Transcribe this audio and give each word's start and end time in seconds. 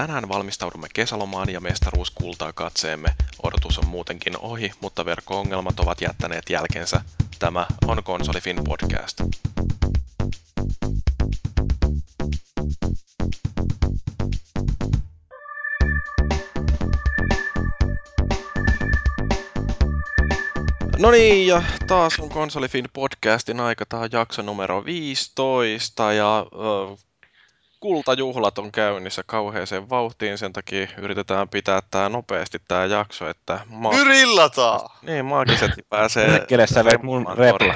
tänään 0.00 0.28
valmistaudumme 0.28 0.88
kesälomaan 0.94 1.48
ja 1.52 1.60
mestaruus 1.60 2.10
kultaa 2.10 2.52
katseemme. 2.52 3.14
Odotus 3.42 3.78
on 3.78 3.86
muutenkin 3.86 4.38
ohi, 4.38 4.72
mutta 4.80 5.04
verkko-ongelmat 5.04 5.80
ovat 5.80 6.00
jättäneet 6.00 6.50
jälkensä. 6.50 7.00
Tämä 7.38 7.66
on 7.86 8.04
Konsolifin 8.04 8.60
podcast. 8.64 9.20
No 20.98 21.10
niin, 21.10 21.46
ja 21.46 21.62
taas 21.86 22.18
on 22.20 22.28
Konsolifin 22.28 22.84
podcastin 22.92 23.60
aika. 23.60 23.86
Tämä 23.86 24.02
on 24.02 24.08
jakso 24.12 24.42
numero 24.42 24.84
15 24.84 26.12
ja 26.12 26.46
kultajuhlat 27.80 28.58
on 28.58 28.72
käynnissä 28.72 29.22
kauheeseen 29.26 29.90
vauhtiin, 29.90 30.38
sen 30.38 30.52
takia 30.52 30.86
yritetään 30.98 31.48
pitää 31.48 31.80
tämä 31.90 32.08
nopeasti 32.08 32.58
tämä 32.68 32.84
jakso, 32.84 33.28
että... 33.28 33.60
Ma- 33.68 33.90
Grillataan! 33.90 34.90
Niin, 35.02 35.24
maagiset 35.24 35.70
pääsee... 35.90 36.44
Kelle 36.48 36.66
sä 36.66 36.84
veit 36.84 37.02
mun 37.02 37.26
repla? 37.36 37.74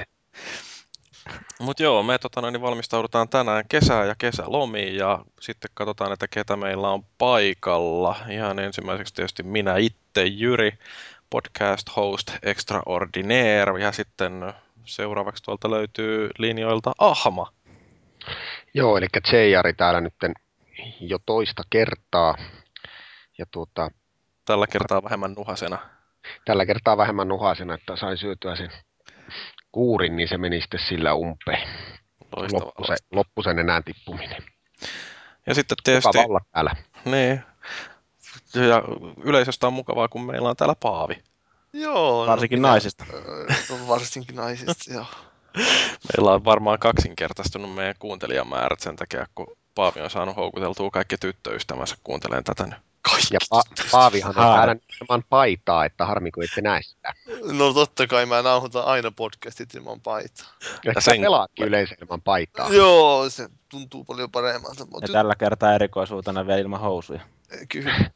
Mutta 1.58 1.82
joo, 1.82 2.02
me 2.02 2.18
tota, 2.18 2.50
niin 2.50 2.62
valmistaudutaan 2.62 3.28
tänään 3.28 3.64
kesään 3.68 4.08
ja 4.08 4.14
kesälomiin 4.18 4.96
ja 4.96 5.24
sitten 5.40 5.70
katsotaan, 5.74 6.12
että 6.12 6.28
ketä 6.28 6.56
meillä 6.56 6.88
on 6.91 7.05
paikalla. 7.18 8.16
Ihan 8.30 8.58
ensimmäiseksi 8.58 9.14
tietysti 9.14 9.42
minä 9.42 9.77
itse, 9.77 10.24
Jyri, 10.24 10.78
podcast 11.30 11.96
host 11.96 12.30
extraordinaire 12.42 13.80
ja 13.80 13.92
sitten 13.92 14.55
seuraavaksi 14.84 15.42
tuolta 15.42 15.70
löytyy 15.70 16.30
linjoilta 16.38 16.92
Ahma. 16.98 17.52
Joo, 18.74 18.98
eli 18.98 19.06
Cheijari 19.28 19.74
täällä 19.74 20.01
nyt 20.01 20.14
jo 21.01 21.19
toista 21.27 21.62
kertaa. 21.70 22.34
Ja 23.38 23.47
tuota, 23.50 23.91
tällä 24.45 24.66
kertaa 24.66 25.02
vähemmän 25.05 25.34
nuhasena. 25.37 25.78
Tällä 26.44 26.66
kertaa 26.66 26.97
vähemmän 26.97 27.28
nuhasena, 27.28 27.75
että 27.75 27.97
sain 27.97 28.19
syötyä 28.19 28.56
sen 28.56 28.70
kuurin, 29.72 30.16
niin 30.16 30.28
se 30.28 30.39
meni 30.39 30.61
sitten 30.61 30.81
sillä 30.89 31.14
umpeen. 31.14 31.69
Loppu, 32.36 32.84
se, 32.86 32.97
loppu 33.12 33.42
sen 33.42 33.58
enää 33.58 33.83
tippuminen. 33.83 34.42
Ja 35.47 35.55
sitten 35.55 35.77
tietysti... 35.84 36.09
Mukava 36.09 36.27
olla 36.27 36.41
täällä. 36.53 36.77
Niin. 37.05 37.42
Ja 38.55 38.83
yleisöstä 39.25 39.66
on 39.66 39.72
mukavaa, 39.72 40.09
kun 40.09 40.27
meillä 40.27 40.48
on 40.48 40.56
täällä 40.56 40.75
Paavi. 40.81 41.22
Joo. 41.72 42.27
Varsinkin 42.27 42.62
no, 42.62 42.69
naisista. 42.69 43.05
varsinkin 43.88 44.36
naisista, 44.36 44.92
joo. 44.94 45.06
Meillä 45.56 46.33
on 46.33 46.44
varmaan 46.44 46.78
kaksinkertaistunut 46.78 47.74
meidän 47.74 47.94
kuuntelijamäärät 47.98 48.80
sen 48.80 48.97
takia, 48.97 49.27
kun 49.34 49.56
Paavi 49.74 50.00
on 50.00 50.10
saanut 50.10 50.36
houkuteltua 50.36 50.91
kaikki 50.91 51.19
tyttöystävänsä 51.19 51.97
kuuntelemaan 52.05 52.44
tätä 52.44 52.66
nyt. 52.66 52.74
Kaikki 53.02 53.34
ja 53.34 53.38
pa- 53.55 53.88
Paavihan 53.91 54.28
on 54.28 54.34
täällä 54.34 54.77
ilman 55.02 55.25
paitaa, 55.28 55.84
että 55.84 56.06
harmi 56.06 56.30
kun 56.30 56.44
ette 56.44 56.60
näe 56.60 56.82
sitä. 56.82 57.14
No 57.52 57.72
totta 57.72 58.06
kai 58.06 58.27
mä 58.27 58.42
nauhoitan 58.42 58.84
aina 58.84 59.10
podcastit 59.10 59.75
ilman 59.75 60.00
paitaa. 60.00 60.47
Ja 60.84 61.00
sen... 61.00 61.20
pelaakin 61.20 61.66
yleensä 61.66 61.94
ilman 62.02 62.22
paitaa. 62.22 62.72
Joo, 62.72 63.30
se 63.30 63.48
tuntuu 63.69 64.05
paljon 64.05 64.30
paremmalta. 64.30 64.86
Ja 65.00 65.08
tällä 65.12 65.34
kertaa 65.34 65.75
erikoisuutena 65.75 66.47
vielä 66.47 66.60
ilman 66.60 66.80
housuja. 66.80 67.20
Kyllä. 67.69 68.10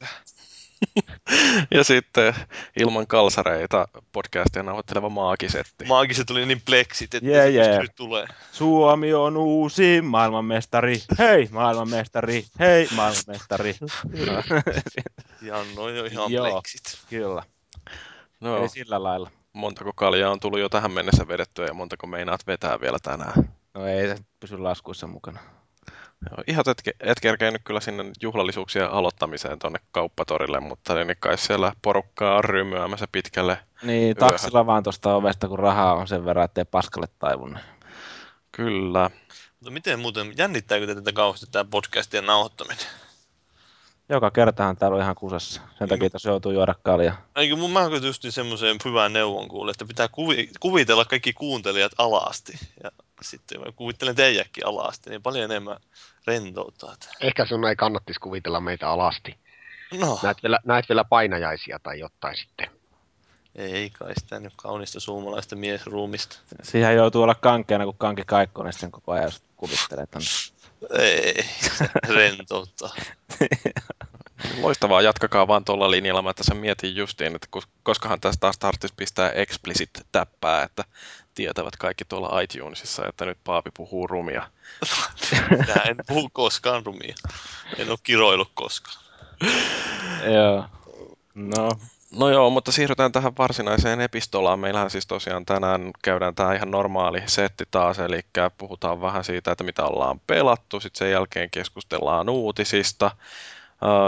ja 1.75 1.83
sitten 1.83 2.33
ilman 2.79 3.07
kalsareita 3.07 3.87
podcastia 4.11 4.63
nauhoitteleva 4.63 5.09
maagisetti. 5.09 5.85
Maagiset 5.85 6.29
oli 6.29 6.45
niin 6.45 6.61
pleksit, 6.65 7.13
että 7.13 7.29
yeah, 7.29 7.45
se 7.45 7.51
yeah. 7.51 7.81
nyt 7.81 7.95
tulee. 7.95 8.27
Suomi 8.51 9.13
on 9.13 9.37
uusi 9.37 10.01
maailmanmestari. 10.01 11.01
Hei, 11.19 11.47
maailmanmestari. 11.51 12.45
Hei, 12.59 12.87
maailmanmestari. 12.95 13.75
Janno 15.41 15.83
on 15.83 15.95
jo 15.95 16.05
ihan 16.05 16.31
Joo, 16.31 16.51
pleksit. 16.51 16.99
Kyllä. 17.09 17.43
No, 18.39 18.57
Eli 18.57 18.69
sillä 18.69 19.03
lailla. 19.03 19.31
montako 19.53 19.91
kaljaa 19.95 20.31
on 20.31 20.39
tullut 20.39 20.59
jo 20.59 20.69
tähän 20.69 20.91
mennessä 20.91 21.27
vedettyä 21.27 21.65
ja 21.65 21.73
montako 21.73 22.07
meinaat 22.07 22.47
vetää 22.47 22.81
vielä 22.81 22.97
tänään? 23.03 23.53
No 23.73 23.85
ei 23.85 24.07
se 24.07 24.15
pysy 24.39 24.57
laskuissa 24.57 25.07
mukana. 25.07 25.39
Joo, 26.29 26.43
ihan 26.47 26.63
et, 26.67 26.81
et 26.99 27.19
kerkenyt 27.19 27.61
kyllä 27.63 27.79
sinne 27.79 28.03
juhlallisuuksien 28.21 28.91
aloittamiseen 28.91 29.59
tuonne 29.59 29.79
kauppatorille, 29.91 30.59
mutta 30.59 30.93
niin 31.05 31.17
kai 31.19 31.37
siellä 31.37 31.73
porukkaa 31.81 32.35
on 32.37 32.43
rymyämässä 32.43 33.07
pitkälle 33.11 33.57
Niin, 33.83 34.01
yöhön. 34.03 34.15
taksilla 34.15 34.65
vaan 34.65 34.83
tuosta 34.83 35.15
ovesta, 35.15 35.47
kun 35.47 35.59
rahaa 35.59 35.93
on 35.93 36.07
sen 36.07 36.25
verran, 36.25 36.45
ettei 36.45 36.65
paskalle 36.65 37.07
taivun. 37.19 37.59
Kyllä. 38.51 39.09
Mutta 39.59 39.71
miten 39.71 39.99
muuten, 39.99 40.33
jännittääkö 40.37 40.87
te 40.87 40.95
tätä 40.95 41.11
kauheasti 41.13 41.47
tämä 41.51 41.65
podcastien 41.71 42.25
nauhoittaminen? 42.25 42.85
Joka 44.09 44.31
kertahan 44.31 44.77
täällä 44.77 44.95
on 44.95 45.01
ihan 45.03 45.15
kusessa. 45.15 45.61
Sen 45.61 45.69
Niin. 45.79 45.89
takia 45.89 46.09
tässä 46.09 46.29
joutuu 46.29 46.51
juoda 46.51 46.75
kaljaa. 46.83 47.25
Eikö 47.35 47.55
mun 47.55 47.71
mä 47.71 47.81
just 48.03 48.23
semmoiseen 48.29 48.77
hyvään 48.85 49.13
neuvon 49.13 49.47
kuulle, 49.47 49.71
että 49.71 49.85
pitää 49.85 50.07
kuvi, 50.07 50.49
kuvitella 50.59 51.05
kaikki 51.05 51.33
kuuntelijat 51.33 51.91
alasti. 51.97 52.53
Ja 52.83 52.91
sitten 53.21 53.59
mä 53.59 53.65
kuvittelen 53.75 54.15
teijäkin 54.15 54.65
alasti, 54.65 55.09
niin 55.09 55.23
paljon 55.23 55.51
enemmän 55.51 55.77
rentouttaa. 56.27 56.95
Ehkä 57.21 57.45
sun 57.45 57.67
ei 57.67 57.75
kannattisi 57.75 58.19
kuvitella 58.19 58.59
meitä 58.59 58.89
alasti. 58.89 59.37
No, 59.99 60.19
Näet 60.23 60.43
vielä, 60.43 60.59
näet 60.65 60.89
vielä 60.89 61.03
painajaisia 61.03 61.79
tai 61.83 61.99
jotain 61.99 62.37
sitten. 62.37 62.69
ei 63.55 63.89
kai 63.89 64.13
sitä 64.19 64.39
nyt 64.39 64.53
kaunista 64.55 64.99
suomalaista 64.99 65.55
miesruumista. 65.55 66.39
Siihen 66.63 66.95
joutuu 66.95 67.23
olla 67.23 67.35
kankeana, 67.35 67.85
kun 67.85 67.97
kanki 67.97 68.23
kaikkonen 68.25 68.73
sitten 68.73 68.91
koko 68.91 69.11
ajan 69.11 69.31
kuvittelee 69.57 70.05
tonne. 70.05 70.27
Ei, 70.99 71.45
rentouttaa. 72.07 72.95
Loistavaa, 74.61 75.01
jatkakaa 75.01 75.47
vaan 75.47 75.65
tuolla 75.65 75.91
linjalla. 75.91 76.21
Mä 76.21 76.33
tässä 76.33 76.53
mietin 76.55 76.95
justiin, 76.95 77.35
että 77.35 77.47
kos- 77.57 77.67
koskahan 77.83 78.19
tästä 78.21 78.39
taas 78.39 78.57
tarvitsisi 78.57 78.93
pistää 78.97 79.29
explicit 79.31 79.89
täppää, 80.11 80.63
että 80.63 80.83
tietävät 81.39 81.75
kaikki 81.75 82.05
tuolla 82.05 82.41
iTunesissa, 82.41 83.07
että 83.07 83.25
nyt 83.25 83.37
Paavi 83.43 83.69
puhuu 83.73 84.07
rumia. 84.07 84.47
Minä 85.49 85.81
en 85.89 85.95
puhu 86.07 86.29
koskaan 86.33 86.85
rumia. 86.85 87.15
En 87.77 87.89
ole 87.89 87.97
kiroillut 88.03 88.51
koskaan. 88.53 88.97
Joo. 90.33 90.65
No, 91.35 91.69
No 92.11 92.29
joo, 92.29 92.49
mutta 92.49 92.71
siirrytään 92.71 93.11
tähän 93.11 93.37
varsinaiseen 93.37 94.01
epistolaan. 94.01 94.59
Meillähän 94.59 94.89
siis 94.89 95.07
tosiaan 95.07 95.45
tänään 95.45 95.91
käydään 96.01 96.35
tämä 96.35 96.53
ihan 96.53 96.71
normaali 96.71 97.23
setti 97.25 97.63
taas, 97.71 97.99
eli 97.99 98.19
puhutaan 98.57 99.01
vähän 99.01 99.23
siitä, 99.23 99.51
että 99.51 99.63
mitä 99.63 99.83
ollaan 99.83 100.19
pelattu, 100.27 100.79
sitten 100.79 100.99
sen 100.99 101.11
jälkeen 101.11 101.49
keskustellaan 101.49 102.29
uutisista. 102.29 103.11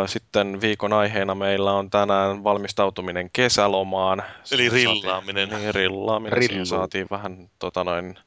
Sitten 0.06 0.62
viikon 0.62 0.94
aiheena 0.94 1.36
meillä 1.36 1.74
on 1.74 1.90
tänään 1.90 2.44
valmistautuminen 2.44 3.30
kesälomaan. 3.34 4.24
Eli 4.52 4.70
rillaaminen. 4.70 5.50
Saatiin, 5.50 5.64
niin, 5.66 5.76
rillaaminen. 5.76 6.38
Rillu. 6.38 6.66
saatiin 6.66 7.08
vähän 7.12 7.50
tota 7.60 7.84
noin, 7.84 8.20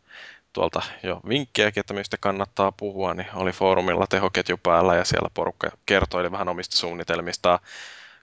tuolta 0.52 0.82
jo 1.02 1.20
vinkkejäkin, 1.28 1.80
että 1.80 1.94
mistä 1.94 2.16
kannattaa 2.20 2.72
puhua, 2.72 3.14
niin 3.14 3.28
oli 3.34 3.52
foorumilla 3.52 4.06
tehoketju 4.06 4.56
päällä 4.62 4.94
ja 4.94 5.04
siellä 5.04 5.30
porukka 5.34 5.70
kertoi 5.86 6.32
vähän 6.32 6.48
omista 6.48 6.76
suunnitelmistaan 6.76 7.58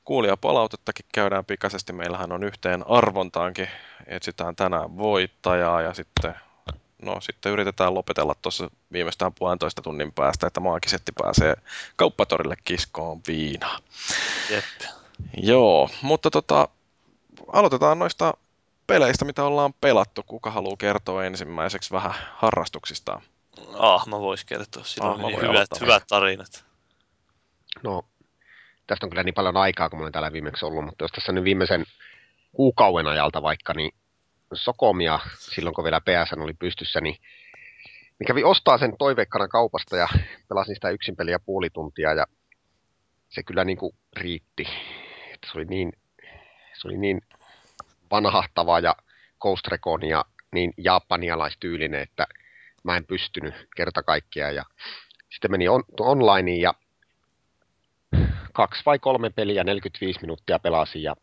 kuulijapalautettakin 0.05 1.05
käydään 1.13 1.45
pikaisesti. 1.45 1.93
Meillähän 1.93 2.31
on 2.31 2.43
yhteen 2.43 2.87
arvontaankin, 2.87 3.67
etsitään 4.07 4.55
tänään 4.55 4.97
voittajaa 4.97 5.81
ja 5.81 5.93
sitten, 5.93 6.35
no, 7.01 7.21
sitten 7.21 7.51
yritetään 7.51 7.93
lopetella 7.93 8.35
tuossa 8.41 8.69
viimeistään 8.91 9.33
puolentoista 9.33 9.81
tunnin 9.81 10.11
päästä, 10.13 10.47
että 10.47 10.59
maagisetti 10.59 11.11
pääsee 11.23 11.55
kauppatorille 11.95 12.55
kiskoon 12.63 13.21
viinaa. 13.27 13.79
Jep. 14.49 14.63
Joo, 15.37 15.89
mutta 16.01 16.31
tota, 16.31 16.67
aloitetaan 17.53 17.99
noista 17.99 18.33
peleistä, 18.87 19.25
mitä 19.25 19.43
ollaan 19.43 19.73
pelattu. 19.81 20.23
Kuka 20.23 20.51
haluaa 20.51 20.77
kertoa 20.77 21.25
ensimmäiseksi 21.25 21.91
vähän 21.91 22.13
harrastuksistaan? 22.35 23.21
Ah, 23.73 24.07
mä 24.07 24.19
vois 24.19 24.45
kertoa. 24.45 24.83
Sillä 24.83 25.07
Ah, 25.09 25.13
on 25.15 25.21
niin 25.21 25.37
hyvät, 25.37 25.49
aloittaa. 25.49 25.79
hyvät 25.81 26.03
tarinat. 26.07 26.65
No, 27.83 28.05
tästä 28.87 29.05
on 29.05 29.09
kyllä 29.09 29.23
niin 29.23 29.33
paljon 29.33 29.57
aikaa, 29.57 29.89
kun 29.89 29.99
mä 29.99 30.03
olen 30.03 30.11
täällä 30.11 30.33
viimeksi 30.33 30.65
ollut, 30.65 30.85
mutta 30.85 31.03
jos 31.03 31.11
tässä 31.11 31.31
nyt 31.31 31.43
viimeisen 31.43 31.85
kuukauden 32.51 33.07
ajalta 33.07 33.41
vaikka, 33.41 33.73
niin 33.73 33.91
Sokomia, 34.53 35.19
silloin 35.39 35.75
kun 35.75 35.83
vielä 35.83 36.01
PSN 36.01 36.41
oli 36.41 36.53
pystyssä, 36.53 37.01
niin 37.01 37.15
niin 38.19 38.27
kävi 38.27 38.43
ostaa 38.43 38.77
sen 38.77 38.97
toiveikkana 38.97 39.47
kaupasta 39.47 39.97
ja 39.97 40.07
pelasin 40.49 40.75
sitä 40.75 40.89
yksin 40.89 41.15
peliä 41.15 41.39
puoli 41.39 41.69
tuntia 41.69 42.13
ja 42.13 42.25
se 43.29 43.43
kyllä 43.43 43.63
niin 43.65 43.77
kuin 43.77 43.95
riitti. 44.17 44.67
Että 45.33 45.47
se 45.51 45.57
oli 45.57 45.65
niin, 45.65 45.93
se 46.73 46.87
oli 46.87 46.97
niin 46.97 47.21
vanhahtava 48.11 48.79
ja 48.79 48.95
Ghost 49.41 49.67
Recon 49.67 50.05
ja 50.05 50.25
niin 50.51 50.73
japanialaistyylinen, 50.77 52.01
että 52.01 52.27
mä 52.83 52.97
en 52.97 53.05
pystynyt 53.05 53.53
kerta 53.75 54.03
kaikkiaan. 54.03 54.55
Ja 54.55 54.63
sitten 55.29 55.51
meni 55.51 55.67
on, 55.67 55.83
onlineen 55.99 56.61
ja 56.61 56.73
kaksi 58.53 58.83
vai 58.85 58.99
kolme 58.99 59.29
peliä 59.29 59.63
45 59.63 60.21
minuuttia 60.21 60.59
pelasin 60.59 61.03
ja 61.03 61.15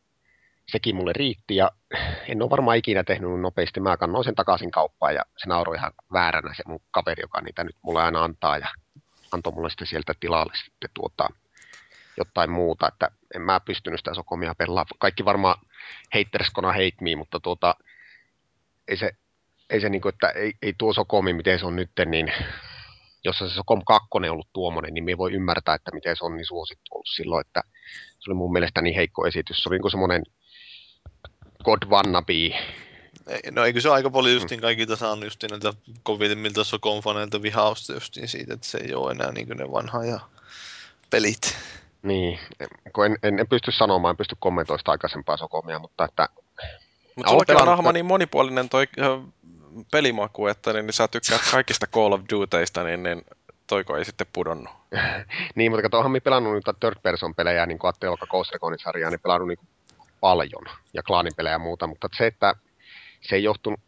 sekin 0.68 0.96
mulle 0.96 1.12
riitti 1.12 1.56
ja 1.56 1.70
en 2.28 2.42
ole 2.42 2.50
varmaan 2.50 2.76
ikinä 2.76 3.04
tehnyt 3.04 3.40
nopeasti. 3.40 3.80
Mä 3.80 3.96
kannoin 3.96 4.24
sen 4.24 4.34
takaisin 4.34 4.70
kauppaan 4.70 5.14
ja 5.14 5.24
se 5.36 5.48
nauroi 5.48 5.76
ihan 5.76 5.92
vääränä 6.12 6.54
se 6.54 6.62
mun 6.66 6.80
kaveri, 6.90 7.20
joka 7.20 7.40
niitä 7.40 7.64
nyt 7.64 7.76
mulle 7.82 8.02
aina 8.02 8.24
antaa 8.24 8.58
ja 8.58 8.68
antoi 9.32 9.52
mulle 9.52 9.70
sitten 9.70 9.86
sieltä 9.86 10.12
tilalle 10.20 10.52
sitten 10.64 10.90
tuota 10.94 11.28
jotain 12.16 12.50
muuta, 12.50 12.88
että 12.88 13.10
en 13.34 13.42
mä 13.42 13.60
pystynyt 13.60 14.00
sitä 14.00 14.14
Sokomia 14.14 14.54
pelaamaan. 14.54 14.98
Kaikki 14.98 15.24
varmaan 15.24 15.60
heitterskona 16.14 16.68
hate 16.68 16.96
me, 17.00 17.16
mutta 17.16 17.40
tuota, 17.40 17.74
ei 18.88 18.96
se, 18.96 19.10
ei 19.70 19.80
se 19.80 19.88
niinku, 19.88 20.08
että 20.08 20.28
ei, 20.28 20.52
ei 20.62 20.74
tuo 20.78 20.92
Sokomi, 20.92 21.32
miten 21.32 21.58
se 21.58 21.66
on 21.66 21.76
nyt, 21.76 21.90
niin 22.06 22.32
jos 23.24 23.38
se 23.38 23.48
Sokom 23.48 23.82
2 23.86 24.08
on 24.14 24.24
ollut 24.24 24.48
tuommoinen, 24.52 24.94
niin 24.94 25.04
me 25.04 25.18
voi 25.18 25.32
ymmärtää, 25.32 25.74
että 25.74 25.90
miten 25.94 26.16
se 26.16 26.24
on 26.24 26.36
niin 26.36 26.46
suosittu 26.46 26.94
ollut 26.94 27.06
silloin, 27.14 27.46
että 27.46 27.62
se 28.18 28.30
oli 28.30 28.36
mun 28.36 28.52
mielestä 28.52 28.82
niin 28.82 28.96
heikko 28.96 29.26
esitys. 29.26 29.62
Se 29.62 29.68
oli 29.68 29.78
niin 29.78 29.90
semmoinen 29.90 30.22
God 31.68 31.90
wannabe. 31.90 32.32
Ei, 32.32 33.50
no 33.50 33.64
eikö 33.64 33.80
se 33.80 33.88
aika 33.88 34.10
paljon 34.10 34.34
justiin 34.34 34.60
kaikilta 34.60 34.96
saanut 34.96 35.24
justiin 35.24 35.50
näiltä 35.50 35.74
kovimmilta 36.02 36.60
Sokon-faneilta 36.60 37.42
vihausta 37.42 37.92
justiin 37.92 38.28
siitä, 38.28 38.54
että 38.54 38.66
se 38.66 38.78
ei 38.78 38.94
ole 38.94 39.12
enää 39.12 39.32
niin 39.32 39.48
ne 39.48 39.72
vanha 39.72 40.04
ja 40.04 40.20
pelit. 41.10 41.56
Niin, 42.02 42.38
kun 42.92 43.06
en, 43.06 43.16
en, 43.22 43.38
en, 43.38 43.48
pysty 43.48 43.72
sanomaan, 43.72 44.12
en 44.12 44.16
pysty 44.16 44.36
kommentoimaan 44.38 44.78
sitä 44.78 44.90
aikaisempaa 44.90 45.36
Sokomia, 45.36 45.78
mutta 45.78 46.04
että... 46.04 46.28
Mutta 47.16 47.30
sullakin 47.30 47.62
on 47.62 47.68
Ahma 47.68 47.92
niin 47.92 48.06
monipuolinen 48.06 48.68
toi 48.68 48.86
pelimaku, 49.90 50.46
että 50.46 50.72
niin, 50.72 50.86
niin 50.86 50.94
sä 50.94 51.08
tykkäät 51.08 51.40
kaikista 51.50 51.86
Call 51.86 52.12
of 52.12 52.20
Dutyista, 52.32 52.84
niin, 52.84 53.02
niin 53.02 53.22
toiko 53.66 53.96
ei 53.96 54.04
sitten 54.04 54.26
pudonnut. 54.32 54.72
niin, 55.54 55.72
mutta 55.72 55.82
kato, 55.82 55.98
onhan 55.98 56.20
pelannut 56.24 56.54
niitä 56.54 56.74
third 56.80 56.96
person 57.02 57.34
pelejä, 57.34 57.66
niin 57.66 57.78
kuin 57.78 57.88
Atte 57.88 58.08
Olka 58.08 58.26
Ghost 58.26 58.52
Reconin 58.52 58.78
sarjaa, 58.78 59.10
niin 59.10 59.20
pelannut 59.20 59.48
niin 59.48 59.58
paljon, 60.20 60.64
ja 60.94 61.02
klaanipelejä 61.02 61.54
ja 61.54 61.58
muuta, 61.58 61.86
mutta 61.86 62.08
se, 62.16 62.26
että 62.26 62.54
se 63.20 63.36
ei 63.36 63.42
johtunut, 63.42 63.80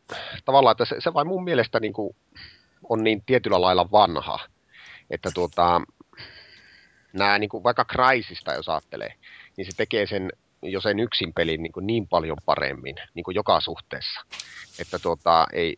tavallaan, 0.45 0.73
että 0.73 0.85
se, 0.85 0.97
se 0.99 1.15
vain 1.15 1.27
mun 1.27 1.45
mielestä 1.45 1.81
niin 1.81 1.93
kuin 1.93 2.17
on 2.89 3.05
niin 3.05 3.23
tietyllä 3.27 3.61
lailla 3.61 3.91
vanha, 3.91 4.39
että 5.11 5.31
tuota, 5.35 5.81
nämä 7.13 7.39
niin 7.39 7.51
kuin 7.51 7.65
vaikka 7.65 7.85
Crysista, 7.85 8.53
jos 8.53 8.69
ajattelee, 8.69 9.15
niin 9.57 9.67
se 9.67 9.73
tekee 9.77 10.07
sen 10.07 10.31
jo 10.63 10.81
sen 10.81 11.01
yksin 11.01 11.33
pelin 11.33 11.63
niin, 11.63 11.73
kuin 11.73 11.87
niin 11.87 12.09
paljon 12.09 12.37
paremmin 12.47 12.97
niin 13.15 13.25
kuin 13.25 13.35
joka 13.35 13.61
suhteessa, 13.61 14.21
että 14.79 14.99
tuota, 14.99 15.47
ei, 15.53 15.77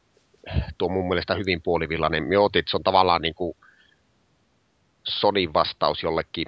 tuo 0.79 0.89
mun 0.89 1.09
mielestä 1.09 1.35
hyvin 1.35 1.63
puolivillainen. 1.63 2.25
Me 2.25 2.39
otit, 2.39 2.69
se 2.69 2.77
on 2.77 2.83
tavallaan 2.83 3.23
niin 3.23 3.35
kuin 3.35 3.57
Sonin 5.05 5.55
vastaus 5.55 6.03
jollekin 6.03 6.47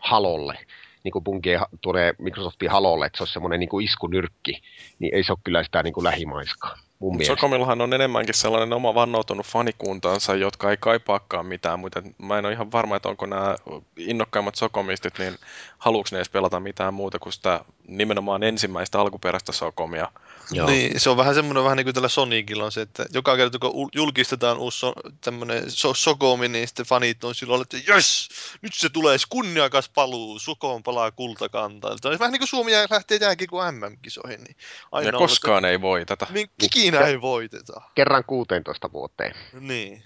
halolle, 0.00 0.58
niin 1.04 1.12
kuin 1.12 1.24
Bungie 1.24 1.60
tulee 1.80 2.14
Microsoftin 2.18 2.70
halolle, 2.70 3.06
että 3.06 3.16
se 3.16 3.22
on 3.22 3.28
semmoinen 3.28 3.60
niin 3.60 3.68
kuin 3.68 3.84
iskunyrkki, 3.84 4.62
niin 4.98 5.14
ei 5.14 5.24
se 5.24 5.32
ole 5.32 5.38
kyllä 5.44 5.64
sitä 5.64 5.82
niin 5.82 5.94
kuin 5.94 6.04
lähimaiskaa 6.04 6.78
mun 6.98 7.16
mielestä. 7.16 7.34
Sokomillahan 7.34 7.80
on 7.80 7.92
enemmänkin 7.92 8.34
sellainen 8.34 8.72
oma 8.72 8.94
vannoutunut 8.94 9.46
fanikuntaansa, 9.46 10.34
jotka 10.34 10.70
ei 10.70 10.76
kaipaakaan 10.80 11.46
mitään, 11.46 11.80
mutta 11.80 12.02
mä 12.18 12.38
en 12.38 12.44
ole 12.44 12.52
ihan 12.52 12.72
varma, 12.72 12.96
että 12.96 13.08
onko 13.08 13.26
nämä 13.26 13.56
innokkaimmat 13.96 14.54
Sokomistit, 14.54 15.18
niin 15.18 15.34
haluuks 15.78 16.12
ne 16.12 16.18
edes 16.18 16.28
pelata 16.28 16.60
mitään 16.60 16.94
muuta 16.94 17.18
kuin 17.18 17.32
sitä 17.32 17.64
nimenomaan 17.88 18.42
ensimmäistä 18.42 19.00
alkuperäistä 19.00 19.52
Sokomia. 19.52 20.10
Joo. 20.50 20.66
Niin, 20.66 21.00
se 21.00 21.10
on 21.10 21.16
vähän 21.16 21.34
semmoinen 21.34 21.64
vähän 21.64 21.76
niin 21.76 21.84
kuin 21.84 21.94
tällä 21.94 22.08
Sonicilla 22.08 22.64
on 22.64 22.72
se, 22.72 22.80
että 22.80 23.06
joka 23.12 23.36
kerta 23.36 23.58
kun 23.58 23.88
julkistetaan 23.94 24.58
uusi 24.58 24.78
so, 24.78 24.92
tämmöinen 25.20 25.70
so, 25.70 25.94
Sokomi, 25.94 26.48
niin 26.48 26.68
sitten 26.68 26.86
fanit 26.86 27.24
on 27.24 27.34
silloin, 27.34 27.62
että 27.62 27.76
jes, 27.92 28.28
nyt 28.62 28.74
se 28.74 28.88
tulee 28.88 29.16
kunniakas 29.28 29.88
paluu, 29.88 30.38
Sokom 30.38 30.82
palaa 30.82 31.10
kultakantaan. 31.10 31.98
Se 32.02 32.08
on 32.08 32.18
vähän 32.18 32.32
niin 32.32 32.40
kuin 32.40 32.48
Suomi 32.48 32.72
lähtee 32.90 33.18
jääkin 33.20 33.48
kuin 33.48 33.74
MM-kisoihin. 33.74 34.44
Niin 34.44 34.56
aina 34.92 35.08
ja 35.08 35.12
koskaan 35.12 35.52
on, 35.52 35.58
että, 35.58 35.68
ei 35.68 35.80
voiteta. 35.80 36.26
Niin, 36.30 36.50
ikinä 36.62 37.00
ei 37.00 37.20
voiteta. 37.20 37.80
Kerran 37.94 38.24
16 38.24 38.92
vuoteen. 38.92 39.34
Niin. 39.60 40.02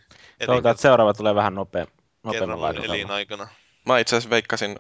Toivotaan, 0.47 0.71
että 0.71 0.83
seuraava 0.83 1.15
tulee 1.15 1.35
vähän 1.35 1.55
nopea, 1.55 1.87
nopeammalla 2.23 2.73
Kerran 2.73 2.91
elinaikana. 2.91 3.49
Mä 3.89 3.99
itse 3.99 4.17
asiassa 4.17 4.31
veikkasin, 4.31 4.79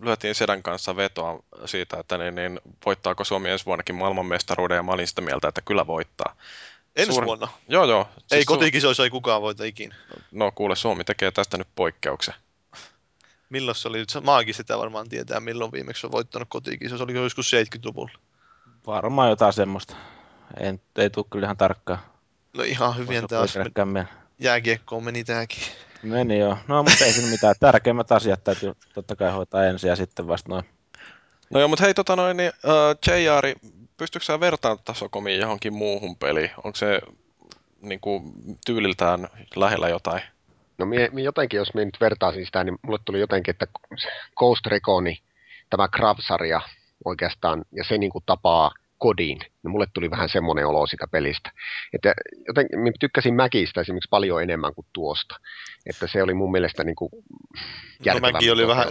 lyötiin 0.00 0.34
Sedän 0.34 0.62
kanssa 0.62 0.96
vetoa 0.96 1.42
siitä, 1.64 1.96
että 2.00 2.18
niin, 2.18 2.34
niin, 2.34 2.60
voittaako 2.86 3.24
Suomi 3.24 3.50
ensi 3.50 3.66
vuonnakin 3.66 3.94
maailmanmestaruuden, 3.94 4.76
ja 4.76 4.82
mä 4.82 4.92
olin 4.92 5.06
sitä 5.06 5.20
mieltä, 5.20 5.48
että 5.48 5.60
kyllä 5.60 5.86
voittaa. 5.86 6.36
Ensi 6.96 7.12
Suur... 7.12 7.26
vuonna? 7.26 7.48
Joo, 7.68 7.84
joo. 7.84 8.08
Siis 8.16 8.32
ei 8.32 8.44
kotikisoissa 8.44 9.04
ei 9.04 9.10
kukaan 9.10 9.42
voita 9.42 9.64
ikinä. 9.64 9.94
No 10.30 10.52
kuule, 10.52 10.76
Suomi 10.76 11.04
tekee 11.04 11.30
tästä 11.30 11.58
nyt 11.58 11.68
poikkeuksen. 11.74 12.34
Milloin 13.50 13.74
se 13.74 13.88
oli? 13.88 14.04
Maakin 14.22 14.54
sitä 14.54 14.78
varmaan 14.78 15.08
tietää, 15.08 15.40
milloin 15.40 15.72
viimeksi 15.72 16.06
on 16.06 16.12
voittanut 16.12 16.48
kotikisoissa. 16.48 17.04
Oliko 17.04 17.18
joskus 17.18 17.52
70-luvulla? 17.52 18.18
Varmaan 18.86 19.30
jotain 19.30 19.52
semmoista. 19.52 19.96
En, 20.60 20.80
ei 20.96 21.10
tule 21.10 21.26
kyllä 21.30 21.46
ihan 21.46 21.56
tarkkaan. 21.56 21.98
No 22.56 22.62
ihan 22.62 22.96
hyvin 22.96 23.28
taas. 23.28 23.54
Jääkiekkoon 24.38 25.04
meni 25.04 25.24
tääkin. 25.24 25.62
Meni 26.02 26.38
joo. 26.38 26.56
No, 26.68 26.82
mutta 26.82 27.04
ei 27.04 27.12
siinä 27.12 27.30
mitään. 27.30 27.54
Tärkeimmät 27.60 28.12
asiat 28.12 28.44
täytyy 28.44 28.72
totta 28.94 29.16
kai 29.16 29.32
hoitaa 29.32 29.64
ensin 29.64 29.88
ja 29.88 29.96
sitten 29.96 30.28
vasta 30.28 30.48
noin. 30.48 30.64
No 31.50 31.60
joo, 31.60 31.68
mutta 31.68 31.84
hei, 31.84 31.94
tota 31.94 32.16
noin, 32.16 32.36
niin, 32.36 32.52
uh, 32.64 33.14
JR, 33.14 33.58
pystytkö 33.96 34.24
sä 34.24 34.40
vertaamaan 34.40 34.84
tasokomiin 34.84 35.40
johonkin 35.40 35.74
muuhun 35.74 36.16
peliin? 36.16 36.50
Onko 36.56 36.76
se 36.76 37.00
niin 37.80 38.00
kuin, 38.00 38.32
tyyliltään 38.66 39.28
lähellä 39.56 39.88
jotain? 39.88 40.22
No 40.78 40.86
mie, 40.86 41.08
mie 41.12 41.24
jotenkin, 41.24 41.58
jos 41.58 41.74
minä 41.74 41.84
nyt 41.84 42.00
vertaisin 42.00 42.46
sitä, 42.46 42.64
niin 42.64 42.78
mulle 42.82 42.98
tuli 43.04 43.20
jotenkin, 43.20 43.52
että 43.52 43.66
Ghost 44.36 44.66
Reconi, 44.66 45.22
tämä 45.70 45.88
Krav-sarja 45.88 46.60
oikeastaan, 47.04 47.64
ja 47.72 47.84
se 47.84 47.98
niin 47.98 48.12
kuin 48.12 48.24
tapaa 48.26 48.70
kodin, 49.00 49.38
niin 49.38 49.70
mulle 49.70 49.86
tuli 49.94 50.10
vähän 50.10 50.28
semmoinen 50.28 50.66
olo 50.66 50.86
sitä 50.86 51.06
pelistä. 51.10 51.52
Että 51.92 52.14
joten, 52.48 52.66
minä 52.76 52.92
tykkäsin 53.00 53.34
Mäkistä 53.34 53.80
esimerkiksi 53.80 54.08
paljon 54.10 54.42
enemmän 54.42 54.74
kuin 54.74 54.86
tuosta. 54.92 55.36
Että 55.86 56.06
se 56.06 56.22
oli 56.22 56.34
mun 56.34 56.50
mielestä 56.50 56.84
niin 56.84 56.96
kuin 56.96 57.10
no, 58.06 58.20
Mäki 58.20 58.50
oli 58.50 58.66
vähän, 58.66 58.88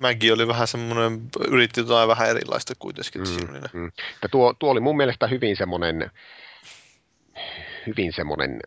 Mäki 0.00 0.32
oli 0.32 0.48
vähän 0.48 0.68
semmoinen, 0.68 1.20
yritti 1.48 1.80
jotain 1.80 2.08
vähän 2.08 2.30
erilaista 2.30 2.74
kuitenkin. 2.78 3.20
Mm, 3.20 3.80
mm. 3.80 3.92
tuo, 4.30 4.54
tuo, 4.58 4.70
oli 4.70 4.80
mun 4.80 4.96
mielestä 4.96 5.26
hyvin 5.26 5.56
semmoinen, 5.56 6.10
hyvin 7.86 8.12
semmoinen 8.12 8.60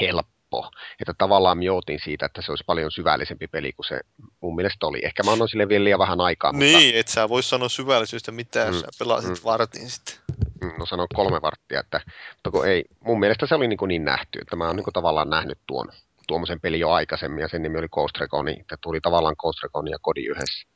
helppo 0.00 0.39
helppo. 0.50 0.70
Että 1.00 1.14
tavallaan 1.18 1.58
miotin 1.58 2.00
siitä, 2.04 2.26
että 2.26 2.42
se 2.42 2.52
olisi 2.52 2.64
paljon 2.66 2.90
syvällisempi 2.90 3.46
peli 3.46 3.72
kuin 3.72 3.86
se 3.86 4.00
mun 4.40 4.56
mielestä 4.56 4.86
oli. 4.86 5.00
Ehkä 5.02 5.22
mä 5.22 5.32
annoin 5.32 5.48
sille 5.48 5.68
vielä 5.68 5.84
liian 5.84 5.98
vähän 5.98 6.20
aikaa. 6.20 6.52
Niin, 6.52 6.86
mutta... 6.86 6.98
et 6.98 7.08
sä 7.08 7.28
vois 7.28 7.50
sanoa 7.50 7.68
syvällisyydestä 7.68 8.32
mitään, 8.32 8.74
mm, 8.74 8.80
sä 8.80 8.86
pelasit 8.98 9.30
mm, 9.30 9.44
vartin 9.44 9.90
sitten. 9.90 10.14
Mm, 10.62 10.72
no 10.78 10.86
sanon 10.86 11.06
kolme 11.14 11.42
varttia, 11.42 11.80
että 11.80 12.00
mutta 12.34 12.50
kun 12.50 12.68
ei, 12.68 12.84
mun 13.04 13.20
mielestä 13.20 13.46
se 13.46 13.54
oli 13.54 13.68
niin, 13.68 13.78
kuin 13.78 13.88
niin 13.88 14.04
nähty, 14.04 14.38
että 14.38 14.56
mä 14.56 14.66
oon 14.66 14.76
niin 14.76 14.84
tavallaan 14.92 15.30
nähnyt 15.30 15.58
tuon 15.66 15.88
tuommoisen 16.26 16.60
pelin 16.60 16.80
jo 16.80 16.90
aikaisemmin, 16.90 17.42
ja 17.42 17.48
sen 17.48 17.62
nimi 17.62 17.78
oli 17.78 17.88
Ghost 17.88 18.16
Recon, 18.18 18.48
että 18.48 18.76
tuli 18.80 19.00
tavallaan 19.00 19.34
Ghost 19.38 19.62
Recon 19.62 19.88
ja 19.88 19.98
Kodi 20.00 20.24
yhdessä. 20.26 20.66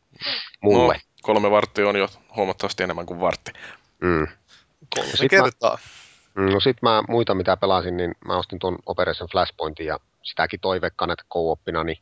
Mulle. 0.62 0.94
No, 0.94 1.00
kolme 1.22 1.50
varttia 1.50 1.88
on 1.88 1.96
jo 1.96 2.08
huomattavasti 2.36 2.82
enemmän 2.82 3.06
kuin 3.06 3.20
vartti. 3.20 3.52
Mm. 4.00 4.26
Kolme 4.94 5.28
kertaa. 5.30 5.70
Mä, 5.70 6.03
no 6.36 6.60
sit 6.60 6.82
mä 6.82 7.02
muita 7.08 7.34
mitä 7.34 7.56
pelasin, 7.56 7.96
niin 7.96 8.14
mä 8.26 8.38
ostin 8.38 8.58
tuon 8.58 8.78
Operation 8.86 9.28
Flashpointin 9.32 9.86
ja 9.86 9.98
sitäkin 10.22 10.60
toivekkaan, 10.60 11.10
että 11.10 11.24
co 11.34 11.58
niin 11.84 11.98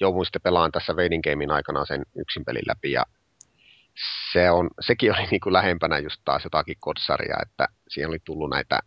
jouduin 0.00 0.26
sitten 0.26 0.42
pelaan 0.42 0.72
tässä 0.72 0.92
Waiting 0.92 1.22
Gamein 1.22 1.50
aikana 1.50 1.84
sen 1.84 2.02
yksin 2.16 2.44
pelin 2.44 2.62
läpi 2.68 2.92
ja 2.92 3.04
se 4.32 4.50
on, 4.50 4.70
sekin 4.80 5.12
oli 5.12 5.26
niin 5.30 5.40
kuin 5.40 5.52
lähempänä 5.52 5.98
just 5.98 6.20
taas 6.24 6.44
jotakin 6.44 6.76
kodsarjaa, 6.80 7.42
että 7.42 7.68
siihen 7.88 8.08
oli 8.08 8.18
tullut 8.24 8.50
näitä, 8.50 8.80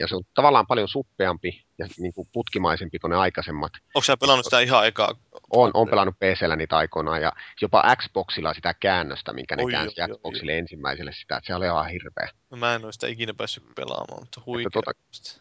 ja 0.00 0.08
se 0.08 0.16
on 0.16 0.22
tavallaan 0.34 0.66
paljon 0.66 0.88
suppeampi 0.88 1.64
ja 1.78 1.86
niin 1.98 2.14
kuin 2.14 2.28
putkimaisempi 2.32 2.98
kuin 2.98 3.10
ne 3.10 3.16
aikaisemmat. 3.16 3.72
Onko 3.94 4.04
sä 4.04 4.16
pelannut 4.16 4.44
sitä 4.44 4.60
ihan 4.60 4.86
ekaa? 4.86 5.14
On, 5.50 5.70
on 5.74 5.88
pelannut 5.88 6.14
PCllä 6.18 6.56
niitä 6.56 6.76
aikoinaan 6.76 7.22
ja 7.22 7.32
jopa 7.62 7.96
Xboxilla 7.96 8.54
sitä 8.54 8.74
käännöstä, 8.74 9.32
minkä 9.32 9.56
ne 9.56 9.64
oi, 9.64 9.70
käänsi 9.70 10.02
oi, 10.02 10.08
Xboxille 10.08 10.52
oi. 10.52 10.58
ensimmäiselle 10.58 11.12
sitä, 11.12 11.36
että 11.36 11.46
se 11.46 11.54
oli 11.54 11.66
ihan 11.66 11.88
hirveä. 11.88 12.28
No, 12.50 12.56
mä 12.56 12.74
en 12.74 12.84
ole 12.84 12.92
sitä 12.92 13.06
ikinä 13.06 13.34
päässyt 13.34 13.64
pelaamaan, 13.74 14.22
mutta 14.22 14.40
huikea. 14.46 14.70
Tuota, 14.72 14.90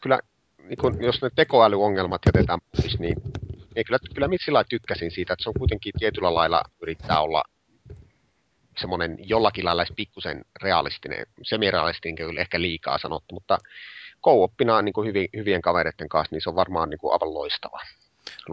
kyllä, 0.01 0.19
niin 0.63 0.77
kun, 0.77 1.03
jos 1.03 1.21
ne 1.21 1.29
tekoälyongelmat 1.35 2.21
jätetään 2.25 2.59
pois, 2.75 2.99
niin 2.99 3.17
ei, 3.75 3.83
kyllä, 3.83 3.99
kyllä 4.13 4.27
sillä 4.45 4.63
tykkäsin 4.69 5.11
siitä, 5.11 5.33
että 5.33 5.43
se 5.43 5.49
on 5.49 5.59
kuitenkin 5.59 5.93
tietyllä 5.99 6.33
lailla 6.33 6.63
yrittää 6.81 7.21
olla 7.21 7.43
semmoinen 8.77 9.17
jollakin 9.19 9.65
lailla 9.65 9.85
pikkusen 9.95 10.45
realistinen, 10.61 11.25
semirealistinen 11.43 12.15
kyllä 12.15 12.41
ehkä 12.41 12.61
liikaa 12.61 12.97
sanottu, 12.97 13.35
mutta 13.35 13.57
co-oppina 14.25 14.82
niin 14.82 14.94
kuin 14.94 15.08
hyvin, 15.08 15.27
hyvien 15.36 15.62
kavereiden 15.62 16.10
kanssa, 16.10 16.36
niin 16.36 16.41
se 16.41 16.50
on 16.50 16.55
varmaan 16.55 16.89
niin 16.89 16.98
kuin 16.98 17.13
aivan 17.13 17.34
loistava. 17.34 17.79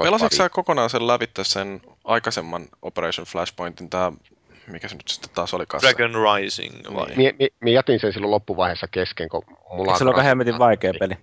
Pelasitko 0.02 0.36
sä 0.36 0.48
kokonaan 0.48 0.90
sen 0.90 1.06
lävittä 1.06 1.44
sen 1.44 1.80
aikaisemman 2.04 2.66
Operation 2.82 3.26
Flashpointin, 3.26 3.90
tämä 3.90 4.12
mikä 4.66 4.88
se 4.88 4.94
nyt 4.94 5.08
sitten 5.08 5.30
taas 5.34 5.54
oli 5.54 5.66
kanssa? 5.66 5.88
Dragon 5.88 6.14
Rising. 6.14 6.74
Mie, 7.16 7.34
mie, 7.38 7.48
mie, 7.60 7.74
jätin 7.74 8.00
sen 8.00 8.12
silloin 8.12 8.30
loppuvaiheessa 8.30 8.88
kesken, 8.88 9.28
kun 9.28 9.42
mulla 9.70 9.98
se 9.98 10.04
oli 10.04 10.24
hemmetin 10.24 10.58
vaikea 10.58 10.92
peli? 10.98 11.14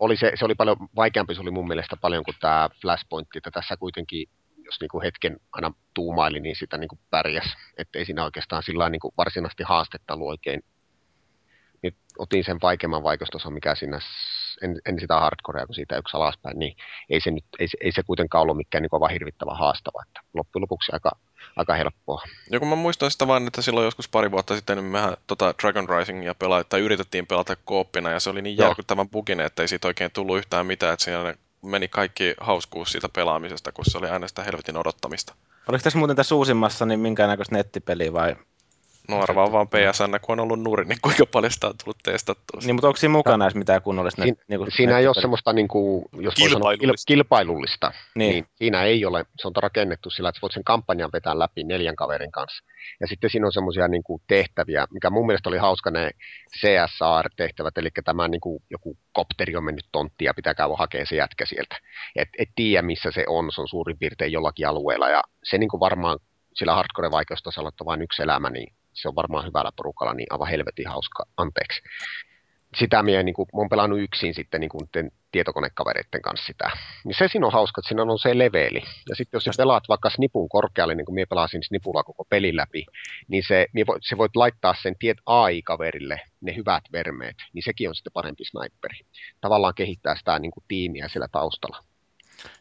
Oli 0.00 0.16
se, 0.16 0.32
se 0.34 0.44
oli 0.44 0.54
paljon 0.54 0.76
vaikeampi, 0.96 1.34
se 1.34 1.40
oli 1.40 1.50
mun 1.50 1.68
mielestä 1.68 1.96
paljon 1.96 2.24
kuin 2.24 2.36
tämä 2.40 2.68
Flashpoint, 2.80 3.28
että 3.36 3.50
tässä 3.50 3.76
kuitenkin 3.76 4.28
jos 4.64 4.80
niin 4.80 4.88
kuin 4.88 5.02
hetken 5.02 5.36
aina 5.52 5.72
tuumaili, 5.94 6.40
niin 6.40 6.56
sitä 6.56 6.78
niin 6.78 6.88
kuin 6.88 6.98
pärjäs. 7.10 7.46
Että 7.78 7.98
ei 7.98 8.04
siinä 8.04 8.24
oikeastaan 8.24 8.62
sillä 8.62 8.88
niin 8.88 9.00
kuin 9.00 9.14
varsinaisesti 9.16 9.62
haastetta 9.62 10.14
ollut 10.14 10.28
oikein. 10.28 10.64
Otin 12.18 12.44
sen 12.44 12.58
vaikeamman 12.62 13.02
vaikeustason, 13.02 13.52
mikä 13.52 13.74
siinä 13.74 13.98
en, 14.62 14.80
en 14.86 15.00
sitä 15.00 15.20
hardcorea 15.20 15.66
kuin 15.66 15.74
siitä 15.74 15.96
yksi 15.96 16.16
alaspäin, 16.16 16.58
niin 16.58 16.76
ei 17.10 17.20
se, 17.20 17.30
nyt, 17.30 17.44
ei, 17.58 17.68
se- 17.68 17.78
ei 17.80 17.92
se 17.92 18.02
kuitenkaan 18.02 18.42
ollut 18.42 18.56
mikään 18.56 18.82
niin 18.82 18.90
vaan 19.00 19.12
hirvittävän 19.12 19.58
haastava. 19.58 20.02
Että 20.06 20.20
loppujen 20.34 20.62
lopuksi 20.62 20.92
aika, 20.92 21.10
aika 21.56 21.74
helppoa. 21.74 22.22
Ja 22.50 22.58
kun 22.58 22.68
mä 22.68 22.74
muistan 22.76 23.10
sitä 23.10 23.26
vaan, 23.26 23.46
että 23.46 23.62
silloin 23.62 23.84
joskus 23.84 24.08
pari 24.08 24.30
vuotta 24.30 24.56
sitten 24.56 24.76
niin 24.76 24.84
mehän 24.84 25.16
tota 25.26 25.54
Dragon 25.62 25.88
Risingia 25.88 26.34
pela, 26.34 26.64
tai 26.64 26.80
yritettiin 26.80 27.26
pelata 27.26 27.56
kooppina, 27.64 28.10
ja 28.10 28.20
se 28.20 28.30
oli 28.30 28.42
niin 28.42 28.58
järkyttävän 28.58 29.08
buginen, 29.08 29.46
että 29.46 29.62
ei 29.62 29.68
siitä 29.68 29.88
oikein 29.88 30.10
tullut 30.10 30.38
yhtään 30.38 30.66
mitään, 30.66 30.92
että 30.92 31.04
siinä 31.04 31.34
meni 31.62 31.88
kaikki 31.88 32.34
hauskuus 32.40 32.92
siitä 32.92 33.08
pelaamisesta, 33.08 33.72
kun 33.72 33.84
se 33.84 33.98
oli 33.98 34.08
aina 34.08 34.28
sitä 34.28 34.42
helvetin 34.44 34.76
odottamista. 34.76 35.34
Oliko 35.68 35.82
tässä 35.82 35.98
muuten 35.98 36.16
tässä 36.16 36.34
uusimmassa 36.34 36.86
niin 36.86 37.00
minkäännäköistä 37.00 37.54
nettipeliä 37.54 38.12
vai? 38.12 38.36
No 39.12 39.22
arvaa 39.22 39.52
vaan 39.52 39.68
PSN, 39.68 40.20
kun 40.22 40.32
on 40.32 40.40
ollut 40.40 40.62
nuri, 40.62 40.84
niin 40.84 40.98
kuinka 41.02 41.26
paljon 41.26 41.52
sitä 41.52 41.66
on 41.66 41.74
tullut 41.84 41.98
testattua. 42.02 42.60
Niin, 42.64 42.74
mutta 42.74 42.88
onko 42.88 42.96
siinä 42.96 43.12
mukana 43.12 43.44
edes 43.44 43.54
mitään 43.54 43.82
kunnollista? 43.82 44.22
Siin, 44.22 44.38
niin 44.48 44.58
kuin 44.60 44.72
siinä 44.72 44.98
ei 44.98 45.06
ole 45.06 45.14
semmoista, 45.14 45.52
niin 45.52 45.68
kuin, 45.68 46.04
jos 46.12 46.34
voi 46.40 46.50
sanoa, 46.50 46.70
kil, 46.70 46.78
Kilpailullista. 46.78 47.06
kilpailullista. 47.06 47.92
Niin. 48.14 48.30
Niin. 48.30 48.46
siinä 48.54 48.82
ei 48.82 49.04
ole, 49.04 49.24
se 49.38 49.48
on 49.48 49.52
rakennettu 49.56 50.10
sillä, 50.10 50.28
että 50.28 50.38
voit 50.42 50.52
sen 50.52 50.64
kampanjan 50.64 51.10
vetää 51.12 51.38
läpi 51.38 51.64
neljän 51.64 51.96
kaverin 51.96 52.32
kanssa. 52.32 52.64
Ja 53.00 53.06
sitten 53.06 53.30
siinä 53.30 53.46
on 53.46 53.52
semmoisia 53.52 53.88
niin 53.88 54.02
kuin 54.02 54.22
tehtäviä, 54.26 54.86
mikä 54.90 55.10
mun 55.10 55.26
mielestä 55.26 55.48
oli 55.48 55.58
hauska 55.58 55.90
ne 55.90 56.10
CSR-tehtävät, 56.58 57.78
eli 57.78 57.88
tämä 58.04 58.28
niin 58.28 58.40
kuin, 58.40 58.62
joku 58.70 58.96
kopteri 59.12 59.56
on 59.56 59.64
mennyt 59.64 59.86
tonttiin 59.92 60.26
ja 60.26 60.34
pitää 60.34 60.54
käydä 60.54 60.74
hakemaan 60.78 61.06
se 61.06 61.16
jätkä 61.16 61.46
sieltä. 61.46 61.76
Et, 62.16 62.28
et 62.38 62.48
tiedä, 62.54 62.82
missä 62.82 63.10
se 63.10 63.24
on, 63.28 63.52
se 63.52 63.60
on 63.60 63.68
suurin 63.68 63.98
piirtein 63.98 64.32
jollakin 64.32 64.68
alueella, 64.68 65.08
ja 65.08 65.22
se 65.44 65.58
niin 65.58 65.68
kuin 65.68 65.80
varmaan 65.80 66.18
sillä 66.54 66.74
hardcore-vaikeustasolla, 66.74 67.68
että 67.68 67.84
on 67.84 67.86
vain 67.86 68.02
yksi 68.02 68.22
elämä, 68.22 68.50
niin 68.50 68.74
se 68.92 69.08
on 69.08 69.14
varmaan 69.14 69.46
hyvällä 69.46 69.70
porukalla, 69.76 70.14
niin 70.14 70.26
aivan 70.30 70.48
helvetin 70.48 70.88
hauska, 70.88 71.24
anteeksi. 71.36 71.82
Sitä 72.76 73.02
minä, 73.02 73.22
niin 73.22 73.34
kuin, 73.34 73.48
mä 73.54 73.60
oon 73.60 73.68
pelannut 73.68 74.00
yksin 74.00 74.34
sitten 74.34 74.60
niin 74.60 74.70
kuin 74.70 74.88
tietokonekavereiden 75.32 76.22
kanssa 76.22 76.46
sitä. 76.46 76.70
Niin 77.04 77.14
se 77.18 77.28
siinä 77.28 77.46
on 77.46 77.52
hauska, 77.52 77.80
että 77.80 77.88
siinä 77.88 78.02
on 78.02 78.18
se 78.18 78.38
leveli. 78.38 78.82
Ja 79.08 79.16
sitten 79.16 79.36
jos 79.36 79.44
sä 79.44 79.50
pelaat 79.56 79.84
vaikka 79.88 80.10
snipun 80.10 80.48
korkealle, 80.48 80.94
niin 80.94 81.04
kuin 81.04 81.14
minä 81.14 81.26
pelasin 81.26 81.62
snipulla 81.62 82.02
koko 82.02 82.24
pelin 82.24 82.56
läpi, 82.56 82.86
niin 83.28 83.42
se, 83.48 83.66
voit, 83.86 84.02
se 84.08 84.18
voit 84.18 84.36
laittaa 84.36 84.74
sen 84.82 84.96
tiet 84.98 85.18
AI-kaverille 85.26 86.20
ne 86.40 86.56
hyvät 86.56 86.84
vermeet, 86.92 87.36
niin 87.52 87.62
sekin 87.62 87.88
on 87.88 87.94
sitten 87.94 88.12
parempi 88.12 88.44
sniperi. 88.44 89.00
Tavallaan 89.40 89.74
kehittää 89.74 90.16
sitä 90.16 90.38
niin 90.38 90.52
kuin 90.52 90.64
tiimiä 90.68 91.08
siellä 91.08 91.28
taustalla. 91.32 91.84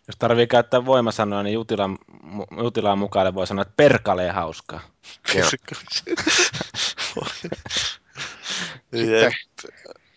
Jos 0.08 0.16
tarvii 0.20 0.48
käyttää 0.48 0.86
voimasanoja, 0.86 1.44
niin 1.44 1.54
Jutilan, 1.54 1.98
Jutilaan 2.64 2.98
mukaan 2.98 3.36
voi 3.36 3.48
sanoa, 3.48 3.62
että 3.62 3.74
perkalee 3.78 4.32
hauskaa. 4.32 4.80
Jep. 8.92 9.34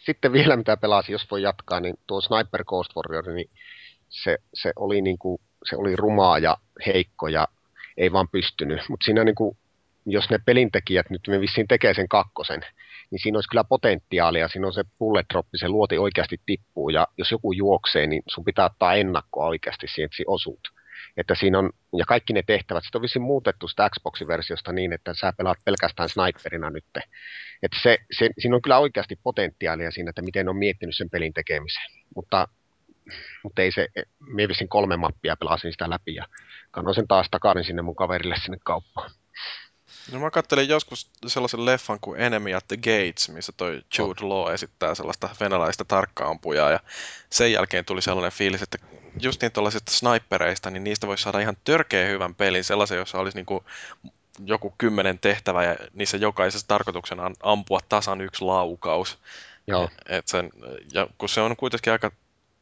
Sitten 0.07 0.33
vielä 0.33 0.57
mitä 0.57 0.77
pelasin, 0.77 1.13
jos 1.13 1.31
voi 1.31 1.43
jatkaa, 1.43 1.81
niin 1.81 1.95
tuo 2.07 2.21
Sniper 2.21 2.65
Ghost 2.65 2.97
Warrior, 2.97 3.33
niin 3.33 3.51
se, 4.09 4.39
se, 4.55 4.73
oli, 4.77 5.03
niin 5.03 5.19
kuin, 5.19 5.41
se 5.71 5.77
oli 5.77 5.97
rumaa 5.97 6.39
ja 6.39 6.57
heikko 6.87 7.29
ja 7.29 7.49
ei 7.97 8.13
vaan 8.13 8.29
pystynyt. 8.29 8.81
Mutta 8.89 9.05
siinä 9.05 9.25
niin 9.25 9.35
kuin, 9.35 9.57
jos 10.07 10.31
ne 10.31 10.39
pelintekijät 10.47 11.11
nyt 11.11 11.29
me 11.29 11.41
vissiin 11.41 11.69
tekee 11.69 11.95
sen 11.95 12.09
kakkosen, 12.09 12.61
niin 13.11 13.23
siinä 13.23 13.37
olisi 13.37 13.49
kyllä 13.49 13.65
potentiaalia. 13.65 14.49
Siinä 14.49 14.67
on 14.67 14.73
se 14.73 14.85
bullet 14.99 15.27
droppi, 15.33 15.59
se 15.59 15.69
luoti 15.69 15.99
oikeasti 15.99 16.41
tippuu 16.47 16.89
ja 16.89 17.07
jos 17.19 17.31
joku 17.31 17.53
juoksee, 17.53 18.07
niin 18.07 18.23
sun 18.27 18.45
pitää 18.45 18.65
ottaa 18.65 18.95
ennakkoa 18.95 19.47
oikeasti 19.47 19.87
siihen, 19.89 20.07
että 20.07 20.23
osuut. 20.27 20.69
Että 21.17 21.35
siinä 21.35 21.59
on, 21.59 21.71
ja 21.99 22.05
kaikki 22.05 22.33
ne 22.33 22.43
tehtävät, 22.47 22.85
sitä 22.85 22.99
on 22.99 23.03
vissiin 23.03 23.23
muutettu 23.23 23.69
sitä 23.69 23.91
Xbox-versiosta 23.91 24.73
niin, 24.73 24.93
että 24.93 25.15
sä 25.15 25.33
pelaat 25.37 25.59
pelkästään 25.65 26.09
sniperina 26.09 26.71
nyt. 26.71 26.85
Että 27.63 27.79
se, 27.83 27.99
se, 28.19 28.31
siinä 28.39 28.57
on 28.57 28.63
kyllä 28.63 28.79
oikeasti 28.79 29.19
potentiaalia 29.23 29.91
siinä, 29.91 30.11
että 30.11 30.23
miten 30.23 30.49
on 30.49 30.57
miettinyt 30.57 30.97
sen 30.97 31.11
pelin 31.11 31.33
tekemiseen. 31.33 31.91
Mutta, 32.17 32.49
mutta 33.43 33.63
ei 33.63 33.73
se, 33.73 33.89
mie 34.21 34.49
vissiin 34.49 34.69
kolme 34.69 34.97
mappia 34.97 35.37
pelasin 35.37 35.73
sitä 35.73 35.91
läpi 35.91 36.15
ja 36.15 36.27
kannoin 36.71 36.95
sen 36.95 37.09
taas 37.09 37.27
takaisin 37.31 37.65
sinne 37.65 37.83
mun 37.83 37.97
kaverille 37.97 38.37
sinne 38.45 38.59
kauppaan. 38.65 39.11
No 40.13 40.19
mä 40.19 40.31
kattelin 40.31 40.69
joskus 40.69 41.11
sellaisen 41.27 41.65
leffan 41.65 42.01
kuin 42.01 42.21
Enemy 42.21 42.55
at 42.55 42.69
the 42.69 42.77
Gates, 42.77 43.29
missä 43.29 43.53
toi 43.57 43.83
Jude 43.99 44.23
Law 44.23 44.55
esittää 44.55 44.95
sellaista 44.95 45.29
venäläistä 45.41 45.85
tarkkaampujaa 45.85 46.71
ja 46.71 46.81
sen 47.31 47.53
jälkeen 47.53 47.85
tuli 47.85 48.03
sellainen 48.03 48.33
fiilis, 48.33 48.63
että 48.63 48.79
just 49.21 49.43
niin 49.43 49.53
tuollaisista 49.53 49.93
snipereista, 49.93 50.71
niin 50.71 50.85
niistä 50.85 51.07
voisi 51.07 51.23
saada 51.23 51.41
ihan 51.41 51.57
törkeä 51.65 52.09
hyvän 52.09 52.35
pelin, 52.35 52.65
sellaisen, 52.65 52.99
jossa 52.99 53.19
olisi 53.19 53.39
niinku 53.39 53.65
joku 54.45 54.75
kymmenen 54.79 55.19
tehtävä 55.19 55.65
ja 55.65 55.77
niissä 55.93 56.17
jokaisessa 56.17 56.69
tarkoituksena 56.69 57.23
on 57.23 57.35
ampua 57.43 57.81
tasan 57.89 58.21
yksi 58.21 58.45
laukaus. 58.45 59.19
Joo, 59.67 59.89
Et 60.09 60.29
sen, 60.29 60.51
ja 60.93 61.07
kun 61.19 61.29
se 61.29 61.41
on 61.41 61.57
kuitenkin 61.57 61.93
aika 61.93 62.11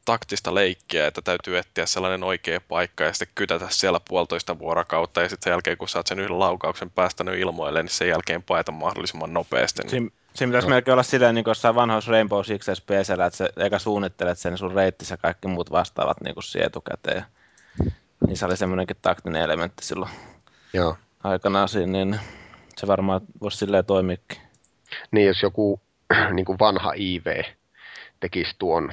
taktista 0.05 0.55
leikkiä, 0.55 1.07
että 1.07 1.23
täytyy 1.23 1.59
etsiä 1.59 1.87
sellainen 1.87 2.25
oikea 2.25 2.61
paikka 2.69 3.05
ja 3.05 3.13
sitten 3.13 3.35
kytätä 3.35 3.67
siellä 3.71 4.01
puolitoista 4.09 4.59
vuorokautta 4.59 5.23
ja 5.23 5.29
sitten 5.29 5.45
sen 5.45 5.51
jälkeen, 5.51 5.79
kun 5.79 5.89
sä 5.89 5.99
oot 5.99 6.07
sen 6.07 6.21
yhden 6.21 6.39
laukauksen 6.39 6.91
päästänyt 6.91 7.39
ilmoille, 7.39 7.83
niin 7.83 7.91
sen 7.91 8.09
jälkeen 8.09 8.43
paeta 8.43 8.73
mahdollisimman 8.73 9.35
nopeasti. 9.35 9.83
Niin, 9.83 9.91
Siinä, 9.91 10.11
siinä 10.35 10.51
pitäisi 10.51 10.67
Joo. 10.67 10.75
melkein 10.75 10.93
olla 10.93 11.03
silleen 11.03 11.35
niin 11.35 11.45
kuin 11.45 11.51
jossain 11.51 11.75
vanhoissa 11.75 12.11
Rainbow 12.11 12.43
Six 12.45 12.67
PCllä, 12.67 13.27
että 13.27 13.37
se 13.37 13.51
eka 13.57 13.79
suunnittelet 13.79 14.39
sen 14.39 14.59
sun 14.59 14.73
reittissä 14.73 15.13
ja 15.13 15.17
kaikki 15.17 15.49
muut 15.49 15.71
vastaavat 15.71 16.21
niin 16.21 16.35
kuin 16.35 16.45
siihen 16.45 16.67
etukäteen. 16.67 17.25
Niin 18.27 18.37
se 18.37 18.47
oli 18.47 18.57
semmoinenkin 18.57 18.97
taktinen 19.03 19.43
elementti 19.43 19.85
silloin 19.85 20.11
joo. 20.73 20.97
aikanaan 21.25 21.69
siinä, 21.69 21.93
niin 21.93 22.21
se 22.77 22.87
varmaan 22.87 23.21
voisi 23.41 23.57
silleen 23.57 23.85
toimiakin. 23.85 24.39
Niin 25.11 25.27
jos 25.27 25.43
joku 25.43 25.81
niin 26.35 26.45
kuin 26.45 26.59
vanha 26.59 26.93
IV 26.97 27.27
tekisi 28.21 28.57
tuon 28.59 28.93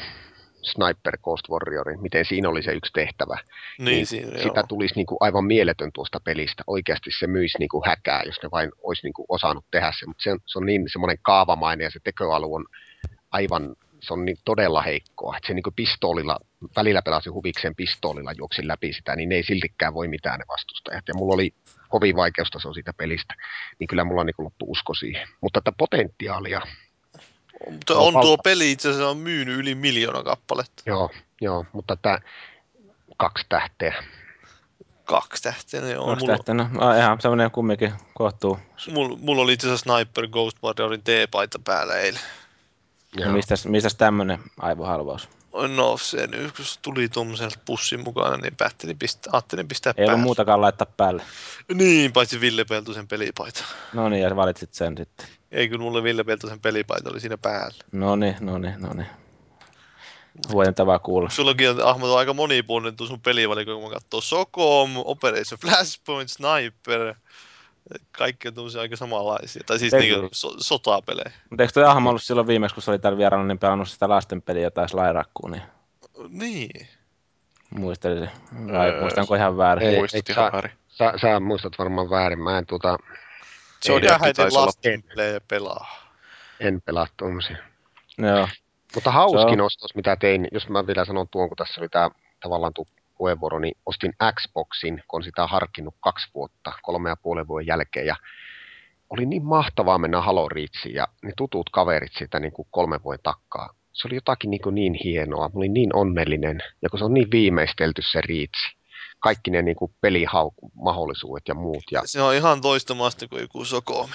Sniper 0.69 1.17
Ghost 1.23 1.49
Warriorin, 1.49 2.01
miten 2.01 2.25
siinä 2.25 2.49
oli 2.49 2.63
se 2.63 2.71
yksi 2.73 2.93
tehtävä, 2.93 3.38
Niin, 3.79 4.05
siinä, 4.05 4.27
sitä 4.27 4.59
joo. 4.59 4.67
tulisi 4.67 4.95
niin 4.95 5.05
kuin 5.05 5.17
aivan 5.19 5.45
mieletön 5.45 5.91
tuosta 5.93 6.19
pelistä. 6.19 6.63
Oikeasti 6.67 7.09
se 7.19 7.27
myisi 7.27 7.59
niin 7.59 7.69
kuin 7.69 7.83
häkää, 7.85 8.23
jos 8.25 8.43
ne 8.43 8.51
vain 8.51 8.71
olisi 8.83 9.05
niin 9.05 9.13
kuin 9.13 9.25
osannut 9.29 9.65
tehdä 9.71 9.93
se, 9.99 10.05
mutta 10.05 10.23
se 10.23 10.31
on, 10.31 10.39
se 10.45 10.59
on 10.59 10.65
niin 10.65 10.89
semmoinen 10.91 11.17
kaavamainen 11.21 11.83
ja 11.83 11.91
se 11.91 11.99
tekoalu 12.03 12.53
on 12.53 12.65
aivan, 13.31 13.75
se 13.99 14.13
on 14.13 14.25
niin 14.25 14.38
todella 14.45 14.81
heikkoa. 14.81 15.38
Että 15.38 15.47
se 15.47 15.53
niin 15.53 15.63
kuin 15.63 15.73
pistoolilla, 15.73 16.38
välillä 16.75 17.01
pelasi 17.01 17.29
huvikseen 17.29 17.75
pistoolilla, 17.75 18.31
juoksin 18.38 18.67
läpi 18.67 18.93
sitä, 18.93 19.15
niin 19.15 19.29
ne 19.29 19.35
ei 19.35 19.43
siltikään 19.43 19.93
voi 19.93 20.07
mitään 20.07 20.39
ne 20.39 20.45
vastustajat. 20.47 21.03
Ja 21.07 21.13
mulla 21.13 21.33
oli 21.33 21.53
kovin 21.89 22.15
vaikeustaso 22.15 22.73
siitä 22.73 22.93
pelistä, 22.93 23.33
niin 23.79 23.88
kyllä 23.88 24.03
mulla 24.03 24.23
niin 24.23 24.35
loppu 24.38 24.71
usko 24.71 24.93
siihen. 24.93 25.27
Mutta 25.41 25.61
tätä 25.61 25.75
potentiaalia, 25.77 26.61
Mutta 27.71 27.97
on 27.97 28.13
tuo 28.13 28.37
peli 28.37 28.71
itse 28.71 28.89
asiassa 28.89 29.09
on 29.09 29.17
myynyt 29.17 29.59
yli 29.59 29.75
miljoona 29.75 30.23
kappaletta. 30.23 30.83
joo, 30.85 31.09
joo 31.41 31.65
mutta 31.73 31.95
tämä 31.95 32.19
kaksi 33.17 33.45
tähteä. 33.49 34.03
Kaksi 35.03 35.43
tähteä, 35.43 35.81
ne 35.81 35.97
on. 35.97 36.09
Kaksi 36.09 36.25
Mulla, 36.25 36.37
tähteä, 36.37 36.55
no 36.55 36.93
ihan 36.97 37.21
semmoinen 37.21 37.51
kumminkin 37.51 37.93
kohtuu. 38.13 38.59
mulla, 38.93 39.17
mulla 39.21 39.41
oli 39.41 39.53
itse 39.53 39.67
asiassa 39.67 39.95
Sniper 39.95 40.27
Ghost 40.27 40.57
Warriorin 40.63 41.03
T-paita 41.03 41.59
päällä 41.59 41.95
eilen. 41.95 42.21
No 43.25 43.31
mistäs, 43.31 43.65
mistäs 43.65 43.95
tämmöinen 43.95 44.39
aivohalvaus? 44.59 45.29
No 45.75 45.98
se 45.98 46.27
nyt, 46.27 46.51
kun 46.56 46.65
se 46.65 46.79
tuli 46.82 47.10
tuommoiselta 47.10 47.60
pussin 47.65 48.00
mukana, 48.03 48.38
niin 48.38 48.56
päättelin 48.56 49.00
pistää, 49.00 49.34
ajattelin 49.34 49.68
pistää 49.68 49.94
Ei 49.98 50.03
ollut 50.03 50.10
päälle. 50.10 50.24
muutakaan 50.24 50.62
laittaa 50.62 50.88
päälle. 50.98 51.24
Niin, 51.74 52.13
paitsi 52.13 52.41
Ville 52.41 52.65
Peltosen 52.65 53.08
pelipaita. 53.08 53.63
No 53.94 54.10
niin, 54.10 54.22
ja 54.22 54.36
valitsit 54.36 54.74
sen 54.74 54.98
sitten. 54.98 55.27
Ei, 55.51 55.70
kun 55.70 55.82
mulle 55.82 56.03
Ville 56.03 56.24
Peltosen 56.24 56.60
pelipaita 56.60 57.10
oli 57.10 57.20
siinä 57.20 57.38
päällä. 57.38 57.84
No 57.91 58.15
niin, 58.15 58.36
no 58.39 58.58
niin, 58.58 58.75
no 58.82 58.94
niin. 58.94 59.08
Huojentavaa 60.51 61.00
kuulla. 61.00 61.29
Sullakin 61.29 61.70
on, 61.70 61.82
Ahmad, 61.88 62.10
on 62.10 62.20
aika 62.20 62.34
monipuolinen 62.34 62.96
tuo 62.96 63.08
sun 63.08 63.22
pelivaliko, 63.22 63.74
kun 63.75 63.84
mä 63.84 63.89
katsoo 63.89 64.22
Socom, 64.22 64.91
Operation 64.98 65.60
Flashpoint, 65.62 66.29
Sniper, 66.29 67.15
kaikki 68.12 68.48
on 68.48 68.53
tuollaisia 68.53 68.81
aika 68.81 68.96
samanlaisia. 68.96 69.63
Tai 69.65 69.79
siis 69.79 69.93
Eikö- 69.93 70.15
niinku 70.15 70.29
so, 70.31 70.53
sotapelejä. 70.58 71.31
Mutta 71.50 71.63
eikö 71.63 71.74
toi 71.74 71.84
Ahma 71.86 72.10
ollut 72.10 72.24
silloin 72.24 72.48
viimeksi, 72.48 72.74
kun 72.74 72.84
se 72.84 72.91
oli 72.91 73.00
täällä 73.00 73.17
vieraana, 73.17 73.46
niin 73.48 73.60
pelannut 73.60 73.89
sitä 73.89 74.10
lastenpeliä 74.10 74.72
tai 74.72 74.89
Slairakkuu, 74.89 75.48
niin 75.50 75.62
Niin. 76.29 76.88
muistelisin. 77.69 78.29
Vai 78.72 78.89
Öö, 78.89 79.01
muistanko 79.01 79.36
ihan 79.36 79.58
väärin? 79.58 79.89
Ei, 79.89 79.96
muistit 79.98 80.29
ei 80.29 80.34
ihan 80.34 80.43
saa- 80.46 80.51
väärin. 80.51 80.72
Sä, 80.88 81.13
sä 81.22 81.39
muistat 81.39 81.74
varmaan 81.79 82.10
väärin. 82.10 82.39
Mä 82.39 82.58
en, 82.58 82.65
tuota, 82.65 82.98
Zodiac 83.88 84.01
Mitähän 84.12 84.27
ne 84.27 84.34
taisi 84.34 84.58
olla 84.58 84.65
lastenpelejä 84.65 85.41
pelaa? 85.48 85.88
en 86.60 86.81
pelaa 86.81 87.08
tuommoisia. 87.17 87.58
Joo. 88.17 88.48
Mutta 88.96 89.12
hauskin 89.12 89.55
Se 89.60 89.62
ostos, 89.62 89.96
mitä 89.96 90.15
tein, 90.15 90.48
jos 90.51 90.69
mä 90.69 90.88
vielä 90.88 91.05
sanon 91.05 91.27
tuon, 91.31 91.50
kun 91.50 91.58
tässä 91.58 91.81
oli 91.81 91.89
tämä 91.89 92.10
tavallaan 92.41 92.74
tuo 92.74 92.86
puheenvuoro, 93.19 93.59
niin 93.59 93.77
ostin 93.85 94.13
Xboxin, 94.39 95.03
kun 95.07 95.17
on 95.19 95.23
sitä 95.23 95.47
harkinnut 95.47 95.95
kaksi 95.99 96.27
vuotta, 96.35 96.71
kolme 96.81 97.09
ja 97.09 97.15
puolen 97.15 97.47
vuoden 97.47 97.67
jälkeen, 97.67 98.05
ja 98.05 98.15
oli 99.09 99.25
niin 99.25 99.45
mahtavaa 99.45 99.97
mennä 99.97 100.21
Halo 100.21 100.49
Reachiin, 100.49 100.95
ja 100.95 101.07
ne 101.23 101.31
tutut 101.38 101.69
kaverit 101.69 102.11
sitä 102.17 102.39
niin 102.39 102.51
kuin 102.53 102.67
kolmen 102.71 103.03
vuoden 103.03 103.19
takkaa. 103.23 103.69
Se 103.93 104.07
oli 104.07 104.15
jotakin 104.15 104.49
niin, 104.49 104.61
kuin 104.61 104.75
niin 104.75 104.93
hienoa, 105.03 105.47
mä 105.47 105.53
olin 105.55 105.73
niin 105.73 105.95
onnellinen, 105.95 106.63
ja 106.81 106.89
kun 106.89 106.99
se 106.99 107.05
on 107.05 107.13
niin 107.13 107.31
viimeistelty 107.31 108.01
se 108.11 108.21
Reach, 108.21 108.75
kaikki 109.19 109.51
ne 109.51 109.61
niin 109.61 109.75
kuin 109.75 109.93
pelimahdollisuudet 110.01 111.43
ja 111.47 111.53
muut, 111.55 111.83
ja 111.91 112.01
Se 112.05 112.21
on 112.21 112.35
ihan 112.35 112.61
toista 112.61 112.95
maasta 112.95 113.27
kuin 113.27 113.41
joku 113.41 113.65
Sokomi. 113.65 114.13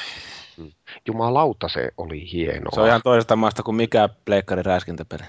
jumalauta 1.08 1.68
se 1.68 1.90
oli 1.96 2.32
hienoa. 2.32 2.70
Se 2.74 2.80
on 2.80 2.88
ihan 2.88 3.00
toisesta 3.04 3.36
maasta 3.36 3.62
kuin 3.62 3.74
mikä 3.76 4.08
pleikkari 4.24 4.62
räiskintäpeli. 4.62 5.22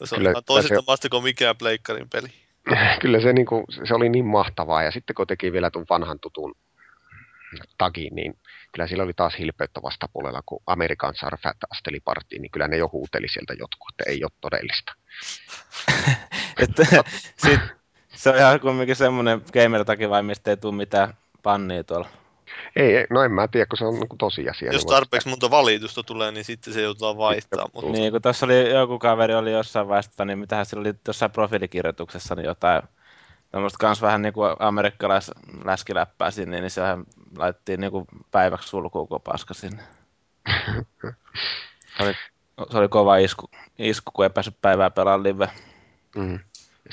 No, 0.00 0.06
se 0.06 0.14
on 0.14 0.18
Kyllä, 0.18 0.30
ihan 0.30 0.44
toisesta 0.44 0.74
se- 0.80 0.84
maasta 0.86 1.08
kuin 1.08 1.22
mikään 1.22 1.56
pleikkarin 1.56 2.08
peli. 2.10 2.28
kyllä 3.02 3.20
se, 3.20 3.32
niin 3.32 3.46
kuin, 3.46 3.64
se 3.84 3.94
oli 3.94 4.08
niin 4.08 4.26
mahtavaa. 4.26 4.82
Ja 4.82 4.90
sitten 4.90 5.14
kun 5.14 5.26
teki 5.26 5.52
vielä 5.52 5.70
tuon 5.70 5.86
vanhan 5.90 6.20
tutun 6.20 6.54
tagin, 7.78 8.14
niin 8.14 8.38
kyllä 8.72 8.86
sillä 8.86 9.04
oli 9.04 9.12
taas 9.12 9.38
hilpeyttä 9.38 9.82
vastapuolella, 9.82 10.42
kun 10.46 10.62
Amerikan 10.66 11.14
Sarfat 11.14 11.56
asteli 11.70 12.00
partiin, 12.00 12.42
niin 12.42 12.50
kyllä 12.50 12.68
ne 12.68 12.76
jo 12.76 12.88
huuteli 12.92 13.28
sieltä 13.28 13.52
jotkut, 13.52 13.90
että 13.90 14.10
ei 14.10 14.24
ole 14.24 14.30
todellista. 14.40 14.92
Että, 16.62 16.82
sit, 17.44 17.60
se 18.08 18.30
on 18.30 18.36
ihan 18.36 18.60
kumminkin 18.60 18.96
semmoinen 18.96 19.42
gamer-taki 19.52 20.10
vai 20.10 20.22
mistä 20.22 20.50
ei 20.50 20.56
tule 20.56 20.74
mitään 20.74 21.14
pannia 21.42 21.84
tuolla. 21.84 22.08
Ei, 22.76 22.96
ei, 22.96 23.06
no 23.10 23.22
en 23.22 23.32
mä 23.32 23.48
tiedä, 23.48 23.66
kun 23.66 23.78
se 23.78 23.84
on 23.84 23.94
niin 23.94 24.08
kuin 24.08 24.18
tosiasia. 24.18 24.72
Jos 24.72 24.82
niin 24.82 24.94
tarpeeksi 24.94 25.28
monta 25.28 25.50
valitusta 25.50 26.02
tulee, 26.02 26.32
niin 26.32 26.44
sitten 26.44 26.74
se 26.74 26.82
joutuu 26.82 27.18
vaihtaa. 27.18 27.68
Mutta 27.74 27.90
Niin, 27.92 28.12
kun 28.12 28.22
tuossa 28.22 28.46
oli 28.46 28.70
joku 28.70 28.98
kaveri 28.98 29.34
oli 29.34 29.52
jossain 29.52 29.88
vaiheessa, 29.88 30.24
niin 30.24 30.38
mitähän 30.38 30.66
sillä 30.66 30.80
oli 30.80 30.92
jossain 31.06 31.30
profiilikirjoituksessa, 31.30 32.34
niin 32.34 32.46
jotain 32.46 32.82
tämmöistä 33.50 33.78
kans 33.80 34.02
vähän 34.02 34.22
niin 34.22 34.32
kuin 34.32 34.56
amerikkalais 34.58 35.30
läskiläppää 35.64 36.30
sinne, 36.30 36.60
niin 36.60 36.70
sehän 36.70 37.04
laitettiin 37.36 37.80
niin 37.80 37.92
kuin 37.92 38.06
päiväksi 38.30 38.68
sulkuun 38.68 39.08
koko 39.08 39.20
paska 39.20 39.54
sinne. 39.54 39.82
Se 41.96 42.02
oli, 42.02 42.12
se 42.70 42.78
oli 42.78 42.88
kova 42.88 43.16
isku, 43.16 43.50
isku, 43.78 44.10
kun 44.14 44.24
ei 44.24 44.30
päässyt 44.30 44.56
päivää 44.62 44.90
pelaamaan 44.90 45.22
live. 45.22 45.50
Mm. 46.16 46.38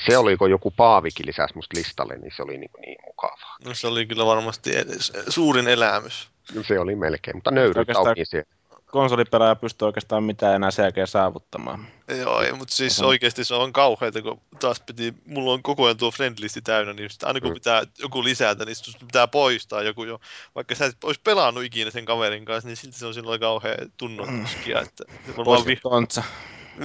Se 0.06 0.16
oliko 0.16 0.46
joku 0.46 0.70
Paavikin 0.70 1.26
lisäsi 1.26 1.54
musta 1.54 1.76
listalle, 1.78 2.16
niin 2.18 2.32
se 2.36 2.42
oli 2.42 2.58
niin, 2.58 2.70
niin 2.80 2.96
mukavaa. 3.06 3.56
no, 3.64 3.74
se 3.74 3.86
oli 3.86 4.06
kyllä 4.06 4.26
varmasti 4.26 4.76
edes 4.76 5.12
suurin 5.28 5.68
elämys. 5.68 6.28
Se 6.66 6.80
oli 6.80 6.96
melkein, 6.96 7.36
mutta 7.36 7.50
nöyryyttä 7.50 7.80
Oikeastaan- 7.80 8.08
oli 8.18 8.24
se. 8.24 8.42
Konsolipelaaja 8.86 9.54
pystyy 9.56 9.86
oikeastaan 9.86 10.24
mitään 10.24 10.54
enää 10.54 10.70
sen 10.70 10.82
jälkeen 10.82 11.06
saavuttamaan. 11.06 11.86
Joo, 12.18 12.42
ei, 12.42 12.52
mutta 12.52 12.74
siis 12.74 13.00
Oho. 13.00 13.08
oikeasti 13.08 13.44
se 13.44 13.54
on 13.54 13.72
kauheata, 13.72 14.22
kun 14.22 14.40
taas 14.60 14.80
piti, 14.80 15.14
mulla 15.26 15.52
on 15.52 15.62
koko 15.62 15.84
ajan 15.84 15.96
tuo 15.96 16.10
friendlisti 16.10 16.62
täynnä, 16.62 16.92
niin 16.92 17.10
sit 17.10 17.22
aina 17.24 17.40
kun 17.40 17.50
Mm. 17.50 17.54
pitää 17.54 17.82
joku 17.98 18.24
lisätä, 18.24 18.64
niin 18.64 18.76
sit 18.76 18.98
pitää 18.98 19.28
poistaa 19.28 19.82
joku 19.82 20.04
jo. 20.04 20.20
Vaikka 20.54 20.74
sä 20.74 20.84
et 20.84 21.04
olisi 21.04 21.20
pelannut 21.24 21.64
ikinä 21.64 21.90
sen 21.90 22.04
kaverin 22.04 22.44
kanssa, 22.44 22.68
niin 22.68 22.76
silti 22.76 22.98
se 22.98 23.06
on 23.06 23.14
silloin 23.14 23.40
kauhean 23.40 23.92
tunnotuskia, 23.96 24.80
että 24.80 25.04
varmaan 25.36 25.66
vi-. 25.66 25.80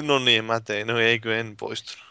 No 0.01 0.19
niin, 0.19 0.45
mä 0.45 0.59
tein. 0.59 0.87
No 0.87 0.99
eikö 0.99 1.39
en 1.39 1.57
poistunut. 1.57 2.09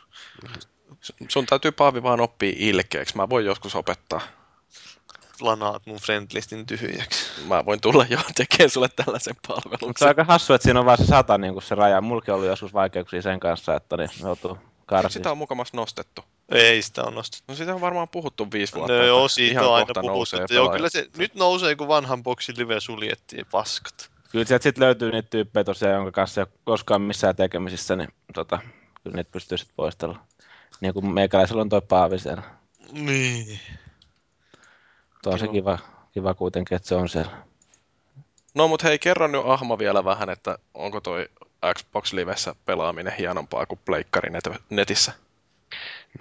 Sun 1.29 1.47
täytyy 1.47 1.73
Paavi 1.73 2.03
vaan 2.03 2.21
oppia 2.21 2.53
ilkeäksi. 2.57 3.17
Mä 3.17 3.29
voin 3.29 3.47
joskus 3.47 3.75
opettaa. 3.75 4.21
Lanaat 5.41 5.87
mun 5.87 5.99
friendlistin 5.99 6.67
tyhjäksi. 6.67 7.25
Mä 7.47 7.65
voin 7.65 7.81
tulla 7.81 8.07
jo 8.11 8.19
tekemään 8.35 8.71
sulle 8.71 8.89
tällaisen 8.89 9.35
Mutta 9.49 9.55
se 9.55 9.67
on 9.67 9.71
palveluksen. 9.71 10.09
aika 10.09 10.25
hassu, 10.25 10.53
että 10.53 10.63
siinä 10.63 10.81
on 10.81 10.87
vaan 10.87 10.99
se 10.99 11.05
sata 11.07 11.39
niin 11.39 11.63
se 11.63 11.75
raja. 11.75 11.99
On 11.99 12.05
ollut 12.05 12.47
joskus 12.47 12.75
vaikeuksia 12.75 13.23
sen 13.23 13.41
kanssa, 13.41 13.75
että 13.75 13.97
niin 13.97 14.11
joutuu 14.23 14.59
karsiin. 14.87 15.13
Sitä 15.13 15.31
on 15.31 15.39
mukamassa 15.39 15.77
nostettu. 15.77 16.25
Ei 16.49 16.83
sitä 16.83 17.05
on 17.05 17.15
nostettu. 17.15 17.45
No 17.53 17.55
sitä 17.55 17.75
on 17.75 17.81
varmaan 17.81 18.09
puhuttu 18.09 18.49
viisi 18.53 18.75
vuotta. 18.75 18.93
No 18.93 19.05
joo, 19.05 19.29
siitä 19.29 19.53
ihan 19.53 19.67
on 19.67 19.75
aina 19.75 19.87
kohta 19.87 20.01
puhuttu. 20.01 20.55
Joo, 20.55 20.71
kyllä 20.71 20.89
se 20.89 21.09
nyt 21.17 21.35
nousee, 21.35 21.77
kun 21.77 21.89
vanhan 21.89 22.23
boksin 22.23 22.55
live 22.59 22.81
suljettiin. 22.81 23.47
Paskat. 23.51 24.11
Kyllä 24.31 24.45
sieltä 24.45 24.63
sitten 24.63 24.85
löytyy 24.85 25.13
niitä 25.13 25.31
tyyppejä 25.31 25.65
tosiaan, 25.65 25.95
jonka 25.95 26.11
kanssa 26.13 26.41
ei 26.41 26.43
ole 26.43 26.61
koskaan 26.65 27.03
missään 27.03 27.37
tekemisissä, 27.37 27.97
niin 27.97 28.09
tota, 28.35 28.59
kyllä 29.03 29.17
niitä 29.17 29.31
pystyy 29.31 29.59
sitten 29.59 29.77
poistella. 29.77 30.19
Niin 30.81 30.95
kuin 30.95 31.07
meikäläisellä 31.07 31.63
on 31.63 31.69
toi 31.69 31.83
Paavi 31.89 32.19
siellä. 32.19 32.43
Niin. 32.93 33.61
Tosi 35.23 35.45
Joo. 35.45 35.53
kiva, 35.53 35.79
kiva 36.13 36.35
kuitenkin, 36.35 36.77
että 36.77 36.89
se 36.89 36.95
on 36.95 37.09
siellä. 37.09 37.31
No 38.55 38.69
mut 38.69 38.85
hei, 38.85 38.99
kerro 38.99 39.27
nyt 39.27 39.43
Ahma 39.45 39.79
vielä 39.79 40.05
vähän, 40.05 40.31
että 40.31 40.59
onko 40.75 41.01
toi 41.01 41.29
Xbox 41.75 42.13
Livessä 42.13 42.55
pelaaminen 42.67 43.13
hienompaa 43.19 43.67
kuin 43.67 43.81
pleikkari 43.85 44.31
net- 44.31 44.61
netissä? 44.71 45.13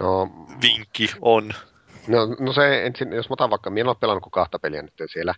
No, 0.00 0.30
Vinkki 0.62 1.10
on. 1.20 1.52
no, 2.08 2.18
no 2.40 2.52
se 2.52 2.86
ensin, 2.86 3.12
jos 3.12 3.28
mä 3.28 3.32
otan 3.32 3.50
vaikka, 3.50 3.70
minä 3.70 3.80
en 3.80 3.88
ole 3.88 3.96
pelannut 4.00 4.22
kuin 4.22 4.30
kahta 4.30 4.58
peliä 4.58 4.82
nyt 4.82 4.94
siellä, 5.12 5.34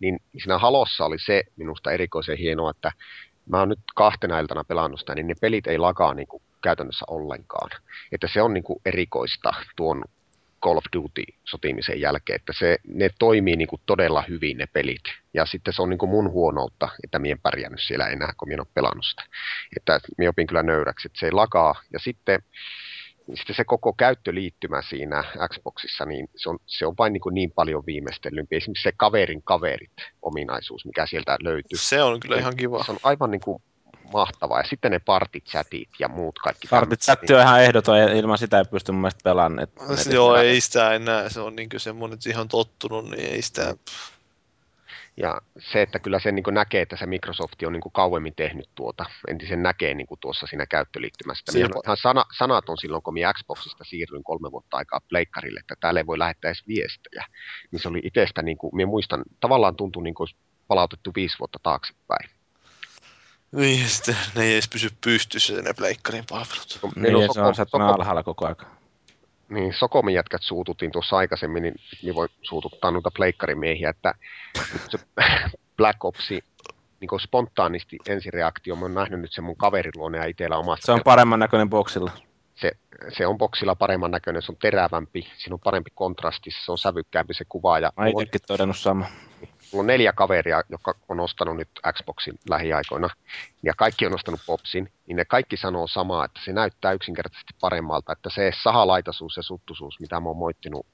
niin 0.00 0.20
siinä 0.38 0.58
Halossa 0.58 1.04
oli 1.04 1.18
se 1.18 1.42
minusta 1.56 1.92
erikoisen 1.92 2.38
hienoa, 2.38 2.70
että 2.70 2.92
mä 3.46 3.58
oon 3.58 3.68
nyt 3.68 3.80
kahtena 3.94 4.38
iltana 4.38 4.64
pelannut 4.64 5.00
sitä, 5.00 5.14
niin 5.14 5.26
ne 5.26 5.34
pelit 5.40 5.66
ei 5.66 5.78
lakaa 5.78 6.14
niin 6.14 6.28
kuin 6.28 6.42
käytännössä 6.64 7.04
ollenkaan. 7.08 7.70
Että 8.12 8.28
se 8.32 8.42
on 8.42 8.54
niin 8.54 8.64
kuin 8.64 8.80
erikoista 8.84 9.52
tuon 9.76 10.04
Call 10.64 10.76
of 10.76 10.84
Duty-sotimisen 10.96 12.00
jälkeen, 12.00 12.36
että 12.36 12.52
se, 12.58 12.78
ne 12.86 13.10
toimii 13.18 13.56
niin 13.56 13.68
kuin 13.68 13.82
todella 13.86 14.24
hyvin 14.28 14.58
ne 14.58 14.66
pelit. 14.66 15.02
Ja 15.34 15.46
sitten 15.46 15.74
se 15.74 15.82
on 15.82 15.90
niin 15.90 15.98
kuin 15.98 16.10
mun 16.10 16.30
huonoutta, 16.30 16.88
että 17.04 17.18
minä 17.18 17.32
en 17.32 17.40
pärjännyt 17.40 17.80
siellä 17.82 18.08
enää, 18.08 18.32
kun 18.36 18.48
minä 18.48 18.54
en 18.54 18.60
ole 18.60 18.74
pelannut 18.74 19.04
sitä. 19.04 19.22
Että 19.76 20.00
minä 20.18 20.30
opin 20.30 20.46
kyllä 20.46 20.62
nöyräksi, 20.62 21.08
että 21.08 21.18
se 21.18 21.26
ei 21.26 21.32
lakaa. 21.32 21.74
Ja 21.92 21.98
sitten, 21.98 22.42
sitten 23.34 23.56
se 23.56 23.64
koko 23.64 23.92
käyttöliittymä 23.92 24.82
siinä 24.82 25.24
Xboxissa, 25.52 26.04
niin 26.04 26.28
se 26.36 26.50
on, 26.50 26.58
se 26.66 26.86
on 26.86 26.94
vain 26.98 27.12
niin, 27.12 27.20
kuin 27.20 27.34
niin 27.34 27.50
paljon 27.50 27.86
viimeistellympi. 27.86 28.56
Esimerkiksi 28.56 28.82
se 28.82 28.92
kaverin 28.96 29.42
kaverit 29.42 29.96
ominaisuus, 30.22 30.86
mikä 30.86 31.06
sieltä 31.06 31.36
löytyy. 31.42 31.78
Se 31.78 32.02
on 32.02 32.20
kyllä 32.20 32.38
ihan 32.38 32.56
kiva. 32.56 32.84
Se 32.84 32.92
on 32.92 32.98
aivan 33.02 33.30
niin 33.30 33.40
kuin 33.40 33.62
mahtavaa. 34.14 34.60
Ja 34.60 34.64
sitten 34.64 34.92
ne 34.92 34.98
partichatit 34.98 35.88
ja 35.98 36.08
muut 36.08 36.38
kaikki. 36.38 36.68
Tämmöiset, 36.68 37.00
chatti 37.00 37.34
on 37.34 37.40
ihan 37.40 37.62
ehdoton 37.62 37.98
ja 37.98 38.12
ilman 38.12 38.38
sitä 38.38 38.58
ei 38.58 38.64
pysty 38.64 38.92
mun 38.92 39.00
mielestä 39.00 39.20
pelaamaan. 39.24 39.68
Joo, 40.12 40.36
ei 40.36 40.60
sitä 40.60 40.94
enää. 40.94 41.28
Se 41.28 41.40
on 41.40 41.56
niinku 41.56 41.78
semmoinen, 41.78 42.14
että 42.14 42.30
ihan 42.30 42.48
tottunut, 42.48 43.10
niin 43.10 43.32
ei 43.32 43.42
sitä... 43.42 43.74
Ja 45.16 45.40
se, 45.72 45.82
että 45.82 45.98
kyllä 45.98 46.18
sen 46.18 46.34
niin 46.34 46.44
näkee, 46.50 46.82
että 46.82 46.96
se 46.96 47.06
Microsoft 47.06 47.62
on 47.66 47.72
niin 47.72 47.82
kauemmin 47.92 48.34
tehnyt 48.34 48.68
tuota, 48.74 49.04
entisen 49.28 49.62
näkee 49.62 49.94
niin 49.94 50.06
tuossa 50.20 50.46
siinä 50.46 50.66
käyttöliittymässä. 50.66 51.58
Jopa- 51.58 51.80
ihan 51.84 51.96
sana, 51.96 52.24
sanaton 52.38 52.78
silloin, 52.78 53.02
kun 53.02 53.14
minä 53.14 53.32
Xboxista 53.32 53.84
siirryin 53.84 54.24
kolme 54.24 54.52
vuotta 54.52 54.76
aikaa 54.76 55.00
pleikkarille, 55.08 55.60
että 55.60 55.74
täällä 55.80 56.00
ei 56.00 56.06
voi 56.06 56.18
lähettää 56.18 56.48
edes 56.48 56.66
viestejä. 56.68 57.26
Niin 57.70 57.80
se 57.80 57.88
oli 57.88 58.00
itsestä, 58.04 58.42
niin 58.42 58.58
kuin, 58.58 58.76
minä 58.76 58.86
muistan, 58.86 59.22
tavallaan 59.40 59.76
tuntui 59.76 60.02
niin 60.02 60.14
kuin 60.14 60.24
olisi 60.24 60.36
palautettu 60.68 61.10
viisi 61.16 61.38
vuotta 61.38 61.58
taaksepäin. 61.62 62.30
Niin, 63.54 63.82
ja 63.82 63.88
sitten 63.88 64.16
ne 64.34 64.42
ei 64.44 64.52
edes 64.52 64.68
pysy 64.68 64.88
pystyssä 65.04 65.62
ne 65.62 65.72
pleikkarin 65.72 66.24
palvelut. 66.30 66.78
Niin, 66.96 67.18
ja 67.20 67.28
se 67.32 67.40
on 67.40 67.54
Soko- 67.54 67.78
alhaalla 67.82 68.22
koko 68.22 68.46
aika. 68.46 68.66
niin 69.48 69.74
Sokomin 69.74 70.14
jätkät 70.14 70.42
suututtiin 70.42 70.92
tuossa 70.92 71.16
aikaisemmin, 71.16 71.62
niin 71.62 71.74
niin 72.02 72.14
voi 72.14 72.28
suututtaa 72.42 72.90
noita 72.90 73.10
pleikkarimiehiä, 73.10 73.90
että 73.90 74.14
se 74.88 74.98
Black 75.76 76.04
Opsi 76.04 76.44
niin 77.00 77.08
kuin 77.08 77.20
spontaanisti 77.20 77.98
ensireaktio, 78.06 78.76
mä 78.76 78.82
oon 78.82 78.94
nähnyt 78.94 79.20
nyt 79.20 79.32
sen 79.32 79.44
mun 79.44 79.56
kaverin 79.56 79.92
luonne 79.96 80.18
ja 80.18 80.24
itsellä 80.24 80.56
omasta 80.58 80.86
Se 80.86 80.92
on 80.92 81.00
paremman 81.04 81.38
näköinen 81.38 81.70
boksilla. 81.70 82.10
se, 82.54 82.72
se 83.16 83.26
on 83.26 83.38
boksilla 83.38 83.74
paremman 83.74 84.10
näköinen, 84.10 84.42
se 84.42 84.52
on 84.52 84.56
terävämpi, 84.62 85.28
siinä 85.36 85.54
on 85.54 85.60
parempi 85.64 85.90
kontrasti, 85.94 86.50
se 86.64 86.72
on 86.72 86.78
sävykkäämpi 86.78 87.34
se 87.34 87.44
kuva. 87.48 87.78
Ja 87.78 87.92
Mä 87.96 88.06
itsekin 88.06 88.40
todennut 88.46 88.78
sama. 88.78 89.06
Mulla 89.74 89.82
on 89.82 89.86
neljä 89.86 90.12
kaveria, 90.12 90.62
jotka 90.68 90.94
on 91.08 91.20
ostanut 91.20 91.56
nyt 91.56 91.68
Xboxin 91.92 92.38
lähiaikoina, 92.50 93.10
ja 93.62 93.74
kaikki 93.76 94.06
on 94.06 94.14
ostanut 94.14 94.40
Popsin, 94.46 94.92
niin 95.06 95.16
ne 95.16 95.24
kaikki 95.24 95.56
sanoo 95.56 95.86
samaa, 95.86 96.24
että 96.24 96.40
se 96.44 96.52
näyttää 96.52 96.92
yksinkertaisesti 96.92 97.54
paremmalta, 97.60 98.12
että 98.12 98.30
se 98.30 98.50
sahalaitaisuus 98.62 99.36
ja 99.36 99.42
suttuisuus, 99.42 100.00
mitä 100.00 100.20
mä 100.20 100.28
oon 100.28 100.36
moittinut 100.36 100.86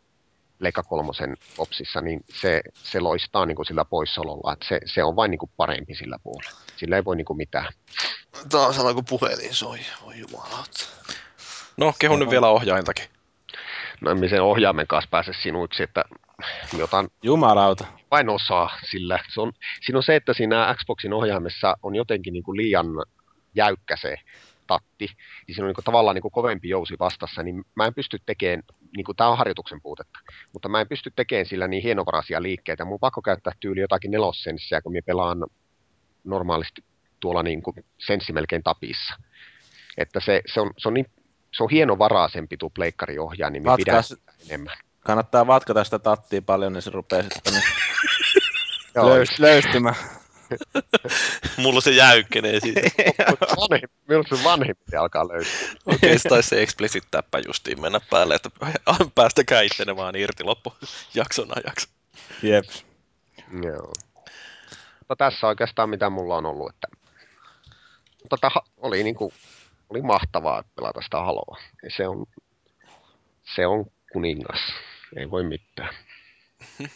Leikka 0.58 0.82
kolmosen 0.82 1.36
Popsissa, 1.56 2.00
niin 2.00 2.20
se, 2.28 2.60
se 2.74 3.00
loistaa 3.00 3.46
niin 3.46 3.56
kuin 3.56 3.66
sillä 3.66 3.84
poissaololla, 3.84 4.52
että 4.52 4.66
se, 4.68 4.80
se 4.84 5.04
on 5.04 5.16
vain 5.16 5.30
niin 5.30 5.38
kuin 5.38 5.50
parempi 5.56 5.94
sillä 5.94 6.18
puolella. 6.22 6.60
Sillä 6.76 6.96
ei 6.96 7.04
voi 7.04 7.16
niin 7.16 7.24
kuin 7.24 7.36
mitään. 7.36 7.72
Taas 8.48 8.78
alkoi 8.78 8.94
kun 8.94 9.04
puhelin 9.04 9.54
soi. 9.54 9.78
Voi 10.04 10.18
jumalauta. 10.18 10.86
No, 11.76 11.94
kehun 11.98 12.18
nyt 12.18 12.30
vielä 12.30 12.48
ohjaintakin. 12.48 13.04
No 14.00 14.10
en 14.10 14.20
mä 14.20 14.28
sen 14.28 14.42
ohjaimen 14.42 14.86
kanssa 14.86 15.10
pääse 15.10 15.32
sinuiksi, 15.42 15.82
että 15.82 16.04
me 16.76 16.82
otan 16.82 17.08
Jumalauta. 17.22 17.86
vain 18.10 18.28
osaa 18.28 18.70
sillä. 18.90 19.18
Se 19.34 19.40
on, 19.40 19.52
siinä 19.80 19.98
on 19.98 20.02
se, 20.02 20.16
että 20.16 20.32
siinä 20.34 20.74
Xboxin 20.78 21.12
ohjaimessa 21.12 21.76
on 21.82 21.94
jotenkin 21.94 22.32
niin 22.32 22.42
kuin 22.42 22.56
liian 22.56 22.86
jäykkä 23.54 23.96
se 23.96 24.16
tatti, 24.66 25.06
niin 25.46 25.54
siinä 25.54 25.68
on 25.68 25.74
niin 25.76 25.84
tavallaan 25.84 26.14
niin 26.14 26.32
kovempi 26.32 26.68
jousi 26.68 26.94
vastassa, 26.98 27.42
niin 27.42 27.64
mä 27.74 27.86
en 27.86 27.94
pysty 27.94 28.18
tekemään, 28.26 28.62
niin 28.96 29.04
kuin, 29.04 29.16
tämä 29.16 29.30
on 29.30 29.38
harjoituksen 29.38 29.82
puutetta, 29.82 30.18
mutta 30.52 30.68
mä 30.68 30.80
en 30.80 30.88
pysty 30.88 31.12
tekemään 31.16 31.46
sillä 31.46 31.68
niin 31.68 31.82
hienovaraisia 31.82 32.42
liikkeitä. 32.42 32.84
Mun 32.84 32.94
on 32.94 33.00
pakko 33.00 33.22
käyttää 33.22 33.52
tyyli 33.60 33.80
jotakin 33.80 34.10
nelossenssiä, 34.10 34.82
kun 34.82 34.92
mä 34.92 34.98
pelaan 35.06 35.46
normaalisti 36.24 36.84
tuolla 37.20 37.42
niin 37.42 37.62
kuin 37.62 37.76
senssi 37.98 38.32
melkein 38.32 38.62
tapissa. 38.62 39.14
Että 39.96 40.20
se, 40.20 40.42
se, 40.54 40.60
on, 40.60 40.70
se, 40.78 40.88
on 40.88 40.94
niin, 40.94 41.06
se 41.52 41.62
on 41.62 41.70
hienovaraisempi 41.70 42.56
tuo 42.56 42.70
pleikkariohjaaja, 42.70 43.50
niin 43.50 43.62
mä 43.62 43.76
pidän 43.76 44.04
enemmän. 44.48 44.76
Kannattaa 45.00 45.46
vatkata 45.46 45.84
sitä 45.84 45.98
tattia 45.98 46.42
paljon, 46.42 46.72
niin 46.72 46.82
se 46.82 46.90
rupeaa 46.90 47.22
sitten 47.22 47.52
niin 47.52 47.64
löys, 49.08 49.38
löystymään. 49.38 49.94
Mulla 51.62 51.80
se 51.80 51.90
jäykkenee 51.90 52.60
siitä. 52.60 52.80
vanhempi, 53.70 53.96
minusta 54.08 54.36
se 54.36 54.44
vanhempi 54.44 54.96
alkaa 54.96 55.28
löytyä. 55.28 55.50
Oikeastaan 55.86 56.30
taisi 56.30 56.48
se 56.48 56.62
explicit 56.62 57.04
täppä 57.10 57.38
justiin 57.46 57.80
mennä 57.80 58.00
päälle, 58.10 58.34
että 58.34 58.50
päästäkää 59.14 59.62
ittenne 59.62 59.96
vaan 59.96 60.16
irti 60.16 60.44
loppu 60.44 60.74
jakson 61.14 61.48
ajaksi. 61.56 61.88
Jep. 62.42 62.64
Joo. 63.62 63.92
Mutta 64.98 65.16
tässä 65.16 65.46
oikeastaan 65.46 65.90
mitä 65.90 66.10
mulla 66.10 66.36
on 66.36 66.46
ollut, 66.46 66.70
että 66.74 66.88
mutta 68.22 68.36
täh, 68.40 68.52
oli 68.76 69.02
niinku 69.02 69.32
oli 69.90 70.02
mahtavaa 70.02 70.64
pelata 70.76 71.00
sitä 71.02 71.18
haloa. 71.18 71.56
Se 71.96 72.08
on, 72.08 72.26
se 73.54 73.66
on 73.66 73.86
kuningas. 74.12 74.60
Ei 75.16 75.30
voi 75.30 75.42
mitään. 75.42 75.94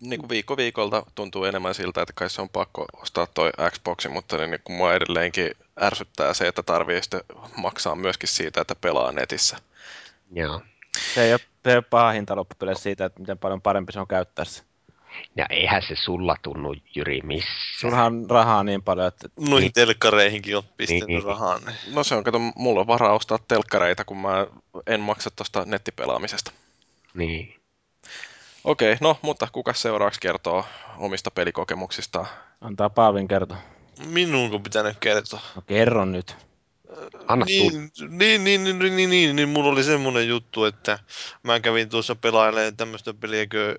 niin 0.00 0.20
kuin 0.20 0.28
viikko 0.28 0.56
viikolta 0.56 1.06
tuntuu 1.14 1.44
enemmän 1.44 1.74
siltä, 1.74 2.02
että 2.02 2.12
kai 2.16 2.30
se 2.30 2.42
on 2.42 2.48
pakko 2.48 2.86
ostaa 3.02 3.26
toi 3.26 3.50
Xboxi, 3.70 4.08
mutta 4.08 4.46
niin 4.46 4.60
kuin 4.64 4.76
mua 4.76 4.94
edelleenkin 4.94 5.50
ärsyttää 5.82 6.34
se, 6.34 6.48
että 6.48 6.62
tarvii 6.62 7.02
sitten 7.02 7.20
maksaa 7.56 7.94
myöskin 7.94 8.28
siitä, 8.28 8.60
että 8.60 8.74
pelaa 8.74 9.12
netissä. 9.12 9.56
Joo. 10.32 10.62
Se 11.14 11.24
ei 11.24 11.32
ole, 11.32 11.40
se 11.64 11.70
ei 11.70 11.76
ole 11.76 11.84
paha 11.90 12.10
hinta 12.10 12.36
loppupeleissä 12.36 12.82
siitä, 12.82 13.04
että 13.04 13.20
miten 13.20 13.38
paljon 13.38 13.62
parempi 13.62 13.92
se 13.92 14.00
on 14.00 14.08
käyttää 14.08 14.44
se. 14.44 14.62
Ja 15.36 15.46
eihän 15.50 15.82
se 15.82 15.96
sulla 15.96 16.36
tunnu, 16.42 16.74
Jyri, 16.94 17.20
missään. 17.22 17.54
Sullahan 17.80 18.06
on 18.06 18.30
rahaa 18.30 18.64
niin 18.64 18.82
paljon, 18.82 19.06
että 19.08 19.28
Noihin 19.40 19.60
Niin. 19.60 19.72
telkkareihinkin 19.72 20.56
on 20.56 20.62
pistänyt 20.76 21.06
Niin. 21.08 21.22
rahaa. 21.24 21.58
Niin. 21.58 21.94
No 21.94 22.04
se 22.04 22.14
on, 22.14 22.24
kato, 22.24 22.38
mulla 22.56 22.80
on 22.80 22.86
varaa 22.86 23.12
ostaa 23.14 23.38
telkkareita, 23.48 24.04
kun 24.04 24.16
mä 24.18 24.46
en 24.86 25.00
maksa 25.00 25.30
tuosta 25.30 25.64
nettipelaamisesta. 25.66 26.52
Niin. 27.14 27.56
Okei, 28.64 28.96
no, 29.00 29.18
mutta 29.22 29.48
kuka 29.52 29.72
seuraavaksi 29.72 30.20
kertoo 30.20 30.64
omista 30.98 31.30
pelikokemuksistaan? 31.30 32.26
antaa 32.60 32.90
Paavin 32.90 33.28
kertoa. 33.28 33.56
Minun 34.06 34.62
pitänyt 34.62 34.96
kertoa. 35.00 35.40
No 35.56 35.62
kerro 35.62 36.04
nyt. 36.04 36.36
Anna 37.28 37.44
niin, 37.44 37.72
tulla. 37.72 38.10
niin, 38.10 38.44
niin, 38.44 38.64
niin, 38.64 38.78
niin, 38.78 39.10
niin, 39.10 39.36
niin, 39.36 39.48
mulla 39.48 39.70
oli 39.70 39.84
semmonen 39.84 40.28
juttu, 40.28 40.64
että 40.64 40.98
mä 41.42 41.60
kävin 41.60 41.88
tuossa 41.88 42.14
pelailemaan 42.14 42.76
tämmöistä 42.76 43.14
peliä 43.14 43.46
kuin 43.46 43.78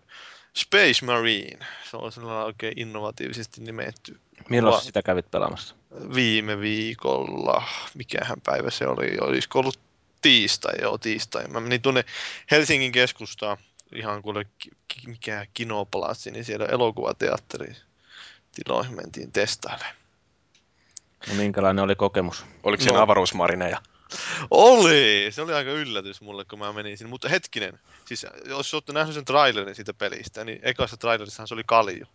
Space 0.57 1.05
Marine. 1.05 1.65
Se 1.91 1.97
on 1.97 2.11
sellainen 2.11 2.45
oikein 2.45 2.79
innovatiivisesti 2.79 3.61
nimetty. 3.61 4.19
Milloin 4.49 4.73
Va- 4.73 4.79
sitä 4.81 5.01
kävit 5.01 5.31
pelaamassa? 5.31 5.75
Viime 6.15 6.59
viikolla, 6.59 7.63
mikähän 7.93 8.41
päivä 8.41 8.69
se 8.69 8.87
oli, 8.87 9.17
olisiko 9.21 9.59
ollut 9.59 9.79
tiistai, 10.21 10.73
joo 10.81 10.97
tiistai. 10.97 11.47
Mä 11.47 11.59
menin 11.59 11.81
tuonne 11.81 12.05
Helsingin 12.51 12.91
keskustaan, 12.91 13.57
ihan 13.95 14.21
kuule 14.21 14.45
mikä 15.07 15.45
kinopalatsi, 15.53 16.31
niin 16.31 16.45
siellä 16.45 16.65
elokuvateatteri 16.65 17.75
tiloihin 18.51 18.95
mentiin 18.95 19.31
testailemaan. 19.31 19.95
No 21.27 21.33
minkälainen 21.33 21.83
oli 21.83 21.95
kokemus? 21.95 22.45
Oliko 22.63 22.83
siinä 22.83 22.97
No. 22.97 23.03
avaruusmarineja? 23.03 23.81
Oli! 24.51 25.27
Se 25.29 25.41
oli 25.41 25.53
aika 25.53 25.71
yllätys 25.71 26.21
mulle, 26.21 26.45
kun 26.45 26.59
mä 26.59 26.73
menin 26.73 26.97
sinne. 26.97 27.09
Mutta 27.09 27.29
hetkinen, 27.29 27.79
siis 28.05 28.25
jos 28.45 28.73
olette 28.73 28.93
nähnyt 28.93 29.15
sen 29.15 29.25
trailerin 29.25 29.75
siitä 29.75 29.93
pelistä, 29.93 30.43
niin 30.43 30.59
ekassa 30.61 30.97
trailerissahan 30.97 31.47
se 31.47 31.53
oli 31.53 31.63
kalju. 31.65 32.05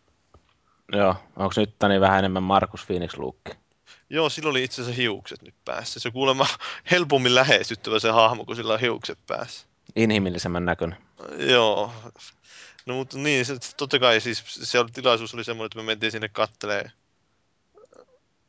Joo, 0.92 1.14
onko 1.36 1.52
nyt 1.56 1.74
niin 1.88 2.00
vähän 2.00 2.18
enemmän 2.18 2.42
Markus 2.42 2.86
Phoenix 2.86 3.16
luukki? 3.16 3.52
Joo, 4.10 4.28
sillä 4.28 4.50
oli 4.50 4.64
itse 4.64 4.82
asiassa 4.82 5.02
hiukset 5.02 5.42
nyt 5.42 5.54
päässä. 5.64 6.00
Se 6.00 6.10
kuulemma 6.10 6.46
helpommin 6.90 7.34
lähestyttävä 7.34 7.98
se 7.98 8.10
hahmo, 8.10 8.44
kun 8.44 8.56
sillä 8.56 8.74
on 8.74 8.80
hiukset 8.80 9.18
päässä. 9.26 9.66
Inhimillisemmän 9.96 10.64
näköinen. 10.64 10.98
Joo. 11.38 11.92
No 12.86 12.94
mutta 12.94 13.18
niin, 13.18 13.46
se, 13.46 13.56
totta 13.76 13.98
kai 13.98 14.20
siis 14.20 14.44
se 14.46 14.78
oli, 14.78 14.90
tilaisuus 14.90 15.34
oli 15.34 15.44
semmoinen, 15.44 15.66
että 15.66 15.78
me 15.78 15.82
mentiin 15.82 16.12
sinne 16.12 16.28
kattelee. 16.28 16.90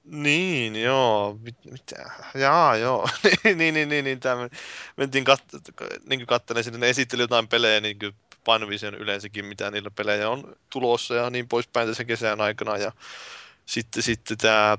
Niin, 0.03 0.83
joo. 0.83 1.37
Mit, 1.41 1.55
mitä? 1.71 2.11
Jaa, 2.35 2.75
joo. 2.75 3.09
niin, 3.43 3.57
niin, 3.57 3.73
niin, 3.73 3.89
niin, 3.89 4.05
niin 4.05 4.19
tämä, 4.19 4.49
mentiin 4.97 5.23
kat, 5.23 5.43
niin 6.09 6.27
kattelemaan 6.27 6.63
sinne, 6.63 6.79
ne 6.79 6.89
esitteli 6.89 7.21
jotain 7.21 7.47
pelejä, 7.47 7.81
niin 7.81 7.99
kuin 7.99 8.15
Panovision 8.43 8.95
yleensäkin, 8.95 9.45
mitä 9.45 9.71
niillä 9.71 9.91
pelejä 9.91 10.29
on 10.29 10.55
tulossa 10.69 11.15
ja 11.15 11.29
niin 11.29 11.47
poispäin 11.47 11.87
tässä 11.87 12.03
kesän 12.03 12.41
aikana. 12.41 12.77
Ja 12.77 12.91
sitten, 13.65 14.03
sitten 14.03 14.37
tämä 14.37 14.77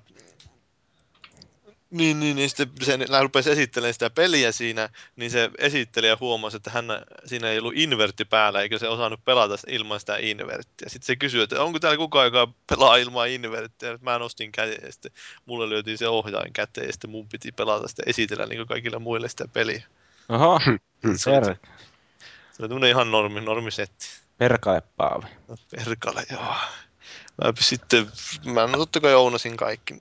niin, 1.93 2.21
niin, 2.21 2.37
niin 2.37 2.51
sitten 2.51 2.69
se 2.83 2.99
hän 3.13 3.23
rupesi 3.23 3.51
esittelemään 3.51 3.95
sitä 3.95 4.11
peliä 4.11 4.53
siinä, 4.53 4.89
niin 5.17 5.31
se 5.31 5.51
esittelijä 5.59 6.17
huomasi, 6.21 6.57
että 6.57 6.71
hän, 6.71 6.85
siinä 7.25 7.51
ei 7.51 7.59
ollut 7.59 7.77
invertti 7.77 8.25
päällä, 8.25 8.63
eikä 8.63 8.79
se 8.79 8.89
osannut 8.89 9.25
pelata 9.25 9.55
ilman 9.69 10.01
sitä 10.01 10.17
inverttiä. 10.17 10.89
Sitten 10.89 11.07
se 11.07 11.17
kysyi, 11.17 11.43
että 11.43 11.63
onko 11.63 11.79
täällä 11.79 11.97
kukaan, 11.97 12.25
joka 12.27 12.49
pelaa 12.71 12.97
ilman 12.97 13.29
inverttiä. 13.29 13.99
Mä 14.01 14.19
nostin 14.19 14.53
käden 14.53 14.79
ja 14.83 14.93
sitten 14.93 15.13
mulle 15.47 15.69
lyötiin 15.69 15.99
se 15.99 16.09
ohjain 16.09 16.53
käteen 16.53 16.87
ja 16.87 16.93
sitten 16.93 17.11
mun 17.11 17.29
piti 17.29 17.53
pelata 17.53 17.89
sitä 17.89 18.03
esitellä 18.07 18.47
niin 18.47 18.59
kuin 18.59 18.69
kaikille 18.69 18.99
muille 18.99 19.29
sitä 19.29 19.49
peliä. 19.49 19.83
Oho, 20.29 20.61
Se 21.17 21.31
oli, 21.31 21.55
se 22.53 22.75
oli 22.75 22.91
ihan 22.91 23.11
normi, 23.11 23.41
normisetti. 23.41 24.07
perkale 24.39 24.83
Paavi. 24.97 25.27
Perkale, 25.71 26.25
joo. 26.31 26.55
Mä 27.45 27.53
sitten, 27.61 28.07
mä 28.45 28.67
no 28.67 28.79
totta 28.79 29.01
kai 29.01 29.15
ounasin 29.15 29.57
kaikki. 29.57 29.95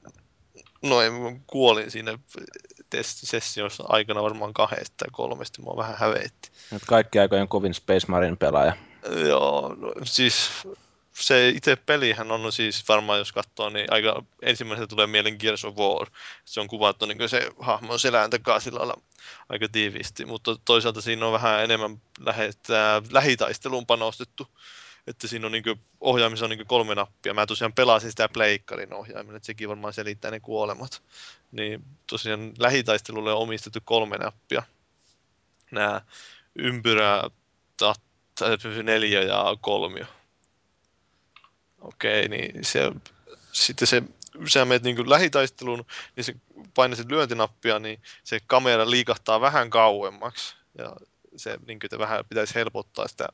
Noin, 0.81 1.13
mä 1.13 1.31
kuolin 1.47 1.91
siinä 1.91 2.19
testisessiossa 2.89 3.83
aikana 3.87 4.23
varmaan 4.23 4.53
kahdesta 4.53 4.95
tai 4.97 5.07
kolmesta, 5.11 5.61
mua 5.61 5.77
vähän 5.77 5.97
hävetti. 5.97 6.51
Nyt 6.71 6.85
kaikki 6.87 7.19
aikojen 7.19 7.47
kovin 7.47 7.73
Space 7.73 8.07
Marine 8.07 8.35
pelaaja. 8.35 8.73
Joo, 9.27 9.75
no, 9.77 9.93
siis 10.03 10.49
se 11.13 11.49
itse 11.49 11.75
pelihän 11.75 12.31
on 12.31 12.51
siis 12.51 12.83
varmaan, 12.89 13.19
jos 13.19 13.31
katsoo, 13.31 13.69
niin 13.69 13.93
aika 13.93 14.23
ensimmäisenä 14.41 14.87
tulee 14.87 15.07
mieleen 15.07 15.37
Gears 15.39 15.65
of 15.65 15.75
War. 15.75 16.07
Se 16.45 16.59
on 16.59 16.67
kuvattu 16.67 17.05
niin 17.05 17.29
se 17.29 17.51
hahmon 17.59 17.99
selän 17.99 18.29
takaa 18.29 18.59
sillä 18.59 18.79
lailla 18.79 19.01
aika 19.49 19.67
tiiviisti, 19.71 20.25
mutta 20.25 20.55
toisaalta 20.65 21.01
siinä 21.01 21.25
on 21.25 21.33
vähän 21.33 21.63
enemmän 21.63 22.01
lähettää, 22.19 23.01
lähitaisteluun 23.11 23.85
panostettu. 23.85 24.47
Että 25.07 25.27
siinä 25.27 25.45
on 25.45 25.51
niin 25.51 25.63
ohjaamissa 26.01 26.45
on 26.45 26.49
niin 26.49 26.67
kolme 26.67 26.95
nappia. 26.95 27.33
Mä 27.33 27.45
tosiaan 27.45 27.73
pelasin 27.73 28.09
sitä 28.09 28.29
pleikkarin 28.29 28.93
ohjaimella, 28.93 29.37
että 29.37 29.47
sekin 29.47 29.69
varmaan 29.69 29.93
selittää 29.93 30.31
ne 30.31 30.39
kuolemat. 30.39 31.03
Niin 31.51 31.83
tosiaan 32.07 32.53
lähitaistelulle 32.59 33.33
on 33.33 33.41
omistettu 33.41 33.79
kolme 33.85 34.17
nappia. 34.17 34.63
Nämä 35.71 36.01
ympyrä, 36.55 37.23
tat, 37.77 38.01
neljä 38.83 39.21
ja 39.21 39.57
kolmio. 39.61 40.05
Okei, 41.81 42.27
niin 42.27 42.65
se, 42.65 42.91
sitten 43.51 43.87
se, 43.87 44.03
sä 44.47 44.65
menet 44.65 44.83
niin 44.83 45.09
lähitaisteluun, 45.09 45.85
niin 46.15 46.23
se 46.23 46.35
painasit 46.73 47.11
lyöntinappia, 47.11 47.79
niin 47.79 48.01
se 48.23 48.39
kamera 48.47 48.89
liikahtaa 48.89 49.41
vähän 49.41 49.69
kauemmaksi. 49.69 50.55
Ja 50.77 50.95
se 51.35 51.57
niin 51.67 51.79
kuin, 51.79 51.85
että 51.85 51.99
vähän 51.99 52.25
pitäisi 52.29 52.55
helpottaa 52.55 53.07
sitä 53.07 53.27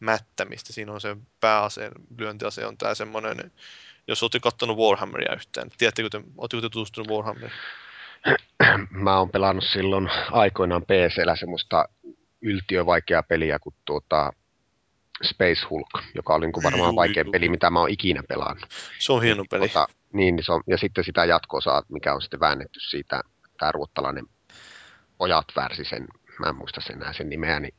mättämistä. 0.00 0.72
Siinä 0.72 0.92
on 0.92 1.00
se 1.00 1.16
pääaseen, 1.40 1.92
lyöntiase 2.18 2.66
on 2.66 2.78
tämä 2.78 2.94
semmoinen, 2.94 3.52
jos 4.08 4.22
olette 4.22 4.40
kattonut 4.40 4.78
Warhammeria 4.78 5.34
yhtään. 5.34 5.68
Tiedättekö 5.78 6.08
te, 6.10 6.22
oletteko 6.36 6.60
te 6.60 6.68
tutustunut 6.68 7.08
Warhammeriin? 7.08 7.52
Mä 8.90 9.18
oon 9.18 9.30
pelannut 9.30 9.64
silloin 9.64 10.10
aikoinaan 10.30 10.82
PCllä 10.82 11.36
semmoista 11.36 11.88
yltiövaikeaa 12.42 13.22
peliä 13.22 13.58
kuin 13.58 13.74
tuota 13.84 14.32
Space 15.22 15.66
Hulk, 15.70 15.88
joka 16.14 16.34
oli 16.34 16.46
niin 16.46 16.52
kuin 16.52 16.64
varmaan 16.64 16.96
vaikein 16.96 17.30
peli, 17.30 17.48
mitä 17.48 17.70
mä 17.70 17.80
oon 17.80 17.90
ikinä 17.90 18.22
pelannut. 18.28 18.66
Se 18.98 19.12
on 19.12 19.22
hieno 19.22 19.44
peli. 19.50 19.68
Tuota, 19.68 19.88
niin, 20.12 20.36
niin 20.36 20.44
se 20.44 20.52
on, 20.52 20.62
ja 20.66 20.78
sitten 20.78 21.04
sitä 21.04 21.24
jatko 21.24 21.58
mikä 21.88 22.14
on 22.14 22.22
sitten 22.22 22.40
väännetty 22.40 22.80
siitä, 22.80 23.20
tämä 23.58 23.72
ruottalainen 23.72 24.26
pojat 25.18 25.46
värsi 25.56 25.84
sen, 25.84 26.06
mä 26.38 26.48
en 26.48 26.56
muista 26.56 26.80
sen 26.80 26.96
enää 26.96 27.12
sen 27.12 27.30
nimeä, 27.30 27.60
niin 27.60 27.74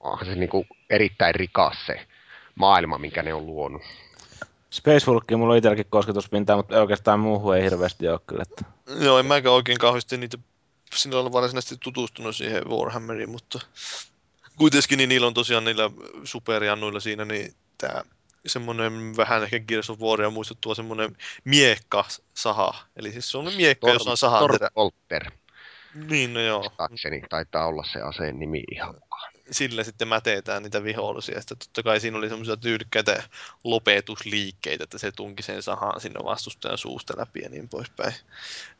onhan 0.00 0.26
se 0.26 0.34
niin 0.34 0.50
kuin 0.50 0.66
erittäin 0.90 1.34
rikas 1.34 1.86
se 1.86 2.06
maailma, 2.54 2.98
minkä 2.98 3.22
ne 3.22 3.34
on 3.34 3.46
luonut. 3.46 3.82
Space 4.70 5.06
Hulkki 5.06 5.36
mulla 5.36 5.52
on 5.52 5.58
itselläkin 5.58 5.86
kosketuspintaa, 5.90 6.56
mutta 6.56 6.80
oikeastaan 6.80 7.20
muuhun 7.20 7.56
ei 7.56 7.62
hirveästi 7.62 8.08
ole 8.08 8.20
kyllä. 8.26 8.42
Että... 8.42 8.64
Joo, 9.04 9.18
en 9.18 9.26
mäkään 9.26 9.54
oikein 9.54 9.78
kauheasti 9.78 10.16
niitä 10.16 10.38
sinä 10.94 11.16
olla 11.16 11.32
varsinaisesti 11.32 11.76
tutustunut 11.82 12.36
siihen 12.36 12.68
Warhammeriin, 12.68 13.30
mutta 13.30 13.60
kuitenkin 14.56 14.96
niin 14.96 15.08
niillä 15.08 15.26
on 15.26 15.34
tosiaan 15.34 15.64
niillä 15.64 15.90
superjannuilla 16.24 17.00
siinä 17.00 17.24
niin 17.24 17.54
tää 17.78 18.04
semmoinen 18.46 19.16
vähän 19.16 19.42
ehkä 19.42 19.58
Gears 19.58 19.90
of 19.90 20.00
Waria 20.00 20.30
muistuttuva 20.30 20.74
semmoinen 20.74 21.16
miekka 21.44 22.04
saha. 22.34 22.74
Eli 22.96 23.12
siis 23.12 23.30
se 23.30 23.38
on 23.38 23.52
miekka, 23.56 23.90
jossa 23.90 24.10
on 24.10 24.16
sahanterä. 24.16 24.58
Torpolter, 24.58 25.30
Niin, 25.94 26.34
no 26.34 26.40
joo. 26.40 26.58
muistaakseni, 26.58 27.22
taitaa 27.30 27.66
olla 27.66 27.84
se 27.84 28.00
aseen 28.00 28.38
nimi 28.38 28.64
ihan. 28.72 28.94
Sillä 29.50 29.84
sitten 29.84 30.08
mätetään 30.08 30.62
niitä 30.62 30.84
vihollisia. 30.84 31.40
Sitten 31.40 31.58
totta 31.58 31.82
kai 31.82 32.00
siinä 32.00 32.18
oli 32.18 32.28
semmoisia 32.28 32.56
tyylikkäitä 32.56 33.22
lopetusliikkeitä, 33.64 34.84
että 34.84 34.98
se 34.98 35.12
tunki 35.12 35.42
sen 35.42 35.62
sahaan 35.62 36.00
sinne 36.00 36.20
vastustajan 36.24 36.78
suusta 36.78 37.14
läpi 37.16 37.40
ja 37.40 37.48
niin 37.48 37.68
poispäin. 37.68 38.12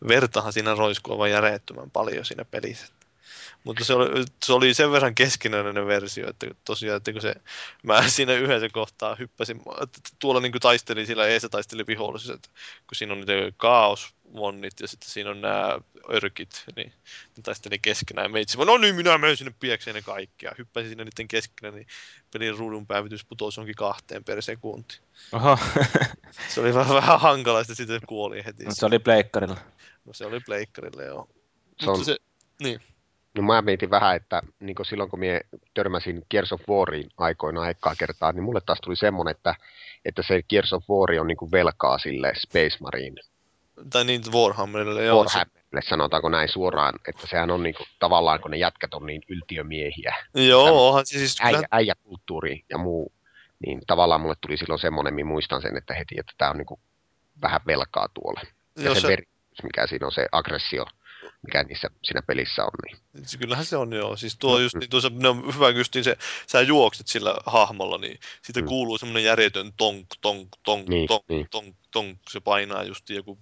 Vertahan 0.09 0.53
siinä 0.53 0.75
roiskuu 0.75 1.13
aivan 1.13 1.31
järjettömän 1.31 1.91
paljon 1.91 2.25
siinä 2.25 2.45
pelissä. 2.45 2.93
Mutta 3.65 3.85
se 3.85 3.95
oli, 3.95 4.25
se 4.45 4.53
oli 4.53 4.75
sen 4.75 4.93
verran 4.93 5.15
keskinäinen 5.15 5.87
versio, 5.87 6.31
että 6.31 6.47
tosiaan, 6.65 6.97
että 6.97 7.13
kun 7.13 7.21
se, 7.23 7.35
mä 7.83 8.09
siinä 8.09 8.33
yhdessä 8.33 8.69
kohtaa 8.69 9.15
hyppäsin, 9.15 9.63
että 9.83 10.01
tuolla 10.19 10.41
niin 10.41 10.53
taistelin 10.61 11.07
sillä 11.07 11.27
eessä 11.27 11.49
taisteli 11.49 11.87
viholliset, 11.87 12.35
että 12.35 12.49
kun 12.87 12.97
siinä 12.97 13.13
on 13.13 13.19
niitä 13.19 13.33
kaos 13.57 14.15
vonnit 14.35 14.81
ja 14.81 14.89
sitten 14.89 15.11
siinä 15.11 15.31
on 15.31 15.41
nämä 15.41 15.79
örkit, 16.13 16.65
niin 16.77 16.93
ne 17.37 17.43
taisteli 17.43 17.79
keskenään. 17.79 18.33
Meitsi, 18.33 18.59
no 18.59 18.79
niin, 18.79 18.95
minä 18.95 19.19
menen 19.19 19.37
sinne 19.37 19.55
piekseen 19.61 19.95
ne 19.95 20.03
kaikki 20.03 20.47
ja 20.47 20.53
hyppäsin 20.59 20.89
sinne 20.89 21.05
niiden 21.05 21.29
keskenään, 21.29 21.75
niin 21.75 21.87
pelin 22.33 22.59
ruudun 22.59 22.87
päivitys 22.87 23.25
putosi 23.25 23.61
onkin 23.61 23.75
kahteen 23.75 24.25
per 24.25 24.43
sekunti. 24.43 25.01
Oho, 25.33 25.59
Se 26.49 26.61
oli 26.61 26.75
vähän, 26.75 26.95
vähän 26.97 27.21
hankala, 27.21 27.65
sitten 27.65 27.77
sitten 27.77 28.01
kuoli 28.09 28.45
heti. 28.45 28.65
mutta 28.65 28.81
se 28.81 28.87
oli 28.87 28.99
pleikkarilla. 28.99 29.57
No 30.05 30.13
se 30.13 30.27
oli 30.27 30.41
pleikkarille, 30.41 31.05
joo. 31.05 31.29
Se 31.81 31.91
on, 31.91 31.99
Mutta 31.99 32.05
se, 32.05 32.17
niin. 32.63 32.81
No 33.35 33.43
mä 33.43 33.63
mietin 33.63 33.91
vähän, 33.91 34.17
että 34.17 34.43
niin 34.61 34.77
silloin 34.83 35.11
kun 35.11 35.19
minä 35.19 35.41
törmäsin 35.75 36.23
Gears 36.31 36.53
of 36.53 36.61
Wariin 36.69 37.11
aikoinaan 37.19 37.71
ekkaa 37.71 37.95
kertaa, 37.99 38.33
niin 38.33 38.43
mulle 38.43 38.61
taas 38.67 38.79
tuli 38.81 38.97
semmoinen, 38.97 39.31
että, 39.31 39.55
että 40.05 40.23
se 40.23 40.43
Gears 40.43 40.73
of 40.73 40.85
War 40.91 41.21
on 41.21 41.27
niin 41.27 41.53
velkaa 41.53 41.99
sille 41.99 42.33
Space 42.37 42.77
Marine 42.81 43.21
Tai 43.91 44.05
niin 44.05 44.23
Warhammerille, 44.33 45.05
joo. 45.05 45.19
Warhammerille, 45.19 45.83
sanotaanko 45.83 46.29
näin 46.29 46.49
suoraan, 46.49 46.95
että 47.09 47.27
sehän 47.27 47.51
on 47.51 47.63
niin 47.63 47.75
kuin, 47.75 47.87
tavallaan, 47.99 48.41
kun 48.41 48.51
ne 48.51 48.57
jätkät 48.57 48.95
on 48.95 49.07
niin 49.07 49.23
yltiömiehiä, 49.29 50.15
joo, 50.35 50.89
onhan 50.89 51.07
se 51.07 51.19
siis... 51.19 51.41
äijä, 51.41 51.57
Äijä. 51.57 51.67
äijäkulttuuri 51.71 52.65
ja 52.71 52.79
muu, 52.79 53.13
niin 53.67 53.81
tavallaan 53.87 54.21
mulle 54.21 54.37
tuli 54.41 54.57
silloin 54.57 54.81
semmoinen, 54.81 55.15
minä 55.15 55.29
muistan 55.29 55.63
sen, 55.63 55.77
että 55.77 55.95
heti, 55.95 56.15
että 56.19 56.33
tämä 56.39 56.51
on 56.51 56.59
niin 56.59 56.67
kuin, 56.67 56.81
vähän 57.43 57.61
velkaa 57.67 58.09
tuolle. 58.15 58.41
Ja 58.77 58.85
Joo, 58.85 58.95
se, 58.95 59.01
se, 59.01 59.09
veri, 59.09 59.25
mikä 59.63 59.87
siinä 59.87 60.07
on, 60.07 60.13
se 60.13 60.27
aggressio, 60.33 60.87
mikä 61.43 61.63
niissä, 61.63 61.89
siinä 62.03 62.23
pelissä 62.27 62.63
on, 62.65 62.71
niin 62.85 63.29
se, 63.29 63.39
kyllähän 63.39 63.65
se 63.65 63.77
on 63.77 63.93
joo. 63.93 64.17
Siis 64.17 64.37
tuo 64.39 64.57
Mm. 64.59 64.63
just, 64.63 64.77
niin, 64.77 64.91
tuossa, 64.91 65.11
ne 65.15 65.29
on 65.29 65.55
hyvä 65.55 65.69
justiin 65.69 66.05
se, 66.05 66.17
sä 66.47 66.61
juokset 66.61 67.09
sillä 67.09 67.35
hahmolla, 67.47 67.99
niin 67.99 68.19
siitä 68.43 68.61
Mm. 68.61 68.67
kuuluu 68.67 68.99
semmoinen 68.99 69.25
järjetön 69.25 69.73
tonk, 69.77 70.07
tonk, 70.21 70.49
tonk, 70.63 70.89
Niin, 70.89 71.09
tonk, 71.09 71.25
niin. 71.29 71.47
tonk, 71.51 71.77
tonk, 71.91 72.19
se 72.31 72.41
painaa 72.41 72.85
just 72.85 73.11
joku 73.11 73.39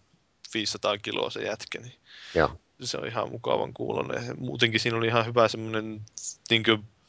500 0.54 0.98
kiloa 0.98 1.30
se 1.30 1.42
jätkä, 1.42 1.80
niin 1.80 2.00
Joo. 2.34 2.60
se 2.82 2.98
on 2.98 3.06
ihan 3.08 3.30
mukavan 3.30 3.72
kuulonen. 3.74 4.34
Muutenkin 4.40 4.80
siinä 4.80 4.98
oli 4.98 5.06
ihan 5.06 5.26
hyvä 5.26 5.48
semmoinen, 5.48 6.00
niin 6.50 6.62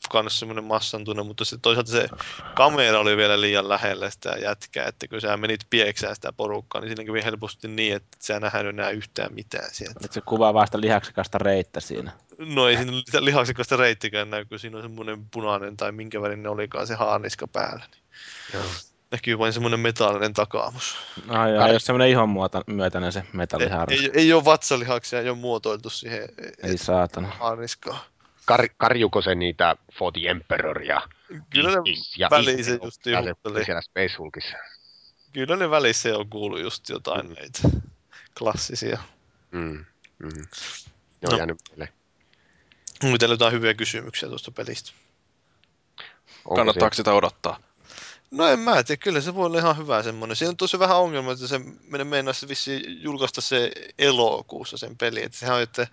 kanssa 0.09 0.39
semmoinen 0.39 0.63
massantunne, 0.63 1.23
mutta 1.23 1.45
se, 1.45 1.57
toisaalta 1.61 1.91
se 1.91 2.07
kamera 2.55 2.99
oli 2.99 3.17
vielä 3.17 3.41
liian 3.41 3.69
lähellä 3.69 4.09
sitä 4.09 4.29
jätkää, 4.41 4.85
että 4.87 5.07
kun 5.07 5.21
sä 5.21 5.37
menit 5.37 5.61
pieksää 5.69 6.15
sitä 6.15 6.33
porukkaa, 6.33 6.81
niin 6.81 6.89
siinä 6.89 7.03
kävi 7.05 7.23
helposti 7.23 7.67
niin, 7.67 7.95
että 7.95 8.17
sä 8.21 8.39
nähdään 8.39 8.67
enää 8.67 8.89
yhtään 8.89 9.33
mitään 9.33 9.69
sieltä. 9.71 9.99
Nyt 10.01 10.11
se 10.13 10.21
kuvaa 10.21 10.53
vaan 10.53 10.67
sitä 10.67 10.81
lihaksikasta 10.81 11.37
reittä 11.37 11.79
siinä. 11.79 12.11
No 12.37 12.67
ei 12.67 12.77
siinä 12.77 12.91
lihaksikasta 13.19 13.77
reittikään 13.77 14.29
näy, 14.29 14.45
kun 14.45 14.59
siinä 14.59 14.77
on 14.77 14.83
semmoinen 14.83 15.25
punainen 15.31 15.77
tai 15.77 15.91
minkä 15.91 16.21
värinen 16.21 16.51
olikaan 16.51 16.87
se 16.87 16.95
haaniska 16.95 17.47
päällä. 17.47 17.85
Niin 17.91 18.03
joo. 18.53 18.63
näkyy 19.11 19.39
vain 19.39 19.53
semmoinen 19.53 19.79
metallinen 19.79 20.33
takaamus. 20.33 20.95
Ai, 21.27 21.57
ai, 21.57 21.69
Kar- 21.69 21.73
jos 21.73 21.85
semmoinen 21.85 22.09
ihon 22.09 22.29
muota, 22.29 22.61
myötäinen 22.67 23.11
se 23.11 23.19
Ei, 23.19 23.25
metalliharras. 23.33 23.99
ei, 23.99 24.11
ei 24.13 24.33
ole 24.33 24.45
vatsalihaksia, 24.45 25.19
ei 25.19 25.29
ole 25.29 25.37
muotoiltu 25.37 25.89
siihen 25.89 26.29
Ei 26.63 26.77
saatana. 26.77 27.27
haaniskaan. 27.39 27.99
Kar, 28.49 28.69
karjuko 28.77 29.21
se 29.21 29.35
niitä 29.35 29.75
For 29.93 30.13
the 30.13 30.29
Emperor 30.29 30.81
ja 30.81 31.01
Kyllä 31.49 31.69
ne 31.69 31.75
ja 32.17 32.29
se 32.43 32.63
se 32.63 32.79
huppeli. 33.29 33.65
siellä 33.65 33.81
Space 33.81 34.15
Hulkissa. 34.17 34.57
Kyllä 35.33 35.55
ne 35.55 35.69
välissä 35.69 36.17
on 36.17 36.29
kuullut 36.29 36.59
just 36.61 36.89
jotain 36.89 37.25
Mm. 37.27 37.33
näitä 37.33 37.59
klassisia. 38.37 38.99
Mm, 39.51 39.85
mm. 40.19 40.29
Ne 40.29 40.45
No. 41.21 41.29
on 41.31 41.37
jäänyt 41.37 41.57
meille. 41.69 41.93
Onko 43.03 43.17
teillä 43.17 43.33
jotain 43.33 43.53
hyviä 43.53 43.73
kysymyksiä 43.73 44.29
tuosta 44.29 44.51
pelistä? 44.51 44.91
Onko 46.45 46.55
Kannattaako 46.55 46.95
sitä 46.95 47.13
odottaa? 47.13 47.59
No 48.31 48.47
en 48.47 48.59
mä 48.59 48.83
tiedä, 48.83 48.99
kyllä 49.03 49.21
se 49.21 49.35
voi 49.35 49.45
olla 49.45 49.57
ihan 49.57 49.77
hyvä 49.77 50.03
semmoinen. 50.03 50.35
Siinä 50.35 50.49
on 50.49 50.57
tosi 50.57 50.79
vähän 50.79 50.97
ongelma, 50.97 51.31
että 51.31 51.47
se 51.47 51.61
menee 51.87 52.05
meinaisi 52.05 52.47
vissiin 52.47 53.03
julkaista 53.03 53.41
se 53.41 53.71
elokuussa 53.99 54.77
sen 54.77 54.97
peli. 54.97 55.23
Että 55.23 55.37
sehän 55.37 55.55
on, 55.55 55.61
että 55.61 55.87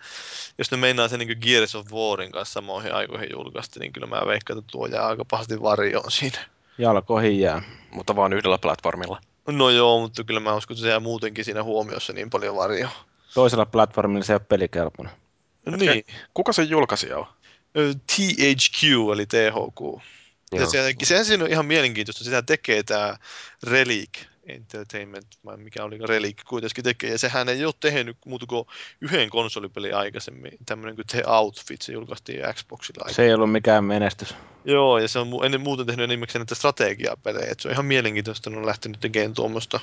jos 0.58 0.70
ne 0.70 0.76
meinaa 0.76 1.08
sen 1.08 1.18
niin 1.18 1.38
Gears 1.40 1.74
of 1.74 1.92
Warin 1.92 2.32
kanssa 2.32 2.52
samoihin 2.52 2.94
aikoihin 2.94 3.28
julkaista, 3.32 3.80
niin 3.80 3.92
kyllä 3.92 4.06
mä 4.06 4.22
veikkaan, 4.26 4.58
että 4.58 4.72
tuo 4.72 4.86
jää 4.86 5.06
aika 5.06 5.24
pahasti 5.24 5.62
varjoon 5.62 6.10
siinä. 6.10 6.38
Jalkoihin 6.78 7.40
jää. 7.40 7.62
Mutta 7.90 8.16
vain 8.16 8.32
yhdellä 8.32 8.58
platformilla. 8.58 9.20
No 9.46 9.70
joo, 9.70 10.00
mutta 10.00 10.24
kyllä 10.24 10.40
mä 10.40 10.54
uskon, 10.54 10.74
että 10.74 10.82
se 10.82 10.88
jää 10.88 11.00
muutenkin 11.00 11.44
siinä 11.44 11.62
huomiossa 11.62 12.12
niin 12.12 12.30
paljon 12.30 12.56
varjoon. 12.56 12.92
Toisella 13.34 13.66
platformilla 13.66 14.24
se 14.24 14.32
ei 14.32 14.34
ole 14.34 14.46
pelikelpoinen. 14.48 15.12
Niin. 15.76 16.04
Kuka 16.34 16.52
sen 16.52 16.70
julkaisija 16.70 17.18
on? 17.18 17.26
THQ 18.06 18.82
eli 19.12 19.26
THQ. 19.26 20.00
Ja 20.52 20.60
Joo. 20.60 20.70
se, 20.70 20.94
sehän 21.02 21.24
siinä 21.24 21.44
on 21.44 21.50
ihan 21.50 21.66
mielenkiintoista. 21.66 22.24
Sitä 22.24 22.42
tekee 22.42 22.82
tämä 22.82 23.16
Relic 23.62 24.10
Entertainment, 24.46 25.26
vai 25.44 25.56
mikä 25.56 25.84
oli 25.84 25.98
Relic 25.98 26.44
kuitenkin 26.48 26.84
tekee. 26.84 27.10
Ja 27.10 27.18
sehän 27.18 27.48
ei 27.48 27.64
ole 27.64 27.74
tehnyt 27.80 28.16
muuta 28.26 28.46
kuin 28.46 28.66
yhden 29.00 29.30
konsolipelin 29.30 29.96
aikaisemmin. 29.96 30.52
Tämmöinen 30.66 30.94
kuin 30.94 31.06
The 31.06 31.22
Outfit, 31.26 31.82
se 31.82 31.92
julkaistiin 31.92 32.40
Xboxilla. 32.54 33.12
Se 33.12 33.22
ei 33.22 33.34
ollut 33.34 33.52
mikään 33.52 33.84
menestys. 33.84 34.34
Joo, 34.64 34.98
ja 34.98 35.08
se 35.08 35.18
on 35.18 35.44
ennen 35.44 35.60
muuten 35.60 35.86
tehnyt 35.86 36.04
enimmäkseen 36.04 36.40
näitä 36.40 36.54
strategiapelejä. 36.54 37.50
Et 37.50 37.60
se 37.60 37.68
on 37.68 37.72
ihan 37.72 37.84
mielenkiintoista, 37.84 38.40
että 38.40 38.50
ne 38.50 38.56
on 38.60 38.66
lähtenyt 38.66 39.00
tekemään 39.00 39.34
tuommoista 39.34 39.80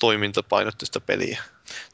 toimintapainotteista 0.00 1.00
peliä. 1.00 1.42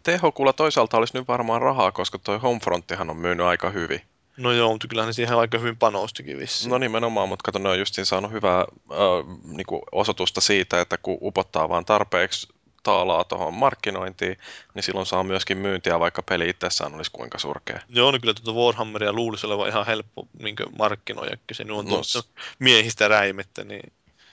THQlla 0.02 0.52
toisaalta 0.52 0.96
olisi 0.96 1.18
nyt 1.18 1.28
varmaan 1.28 1.62
rahaa, 1.62 1.92
koska 1.92 2.18
toi 2.18 2.38
Homefronttihan 2.38 3.10
on 3.10 3.16
myynyt 3.16 3.46
aika 3.46 3.70
hyvin. 3.70 4.02
No 4.38 4.52
joo, 4.52 4.72
mutta 4.72 4.88
kyllähän 4.88 5.06
ne 5.06 5.12
siihen 5.12 5.38
aika 5.38 5.58
hyvin 5.58 5.76
panostikin 5.76 6.38
vissiin. 6.38 6.70
No 6.70 6.78
nimenomaan, 6.78 7.28
mutta 7.28 7.42
kato, 7.42 7.58
ne 7.58 7.68
on 7.68 7.78
justiin 7.78 8.06
saanut 8.06 8.32
hyvää 8.32 8.60
äh, 8.60 9.38
niinku 9.44 9.82
osoitusta 9.92 10.40
siitä, 10.40 10.80
että 10.80 10.98
kun 10.98 11.18
upottaa 11.20 11.68
vaan 11.68 11.84
tarpeeksi 11.84 12.48
taalaa 12.82 13.24
tuohon 13.24 13.54
markkinointiin, 13.54 14.36
niin 14.74 14.82
silloin 14.82 15.06
saa 15.06 15.24
myöskin 15.24 15.58
myyntiä, 15.58 16.00
vaikka 16.00 16.22
peli 16.22 16.48
itsessään 16.48 16.94
olisi 16.94 17.10
kuinka 17.10 17.38
surkea. 17.38 17.80
Joo, 17.88 18.10
no 18.10 18.18
kyllä 18.20 18.34
tuota 18.34 18.60
Warhammeria 18.60 19.12
luulisi 19.12 19.46
olevan 19.46 19.68
ihan 19.68 19.86
helppo 19.86 20.28
niin 20.42 20.56
markkinoida, 20.78 21.36
kun 21.36 21.42
se 21.52 21.62
on 21.62 21.68
No, 21.68 21.82
tuossa 21.82 22.22
miehistä 22.58 23.08
räimettä, 23.08 23.64
niin 23.64 23.92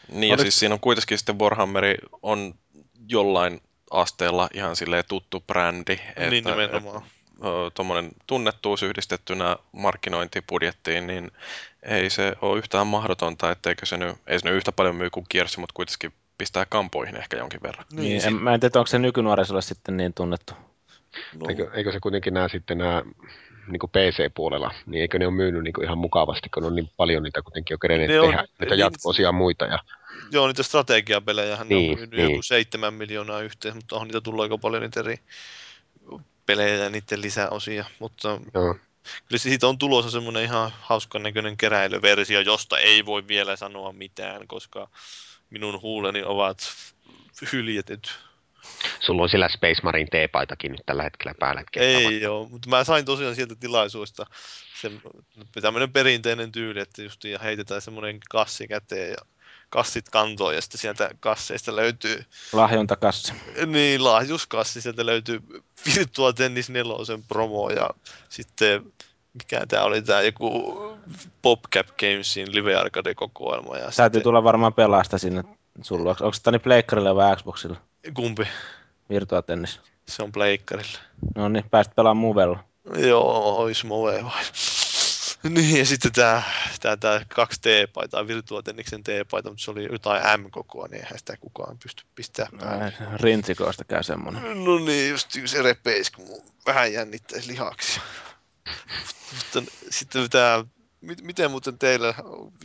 Niin 0.10 0.30
ja 0.30 0.34
Oliko- 0.34 0.41
siis 0.41 0.60
siinä 0.60 0.74
on 0.76 0.80
kuitenkin 0.80 1.18
sitten 1.18 1.39
Warhammeri 1.39 1.96
on 2.22 2.56
jollain 3.10 3.62
asteella 3.91 4.50
ihan 4.54 4.76
silleen 4.76 5.04
tuttu 5.08 5.44
brändi, 5.48 5.94
että 5.94 6.30
niin 6.30 6.44
nimenomaan. 6.44 7.04
Tuommoinen 7.74 8.12
tunnettuus 8.28 8.84
yhdistettynä 8.84 9.56
markkinointibudjettiin, 9.71 11.08
niin 11.08 11.32
ei 11.84 12.10
se 12.10 12.36
ole 12.41 12.58
yhtään 12.58 12.88
mahdotonta, 12.88 13.52
etteikö 13.52 13.86
se 13.86 13.98
nyt, 13.98 14.15
ei 14.28 14.39
se 14.39 14.45
nyt 14.48 14.56
yhtä 14.58 14.71
paljon 14.71 14.95
myy 14.95 15.10
kuin 15.10 15.26
Gears, 15.32 15.58
mutta 15.58 15.74
kuitenkin 15.74 16.13
pistää 16.38 16.65
kampoihin 16.65 17.15
ehkä 17.17 17.38
jonkin 17.38 17.60
verran. 17.63 17.86
Niin, 17.91 18.02
Niin, 18.04 18.26
en, 18.28 18.34
mä 18.34 18.54
en 18.54 18.60
tiedä, 18.60 18.80
onko 18.80 18.88
se 18.88 19.00
nykynuorisolle 19.00 19.62
sitten 19.62 19.98
niin 19.98 20.13
tunnettu. 20.13 20.54
no, 21.39 21.45
Eikö, 21.50 21.71
eikö 21.74 21.91
se 21.91 22.00
kuitenkin 22.00 22.34
nämä 22.34 22.48
sitten 22.48 22.78
nämä 22.78 23.04
niin 23.67 23.80
PC-puolella, 23.91 24.74
niin 24.86 25.02
eikö 25.02 25.19
ne 25.19 25.28
ole 25.28 25.36
myynyt 25.36 25.63
niin 25.63 25.84
ihan 25.84 25.98
mukavasti, 25.98 26.50
kun 26.50 26.63
on 26.63 26.76
niin 26.76 26.89
paljon 26.98 27.24
niitä 27.24 27.41
kuitenkin 27.41 27.74
jo 27.74 27.78
kerenneet 27.78 28.10
Ne 28.12 28.19
on- 28.19 28.28
tehdä, 28.30 28.45
niitä 28.60 28.76
niin- 28.76 28.80
jatko-osia 28.80 29.32
muita. 29.32 29.65
Ja, 29.65 29.80
joo, 30.32 30.48
niitä 30.48 30.63
strategiapelejä 30.63 31.56
ne 31.58 31.63
Niin, 31.63 31.91
on 31.91 31.98
myynyt 31.98 32.15
niin. 32.17 32.30
joku 32.32 32.41
seitsemän 32.41 32.93
miljoonaa 32.93 33.41
yhteen, 33.41 33.76
mutta 33.76 33.95
on 33.95 34.08
niitä 34.08 34.21
tullut 34.21 34.43
aika 34.43 34.58
paljon 34.58 34.82
niitä 34.84 35.00
eri 35.00 35.19
pelejä 36.46 36.76
ja 36.76 36.90
niiden 36.90 37.22
lisäosia, 37.22 37.86
mutta 38.00 38.40
joo, 38.54 38.76
kyllä 39.28 39.40
siitä 39.40 39.68
on 39.68 39.78
tulossa 39.78 40.12
semmoinen 40.12 40.44
ihan 40.44 40.72
hauskan 40.80 41.24
näköinen 41.24 41.58
keräilyversio, 41.58 42.42
josta 42.42 42.80
ei 42.80 43.06
voi 43.06 43.28
vielä 43.28 43.56
sanoa 43.56 43.94
mitään, 43.94 44.48
koska 44.48 44.90
minun 45.50 45.82
huuleni 45.82 46.24
ovat 46.24 46.58
hyljetyt. 47.52 48.20
sulla 49.00 49.24
on 49.24 49.30
siellä 49.30 49.50
Space 49.50 49.82
Marine 49.84 50.08
T-paitakin 50.08 50.72
nyt 50.72 50.82
tällä 50.86 51.04
hetkellä 51.04 51.34
päällä. 51.40 51.64
Ei 51.76 52.22
joo, 52.22 52.48
mutta 52.50 52.70
mä 52.70 52.84
sain 52.84 53.06
tosiaan 53.06 53.36
sieltä 53.36 53.56
tilaisuudesta 53.56 54.26
se, 54.82 54.92
tämmöinen 55.62 55.94
perinteinen 55.94 56.52
tyyli, 56.52 56.80
että 56.80 57.04
just 57.04 57.22
heitetään 57.44 57.82
semmoinen 57.82 58.20
kassi 58.30 58.68
käteen 58.68 59.10
ja 59.10 59.35
kassit 59.69 60.10
kantoon 60.10 60.56
ja 60.56 60.62
sitten 60.62 60.82
sieltä 60.82 61.10
kasseista 61.19 61.75
löytyy, 61.75 62.25
Lahjontakassi. 62.54 63.34
niin 63.65 64.04
lahjuskassi, 64.04 64.82
sieltä 64.82 65.06
löytyy 65.06 65.39
Virtua 65.95 66.34
Tennis 66.34 66.69
4 66.69 66.93
promo 67.28 67.69
ja 67.69 67.89
sitten 68.30 68.93
mikä 69.34 69.65
tää 69.67 69.84
oli 69.84 70.01
tää 70.01 70.21
joku 70.21 70.78
PopCap 71.41 71.88
Gamesin 71.88 72.56
Live 72.56 72.75
Arcade-kokoelma 72.75 73.78
ja 73.78 73.82
Täytyy 73.82 73.93
sitten, 73.95 74.21
tulla 74.23 74.43
varmaan 74.43 74.73
pelasta 74.73 75.17
sinne 75.17 75.43
sulla. 75.82 76.10
Onko 76.10 76.34
se 76.34 76.51
niin 76.51 76.62
pleikkarille 76.62 77.15
vai 77.15 77.36
Xboxilla? 77.36 77.78
kumpi, 78.13 78.47
Virtua 79.10 79.41
Tennis. 79.41 79.80
se 80.08 80.23
on 80.23 80.32
pleikkarilla. 80.32 80.99
No 81.36 81.49
niin, 81.49 81.65
pääsit 81.71 81.95
pelaamaan 81.95 82.21
Movella. 82.28 82.60
Joo, 82.97 83.58
ois 83.58 83.84
move 83.84 84.23
vai. 84.23 84.43
Niin, 85.50 85.78
ja 85.80 85.86
sitten 85.86 86.12
tää, 86.12 86.44
tää, 86.82 86.98
tää 86.98 87.26
kaksi 87.36 87.62
T-paitaa, 87.62 88.28
Virtua 88.28 88.64
Tenniksen 88.64 89.04
T-paita, 89.04 89.50
mutta 89.50 89.64
se 89.64 89.72
oli 89.72 89.88
jotain 89.92 90.42
M-kokoa, 90.42 90.88
niin 90.88 91.04
eihän 91.04 91.20
sitä 91.20 91.38
kukaan 91.38 91.78
pysty 91.84 92.04
pistämään 92.16 92.60
päälle. 92.60 93.18
Rintsikoista 93.18 93.84
käy 93.84 94.04
semmonen. 94.04 94.66
No 94.66 94.80
niin, 94.80 95.10
just 95.10 95.30
se 95.46 95.62
repeis, 95.62 96.12
kun 96.12 96.44
vähän 96.66 96.94
jännittäisi 96.94 97.48
lihaksia. 97.52 98.02
Mutta 99.34 99.72
sitten 99.90 100.30
tämä, 100.30 100.66
mit- 101.02 101.22
miten 101.22 101.52
muuten 101.52 101.80
teillä, 101.80 102.14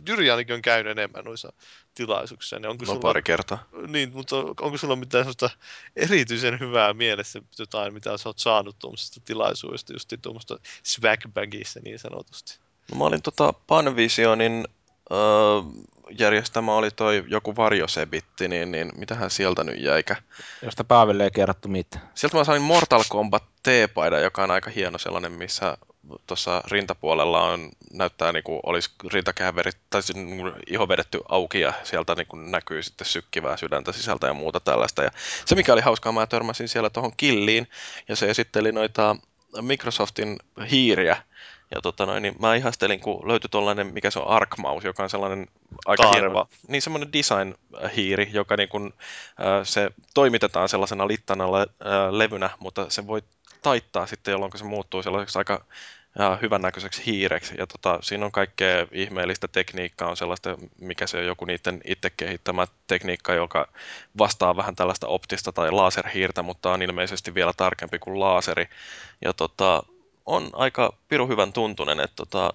Jyri 0.07 0.31
ainakin 0.31 0.55
on 0.55 0.61
käynyt 0.61 0.91
enemmän 0.91 1.25
noissa 1.25 1.53
tilaisuuksissa, 1.95 2.59
niin 2.59 2.69
onko 2.69 2.85
No 2.85 2.87
sulla, 2.87 2.99
pari 2.99 3.23
kertaa. 3.23 3.63
niin, 3.87 4.11
mutta 4.13 4.35
onko 4.37 4.77
sulla 4.77 4.95
mitään 4.95 5.23
sellaista 5.23 5.49
erityisen 5.95 6.59
hyvää 6.59 6.93
mielessä 6.93 7.41
jotain, 7.59 7.93
mitä 7.93 8.17
sä 8.17 8.29
oot 8.29 8.39
saanut 8.39 8.79
tuommoisesta 8.79 9.21
tilaisuudesta, 9.25 9.93
just 9.93 10.13
tuommoista 10.21 10.59
swagbagista 10.83 11.79
niin 11.83 11.99
sanotusti? 11.99 12.59
No, 12.91 12.97
mä 12.97 13.03
olin 13.03 13.21
tota 13.21 13.53
Panvisionin 13.67 14.67
öö, 15.11 15.17
järjestämä 16.19 16.75
oli 16.75 16.91
toi 16.91 17.23
joku 17.27 17.55
varjosebitti, 17.55 18.47
niin, 18.47 18.71
niin 18.71 18.91
mitähän 18.97 19.29
sieltä 19.29 19.63
nyt 19.63 19.79
jäikä. 19.79 20.15
Josta 20.61 20.83
Paaville 20.83 21.23
ei 21.23 21.31
kerrottu 21.31 21.67
mitään. 21.67 22.09
Sieltä 22.15 22.37
mä 22.37 22.43
sain 22.43 22.61
Mortal 22.61 23.03
Kombat 23.09 23.43
T-paida, 23.63 24.19
joka 24.19 24.43
on 24.43 24.51
aika 24.51 24.69
hieno 24.69 24.97
sellainen, 24.97 25.31
missä 25.31 25.77
tuossa 26.27 26.63
rintapuolella 26.71 27.43
on, 27.43 27.69
näyttää 27.93 28.31
niin 28.31 28.43
kuin 28.43 28.59
olisi 28.63 28.89
rintakääverit, 29.13 29.77
tai 29.89 30.03
siis 30.03 30.15
niin 30.15 30.53
iho 30.67 30.87
vedetty 30.87 31.19
auki 31.29 31.59
ja 31.59 31.73
sieltä 31.83 32.15
niin 32.15 32.27
kuin 32.27 32.51
näkyy 32.51 32.83
sitten 32.83 33.07
sykkivää 33.07 33.57
sydäntä 33.57 33.91
sisältä 33.91 34.27
ja 34.27 34.33
muuta 34.33 34.59
tällaista. 34.59 35.03
Ja 35.03 35.11
se 35.45 35.55
mikä 35.55 35.73
oli 35.73 35.81
hauskaa, 35.81 36.11
mä 36.11 36.27
törmäsin 36.27 36.67
siellä 36.67 36.89
tuohon 36.89 37.13
killiin 37.17 37.67
ja 38.07 38.15
se 38.15 38.29
esitteli 38.29 38.71
noita 38.71 39.15
Microsoftin 39.61 40.37
hiiriä, 40.71 41.23
ja 41.75 41.81
tota 41.81 42.05
noin, 42.05 42.23
niin 42.23 42.35
mä 42.39 42.55
ihastelin, 42.55 42.99
kun 42.99 43.27
löytyi 43.27 43.49
tuollainen, 43.49 43.87
mikä 43.87 44.11
se 44.11 44.19
on 44.19 44.27
Arc 44.27 44.57
Mouse, 44.57 44.87
joka 44.87 45.03
on 45.03 45.09
sellainen 45.09 45.47
aika 45.85 46.03
Kaareva. 46.03 46.19
hieno, 46.19 46.47
niin 46.67 46.81
semmoinen 46.81 47.13
design-hiiri, 47.13 48.29
joka 48.33 48.55
niin 48.57 48.69
kuin, 48.69 48.93
äh, 49.39 49.45
se 49.63 49.89
toimitetaan 50.13 50.69
sellaisena 50.69 51.07
littana 51.07 51.51
le, 51.51 51.59
äh, 51.61 52.11
levynä, 52.11 52.49
mutta 52.59 52.85
se 52.89 53.07
voi 53.07 53.21
taittaa 53.61 54.05
sitten, 54.05 54.31
jolloin 54.31 54.51
se 54.55 54.63
muuttuu 54.63 55.03
sellaiseksi 55.03 55.37
aika 55.37 55.65
äh, 56.19 56.41
hyvännäköiseksi 56.41 57.05
hiireksi. 57.05 57.55
Ja 57.57 57.67
tota, 57.67 57.99
siinä 58.01 58.25
on 58.25 58.31
kaikkea 58.31 58.87
ihmeellistä 58.91 59.47
tekniikkaa, 59.47 60.09
on 60.09 60.17
sellaista, 60.17 60.57
mikä 60.79 61.07
se 61.07 61.17
on 61.17 61.25
joku 61.25 61.45
niiden 61.45 61.81
itse 61.85 62.09
kehittämä 62.09 62.67
tekniikka, 62.87 63.33
joka 63.33 63.67
vastaa 64.17 64.55
vähän 64.55 64.75
tällaista 64.75 65.07
optista 65.07 65.51
tai 65.51 65.71
laserhiirtä, 65.71 66.43
mutta 66.43 66.71
on 66.71 66.81
ilmeisesti 66.81 67.33
vielä 67.33 67.53
tarkempi 67.57 67.99
kuin 67.99 68.19
laaseri. 68.19 68.65
Ja 69.21 69.33
tota, 69.33 69.83
on 70.31 70.49
aika 70.53 70.93
piru 71.07 71.27
hyvän 71.27 71.53
tuntunen, 71.53 71.99
että 71.99 72.15
tota, 72.15 72.53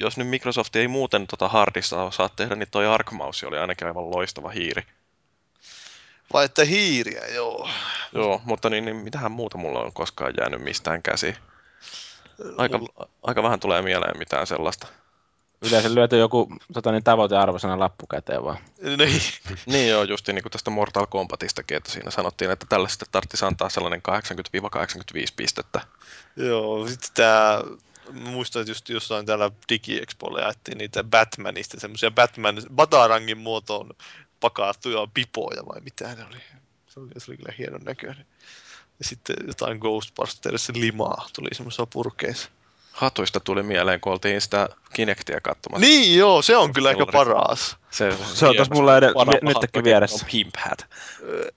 jos 0.00 0.16
nyt 0.16 0.28
Microsoft 0.28 0.76
ei 0.76 0.88
muuten 0.88 1.26
tota 1.26 1.48
hardissa 1.48 2.02
osaa 2.02 2.28
tehdä, 2.28 2.54
niin 2.54 2.70
toi 2.70 2.86
Arc 2.86 3.12
Mouse 3.12 3.46
oli 3.46 3.58
ainakin 3.58 3.86
aivan 3.86 4.10
loistava 4.10 4.48
hiiri. 4.48 4.82
Vai 6.32 6.44
että 6.44 6.64
hiiriä, 6.64 7.26
joo. 7.26 7.68
Joo, 8.12 8.40
mutta 8.44 8.70
niin, 8.70 8.84
niin 8.84 8.96
mitähän 8.96 9.32
muuta 9.32 9.58
mulla 9.58 9.80
on 9.80 9.92
koskaan 9.92 10.34
jäänyt 10.40 10.62
mistään 10.62 11.02
käsi. 11.02 11.34
Aika, 12.56 12.80
aika 13.22 13.42
vähän 13.42 13.60
tulee 13.60 13.82
mieleen 13.82 14.18
mitään 14.18 14.46
sellaista. 14.46 14.86
Yleensä 15.62 15.94
lyöty 15.94 16.18
joku 16.18 16.52
tota, 16.72 16.92
niin 16.92 17.04
tavoitearvosana 17.04 17.78
lappu 17.78 18.06
käteen 18.06 18.44
vaan. 18.44 18.58
Niin. 18.96 19.22
Niin 19.66 19.88
joo, 19.88 20.02
just 20.02 20.28
niin 20.28 20.42
kuin 20.42 20.52
tästä 20.52 20.70
Mortal 20.70 21.06
Kombatistakin, 21.06 21.76
että 21.76 21.90
siinä 21.90 22.10
sanottiin, 22.10 22.50
että 22.50 22.66
tälle 22.68 22.88
sitten 22.88 23.08
tarvitsisi 23.12 23.44
antaa 23.44 23.68
sellainen 23.68 24.02
80-85 24.08 25.32
pistettä. 25.36 25.80
Joo, 26.36 26.88
sitten 26.88 27.10
tämä, 27.14 27.62
muistan, 28.12 28.60
että 28.62 28.70
just 28.70 28.88
jossain 28.88 29.26
täällä 29.26 29.50
DigiExpolla 29.68 30.40
jaettiin 30.40 30.78
niitä 30.78 31.04
Batmanista, 31.04 31.80
semmoisia 31.80 32.10
Batman, 32.10 32.62
Batarangin 32.74 33.38
muotoon 33.38 33.90
pakattuja 34.40 35.06
pipoja 35.14 35.66
vai 35.66 35.80
mitä 35.80 36.14
ne 36.14 36.24
oli. 36.24 36.40
Se 36.86 37.00
oli, 37.00 37.10
se 37.18 37.30
oli 37.30 37.36
kyllä 37.36 37.54
hienon 37.58 37.80
näköinen. 37.84 38.26
Ja 38.98 39.04
sitten 39.04 39.36
jotain 39.46 39.78
Ghostbusters 39.78 40.68
limaa 40.68 41.28
tuli 41.36 41.48
semmoisessa 41.52 41.86
purkeissa. 41.86 42.48
Hatuista 42.98 43.40
tuli 43.40 43.62
mieleen, 43.62 44.00
kun 44.00 44.12
oltiin 44.12 44.40
sitä 44.40 44.68
Kinectia 44.92 45.40
katsomassa. 45.40 45.86
Niin 45.86 46.18
joo, 46.18 46.42
se 46.42 46.56
on 46.56 46.72
kyllä 46.72 46.90
ehkä 46.90 47.06
paras. 47.12 47.76
Se, 47.90 48.16
Se 48.34 48.46
on 48.46 48.56
tossa 48.56 48.74
mulla 48.74 48.96
edellä- 48.96 49.38
nytkin 49.42 49.84
vieressä. 49.84 50.26
Pimp 50.32 50.54
hat. 50.58 50.86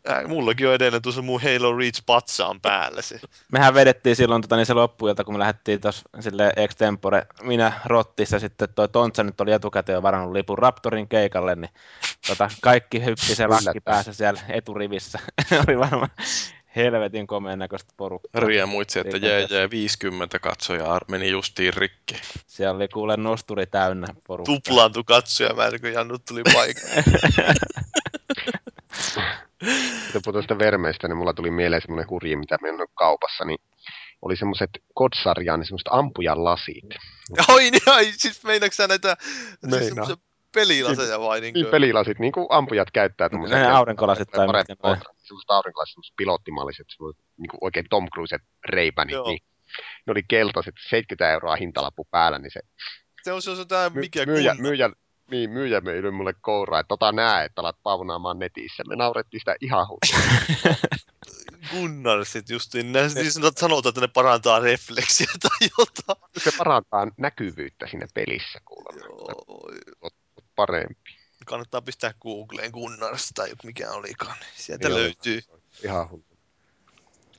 Äh, 0.09 0.27
mullakin 0.27 0.67
on 0.67 0.73
edelleen 0.73 1.01
tuossa 1.01 1.21
mun 1.21 1.41
Halo 1.41 1.77
Reach 1.77 2.03
patsaan 2.05 2.61
päällä 2.61 3.01
se. 3.01 3.19
Mehän 3.51 3.73
vedettiin 3.73 4.15
silloin 4.15 4.41
tota, 4.41 4.55
niin 4.55 4.65
se 4.65 4.73
loppuilta, 4.73 5.23
kun 5.23 5.33
me 5.33 5.39
lähdettiin 5.39 5.81
tuossa 5.81 6.09
sille 6.19 6.53
extempore, 6.55 7.25
minä 7.41 7.73
Rottissa 7.85 8.39
sitten 8.39 8.69
toi 8.75 8.89
Tontsa 8.89 9.23
nyt 9.23 9.41
oli 9.41 9.51
etukäteen 9.51 9.93
jo 9.93 10.01
varannut 10.01 10.31
lipun 10.31 10.57
Raptorin 10.57 11.07
keikalle, 11.07 11.55
niin 11.55 11.71
tota, 12.27 12.49
kaikki 12.61 13.05
hyppi 13.05 13.35
se 13.35 13.47
lakki 13.47 13.79
päässä 13.79 14.13
siellä 14.13 14.41
eturivissä. 14.49 15.19
oli 15.67 15.79
varmaan 15.79 16.09
helvetin 16.75 17.27
komeen 17.27 17.59
näköistä 17.59 17.93
porukkaa. 17.97 18.41
Riemuitsi, 18.41 18.99
että 18.99 19.17
jee, 19.17 19.47
jee, 19.49 19.69
50 19.69 20.39
katsojaa 20.39 20.99
meni 21.07 21.29
justiin 21.29 21.73
rikki. 21.73 22.15
Siellä 22.47 22.75
oli 22.75 22.87
kuule 22.87 23.17
nosturi 23.17 23.65
täynnä 23.65 24.07
porukkaa. 24.27 24.55
Tuplaantu 24.55 25.03
katsojamäärä, 25.03 25.79
kun 25.79 25.93
Jannut 25.93 26.25
tuli 26.25 26.41
paikalle. 26.53 27.03
Kun 30.11 30.21
puhutaan 30.25 30.43
sitä 30.43 30.59
vermeistä, 30.59 31.07
niin 31.07 31.17
mulla 31.17 31.33
tuli 31.33 31.51
mieleen 31.51 31.81
semmoinen 31.81 32.09
hurji, 32.09 32.35
mitä 32.35 32.57
meillä 32.61 32.81
on 32.81 32.87
kaupassa, 32.93 33.45
niin 33.45 33.59
oli 34.21 34.35
semmoiset 34.35 34.69
kodsarjaan, 34.93 35.59
niin 35.59 35.67
semmoiset 35.67 35.87
ampujan 35.91 36.43
lasit. 36.43 36.85
Oi 37.47 37.71
niin, 37.71 37.81
ai, 37.85 38.11
siis 38.17 38.43
meinaatko 38.43 38.75
sä 38.75 38.87
näitä 38.87 39.17
siis 39.19 39.59
Meinaan. 39.61 39.85
semmoisia 39.85 40.15
pelilaseja 40.55 41.19
vai 41.19 41.41
niin 41.41 41.53
Niin 41.53 41.65
pelilasit, 41.65 42.19
niin 42.19 42.31
kuin 42.31 42.47
ampujat 42.49 42.91
käyttää 42.91 43.29
tommosia. 43.29 43.57
Ne 43.57 43.71
aurinkolasit 43.71 44.29
tai 44.31 44.47
mitkä 44.47 44.75
koodrat, 44.75 45.17
Semmoiset 45.17 45.49
aurinkolasit, 45.49 45.93
semmoiset 45.93 46.13
pilottimalliset, 46.17 46.87
semmoiset 46.89 47.23
niin 47.37 47.49
kuin 47.49 47.59
oikein 47.61 47.85
Tom 47.89 48.07
Cruiset 48.13 48.41
reipänit, 48.65 49.13
Joo. 49.13 49.27
niin 49.27 49.39
ne 50.07 50.11
oli 50.11 50.23
keltaiset, 50.27 50.75
70 50.89 51.31
euroa 51.31 51.55
hintalappu 51.55 52.07
päällä, 52.11 52.39
niin 52.39 52.51
se 52.51 52.59
Se 53.23 53.31
on 53.31 53.41
se, 53.41 53.51
on 53.51 53.57
My- 53.93 53.99
mikä 53.99 54.25
myyjä, 54.25 54.51
kunta. 54.51 54.61
myyjä, 54.61 54.89
niin, 55.31 55.49
myyjä 55.49 55.81
myi 55.81 56.11
mulle 56.11 56.33
kouraa, 56.41 56.79
että 56.79 56.87
tota 56.87 57.11
nää, 57.11 57.43
että 57.43 57.61
alat 57.61 57.77
paunaamaan 57.83 58.39
netissä. 58.39 58.83
Me 58.87 58.95
naurettiin 58.95 59.41
sitä 59.41 59.55
ihan 59.61 59.87
hullua. 59.87 60.35
Gunnarsit 61.71 62.49
justiin. 62.49 62.91
Ne, 62.91 63.01
niin 63.15 63.31
sanotaan, 63.31 63.89
että 63.89 64.01
ne 64.01 64.07
parantaa 64.07 64.59
refleksiä 64.59 65.27
tai 65.41 65.69
jotain. 65.77 66.29
Se 66.37 66.51
parantaa 66.57 67.07
näkyvyyttä 67.17 67.87
siinä 67.87 68.07
pelissä 68.13 68.59
kuulemma. 68.65 69.05
Joo, 69.05 69.71
Parempi. 70.55 71.17
kannattaa 71.45 71.81
pistää 71.81 72.13
Googleen 72.21 72.71
Gunnars 72.71 73.29
tai 73.35 73.49
mikä 73.63 73.91
olikaan. 73.91 74.37
Sieltä 74.55 74.87
Joo. 74.87 74.97
löytyy. 74.97 75.41
Ihan 75.83 76.09
hullu. 76.09 76.25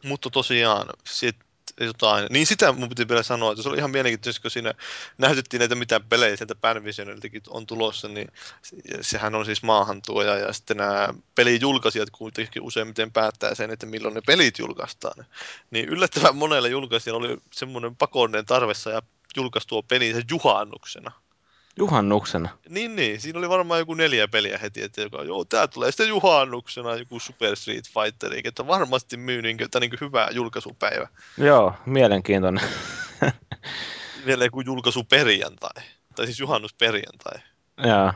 Mutta 0.05 0.31
tosiaan, 0.31 0.89
sit 1.07 1.37
jotain. 1.81 2.27
Niin 2.31 2.47
sitä 2.47 2.73
mun 2.73 2.89
piti 2.89 3.09
vielä 3.09 3.23
sanoa, 3.23 3.53
että 3.53 3.63
se 3.63 3.69
oli 3.69 3.79
ihan 3.79 3.91
mielenkiintoista, 3.91 4.43
kun 4.43 4.51
siinä 4.51 4.75
näytettiin 5.19 5.59
näitä 5.59 5.75
mitä 5.75 6.01
pelejä 6.01 6.37
sieltä 6.37 6.55
Panvisioniltakin 6.55 7.43
on 7.49 7.67
tulossa, 7.67 8.09
niin 8.09 8.29
se- 8.63 8.77
sehän 9.01 9.35
on 9.35 9.45
siis 9.45 9.63
maahantuoja 9.63 10.37
ja 10.37 10.53
sitten 10.53 10.77
nämä 10.77 11.09
pelijulkaisijat 11.35 12.11
kuitenkin 12.11 12.63
useimmiten 12.63 13.13
päättää 13.13 13.55
sen, 13.55 13.71
että 13.71 13.87
milloin 13.87 14.15
ne 14.15 14.21
pelit 14.27 14.59
julkaistaan. 14.59 15.27
Niin 15.71 15.89
yllättävän 15.89 16.37
monelle 16.37 16.69
julkaisijalla 16.69 17.27
oli 17.27 17.37
semmoinen 17.53 17.97
pakollinen 17.97 18.47
tarvessa 18.47 18.91
ja 18.91 19.03
julkaisi 19.37 19.69
tuo 19.69 19.83
peli 19.83 20.13
sen 20.13 20.25
juhannuksena. 20.31 21.13
Juhannuksena. 21.77 22.49
Niin, 22.69 22.97
niin. 22.97 23.21
Siinä 23.21 23.39
oli 23.39 23.49
varmaan 23.49 23.81
joku 23.81 23.95
neljä 23.95 24.29
peliä 24.29 24.59
heti, 24.59 24.83
että 24.83 25.01
joka, 25.01 25.23
joo, 25.23 25.45
tää 25.45 25.69
tulee 25.69 25.91
sitten 25.91 26.09
juhannuksena 26.09 26.97
joku 26.97 27.21
Super 27.21 27.57
Street 27.57 27.85
Fighter, 27.85 28.33
että 28.45 28.67
varmasti 28.67 29.17
myy 29.17 29.43
niin, 29.43 29.57
kuin, 29.57 29.69
niin 29.81 29.93
hyvä 30.01 30.29
julkaisupäivä. 30.33 31.09
Joo, 31.39 31.75
mielenkiintoinen. 31.87 32.65
Vielä 34.27 34.45
joku 34.45 34.61
julkaisuperjantai. 34.61 35.83
Tai 36.17 36.27
siis 36.27 36.41
juhannusperjantai. 36.41 37.39
Joo, 37.85 38.13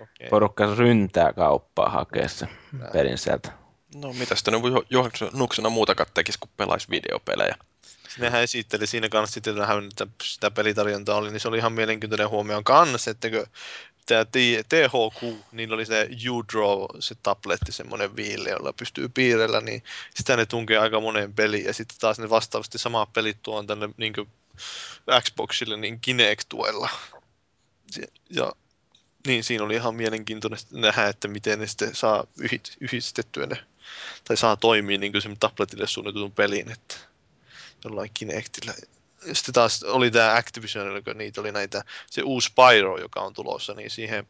Okei. 0.00 0.28
porukka 0.28 0.74
ryntää 0.74 1.32
kauppaa 1.32 1.90
hakea 1.90 2.28
se 2.28 2.48
pelin 2.92 3.18
sieltä. 3.18 3.52
No 3.94 4.12
mitä 4.12 4.34
sitten 4.34 4.54
juhannuksena 4.90 5.68
muutakaan 5.68 6.10
tekisi, 6.14 6.38
kun 6.38 6.50
pelaisi 6.56 6.90
videopelejä. 6.90 7.56
Nehän 8.18 8.42
esitteli 8.42 8.86
siinä 8.86 9.08
kanssa 9.08 9.34
sitten 9.34 9.56
vähän, 9.56 9.88
että 9.88 10.06
sitä 10.22 10.50
pelitarjontaa 10.50 11.16
oli, 11.16 11.30
niin 11.30 11.40
se 11.40 11.48
oli 11.48 11.58
ihan 11.58 11.72
mielenkiintoinen 11.72 12.28
huomio 12.28 12.62
kanssa, 12.62 13.10
että 13.10 13.30
kun 13.30 13.46
tämä 14.06 14.24
THQ, 14.68 15.36
niillä 15.52 15.74
oli 15.74 15.86
se 15.86 16.08
U-Draw, 16.30 16.86
se 17.00 17.14
tabletti, 17.22 17.72
semmoinen 17.72 18.16
viille, 18.16 18.50
jolla 18.50 18.72
pystyy 18.72 19.08
piirrellä, 19.08 19.60
niin 19.60 19.82
sitä 20.14 20.36
ne 20.36 20.46
tunkee 20.46 20.78
aika 20.78 21.00
moneen 21.00 21.34
peliin, 21.34 21.64
ja 21.64 21.72
sitten 21.72 21.98
taas 22.00 22.18
ne 22.18 22.30
vastaavasti 22.30 22.78
samat 22.78 23.12
pelit 23.12 23.42
tuon 23.42 23.66
tänne 23.66 23.88
niin 23.96 24.14
Xboxille 25.20 25.76
niin 25.76 26.00
Kinect-tuella. 26.00 26.88
Ja 28.30 28.52
niin, 29.26 29.44
siinä 29.44 29.64
oli 29.64 29.74
ihan 29.74 29.94
mielenkiintoinen 29.94 30.58
nähdä, 30.70 31.08
että 31.08 31.28
miten 31.28 31.58
ne 31.58 31.66
sitten 31.66 31.94
saa 31.94 32.26
yhdistettyä 32.80 33.46
ne, 33.46 33.56
tai 34.24 34.36
saa 34.36 34.56
toimia 34.56 34.98
niin 34.98 35.12
kuin 35.12 35.36
tabletille 35.40 35.86
suunnitutun 35.86 36.32
pelin, 36.32 36.70
että 36.70 36.94
jollain 37.84 38.10
Kinectillä. 38.14 38.74
Sitten 39.32 39.54
taas 39.54 39.82
oli 39.82 40.10
tämä 40.10 40.34
Activision, 40.34 41.04
kun 41.04 41.18
niitä 41.18 41.40
oli 41.40 41.52
näitä, 41.52 41.84
se 42.10 42.22
uusi 42.22 42.48
Spyro, 42.48 42.98
joka 42.98 43.20
on 43.20 43.32
tulossa, 43.32 43.74
niin 43.74 43.90
siihen 43.90 44.26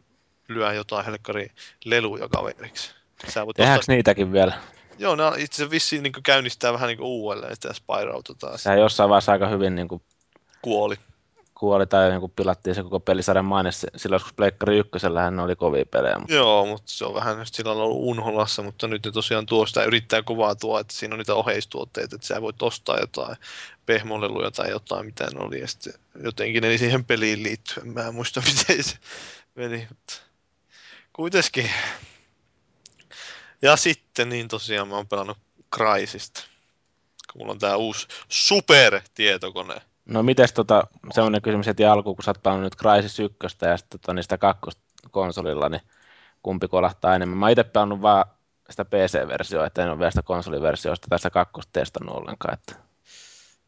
lyö 0.48 0.72
jotain 0.72 1.04
helkkari 1.04 1.50
leluja 1.84 2.28
kaveriksi. 2.28 2.90
Sä 3.28 3.46
voit 3.46 3.56
Tehdäänkö 3.56 3.80
ostaa, 3.80 3.94
niitäkin 3.94 4.32
vielä? 4.32 4.58
joo, 4.98 5.16
ne 5.16 5.22
itse 5.28 5.56
asiassa 5.56 5.70
vissiin 5.70 6.02
niin 6.02 6.12
käynnistää 6.22 6.72
vähän 6.72 6.88
niin 6.88 7.00
uudelleen 7.00 7.54
sitä 7.54 7.72
Spyrouta 7.72 8.34
taas. 8.34 8.62
Sehän 8.62 8.80
jossain 8.80 9.10
vaiheessa 9.10 9.32
aika 9.32 9.48
hyvin 9.48 9.74
niin 9.74 9.88
kuin, 9.88 10.02
kuoli. 10.62 10.96
Kuoli 11.54 11.86
tai 11.86 12.14
joku 12.14 12.28
pilattiin 12.28 12.74
se 12.74 12.82
koko 12.82 13.00
pelisarjan 13.00 13.44
maine. 13.44 13.72
Silloin 13.72 14.14
joskus 14.14 14.32
Pleikkari 14.32 14.78
ykkösellähän 14.78 15.36
ne 15.36 15.42
oli 15.42 15.56
kovia 15.56 15.86
pelejä. 15.86 16.18
Mutta 16.18 16.34
Joo, 16.34 16.66
mutta 16.66 16.92
se 16.92 17.04
on 17.04 17.14
vähän 17.14 17.46
sillä 17.46 17.68
lailla 17.68 17.84
ollut 17.84 18.08
unholassa, 18.08 18.62
mutta 18.62 18.88
nyt 18.88 19.04
ne 19.04 19.12
tosiaan 19.12 19.46
tuo 19.46 19.66
sitä 19.66 19.84
yrittää 19.84 20.22
kovaa 20.22 20.54
tuo, 20.54 20.78
että 20.78 20.94
siinä 20.94 21.14
on 21.14 21.18
niitä 21.18 21.34
oheistuotteita, 21.34 22.16
että 22.16 22.26
sä 22.26 22.42
voit 22.42 22.62
ostaa 22.62 22.98
jotain 22.98 23.36
pehmoleluja 23.86 24.50
tai 24.50 24.70
jotain, 24.70 25.06
mitä 25.06 25.24
ne 25.24 25.40
oli, 25.40 25.60
ja 25.60 25.68
sitten 25.68 25.92
jotenkin 26.24 26.62
ne 26.62 26.78
siihen 26.78 27.04
peliin 27.04 27.42
liittyen. 27.42 27.88
Mä 27.88 28.06
en 28.06 28.14
muista, 28.14 28.42
miten 28.46 28.84
se 28.84 28.96
meni, 29.54 29.86
mutta 29.88 30.14
kuitenkin. 31.12 31.70
Ja 33.62 33.76
sitten 33.76 34.28
niin 34.28 34.48
tosiaan 34.48 34.88
mä 34.88 34.96
oon 34.96 35.08
pelannut 35.08 35.38
Crysista, 35.74 36.40
kun 37.32 37.40
mulla 37.40 37.52
on 37.52 37.58
tää 37.58 37.76
uusi 37.76 38.06
super-tietokone. 38.28 39.93
No 40.04 40.22
mites 40.22 40.52
tota, 40.52 40.82
semmoinen 41.12 41.42
kysymys 41.42 41.66
heti 41.66 41.84
alkuun, 41.84 42.16
kun 42.16 42.24
sä 42.24 42.32
oot 42.46 42.60
nyt 42.60 42.76
Crysis 42.76 43.20
1 43.20 43.38
ja 43.62 43.76
sitten 43.76 44.00
tota, 44.00 44.14
niistä 44.14 44.38
kakkosta 44.38 44.82
konsolilla, 45.10 45.68
niin 45.68 45.82
kumpi 46.42 46.68
kolahtaa 46.68 47.14
enemmän? 47.14 47.38
Mä 47.38 47.50
itse 47.50 47.64
pelannut 47.64 48.02
vaan 48.02 48.24
sitä 48.70 48.84
PC-versioa, 48.84 49.66
että 49.66 49.82
en 49.82 49.90
ole 49.90 49.98
vielä 49.98 50.10
sitä 50.10 50.22
konsoliversioista 50.22 51.18
sitä 51.18 51.30
kakkosta 51.30 51.70
testannut 51.72 52.16
ollenkaan. 52.16 52.54
Että... 52.54 52.93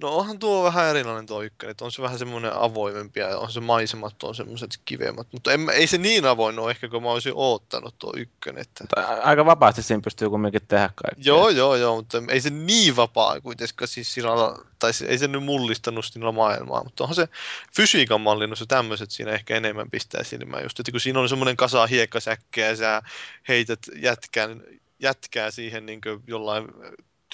No 0.02 0.16
onhan 0.16 0.38
tuo 0.38 0.64
vähän 0.64 0.86
erilainen 0.86 1.26
tuo 1.26 1.42
ykkönen, 1.42 1.70
että 1.70 1.84
on 1.84 1.92
se 1.92 2.02
vähän 2.02 2.18
semmoinen 2.18 2.52
avoimempi 2.52 3.20
ja 3.20 3.38
on 3.38 3.52
se 3.52 3.60
maisemat 3.60 4.22
on 4.22 4.34
semmoiset 4.34 4.80
kivemmat, 4.84 5.26
mutta 5.32 5.52
en, 5.52 5.70
ei 5.70 5.86
se 5.86 5.98
niin 5.98 6.26
avoin 6.26 6.58
ole 6.58 6.70
ehkä 6.70 6.88
kuin 6.88 7.02
mä 7.02 7.10
olisin 7.10 7.32
oottanut 7.36 7.98
tuo 7.98 8.12
ykkönen. 8.16 8.62
Että... 8.62 9.06
Aika 9.22 9.46
vapaasti 9.46 9.82
siinä 9.82 10.00
pystyy 10.04 10.30
kumminkin 10.30 10.62
tehdä 10.68 10.90
kaikkea. 10.94 11.24
Joo, 11.24 11.48
joo, 11.48 11.76
joo, 11.76 11.96
mutta 11.96 12.22
ei 12.28 12.40
se 12.40 12.50
niin 12.50 12.96
vapaa 12.96 13.40
kuitenkaan 13.40 13.88
siis 13.88 14.14
sillä 14.14 14.30
tai 14.78 14.90
ei 15.08 15.18
se 15.18 15.28
nyt 15.28 15.44
mullistanut 15.44 16.04
sillä 16.04 16.32
maailmaa, 16.32 16.84
mutta 16.84 17.04
onhan 17.04 17.14
se 17.14 17.28
fysiikan 17.76 18.20
mallinnus 18.20 18.60
ja 18.60 18.66
tämmöiset 18.66 19.10
siinä 19.10 19.32
ehkä 19.32 19.56
enemmän 19.56 19.90
pistää 19.90 20.24
silmään 20.24 20.62
just, 20.62 20.80
että 20.80 20.92
kun 20.92 21.00
siinä 21.00 21.20
on 21.20 21.28
semmoinen 21.28 21.56
kasa 21.56 21.86
hiekkasäkkejä 21.86 22.68
ja 22.68 22.76
sä 22.76 23.02
heität 23.48 23.80
jätkän, 23.94 24.62
jätkää 25.00 25.50
siihen 25.50 25.86
niin 25.86 26.00
jollain 26.26 26.64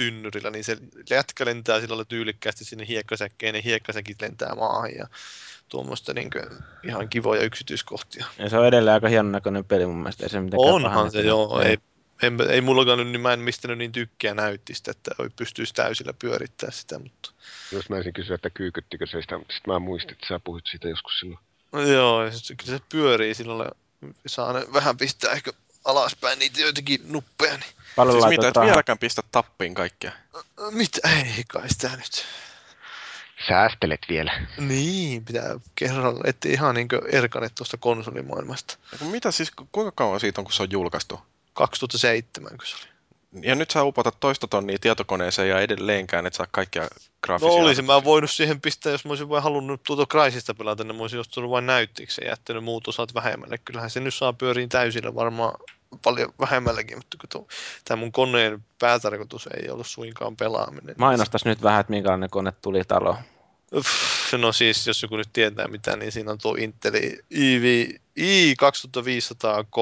tynnyrillä, 0.03 0.51
niin 0.51 0.65
se 0.65 0.77
jätkä 1.11 1.45
lentää 1.45 1.81
sillä 1.81 1.93
lailla 1.93 2.05
tyylikkäästi 2.05 2.65
sinne 2.65 2.87
hiekkasäkkeen 2.89 3.55
ja 3.55 3.63
hiekkasäkit 3.63 4.21
lentää 4.21 4.55
maahan 4.55 4.95
ja 4.95 5.07
tuommoista 5.69 6.15
niin 6.15 6.31
ihan 6.85 7.09
kivoja 7.09 7.43
yksityiskohtia. 7.43 8.27
Ja 8.39 8.49
se 8.51 8.59
on 8.59 8.67
edelleen 8.67 8.95
aika 8.95 9.09
hienon 9.09 9.33
näköinen 9.33 9.65
peli 9.65 9.87
mun 9.87 9.97
mielestä. 9.97 10.23
Ei 10.23 10.31
se 10.31 10.41
mitenkään 10.41 10.75
Onhan 10.75 11.11
se 11.11 11.21
joo, 11.21 11.61
ei, 11.61 11.79
en, 12.23 12.37
ei 12.51 12.61
mullakaan 12.61 12.99
nyt, 12.99 13.09
niin 13.09 13.21
mä 13.21 13.33
en 13.33 13.41
mistänyt 13.41 13.79
niin 13.79 13.93
tykkää 13.93 14.35
näyttistä, 14.35 14.91
että 14.91 15.11
ei 15.21 15.29
pystyisi 15.37 15.75
täysillä 15.75 16.13
pyörittää 16.13 16.71
sitä, 16.71 16.99
mutta 16.99 17.31
Jos 17.73 17.91
mä 17.91 17.97
olisin 17.97 18.13
kysyä, 18.13 18.35
että 18.35 18.51
kyykyttikö 18.51 19.07
se 19.07 19.23
sitä, 19.23 19.39
mutta 19.39 19.55
sitten 19.55 19.75
mä 19.75 19.79
muistin, 19.79 20.13
että 20.13 20.27
sä 20.27 20.41
puhuit 20.45 20.65
siitä 20.71 20.89
joskus 20.89 21.21
silloin. 21.21 21.41
no 21.73 21.81
joo, 21.81 22.21
kyllä 22.61 22.79
se 22.79 22.85
pyörii 22.93 23.35
silloin, 23.35 23.71
saa 24.27 24.53
ne 24.53 24.67
vähän 24.73 24.97
pistää 24.97 25.33
ehkä 25.33 25.51
alaspäin 25.85 26.39
niitä 26.39 26.61
joitakin 26.61 27.01
nuppeja, 27.05 27.57
niin 27.57 27.71
Paljon 27.97 28.23
Siis 28.23 28.29
mitä, 28.29 28.49
et 28.49 28.55
vieläkään 28.65 28.99
pistä 28.99 29.23
tappiin 29.33 29.75
kaikkea. 29.75 30.13
mitä, 30.71 30.99
ei 31.09 31.45
kai 31.49 31.69
sitä 31.69 31.89
nyt. 31.97 32.25
Säästelet 33.49 34.01
vielä. 34.09 34.47
Niin, 34.59 35.25
pitää 35.25 35.61
kerralla, 35.75 36.21
ettei 36.25 36.53
ihan 36.53 36.75
niin 36.75 36.89
erkane 37.13 37.49
tuosta 37.49 37.77
konsolimaailmasta. 37.77 38.77
Ja 38.93 38.99
kun 38.99 39.09
Mitä 39.09 39.31
siis, 39.31 39.51
ku- 39.51 39.69
kuinka 39.73 39.93
kauan 39.93 40.21
siitä 40.21 40.41
on, 40.41 40.45
kun 40.45 40.53
se 40.53 40.63
on 40.63 40.71
julkaistu? 40.71 41.21
2007, 41.55 42.51
kun 42.51 42.67
se 42.67 42.77
oli. 42.77 42.92
Ja 43.43 43.55
nyt 43.55 43.71
sä 43.71 43.85
upotat 43.85 44.21
toista 44.21 44.49
tonnia 44.49 44.79
tietokoneeseen 44.81 45.49
ja 45.49 45.61
edelleenkään 45.61 46.27
et 46.27 46.35
saa 46.35 46.47
kaikkia 46.51 46.83
No 46.83 46.89
graafisia... 47.23 47.53
olisin 47.53 47.85
mä 47.85 48.05
voinut 48.05 48.31
siihen 48.31 48.61
pistää, 48.61 48.93
jos 48.93 49.05
mä 49.05 49.11
olisin 49.11 49.29
vain 49.29 49.43
halunnut 49.43 49.83
tuota 49.83 50.07
Crysista 50.07 50.55
pelata, 50.55 50.85
niin 50.85 50.97
mä 50.97 51.03
olisin 51.03 51.21
ostanut 51.21 51.51
vain 51.51 51.67
näyttiksi 51.67 52.25
ja 52.25 52.31
jättänyt 52.31 52.65
muut 52.65 52.89
osat 52.89 53.15
vähemmälle. 53.15 53.59
Kyllähän 53.59 53.91
se 53.91 54.01
nyt 54.01 54.15
saa 54.15 54.33
pyöriin 54.33 54.69
täysillä 54.69 55.15
varmaan 55.15 55.55
paljon 56.03 56.33
vähemmälläkin, 56.41 56.99
mutta 56.99 57.17
kun 57.21 57.47
tämä 57.85 58.01
mun 58.01 58.13
koneen 58.13 58.65
päätarkoitus 58.79 59.47
ei 59.47 59.71
ollut 59.71 59.87
suinkaan 59.87 60.37
pelaaminen. 60.37 60.95
Mainostas 60.99 61.45
nyt 61.45 61.63
vähän, 61.63 61.81
että 61.81 61.91
minkälainen 61.91 62.31
kone 62.31 62.53
tuli 62.63 62.85
taloon. 62.85 63.17
No 64.39 64.53
siis, 64.53 64.87
jos 64.87 65.03
joku 65.03 65.17
nyt 65.17 65.29
tietää 65.33 65.69
mitä, 65.69 65.97
niin 65.97 66.13
siinä 66.13 66.33
on 66.33 66.39
tuo 66.39 66.55
Inteli 66.59 67.19
IV, 67.31 67.89
i2500K, 68.21 69.79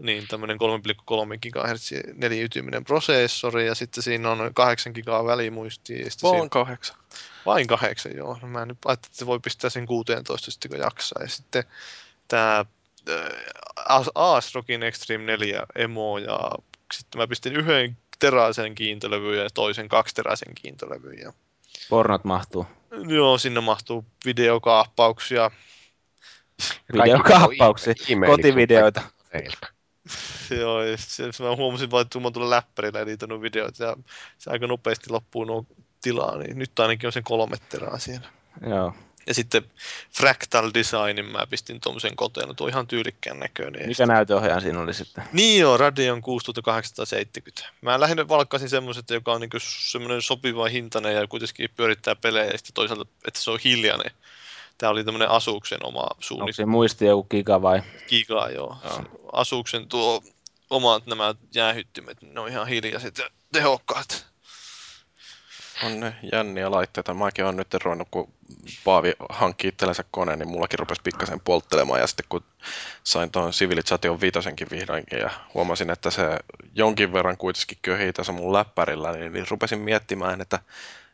niin 0.00 0.28
tämmöinen 0.28 0.58
3,3 0.60 1.38
GHz 1.42 1.92
neliytyminen 2.14 2.84
prosessori, 2.84 3.66
ja 3.66 3.74
sitten 3.74 4.02
siinä 4.02 4.30
on 4.30 4.50
8 4.54 4.92
GB 4.92 5.08
välimuistia, 5.26 5.96
sitten 6.10 6.30
siinä, 6.30 6.38
Vaan 6.38 6.50
kahdeksan. 6.50 6.96
vain 7.46 7.66
kahdeksan, 7.66 8.16
joo. 8.16 8.38
No 8.42 8.48
mä 8.48 8.66
nyt 8.66 8.78
ajattelin, 8.84 9.10
että 9.10 9.18
se 9.18 9.26
voi 9.26 9.40
pistää 9.40 9.70
sen 9.70 9.86
16 9.86 10.50
sitten, 10.50 10.70
kun 10.70 10.80
jaksaa. 10.80 11.22
Ja 11.22 11.28
sitten 11.28 11.64
tämä 12.28 12.64
ASRockin 14.14 14.82
Extreme 14.82 15.24
4 15.24 15.66
emo, 15.74 16.18
ja 16.18 16.50
sitten 16.92 17.18
mä 17.20 17.26
pistin 17.26 17.56
yhden 17.56 17.96
teräisen 18.18 18.74
kiintolevyn 18.74 19.38
ja 19.38 19.50
toisen 19.54 19.88
kaksiteräisen 19.88 20.54
kiintolevyn. 20.54 21.18
Ja 21.18 21.32
Pornot 21.88 22.24
mahtuu. 22.24 22.66
Joo, 23.08 23.38
sinne 23.38 23.60
mahtuu 23.60 24.04
videokaappauksia. 24.24 25.50
Videokaappauksia, 26.92 27.94
Kaikki 27.94 28.16
kotivideoita. 28.26 29.02
koneilta. 29.32 29.66
Joo, 30.60 30.80
se, 30.96 31.42
mä 31.42 31.56
huomasin 31.56 31.90
vaan, 31.90 32.02
että 32.02 32.20
mä 32.20 32.30
tuolla 32.30 32.50
läppärillä 32.50 33.00
editoinut 33.00 33.42
videoita 33.42 33.84
ja 33.84 33.96
se 34.38 34.50
aika 34.50 34.66
nopeasti 34.66 35.10
loppuu 35.10 35.44
nuo 35.44 35.66
tilaa, 36.00 36.36
niin 36.36 36.58
nyt 36.58 36.80
ainakin 36.80 37.06
on 37.06 37.12
sen 37.12 37.24
kolme 37.24 37.56
terää 37.68 37.98
siellä. 37.98 38.28
Joo. 38.66 38.94
Ja 39.26 39.34
sitten 39.34 39.62
Fractal 40.16 40.70
Designin 40.74 41.24
mä 41.24 41.46
pistin 41.50 41.80
tuommoisen 41.80 42.16
koteen, 42.16 42.48
no 42.48 42.54
tuo 42.54 42.64
on 42.64 42.70
ihan 42.70 42.86
tyylikkään 42.86 43.38
näköinen. 43.38 43.88
Mikä 43.88 44.06
näytöohjaaja 44.06 44.60
siinä 44.60 44.80
oli 44.80 44.94
sitten? 44.94 45.24
Niin 45.32 45.60
joo, 45.60 45.76
Radeon 45.76 46.22
6870. 46.22 47.72
Mä 47.80 48.00
lähinnä 48.00 48.28
valkkasin 48.28 48.68
semmoiset, 48.68 49.10
joka 49.10 49.32
on 49.32 49.40
niinku 49.40 49.56
semmoinen 49.60 50.22
sopiva 50.22 50.68
hintainen 50.68 51.14
ja 51.14 51.26
kuitenkin 51.26 51.70
pyörittää 51.76 52.16
pelejä 52.16 52.44
ja 52.44 52.58
sitten 52.58 52.74
toisaalta, 52.74 53.06
että 53.28 53.40
se 53.40 53.50
on 53.50 53.58
hiljainen. 53.64 54.10
Tää 54.80 54.90
oli 54.90 55.04
tämmöinen 55.04 55.30
Asuksen 55.30 55.86
oma 55.86 56.00
Onko 56.00 56.16
suunnittelu. 56.20 56.52
siinä 56.52 56.70
muisti 56.70 57.04
joku 57.04 57.24
giga 57.30 57.62
vai? 57.62 57.82
Giga, 58.08 58.48
joo. 58.48 58.76
Joo. 58.84 59.04
Asuksen 59.32 59.88
tuo 59.88 60.22
omat 60.70 61.06
nämä 61.06 61.34
jäähyttimet, 61.54 62.22
ne 62.22 62.40
on 62.40 62.48
ihan 62.48 62.68
hiljaiset 62.68 63.18
ja 63.18 63.24
tehokkaat. 63.52 64.26
On 65.84 66.00
ne 66.00 66.14
jänniä 66.32 66.70
laitteita. 66.70 67.14
Mäkin 67.14 67.44
olen 67.44 67.56
nyt 67.56 67.74
ruvennut, 67.74 68.08
kun 68.10 68.32
Paavi 68.84 69.12
hankki 69.28 69.68
itsellensä 69.68 70.04
koneen, 70.10 70.38
niin 70.38 70.48
mullakin 70.48 70.78
rupesi 70.78 71.00
pikkasen 71.04 71.40
polttelemaan. 71.40 72.00
Ja 72.00 72.06
sitten 72.06 72.26
kun 72.28 72.44
sain 73.04 73.30
tuon 73.30 73.50
Civilization 73.50 74.20
viitosenkin 74.20 74.68
vihdoinkin 74.70 75.18
ja 75.18 75.30
huomasin, 75.54 75.90
että 75.90 76.10
se 76.10 76.22
jonkin 76.74 77.12
verran 77.12 77.36
kuitenkin 77.36 77.78
köhii 77.82 78.12
tässä 78.12 78.32
mun 78.32 78.52
läppärillä, 78.52 79.12
niin, 79.12 79.32
niin 79.32 79.46
rupesin 79.50 79.78
miettimään, 79.78 80.40
että, 80.40 80.58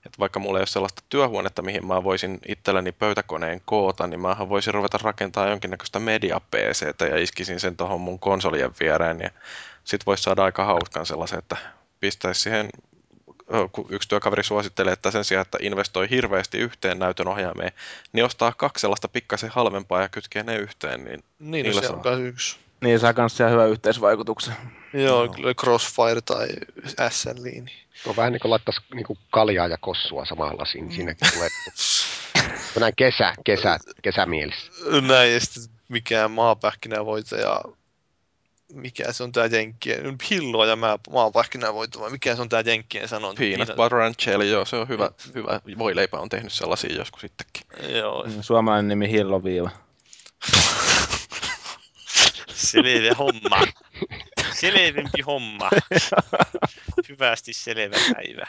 että 0.07 0.19
vaikka 0.19 0.41
mulla 0.41 0.59
ei 0.59 0.61
ole 0.61 0.67
sellaista 0.67 1.03
työhuonetta, 1.09 1.63
mihin 1.63 1.87
mä 1.87 2.05
voisin 2.05 2.39
itselleni 2.49 2.93
pöytäkoneen 2.93 3.61
koota, 3.65 4.07
niin 4.07 4.21
mähän 4.21 4.49
voisin 4.49 4.75
ruveta 4.75 4.99
rakentamaan 5.03 5.51
jonkinnäköistä 5.51 5.99
media 5.99 6.41
PCtä 6.41 7.07
ja 7.07 7.23
iskisin 7.23 7.61
sen 7.61 7.77
tuohon 7.77 8.01
mun 8.01 8.19
konsolien 8.19 8.71
viereen. 8.81 9.21
Ja 9.21 9.31
sit 9.85 10.07
voisi 10.07 10.23
saada 10.23 10.45
aika 10.45 10.65
hauskan 10.65 11.07
sellaisen, 11.07 11.39
että 11.39 11.57
pistäisi 12.01 12.41
siihen 12.41 12.69
kun 13.73 13.87
yksi 13.91 14.09
työkaveri 14.09 14.45
suosittelee, 14.45 14.93
että 14.93 15.11
sen 15.11 15.25
sijaan, 15.25 15.43
että 15.43 15.59
investoi 15.61 16.11
hirveästi 16.11 16.59
yhteen 16.59 16.99
näytön 16.99 17.29
ohjaimeen, 17.29 17.73
niin 18.13 18.25
ostaa 18.25 18.53
kaksi 18.53 18.81
sellaista 18.81 19.09
pikkasen 19.09 19.51
halvempaa 19.51 20.03
ja 20.03 20.09
kytkee 20.09 20.43
ne 20.43 20.57
yhteen. 20.57 21.05
Niin 21.05 21.25
Niin, 21.39 21.67
no 21.67 21.71
Niillä 21.71 21.81
se 21.81 21.89
on 21.89 22.27
yksi. 22.27 22.66
Niin 22.81 23.01
saa 23.01 23.15
kans 23.15 23.41
ihan 23.41 23.53
hyvän 23.53 23.71
yhteisvaikutuksen. 23.71 24.55
Joo, 24.93 25.29
kyllä 25.29 25.55
Crossfire 25.55 26.21
tai 26.21 26.49
SLI. 27.11 27.51
Niin. 27.51 27.71
On 28.07 28.17
vähän 28.17 28.33
niin 28.33 28.41
kuin 28.41 28.51
laittaisi 28.51 28.81
niin 28.95 29.07
kuin 29.07 29.19
kaljaa 29.31 29.67
ja 29.67 29.79
kossua 29.81 30.25
samaan 30.25 30.59
lasiin. 30.59 30.85
niin 30.85 30.97
Siinäkin 30.97 31.29
tulee 31.35 31.49
on 32.77 32.81
näin 32.81 32.93
kesä, 32.97 33.35
kesä, 33.45 33.79
kesämielissä. 34.03 34.73
Näin, 35.07 35.33
ja 35.33 35.41
sitten 35.41 35.63
mikään 35.89 36.31
maapähkinävoita 36.31 37.37
ja 37.37 37.61
mikä 38.73 39.13
se 39.13 39.23
on 39.23 39.33
tää 39.33 39.47
Jenkkien, 39.47 40.17
hilloa 40.31 40.67
ja 40.67 40.77
maa- 40.77 40.99
maapähkinävoita, 41.11 42.01
vai 42.01 42.11
mikä 42.11 42.37
se 42.37 42.43
on 42.43 42.49
tää 42.49 42.63
Jenkkien 42.67 43.09
sanonta? 43.09 43.39
peanut 43.39 43.77
butter 43.77 43.99
and 43.99 44.15
jelly, 44.27 44.51
joo, 44.51 44.65
se 44.65 44.77
on 44.77 44.89
hyvä, 44.89 45.11
hyvä. 45.35 45.61
Voileipä 45.79 46.19
on 46.19 46.29
tehnyt 46.29 46.53
sellaisia 46.53 46.97
joskus 46.97 47.21
sittenkin. 47.21 47.97
Joo, 47.97 48.27
Suomalainen 48.41 48.89
nimi 48.89 49.11
Hilloviiva. 49.11 49.71
selvä 52.57 53.15
homma. 53.19 53.61
Selvempi 54.53 55.23
homma. 55.27 55.71
Hyvästi 57.09 57.53
selvä 57.53 57.97
päivä. 58.15 58.47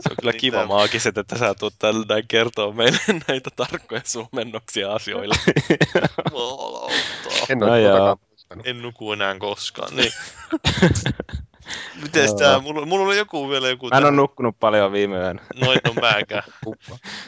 Se 0.00 0.10
on 0.10 0.16
kyllä 0.20 0.32
kiva 0.32 0.66
maagiset, 0.66 1.18
että 1.18 1.38
sä 1.38 1.54
tulet 1.54 1.74
tällä 1.78 2.22
kertoa 2.28 2.72
meille 2.72 2.98
näitä 3.28 3.50
tarkkoja 3.56 4.00
suomennoksia 4.04 4.92
asioille. 4.92 5.34
En 7.48 7.58
No 7.58 7.66
ole. 7.66 8.16
En 8.64 8.82
nuku 8.82 9.12
enää 9.12 9.38
koskaan. 9.38 9.96
Niin. 9.96 10.12
Mites 12.02 12.30
Joo. 12.30 12.38
tää, 12.38 12.58
mulla, 12.58 12.86
mulla 12.86 13.06
oli 13.06 13.16
joku 13.16 13.50
vielä 13.50 13.68
joku 13.68 13.88
Mä 13.88 13.98
en 13.98 14.04
ole 14.04 14.12
nukkunut 14.12 14.56
paljon 14.60 14.92
viime 14.92 15.16
yönä. 15.16 15.42
No 15.54 15.72
en 15.72 15.80
oo 15.88 15.94
mäkään. 16.12 16.42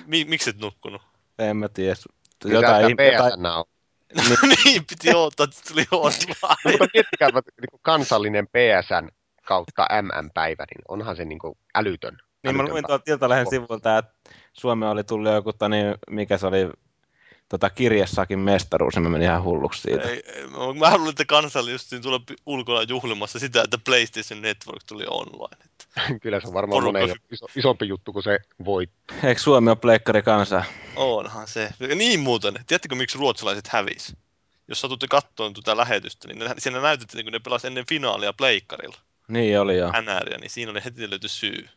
Miksi 0.07 0.51
et 0.51 0.59
nukkunut? 0.59 1.03
En 1.39 1.57
mä 1.57 1.69
tiedä. 1.69 1.97
Jotain, 2.45 2.97
tämä 2.97 3.09
jotain, 3.09 3.41
On. 4.15 4.25
niin, 4.65 4.85
piti 4.87 5.15
odottaa, 5.15 5.45
että 5.45 5.61
tuli 5.69 5.85
No, 5.93 5.99
online. 5.99 6.57
mutta 6.65 6.87
miettikää, 6.95 7.29
että 7.29 7.41
niin 7.61 7.81
kansallinen 7.83 8.47
PSN 8.47 9.09
kautta 9.47 9.87
MM-päivä, 10.03 10.65
niin 10.71 10.85
onhan 10.89 11.17
se 11.17 11.25
niin 11.25 11.39
kuin 11.39 11.59
älytön. 11.75 12.19
Niin 12.45 12.57
mä 12.57 12.63
luin 12.63 12.85
tuolta 12.87 13.13
Iltalehden 13.13 13.51
sivulta, 13.51 13.99
että 13.99 14.13
Suomi 14.53 14.87
oli 14.87 15.05
tullut 15.05 15.33
joku, 15.33 15.53
niin, 15.69 15.95
mikä 16.11 16.39
se 16.39 16.47
oli, 16.47 16.71
tota, 17.49 17.71
kirjassakin 17.71 18.39
mestaruus, 18.39 18.95
ja 18.95 19.01
mä 19.01 19.09
menin 19.09 19.29
ihan 19.29 19.43
hulluksi 19.43 19.83
siitä. 19.83 20.09
Ei, 20.09 20.23
ei, 20.27 20.47
mä- 20.47 20.75
mä 20.79 20.91
haluan, 20.91 21.09
että 21.11 21.25
kansalli 21.25 21.71
just 21.73 21.89
siinä 21.89 22.03
tulla 22.03 22.21
ulkona 22.47 22.83
juhlimassa 22.83 23.39
sitä, 23.39 23.63
että 23.63 23.79
PlayStation 23.79 24.43
Network 24.43 24.83
tuli 24.89 25.05
online. 25.11 25.57
Että 25.65 25.85
Kyllä 26.23 26.41
se 26.41 26.47
on 26.47 26.55
varmaan 26.55 26.83
Porukka- 26.83 27.19
iso, 27.33 27.47
isompi 27.57 27.89
juttu 27.89 28.13
kuin 28.13 28.23
se 28.23 28.39
voi. 28.65 28.89
Eikö 29.25 29.41
Suomi 29.41 29.71
ole 29.71 29.77
pleikkari 29.77 30.23
kansaa? 30.23 30.65
onhan 30.97 31.49
se. 31.49 31.71
Niin 31.95 32.21
muuten. 32.21 32.55
Tiedättekö, 32.67 32.95
miksi 32.95 33.19
ruotsalaiset 33.19 33.67
hävis? 33.69 34.17
Jos 34.69 34.81
satutte 34.81 35.07
katsomaan 35.11 35.53
tuota 35.55 35.77
lähetystä, 35.77 36.29
niin 36.29 36.39
ne, 36.39 36.55
siinä 36.59 36.81
näytettiin, 36.81 37.25
kun 37.25 37.33
ne 37.33 37.39
pelasivat 37.39 37.71
ennen 37.71 37.87
finaalia 37.89 38.33
pleikkarilla. 38.33 38.97
Niin 39.29 39.61
oli 39.61 39.77
joo. 39.79 39.93
NR, 39.93 40.41
niin 40.41 40.51
siinä 40.51 40.71
oli 40.71 40.85
heti 40.85 41.11
löyty 41.11 41.29
syy. 41.29 41.69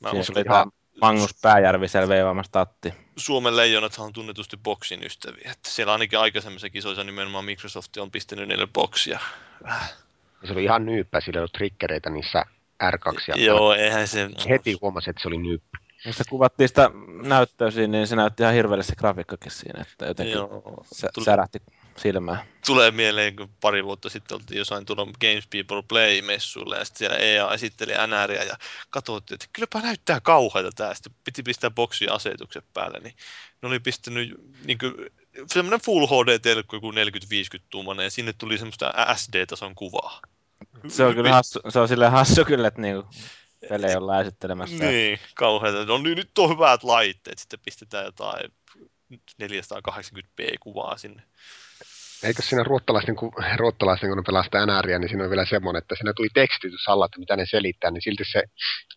Mä 0.00 0.08
Siinä 0.10 0.20
uskon, 0.20 0.36
oli 0.36 0.40
että 0.40 0.66
tämä 1.00 1.12
Magnus 1.12 1.34
Pääjärvi 1.42 1.88
siellä 1.88 2.08
veivaamassa 2.08 2.52
tatti. 2.52 2.94
Suomen 3.16 3.56
leijonathan 3.56 4.06
on 4.06 4.12
tunnetusti 4.12 4.56
boksin 4.56 5.04
ystäviä. 5.04 5.50
Että 5.52 5.70
siellä 5.70 5.92
ainakin 5.92 6.18
aikaisemmissa 6.18 6.70
kisoissa 6.70 7.04
nimenomaan 7.04 7.44
Microsoft 7.44 7.96
on 7.96 8.10
pistänyt 8.10 8.48
niille 8.48 8.66
boksia. 8.66 9.20
Se 10.44 10.52
oli 10.52 10.64
ihan 10.64 10.86
nyyppä, 10.86 11.20
sillä 11.20 11.38
ei 11.38 11.40
ollut 11.40 11.52
triggereitä 11.52 12.10
niissä 12.10 12.44
R2 12.82 13.22
ja 13.28 13.44
Joo, 13.44 13.74
eihän 13.74 14.08
se... 14.08 14.30
heti 14.48 14.78
huomasi, 14.80 15.10
että 15.10 15.22
se 15.22 15.28
oli 15.28 15.38
nyyppä. 15.38 15.78
Mistä 16.04 16.24
kuvattiin 16.30 16.68
sitä 16.68 16.90
näyttöä 17.22 17.70
siinä, 17.70 17.92
niin 17.92 18.06
se 18.06 18.16
näytti 18.16 18.42
ihan 18.42 18.54
hirveelle 18.54 18.84
se 18.84 18.96
grafiikkakin 18.96 19.52
siinä, 19.52 19.82
että 19.82 20.06
jotenkin 20.06 20.34
Joo. 20.34 20.84
se 20.92 21.08
Tuli- 21.14 21.24
särähti 21.24 21.62
silmään. 21.96 22.46
tulee 22.66 22.90
mieleen, 22.90 23.36
kun 23.36 23.50
pari 23.60 23.84
vuotta 23.84 24.10
sitten 24.10 24.34
oltiin 24.34 24.58
jossain 24.58 24.86
tuolla 24.86 25.04
Games 25.04 25.46
People 25.46 25.82
Play-messuilla 25.88 26.76
ja 26.76 26.84
sitten 26.84 26.98
siellä 26.98 27.16
EA 27.16 27.54
esitteli 27.54 27.92
NRiä 27.92 28.42
ja 28.42 28.56
katsottiin, 28.90 29.34
että 29.34 29.46
kylläpä 29.52 29.80
näyttää 29.80 30.20
kauheita 30.20 30.70
tää. 30.76 30.94
Sitten 30.94 31.12
piti 31.24 31.42
pistää 31.42 31.70
boksin 31.70 32.12
asetukset 32.12 32.64
päälle, 32.74 32.98
niin 32.98 33.14
ne 33.62 33.68
oli 33.68 33.80
pistänyt 33.80 34.34
niin 34.64 34.78
kuin, 34.78 34.94
semmoinen 35.46 35.80
Full 35.80 36.06
HD-telkku, 36.06 36.76
joku 36.76 36.90
40-50 36.90 36.94
tuumainen 37.70 38.04
ja 38.04 38.10
sinne 38.10 38.32
tuli 38.32 38.58
semmoista 38.58 38.92
SD-tason 39.16 39.74
kuvaa. 39.74 40.20
Se 40.88 41.04
on 41.04 41.14
kyllä 41.14 41.32
hassu, 41.32 41.60
se 41.68 41.78
on 41.78 41.88
silleen 41.88 42.12
hassu 42.12 42.44
kyllä, 42.44 42.68
että 42.68 42.80
niinku 42.80 43.08
pelejä 43.68 43.98
ollaan 43.98 44.22
esittelemässä. 44.22 44.84
Niin, 44.84 45.18
kauheita. 45.34 45.84
No 45.84 45.98
niin, 45.98 46.16
nyt 46.16 46.38
on 46.38 46.50
hyvät 46.50 46.82
laitteet, 46.82 47.38
sitten 47.38 47.60
pistetään 47.64 48.04
jotain 48.04 48.52
480p 49.42 50.58
kuvaa 50.60 50.98
sinne. 50.98 51.22
Eikö 52.24 52.42
siinä 52.42 52.62
ruottalaisten, 52.64 53.16
kun, 53.16 53.32
ruottalaisten, 53.56 54.10
kun 54.10 54.16
ne 54.16 54.22
pelaa 54.26 54.42
sitä 54.42 54.66
NRiä, 54.66 54.98
niin 54.98 55.08
siinä 55.08 55.24
on 55.24 55.30
vielä 55.30 55.44
semmoinen, 55.46 55.78
että 55.82 55.94
siinä 55.94 56.12
tuli 56.16 56.28
tekstitys 56.34 56.88
alla, 56.88 57.04
että 57.06 57.18
mitä 57.18 57.36
ne 57.36 57.46
selittää, 57.46 57.90
niin 57.90 58.02
silti 58.02 58.24
se 58.32 58.42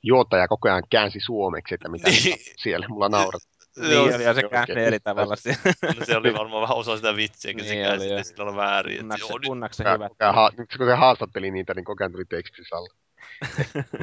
juotaja 0.03 0.47
koko 0.47 0.69
ajan 0.69 0.83
käänsi 0.89 1.19
suomeksi, 1.19 1.75
että 1.75 1.89
mitä 1.89 2.09
Niin. 2.09 2.23
niin. 2.23 2.37
siellä. 2.57 2.87
Mulla 2.87 3.09
naurat. 3.09 3.41
Niin, 3.77 3.99
oli, 3.99 4.23
ja 4.23 4.33
se 4.33 4.41
käänsi 4.51 4.73
eri 4.73 4.99
tavalla. 4.99 5.35
No, 5.99 6.05
se 6.05 6.17
oli 6.17 6.33
varmaan 6.33 6.61
vähän 6.61 6.77
osa 6.77 6.95
sitä 6.95 7.15
vitsiä, 7.15 7.53
kun 7.53 7.63
se 7.63 7.69
Niin 7.69 7.85
käänsi 7.85 7.95
oli, 7.97 8.03
sitten 8.03 8.17
joo. 8.17 8.23
sillä 8.23 8.45
lailla 8.45 8.61
väärin. 8.61 8.99
Että 9.01 9.15
Kunnaksen, 9.47 9.85
joo, 9.85 9.97
nyt 9.97 10.11
ha- 10.35 10.51
nyt 10.57 10.69
kun 10.77 10.87
se 10.87 10.93
haastatteli 10.95 11.51
niitä, 11.51 11.73
niin 11.73 11.85
koko 11.85 12.03
ajan 12.03 12.11
tuli 12.11 12.25
tekstitys 12.25 12.73
alla. 12.73 12.89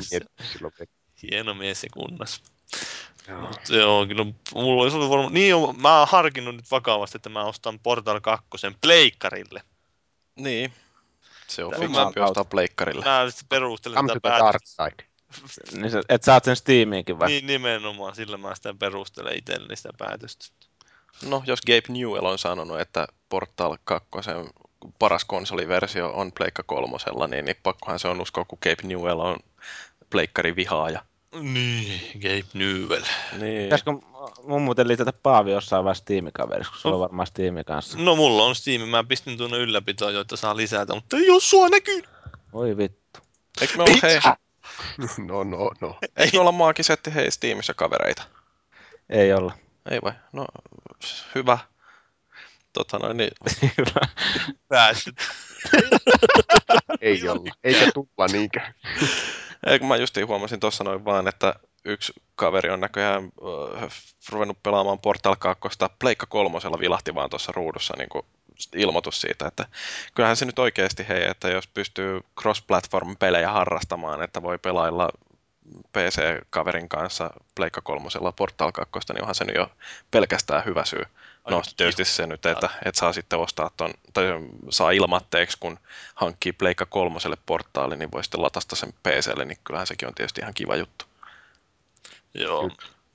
Silloin. 0.52 0.74
hieno 1.22 1.54
mies 1.54 1.80
se 1.80 1.88
kunnas. 1.94 2.42
Joo. 3.28 3.40
Mut 3.40 3.68
Joo, 3.68 4.06
kyllä 4.06 4.24
mulla 4.54 4.82
olisi 4.82 4.96
ollut 4.96 5.10
varmaan, 5.10 5.34
niin 5.34 5.54
on, 5.54 5.80
mä 5.80 5.98
oon 5.98 6.08
harkinnut 6.10 6.56
nyt 6.56 6.70
vakavasti, 6.70 7.18
että 7.18 7.28
mä 7.28 7.44
ostan 7.44 7.78
Portal 7.78 8.20
2 8.20 8.46
pleikkarille. 8.80 9.62
Niin. 10.36 10.72
Se 11.48 11.64
on 11.64 11.70
fiksumpi 11.70 11.92
Jumalauta. 11.92 12.24
ostaa 12.24 12.44
pleikkarille. 12.44 13.04
Mä 13.04 13.30
sitten 13.30 13.48
perustelen 13.48 13.96
Come 13.96 14.08
dark 14.08 14.22
päätöstä. 14.22 14.90
Niin 15.72 15.90
se, 15.90 16.02
et 16.08 16.24
saat 16.24 16.44
sen 16.44 16.56
Steamiinkin 16.56 17.18
vai? 17.18 17.28
Niin 17.28 17.46
nimenomaan, 17.46 18.14
sillä 18.14 18.36
mä 18.36 18.54
sitä 18.54 18.74
perustelen 18.78 19.38
itselleni 19.38 19.76
sitä 19.76 19.90
päätöstä. 19.98 20.46
No, 21.22 21.42
jos 21.46 21.60
Gabe 21.62 21.98
Newell 21.98 22.26
on 22.26 22.38
sanonut, 22.38 22.80
että 22.80 23.06
Portal 23.28 23.76
2 23.84 24.08
paras 24.98 25.24
konsoliversio 25.24 26.10
on 26.10 26.32
Pleikka 26.32 26.62
kolmosella, 26.62 27.26
niin, 27.26 27.44
niin 27.44 27.56
pakkohan 27.62 27.98
se 27.98 28.08
on 28.08 28.20
uskoa, 28.20 28.44
kun 28.44 28.58
Gabe 28.62 28.82
Newell 28.82 29.20
on 29.20 29.36
pleikkari 30.10 30.56
vihaaja. 30.56 31.04
Niin, 31.40 32.00
Gabe 32.14 32.44
Newell. 32.54 33.04
Niin. 33.40 33.62
Pitäisikö 33.62 33.90
mun 34.42 34.62
muuten 34.62 34.88
liitätä 34.88 35.12
Paavi 35.22 35.50
jossain 35.52 35.84
vaiheessa 35.84 36.04
tiimikaveriksi, 36.04 36.72
kun 36.72 36.80
sulla 36.80 36.94
on 36.96 37.00
varmaan 37.00 37.26
Steam 37.26 37.54
kanssa. 37.66 37.98
No 37.98 38.16
mulla 38.16 38.44
on 38.44 38.54
Steam, 38.54 38.88
mä 38.88 39.04
pistin 39.04 39.38
tuonne 39.38 39.56
ylläpitoon, 39.56 40.14
joita 40.14 40.36
saa 40.36 40.56
lisätä, 40.56 40.94
mutta 40.94 41.16
ei 41.16 41.30
oo 41.30 41.40
sua 41.40 41.68
näkyy. 41.68 42.02
Oi 42.52 42.76
vittu. 42.76 43.20
Eikö 43.60 43.76
me 43.76 43.82
olla, 43.82 43.98
hei, 44.02 44.20
No, 45.26 45.44
no, 45.44 45.70
no. 45.80 45.98
eikö 46.16 46.36
me 46.36 46.40
olla 46.40 46.52
maagisetti 46.52 47.14
hei 47.14 47.30
Steamissa 47.30 47.74
kavereita? 47.74 48.22
Ei 49.10 49.32
olla. 49.32 49.52
Ei 49.90 49.98
vai? 50.02 50.12
No, 50.32 50.46
hyvä. 51.34 51.58
Tota 52.72 52.98
noin, 52.98 53.16
niin, 53.16 53.30
Hyvä. 53.78 54.08
Päässyt. 54.68 55.16
Ei 57.00 57.28
olla. 57.28 57.54
Eikä 57.64 57.92
tulla 57.94 58.26
niinkään. 58.32 58.74
Eikö 59.66 59.84
mä 59.86 59.96
justiin 59.96 60.26
huomasin 60.26 60.60
tuossa 60.60 60.84
noin 60.84 61.04
vaan, 61.04 61.28
että 61.28 61.54
yksi 61.84 62.12
kaveri 62.36 62.70
on 62.70 62.80
näköjään 62.80 63.24
äh, 63.82 63.92
ruvennut 64.28 64.62
pelaamaan 64.62 64.98
Portal 64.98 65.36
2. 65.36 65.68
Pleikka 65.98 66.26
kolmosella 66.26 66.80
vilahti 66.80 67.14
vaan 67.14 67.30
tuossa 67.30 67.52
ruudussa 67.52 67.94
niin 67.98 68.08
kuin 68.08 68.26
ilmoitus 68.76 69.20
siitä, 69.20 69.46
että 69.46 69.66
kyllähän 70.14 70.36
se 70.36 70.44
nyt 70.44 70.58
oikeasti 70.58 71.08
hei, 71.08 71.24
että 71.24 71.48
jos 71.48 71.66
pystyy 71.66 72.20
cross-platform-pelejä 72.40 73.50
harrastamaan, 73.52 74.22
että 74.22 74.42
voi 74.42 74.58
pelailla 74.58 75.08
PC-kaverin 75.92 76.88
kanssa 76.88 77.30
Pleikka 77.54 77.80
kolmosella 77.80 78.32
Portal 78.32 78.72
2, 78.72 79.12
niin 79.12 79.22
onhan 79.22 79.34
se 79.34 79.44
nyt 79.44 79.56
jo 79.56 79.70
pelkästään 80.10 80.64
hyvä 80.64 80.84
syy. 80.84 81.02
No 81.50 81.62
tietysti 81.76 82.04
se 82.04 82.26
nyt, 82.26 82.46
että, 82.46 82.68
että 82.84 83.00
saa 83.00 83.12
sitten 83.12 83.38
ostaa 83.38 83.70
ton, 83.76 83.90
tai 84.12 84.24
saa 84.70 84.90
ilmatteeksi, 84.90 85.56
kun 85.60 85.78
hankkii 86.14 86.52
Pleikka 86.52 86.86
kolmoselle 86.86 87.36
portaali, 87.46 87.96
niin 87.96 88.12
voi 88.12 88.24
sitten 88.24 88.42
latasta 88.42 88.76
sen 88.76 88.92
PClle, 89.02 89.44
niin 89.44 89.58
kyllähän 89.64 89.86
sekin 89.86 90.08
on 90.08 90.14
tietysti 90.14 90.40
ihan 90.40 90.54
kiva 90.54 90.76
juttu. 90.76 91.04
Joo. 92.34 92.70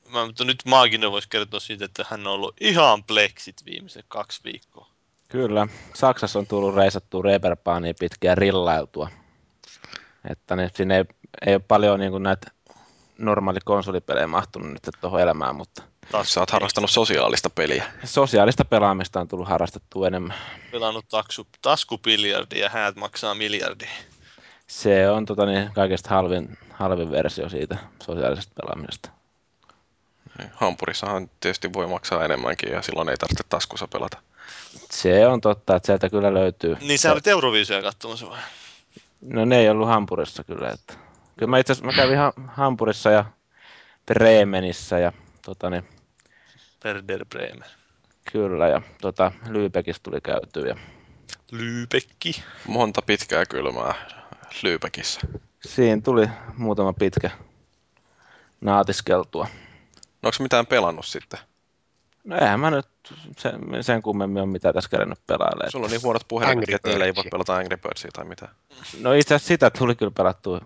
Mä, 0.09 0.25
mutta 0.25 0.43
nyt 0.43 0.57
Maaginen 0.65 1.11
voisi 1.11 1.29
kertoa 1.29 1.59
siitä, 1.59 1.85
että 1.85 2.05
hän 2.09 2.27
on 2.27 2.33
ollut 2.33 2.55
ihan 2.61 3.03
pleksit 3.03 3.65
viimeiset 3.65 4.05
kaksi 4.07 4.41
viikkoa. 4.43 4.87
Kyllä. 5.27 5.67
Saksassa 5.93 6.39
on 6.39 6.47
tullut 6.47 6.75
reisattua 6.75 7.21
Reeperbaania 7.21 7.93
pitkään 7.99 8.37
rillailtua. 8.37 9.09
Että 10.29 10.55
niin, 10.55 10.69
siinä 10.73 10.97
ei, 10.97 11.03
ei 11.45 11.55
ole 11.55 11.63
paljon 11.67 11.99
niin 11.99 12.11
kuin 12.11 12.23
näitä 12.23 12.51
normaali 13.17 13.59
konsolipelejä 13.65 14.27
mahtunut 14.27 14.71
nyt 14.71 14.89
tuohon 15.01 15.21
elämään, 15.21 15.55
mutta 15.55 15.83
Taas 16.11 16.33
Sä 16.33 16.39
oot 16.39 16.49
harrastanut 16.51 16.91
sosiaalista 16.91 17.49
peliä. 17.49 17.83
sosiaalista 18.03 18.65
pelaamista 18.65 19.19
on 19.19 19.27
tullut 19.27 19.47
harrastettua 19.47 20.07
enemmän. 20.07 20.37
pelannut 20.71 21.05
taksu, 21.09 21.47
taskupiljardia 21.61 22.63
ja 22.63 22.69
häät 22.69 22.95
maksaa 22.95 23.35
miljardia. 23.35 23.89
Se 24.67 25.09
on 25.09 25.25
tota, 25.25 25.45
niin, 25.45 25.71
kaikista 25.73 26.09
halvin, 26.09 26.57
halvin 26.73 27.11
versio 27.11 27.49
siitä 27.49 27.77
sosiaalisesta 28.03 28.53
pelaamisesta. 28.61 29.09
Hampurissahan 30.53 31.29
tietysti 31.39 31.73
voi 31.73 31.87
maksaa 31.87 32.25
enemmänkin 32.25 32.71
ja 32.71 32.81
silloin 32.81 33.09
ei 33.09 33.17
tarvitse 33.17 33.43
taskussa 33.49 33.87
pelata. 33.87 34.17
Se 34.91 35.27
on 35.27 35.41
totta, 35.41 35.75
että 35.75 35.85
sieltä 35.87 36.09
kyllä 36.09 36.33
löytyy. 36.33 36.77
Niin 36.81 36.99
sä 36.99 37.11
olit 37.11 37.27
Euroviisuja 37.27 37.81
katsomassa 37.81 38.29
vai? 38.29 38.39
No 39.21 39.45
ne 39.45 39.59
ei 39.59 39.69
ollut 39.69 39.87
Hampurissa 39.87 40.43
kyllä. 40.43 40.69
Että. 40.69 40.93
Kyllä 41.37 41.49
mä 41.49 41.57
itse 41.57 41.73
asiassa 41.73 41.85
mä 41.91 42.03
kävin 42.03 42.17
ha- 42.17 42.33
Hampurissa 42.47 43.09
ja 43.09 43.25
Bremenissä 44.05 44.99
ja 44.99 45.11
tota, 45.45 45.69
niin, 45.69 45.83
Werder 46.85 47.25
Bremer. 47.25 47.67
kyllä 48.31 48.67
ja 48.67 48.81
tota, 49.01 49.31
Lübeckissä 49.45 49.99
tuli 50.03 50.21
käytyä. 50.21 50.67
Ja 50.67 50.75
Lyypekki. 51.51 52.43
Monta 52.67 53.01
pitkää 53.01 53.45
kylmää 53.45 53.93
Lyypäkissä. 54.63 55.19
siinä 55.65 56.01
tuli 56.01 56.29
muutama 56.57 56.93
pitkä 56.93 57.31
naatiskeltua. 58.61 59.47
No 60.21 60.27
onko 60.27 60.37
mitään 60.39 60.67
pelannut 60.67 61.05
sitten? 61.05 61.39
No 62.23 62.37
eihän 62.37 62.59
mä 62.59 62.71
nyt 62.71 62.87
sen, 63.37 63.59
sen 63.81 64.01
kummemmin 64.01 64.41
ole 64.41 64.49
mitään 64.51 64.73
tässä 64.73 64.89
kerännyt 64.89 65.19
pelailemaan. 65.27 65.71
Sulla 65.71 65.85
on 65.85 65.91
niin 65.91 66.03
huonot 66.03 66.27
puhelimet, 66.27 66.69
että 66.69 66.89
niillä 66.89 67.05
ei 67.05 67.15
voi 67.15 67.23
pelata 67.31 67.55
Angry 67.55 67.77
Birdsia 67.77 68.11
tai 68.13 68.25
mitään. 68.25 68.51
No 69.01 69.13
itse 69.13 69.35
asiassa 69.35 69.47
sitä 69.47 69.69
tuli 69.69 69.95
kyllä 69.95 70.11
pelattua 70.17 70.61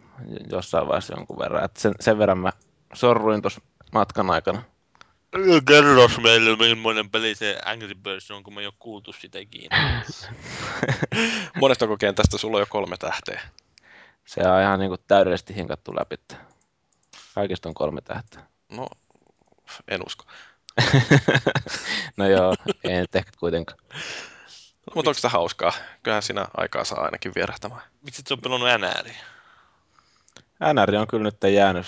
jossain 0.51 0.87
vaiheessa 0.87 1.13
jonkun 1.13 1.39
verran. 1.39 1.65
Et 1.65 1.77
sen, 1.77 1.93
sen 1.99 2.17
verran 2.17 2.37
mä 2.37 2.51
sorruin 2.93 3.41
tuossa 3.41 3.61
matkan 3.91 4.29
aikana. 4.29 4.63
Kerros 5.67 6.21
meille, 6.21 6.55
millainen 6.55 7.09
peli 7.09 7.35
se 7.35 7.59
Angry 7.65 7.95
Birds 7.95 8.31
on, 8.31 8.43
kun 8.43 8.53
me 8.53 8.61
ei 8.61 8.67
ole 8.67 8.73
kuultu 8.79 9.13
sitä 9.13 9.39
ikinä. 9.39 10.03
Monestako 11.61 11.97
kentästä 11.97 12.37
sulla 12.37 12.57
on 12.57 12.61
jo 12.61 12.65
kolme 12.69 12.97
tähteä? 12.97 13.41
Se 14.25 14.41
on 14.41 14.61
ihan 14.61 14.79
niinku 14.79 14.97
täydellisesti 14.97 15.55
hinkattu 15.55 15.95
läpi. 15.95 16.15
Kaikista 17.35 17.69
on 17.69 17.75
kolme 17.75 18.01
tähteä. 18.01 18.41
No, 18.71 18.87
en 19.87 20.01
usko. 20.05 20.25
no 22.17 22.27
joo, 22.27 22.55
ei 22.83 22.99
nyt 22.99 23.15
ehkä 23.15 23.31
kuitenkaan. 23.39 23.79
Mutta 24.95 25.09
onko 25.09 25.13
sitä 25.13 25.29
hauskaa? 25.29 25.73
Kyllähän 26.03 26.23
siinä 26.23 26.47
aikaa 26.57 26.83
saa 26.83 27.01
ainakin 27.01 27.31
vierähtämään. 27.35 27.81
Miksi 28.01 28.21
et 28.21 28.27
sä 28.27 28.33
on 28.33 28.41
pelannut 28.41 28.69
NRiä? 28.79 29.25
NR 30.73 30.95
on 30.95 31.07
kyllä 31.07 31.23
nyt 31.23 31.53
jäänyt, 31.53 31.85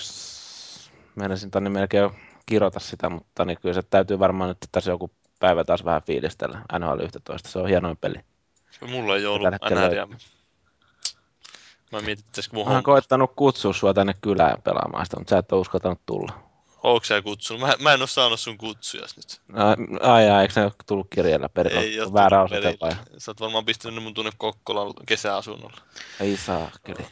meinasin 1.14 1.50
tonne 1.50 1.70
melkein 1.70 2.10
kirota 2.46 2.80
sitä, 2.80 3.08
mutta 3.08 3.44
niin 3.44 3.58
kyllä 3.62 3.74
se 3.74 3.82
täytyy 3.82 4.18
varmaan 4.18 4.48
nyt 4.48 4.58
tässä 4.72 4.90
joku 4.90 5.10
päivä 5.40 5.64
taas 5.64 5.84
vähän 5.84 6.02
fiilistellä 6.02 6.62
NHL 6.78 7.00
11. 7.00 7.48
Se 7.48 7.58
on 7.58 7.68
hienoin 7.68 7.96
peli. 7.96 8.16
Mulla 8.88 9.16
ei 9.16 9.26
ollut 9.26 9.48
NRiä. 9.70 10.06
Mä 11.92 12.00
mietin, 12.00 12.12
että 12.12 12.24
pitäisikö 12.26 12.56
mun 12.56 12.66
Mä 12.68 12.74
oon 12.74 12.82
koettanut 12.82 13.32
kutsua 13.36 13.72
sua 13.72 13.94
tänne 13.94 14.14
kylään 14.20 14.62
pelaamaan 14.62 15.06
sitä, 15.06 15.16
mutta 15.16 15.30
sä 15.30 15.38
et 15.38 15.52
ole 15.52 15.60
uskaltanut 15.60 16.00
tulla. 16.06 16.32
Ootko 16.82 17.04
sä 17.04 17.22
kutsunut? 17.22 17.60
Mä, 17.60 17.74
mä 17.80 17.92
en 17.92 18.00
oo 18.00 18.06
saanut 18.06 18.40
sun 18.40 18.58
kutsujas 18.58 19.16
nyt. 19.16 19.40
Ai, 19.52 19.74
ai, 20.00 20.30
ai 20.30 20.42
eikö 20.42 20.60
ne 20.60 20.64
ole 20.64 20.72
tullut 20.86 21.06
kirjeellä 21.10 21.48
perillä? 21.48 21.80
Ei 21.80 22.00
oo 22.00 22.12
väärä 22.12 22.42
osoite 22.42 22.76
vai? 22.80 22.90
perille. 22.90 23.20
Sä 23.20 23.30
oot 23.30 23.40
varmaan 23.40 23.64
pistänyt 23.64 24.02
mun 24.02 24.14
tuonne 24.14 24.32
Kokkolan 24.38 24.92
kesäasunnolle. 25.06 25.80
Ei 26.20 26.36
saa, 26.36 26.70
kyllä. 26.84 27.04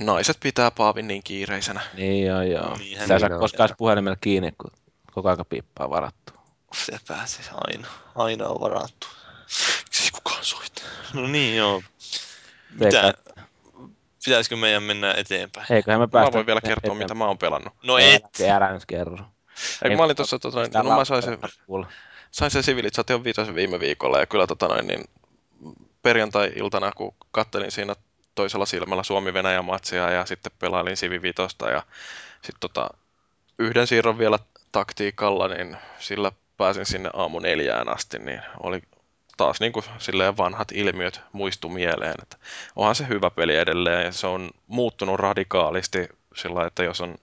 Naiset 0.00 0.36
pitää 0.40 0.70
Paavin 0.70 1.08
niin 1.08 1.22
kiireisenä. 1.24 1.80
Niin 1.94 2.26
joo, 2.26 2.42
joo. 2.42 2.76
Niinhän 2.76 3.08
Sä 3.08 3.14
ei 3.14 3.20
saa 3.20 3.28
niin 3.28 3.34
on. 3.34 3.40
koskaan 3.40 3.68
edes 3.68 3.76
puhelimella 3.78 4.16
kiinni, 4.20 4.52
kun 4.52 4.70
koko 5.12 5.28
aika 5.28 5.44
piippaa 5.44 5.90
varattu. 5.90 6.32
Se 6.74 6.98
pääsee 7.08 7.44
aina. 7.54 7.88
Aina 8.14 8.48
on 8.48 8.60
varattu. 8.60 9.06
Miksi 9.84 10.04
ei 10.04 10.10
kukaan 10.10 10.44
soita? 10.44 10.82
No 11.14 11.26
niin 11.26 11.56
joo. 11.56 11.82
Mitä? 12.80 13.14
Pitäisikö 14.24 14.56
meidän 14.56 14.82
mennä 14.82 15.14
eteenpäin? 15.16 15.66
Eiköhän 15.70 16.00
me 16.00 16.08
päästä... 16.08 16.30
Mä 16.30 16.34
voin 16.34 16.46
vielä 16.46 16.60
kertoa, 16.60 16.78
eteenpäin. 16.78 17.04
mitä 17.04 17.14
mä 17.14 17.26
oon 17.26 17.38
pelannut. 17.38 17.72
No 17.82 17.98
et. 17.98 18.22
Älä, 18.44 18.56
älä 18.56 18.72
nyt 18.72 18.86
kerro. 18.86 19.16
Ei, 19.84 19.90
kun 19.90 19.96
mä 19.96 20.04
olin 20.04 20.16
tuossa, 20.16 20.38
tota, 20.38 20.64
Sitä 20.64 20.82
no 20.82 20.96
mä 20.96 21.04
sain 21.04 21.22
sen, 21.22 21.38
sain 22.30 22.50
sen 22.50 22.62
Civilization 22.62 23.24
5 23.24 23.54
viime 23.54 23.80
viikolla 23.80 24.18
ja 24.18 24.26
kyllä 24.26 24.46
tota 24.46 24.68
noin, 24.68 24.86
niin 24.86 25.04
perjantai-iltana, 26.02 26.92
kun 26.92 27.14
kattelin 27.30 27.70
siinä 27.70 27.96
toisella 28.34 28.66
silmällä 28.66 29.02
Suomi-Venäjä-matsia 29.02 30.10
ja 30.10 30.26
sitten 30.26 30.52
pelailin 30.58 30.96
Civi 30.96 31.22
5 31.22 31.36
ja 31.72 31.82
sitten 32.34 32.60
tota, 32.60 32.90
yhden 33.58 33.86
siirron 33.86 34.18
vielä 34.18 34.38
taktiikalla, 34.72 35.48
niin 35.48 35.76
sillä 35.98 36.32
pääsin 36.56 36.86
sinne 36.86 37.10
aamu 37.12 37.38
neljään 37.38 37.88
asti, 37.88 38.18
niin 38.18 38.42
oli 38.60 38.82
taas 39.36 39.60
niin 39.60 39.72
kuin 39.72 39.84
silleen 39.98 40.36
vanhat 40.36 40.72
ilmiöt 40.72 41.20
muistu 41.32 41.68
mieleen, 41.68 42.14
että 42.22 42.36
onhan 42.76 42.94
se 42.94 43.08
hyvä 43.08 43.30
peli 43.30 43.56
edelleen 43.56 44.04
ja 44.04 44.12
se 44.12 44.26
on 44.26 44.50
muuttunut 44.66 45.20
radikaalisti 45.20 46.08
sillä 46.36 46.66
että 46.66 46.84
jos 46.84 47.00
on 47.00 47.14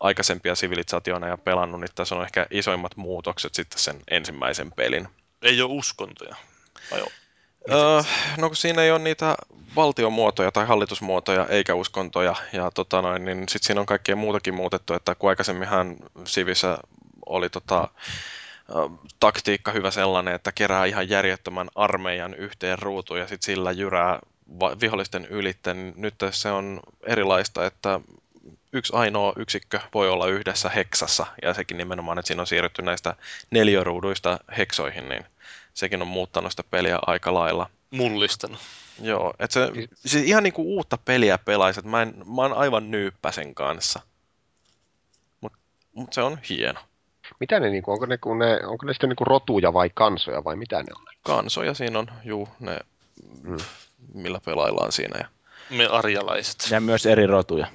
aikaisempia 0.00 0.54
sivilisaatioina 0.54 1.28
ja 1.28 1.36
pelannut, 1.36 1.80
niin 1.80 1.90
tässä 1.94 2.14
on 2.14 2.22
ehkä 2.24 2.46
isoimmat 2.50 2.96
muutokset 2.96 3.54
sitten 3.54 3.78
sen 3.78 4.00
ensimmäisen 4.10 4.72
pelin. 4.72 5.08
Ei 5.42 5.62
oo 5.62 5.68
uskontoja. 5.70 6.36
Vai? 6.90 7.04
No 8.38 8.48
kun 8.48 8.56
siinä 8.56 8.82
ei 8.82 8.90
ole 8.90 8.98
niitä 8.98 9.36
valtiomuotoja 9.76 10.52
tai 10.52 10.66
hallitusmuotoja 10.66 11.46
eikä 11.46 11.74
uskontoja, 11.74 12.34
ja 12.52 12.70
tota 12.70 13.02
noin, 13.02 13.24
niin 13.24 13.38
sitten 13.38 13.66
siinä 13.66 13.80
on 13.80 13.86
kaikkea 13.86 14.16
muutakin 14.16 14.54
muutettu, 14.54 14.94
että 14.94 15.14
kun 15.14 15.28
aikaisemminhan 15.28 15.96
Sivissä 16.24 16.78
oli 17.26 17.50
tota, 17.50 17.88
taktiikka 19.20 19.72
hyvä 19.72 19.90
sellainen, 19.90 20.34
että 20.34 20.52
kerää 20.52 20.84
ihan 20.84 21.08
järjettömän 21.08 21.68
armeijan 21.74 22.34
yhteen 22.34 22.78
ruutuun 22.78 23.20
ja 23.20 23.26
sitten 23.26 23.46
sillä 23.46 23.72
jyrää 23.72 24.18
vihollisten 24.80 25.26
ylitten. 25.26 25.76
niin 25.76 25.94
Nyt 25.96 26.14
se 26.30 26.50
on 26.50 26.80
erilaista, 27.06 27.66
että 27.66 28.00
yksi 28.72 28.92
ainoa 28.96 29.32
yksikkö 29.36 29.80
voi 29.94 30.08
olla 30.08 30.26
yhdessä 30.26 30.68
heksassa, 30.68 31.26
ja 31.42 31.54
sekin 31.54 31.78
nimenomaan, 31.78 32.18
että 32.18 32.26
siinä 32.26 32.42
on 32.42 32.46
siirrytty 32.46 32.82
näistä 32.82 33.14
neliöruuduista 33.50 34.38
heksoihin, 34.58 35.08
niin 35.08 35.24
sekin 35.74 36.02
on 36.02 36.08
muuttanut 36.08 36.52
sitä 36.52 36.64
peliä 36.70 36.98
aika 37.06 37.34
lailla. 37.34 37.70
Mullistanut. 37.90 38.58
Joo, 39.02 39.34
että 39.38 39.54
se, 39.54 39.70
se 40.06 40.20
ihan 40.20 40.42
niinku 40.42 40.62
uutta 40.76 40.98
peliä 41.04 41.38
pelaisi, 41.38 41.80
että 41.80 41.90
mä, 41.90 42.02
en, 42.02 42.14
mä 42.34 42.42
oon 42.42 42.52
aivan 42.52 42.90
nyyppä 42.90 43.32
sen 43.32 43.54
kanssa. 43.54 44.00
Mutta 45.40 45.58
mut 45.94 46.12
se 46.12 46.22
on 46.22 46.38
hieno. 46.48 46.80
Mitä 47.40 47.60
ne, 47.60 47.70
niinku, 47.70 47.92
onko 47.92 48.06
ne, 48.06 48.18
kun 48.18 48.38
ne, 48.38 48.60
onko 48.66 48.86
ne 48.86 48.92
sitten 48.92 49.08
niinku 49.08 49.24
rotuja 49.24 49.72
vai 49.72 49.90
kansoja 49.94 50.44
vai 50.44 50.56
mitä 50.56 50.76
ne 50.82 50.88
on? 50.96 51.04
Kansoja 51.22 51.74
siinä 51.74 51.98
on, 51.98 52.06
juu, 52.24 52.48
ne, 52.60 52.78
Mm. 53.42 53.56
millä 54.14 54.40
pelaillaan 54.44 54.92
siinä. 54.92 55.18
Ja, 55.18 55.26
Me 55.76 55.86
arjalaiset. 55.86 56.66
Ja 56.70 56.80
myös 56.80 57.06
eri 57.06 57.26
rotuja. 57.26 57.66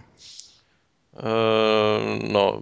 öö, 1.26 2.00
no, 2.32 2.62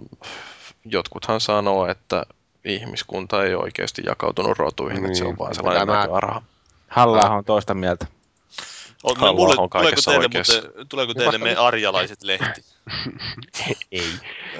jotkuthan 0.84 1.40
sanoo, 1.40 1.86
että 1.86 2.26
ihmiskunta 2.64 3.44
ei 3.44 3.54
oikeasti 3.54 4.02
jakautunut 4.06 4.58
rotuihin, 4.58 4.96
niin, 4.96 5.06
että 5.06 5.18
se 5.18 5.24
on 5.24 5.28
Niin, 5.30 5.38
vaan 5.38 5.48
mutta 5.50 5.56
sellainen 5.56 5.86
tämä- 5.86 6.00
näköarha. 6.02 6.42
halla 6.88 7.30
on 7.30 7.44
toista 7.44 7.74
mieltä. 7.74 8.06
On, 9.02 9.16
Halla 9.16 9.32
mulle, 9.32 9.54
on 9.58 9.70
tuleeko 9.70 10.00
teille, 10.04 10.28
muuten, 10.34 10.86
tuleeko 10.88 11.12
Niin 11.12 11.16
teille 11.18 11.32
vasta 11.32 11.44
me 11.44 11.56
arjalaiset 11.66 12.22
lehti? 12.22 12.64
Ei. 13.92 14.08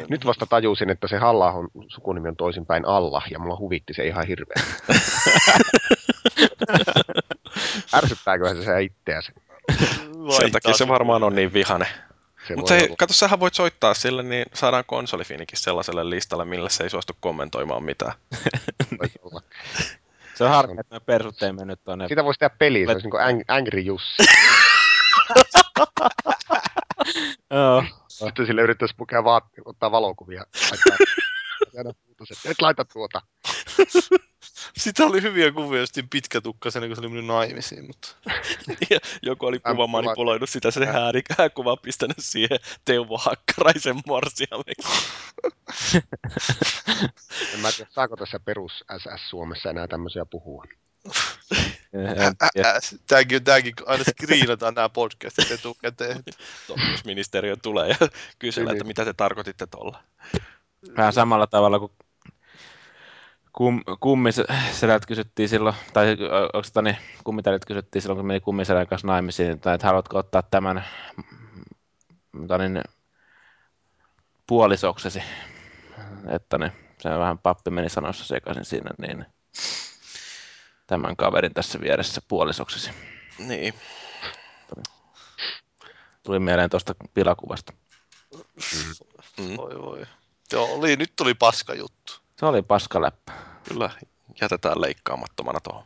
Nyt 0.08 0.26
vasta 0.26 0.46
tajusin, 0.46 0.90
että 0.90 1.08
se 1.08 1.18
halla 1.18 1.52
sukunimi 1.88 2.28
on 2.28 2.36
toisinpäin 2.36 2.84
alla, 2.86 3.22
ja 3.30 3.38
mulla 3.38 3.56
huvitti 3.58 3.94
se 3.94 4.06
ihan 4.06 4.26
hirveän. 4.26 4.66
Ärsyttääköhän 7.94 8.56
se 8.56 8.64
se 8.64 8.82
itseäsi? 8.82 9.32
Sen 10.40 10.52
takia 10.52 10.74
se 10.74 10.88
varmaan 10.88 11.22
on 11.24 11.34
niin 11.34 11.52
vihane. 11.52 11.86
Se 12.48 12.56
Mutta 12.56 12.74
hei, 12.74 12.86
olla. 12.86 12.96
kato, 12.98 13.12
sähän 13.12 13.40
voit 13.40 13.54
soittaa 13.54 13.94
sille, 13.94 14.22
niin 14.22 14.46
saadaan 14.54 14.84
konsolifinikin 14.86 15.58
sellaiselle 15.58 16.10
listalle, 16.10 16.44
millä 16.44 16.68
se 16.68 16.84
ei 16.84 16.90
suostu 16.90 17.12
kommentoimaan 17.20 17.84
mitään. 17.84 18.12
Se 20.34 20.44
on 20.44 20.50
harmi, 20.50 20.80
että 20.80 20.94
me 20.94 21.00
persut 21.00 21.42
ei 21.42 21.52
mennyt 21.52 21.84
tuonne. 21.84 22.08
Siitä 22.08 22.24
voisi 22.24 22.38
tehdä 22.38 22.56
peli, 22.58 22.86
se 22.86 22.92
olisi 22.92 23.08
niin 23.08 23.40
Ang- 23.40 23.44
Angry 23.48 23.80
Jussi. 23.80 24.22
Joo. 27.50 27.84
Sitten 28.08 28.46
sille 28.46 28.62
yrittäisi 28.62 28.94
pukea 28.96 29.24
vaat, 29.24 29.44
ottaa 29.64 29.90
valokuvia. 29.90 30.44
Laittaa, 30.70 30.96
et 32.50 32.62
laita 32.62 32.84
tuota. 32.84 33.22
Sitä 34.76 35.04
oli 35.04 35.22
hyviä 35.22 35.52
kuvia, 35.52 35.80
just 35.80 35.98
pitkätukkaisena, 36.10 36.86
kun 36.86 36.96
se 36.96 37.00
oli 37.00 37.08
mennyt 37.08 37.26
naimisiin, 37.26 37.86
mutta... 37.86 38.08
Ja 38.90 38.98
Joku 39.22 39.46
oli 39.46 39.60
Äm, 39.66 39.72
kuva 39.76 39.86
manipuloinut 39.86 40.50
sitä, 40.50 40.70
se 40.70 40.86
hääri, 40.86 41.22
hääkuva 41.38 41.76
pistänyt 41.76 42.16
siihen 42.20 42.58
Teuvo 42.84 43.18
Hakkaraisen 43.18 43.96
morsiameksi. 44.06 45.08
En 47.54 47.60
mä 47.60 47.72
tiedä, 47.72 47.90
saako 47.90 48.16
tässä 48.16 48.40
perus 48.40 48.84
SS 48.98 49.30
Suomessa 49.30 49.70
enää 49.70 49.88
tämmöisiä 49.88 50.24
puhua. 50.24 50.64
En 51.92 52.36
tiedä. 52.52 52.70
Ä, 52.70 52.80
tääkin, 53.06 53.44
tääkin 53.44 53.74
aina 53.86 54.04
screenataan 54.04 54.74
nämä 54.74 54.88
podcastit 54.88 55.50
etukäteen. 55.50 56.22
Opetusministeriö 56.68 57.56
tulee 57.56 57.88
ja 57.88 57.96
Niin. 58.42 58.70
että 58.70 58.84
mitä 58.84 59.04
te 59.04 59.12
tarkoititte 59.12 59.66
tuolla. 59.66 60.02
Vähän 60.96 61.12
samalla 61.12 61.46
tavalla 61.46 61.78
kuin 61.78 61.92
kum, 63.54 63.82
kummiselät 64.00 65.06
kysyttiin 65.06 65.48
silloin, 65.48 65.76
tai 65.92 66.10
onko 66.42 66.62
tota 66.62 66.82
niin, 66.82 66.96
kummitelit 67.24 67.64
kysyttiin 67.64 68.02
silloin, 68.02 68.18
kun 68.18 68.26
meni 68.26 68.40
kummiselän 68.40 68.86
kanssa 68.86 69.06
naimisiin, 69.06 69.60
tai 69.60 69.74
että 69.74 69.86
haluatko 69.86 70.18
ottaa 70.18 70.42
tämän 70.42 70.84
mm, 72.32 72.40
tota 72.40 72.58
niin, 72.58 72.84
puolisoksesi. 74.46 75.22
Että 76.28 76.58
niin, 76.58 76.72
se 76.98 77.10
vähän 77.10 77.38
pappi 77.38 77.70
meni 77.70 77.88
sanoissa 77.88 78.24
sekaisin 78.24 78.64
siinä, 78.64 78.90
niin 78.98 79.26
tämän 80.86 81.16
kaverin 81.16 81.54
tässä 81.54 81.80
vieressä 81.80 82.20
puolisoksesi. 82.28 82.90
Niin. 83.38 83.74
Tuli 86.22 86.38
mieleen 86.38 86.70
tuosta 86.70 86.94
pilakuvasta. 87.14 87.72
Mm. 89.38 89.56
Voi 89.56 89.82
voi. 89.82 90.06
Joo, 90.52 90.74
oli, 90.74 90.96
nyt 90.96 91.12
tuli 91.16 91.34
paska 91.34 91.74
juttu. 91.74 92.23
Se 92.44 92.48
oli 92.48 92.62
paskaläppä. 92.62 93.32
Kyllä, 93.68 93.90
jätetään 94.40 94.80
leikkaamattomana 94.80 95.60
tuohon. 95.60 95.84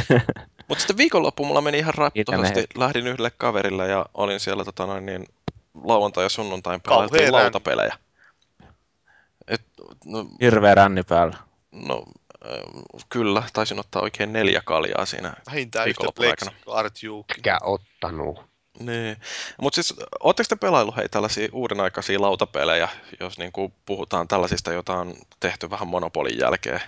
Mutta 0.68 0.80
sitten 0.82 0.96
viikonloppu 0.96 1.44
mulla 1.44 1.60
meni 1.60 1.78
ihan 1.78 1.94
raptohasti. 1.94 2.60
Itse 2.60 2.78
Lähdin 2.78 3.06
yhdelle 3.06 3.30
kaverille 3.30 3.88
ja 3.88 4.06
olin 4.14 4.40
siellä 4.40 4.64
tota 4.64 4.86
noin, 4.86 5.06
niin, 5.06 5.26
lauantai 5.84 6.24
ja 6.24 6.28
sunnuntain 6.28 6.80
pelailtiin 6.80 7.18
Kauhea 7.18 7.42
lautapelejä. 7.42 7.98
Et, 9.48 9.62
no, 10.04 10.26
Hirveä 10.40 10.74
ränni 10.74 11.02
päällä. 11.02 11.36
no, 11.72 12.04
äh, 12.46 13.04
kyllä, 13.08 13.42
taisin 13.52 13.80
ottaa 13.80 14.02
oikein 14.02 14.32
neljä 14.32 14.62
kaljaa 14.64 15.06
siinä 15.06 15.34
Vähintään 15.46 15.88
yhtä 15.88 16.50
Art 16.66 17.02
Juukin. 17.02 17.36
Mikä 17.36 17.58
ottanut? 17.62 18.53
Niin. 18.78 19.16
Mutta 19.60 19.74
siis, 19.74 19.94
ootteko 20.20 20.46
te 20.48 20.56
pelaillut 20.56 20.96
hei 20.96 21.08
tällaisia 21.08 21.48
uuden 21.52 21.80
aikaisia 21.80 22.20
lautapelejä, 22.20 22.88
jos 23.20 23.38
niinku 23.38 23.72
puhutaan 23.86 24.28
tällaisista, 24.28 24.72
joita 24.72 24.92
on 24.94 25.14
tehty 25.40 25.70
vähän 25.70 25.88
monopolin 25.88 26.38
jälkeen? 26.38 26.80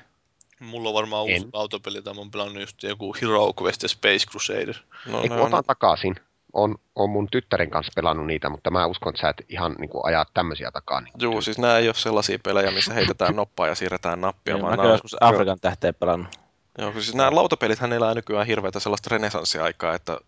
Mulla 0.61 0.89
on 0.89 0.95
varmaan 0.95 1.23
uusi 1.23 1.35
En. 1.35 1.49
lautapeli, 1.53 2.03
tai 2.03 2.15
mä 2.15 2.21
oon 2.21 2.31
pelannut 2.31 2.61
just 2.61 2.83
joku 2.83 3.17
Hero 3.23 3.53
Quest 3.63 3.83
ja 3.83 3.89
Space 3.89 4.27
Crusader. 4.31 4.75
No, 5.07 5.23
Ei, 5.23 5.29
ne 5.29 5.37
kun 5.37 5.47
otan 5.47 5.65
takaisin. 5.65 6.17
on, 6.53 6.75
on 6.95 7.11
mun 7.11 7.29
tyttären 7.31 7.71
kanssa 7.71 7.93
pelannut 7.97 8.27
niitä, 8.27 8.49
mutta 8.49 8.71
mä 8.71 8.87
uskon, 8.87 9.11
että 9.11 9.21
sä 9.21 9.29
et 9.29 9.47
ihan 9.49 9.75
niin 9.79 9.89
kuin, 9.89 10.07
ajaa 10.07 10.27
tämmöisiä 10.35 10.71
takaa. 10.71 11.01
Niin 11.01 11.13
Juu, 11.19 11.43
siis 11.43 11.59
nämä 11.59 11.79
ei 11.79 11.89
ole 11.89 11.95
sellaisia 11.95 12.39
pelejä, 12.43 12.71
missä 12.71 12.95
heitetään 12.95 13.37
noppaa 13.37 13.67
ja 13.67 13.75
siirretään 13.75 14.21
nappia, 14.21 14.55
vaan 14.55 14.65
mä 14.65 14.71
nämä 14.71 14.77
kyllä 14.77 14.89
on 14.89 14.95
joskus 14.95 15.17
Afrikan 15.21 15.61
tähteen 15.61 15.95
pelannut. 15.95 16.39
Joo, 16.79 16.93
siis 16.93 17.15
nämä 17.15 17.35
lautapelithän 17.35 17.93
elää 17.93 18.15
nykyään 18.15 18.47
hirveätä 18.47 18.81
sellaista 18.81 19.09
renesanssiaikaa, 19.13 19.95
että 19.95 20.21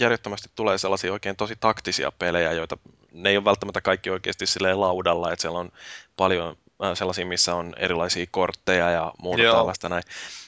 järjettömästi 0.00 0.48
tulee 0.54 0.78
sellaisia 0.78 1.12
oikein 1.12 1.36
tosi 1.36 1.56
taktisia 1.60 2.12
pelejä, 2.12 2.52
joita 2.52 2.78
ne 3.12 3.30
ei 3.30 3.36
ole 3.36 3.44
välttämättä 3.44 3.80
kaikki 3.80 4.10
oikeasti 4.10 4.46
silleen 4.46 4.80
laudalla, 4.80 5.32
että 5.32 5.40
siellä 5.40 5.58
on 5.58 5.72
paljon 6.16 6.56
äh, 6.84 6.90
sellaisia, 6.94 7.26
missä 7.26 7.54
on 7.54 7.74
erilaisia 7.76 8.26
kortteja 8.30 8.90
ja 8.90 9.12
muuta 9.22 9.42
Joo. 9.42 9.56
tällaista 9.56 9.88
näin. 9.88 10.02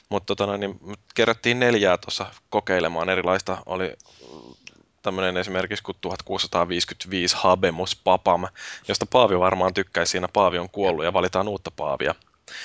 Mutta 0.09 0.35
tota, 0.35 0.57
niin 0.57 0.79
kerättiin 1.15 1.59
neljää 1.59 1.97
tuossa 1.97 2.25
kokeilemaan 2.49 3.09
erilaista. 3.09 3.57
Oli 3.65 3.93
tämmöinen 5.01 5.37
esimerkiksi 5.37 5.83
kuin 5.83 5.97
1655 6.01 7.35
Habemus 7.39 7.95
Papam, 8.03 8.47
josta 8.87 9.05
Paavi 9.05 9.39
varmaan 9.39 9.73
tykkäisi 9.73 10.11
siinä. 10.11 10.27
Paavi 10.33 10.57
on 10.57 10.69
kuollut 10.69 11.05
ja 11.05 11.13
valitaan 11.13 11.47
uutta 11.47 11.71
Paavia. 11.71 12.15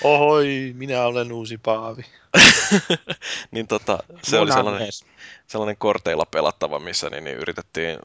Ohoi, 0.03 0.73
minä 0.77 1.03
olen 1.03 1.33
uusi 1.33 1.59
paavi. 1.59 2.05
niin 3.51 3.67
tota, 3.67 3.99
se 4.23 4.39
oli 4.39 4.51
Munan 4.51 4.65
sellainen, 4.65 4.89
sellainen 5.47 5.77
korteilla 5.77 6.27
pelattava, 6.27 6.79
missä 6.79 7.11
niin, 7.11 7.25
niin 7.25 7.37
yritettiin 7.37 7.99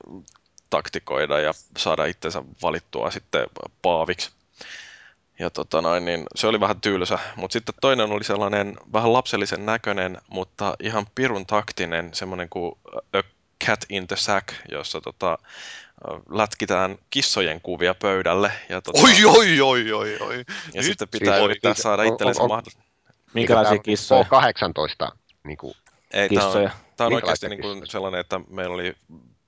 taktikoida 0.70 1.40
ja 1.40 1.54
saada 1.78 2.06
itsensä 2.06 2.44
valittua 2.62 3.12
sitten 3.12 3.48
paaviksi. 3.82 4.32
Ja 5.40 5.50
tota 5.50 5.82
noin, 5.82 6.06
niin 6.06 6.24
se 6.36 6.48
oli 6.48 6.60
vähän 6.60 6.82
tylsä, 6.82 7.20
mutta 7.36 7.54
sitten 7.54 7.76
toinen 7.82 8.12
oli 8.12 8.24
sellainen 8.24 8.78
vähän 8.94 9.14
lapsellisen 9.14 9.66
näköinen, 9.66 10.18
mutta 10.28 10.76
ihan 10.80 11.08
pirun 11.16 11.46
taktinen, 11.46 12.10
semmoinen 12.14 12.50
kuin 12.50 12.76
A 13.14 13.24
Cat 13.66 13.86
in 13.90 14.08
the 14.08 14.16
Sack, 14.16 14.48
jossa 14.72 15.02
tota, 15.02 15.38
lätkitään 16.30 16.98
kissojen 17.10 17.62
kuvia 17.62 17.94
pöydälle. 17.94 18.52
Ja, 18.70 18.82
tota, 18.82 19.02
Oi, 19.02 19.26
oi, 19.26 19.62
oi, 19.62 19.92
oi, 19.94 20.18
oi. 20.20 20.38
ja 20.38 20.44
nyt 20.74 20.86
sitten 20.86 21.08
pitää 21.08 21.34
siis- 21.34 21.46
yrittää 21.46 21.74
siis- 21.74 21.84
saada 21.84 22.02
on- 22.02 22.08
itsellensä 22.14 22.42
on- 22.42 22.44
on- 22.44 22.50
mahdollisuus. 22.50 22.84
Minkälaisia 23.34 23.78
kissoja? 23.80 24.24
K18, 24.24 25.12
niin 25.44 25.58
kuin, 25.58 25.74
Ei, 26.14 26.30
tää 26.30 26.38
on, 26.46 26.46
Kissoja. 26.48 26.70
Tämä 26.98 27.08
on 27.08 27.14
Minkälaista 27.14 27.46
oikeasti 27.48 27.50
niin 27.50 27.62
kuin 27.62 27.88
sellainen, 27.88 28.20
että 28.20 28.40
meillä 28.50 28.76
oli 28.76 28.96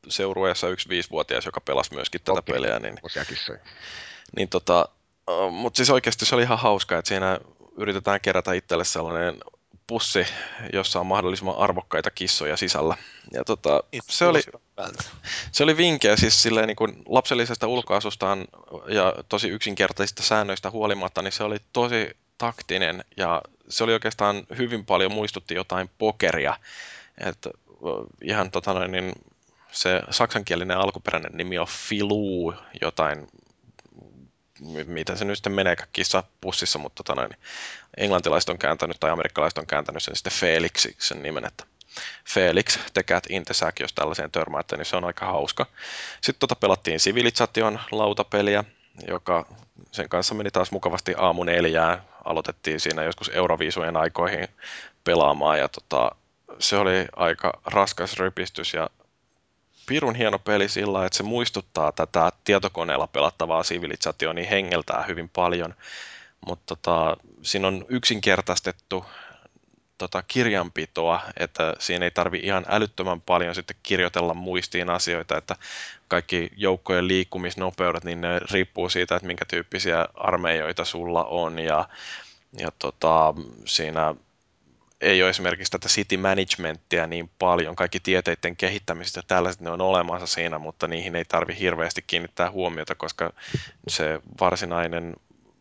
seurueessa 0.08 0.70
yksi 0.70 0.90
viisivuotias, 0.90 1.46
joka 1.46 1.62
pelasi 1.62 1.94
myöskin 1.94 2.22
tätä 2.22 2.40
Okei. 2.40 2.54
peliä, 2.56 2.80
niin, 2.80 2.96
osia 3.04 3.26
kissoja. 3.26 3.60
niin 4.38 4.50
tota, 4.50 4.90
mutta 5.52 5.78
siis 5.78 5.90
oikeasti 5.90 6.26
se 6.26 6.36
oli 6.36 6.44
ihan 6.44 6.60
hauska, 6.60 6.98
että 6.98 7.10
siinä 7.10 7.40
yritetään 7.78 8.22
kerätä 8.22 8.54
itselle 8.54 8.86
sellainen 8.86 9.38
pussi, 9.88 10.26
jossa 10.74 11.00
on 11.00 11.06
mahdollisimman 11.06 11.58
arvokkaita 11.58 12.12
kissoja 12.12 12.58
sisällä. 12.58 12.98
Ja 13.34 13.44
tota, 13.44 13.84
se 14.10 14.26
oli, 14.26 14.42
se 15.52 15.64
oli 15.64 15.78
vinkeä 15.78 16.16
siis 16.16 16.44
silleen 16.44 16.68
niin 16.68 16.76
kuin 16.76 17.04
lapsellisesta 17.06 17.68
ulkoasustaan 17.68 18.46
ja 18.88 19.14
tosi 19.30 19.50
yksinkertaisista 19.50 20.24
säännöistä 20.24 20.70
huolimatta, 20.70 21.22
niin 21.22 21.32
se 21.32 21.44
oli 21.44 21.58
tosi 21.74 22.18
taktinen 22.38 23.04
ja 23.18 23.42
se 23.70 23.84
oli 23.84 23.94
oikeastaan 23.94 24.44
hyvin 24.58 24.86
paljon 24.86 25.12
muistutti 25.12 25.56
jotain 25.56 25.90
pokeria. 25.98 26.58
Et, 27.18 27.48
ihan 28.22 28.52
tota 28.52 28.74
noin, 28.74 28.92
niin 28.92 29.14
se 29.72 30.02
saksankielinen 30.10 30.78
alkuperäinen 30.78 31.32
nimi 31.34 31.58
on 31.58 31.68
Filuu, 31.68 32.54
jotain, 32.82 33.28
mitä 34.86 35.16
se 35.16 35.26
nyt 35.26 35.38
sitten 35.38 35.52
meneekään 35.52 35.90
kissa 35.94 36.24
pussissa, 36.42 36.80
mutta 36.80 37.04
tota 37.04 37.22
noin, 37.22 37.38
englantilaiset 37.98 38.50
on 38.50 38.58
kääntänyt 38.58 38.98
tai 39.00 39.12
amerikkalaiset 39.12 39.58
on 39.58 39.68
kääntänyt 39.68 40.04
sen 40.04 40.16
sitten 40.16 40.34
Felixiksi 40.34 41.08
sen 41.08 41.24
nimen, 41.24 41.46
että 41.46 41.66
Felix, 42.26 42.78
The 42.94 43.04
Cat 43.04 43.24
in 43.30 43.46
the 43.46 43.54
Sack, 43.54 43.80
jos 43.80 43.94
tällaiseen 43.94 44.32
törmäätte, 44.32 44.78
niin 44.78 44.86
se 44.86 44.96
on 44.96 45.06
aika 45.06 45.26
hauska. 45.26 45.66
Sitten 46.22 46.40
tota 46.40 46.56
pelattiin 46.56 47.00
Civilization 47.00 47.80
lautapeliä, 47.92 48.64
joka 49.08 49.46
sen 49.92 50.10
kanssa 50.10 50.36
meni 50.36 50.52
taas 50.52 50.72
mukavasti 50.72 51.14
aamu 51.18 51.44
neljään. 51.44 52.04
Aloitettiin 52.26 52.80
siinä 52.80 53.04
joskus 53.04 53.32
Euroviisujen 53.34 53.98
aikoihin 53.98 54.48
pelaamaan 55.04 55.60
ja 55.60 55.68
tota, 55.68 56.12
se 56.60 56.78
oli 56.78 57.08
aika 57.16 57.54
raskas 57.66 58.18
rypistys 58.18 58.74
ja 58.74 58.90
pirun 59.86 60.16
hieno 60.16 60.40
peli 60.40 60.70
sillä 60.70 61.06
että 61.06 61.18
se 61.18 61.24
muistuttaa 61.24 61.92
tätä 61.92 62.32
tietokoneella 62.44 63.08
pelattavaa 63.08 63.64
Civilizationia 63.64 64.34
niin 64.42 64.50
hengeltää 64.50 65.06
hyvin 65.08 65.30
paljon, 65.30 65.76
mutta 66.48 66.76
tota, 66.76 67.18
siinä 67.42 67.68
on 67.68 67.86
yksinkertaistettu 67.90 69.06
tota, 69.98 70.24
kirjanpitoa, 70.24 71.22
että 71.38 71.74
siinä 71.80 72.06
ei 72.06 72.12
tarvi 72.12 72.40
ihan 72.44 72.66
älyttömän 72.68 73.22
paljon 73.22 73.56
sitten 73.56 73.76
kirjoitella 73.84 74.34
muistiin 74.34 74.90
asioita, 74.90 75.38
että 75.38 75.56
kaikki 76.08 76.52
joukkojen 76.58 77.08
liikkumisnopeudet, 77.08 78.04
niin 78.04 78.22
ne 78.22 78.40
riippuu 78.52 78.90
siitä, 78.90 79.16
että 79.16 79.28
minkä 79.28 79.46
tyyppisiä 79.46 80.08
armeijoita 80.14 80.86
sulla 80.86 81.24
on 81.24 81.60
ja, 81.60 81.90
ja 82.60 82.72
tota, 82.80 83.34
siinä 83.66 84.16
ei 85.04 85.22
ole 85.22 85.30
esimerkiksi 85.30 85.72
tätä 85.72 85.88
city 85.88 86.18
managementtia 86.18 87.08
niin 87.08 87.30
paljon, 87.40 87.76
kaikki 87.76 88.00
tieteiden 88.00 88.56
kehittämistä 88.56 89.20
ja 89.20 89.24
tällaiset 89.28 89.62
ne 89.62 89.70
on 89.70 89.82
olemassa 89.82 90.28
siinä, 90.28 90.60
mutta 90.60 90.88
niihin 90.88 91.16
ei 91.16 91.26
tarvi 91.26 91.60
hirveästi 91.60 92.02
kiinnittää 92.08 92.52
huomiota, 92.52 92.96
koska 92.96 93.34
se 93.88 94.20
varsinainen 94.42 95.14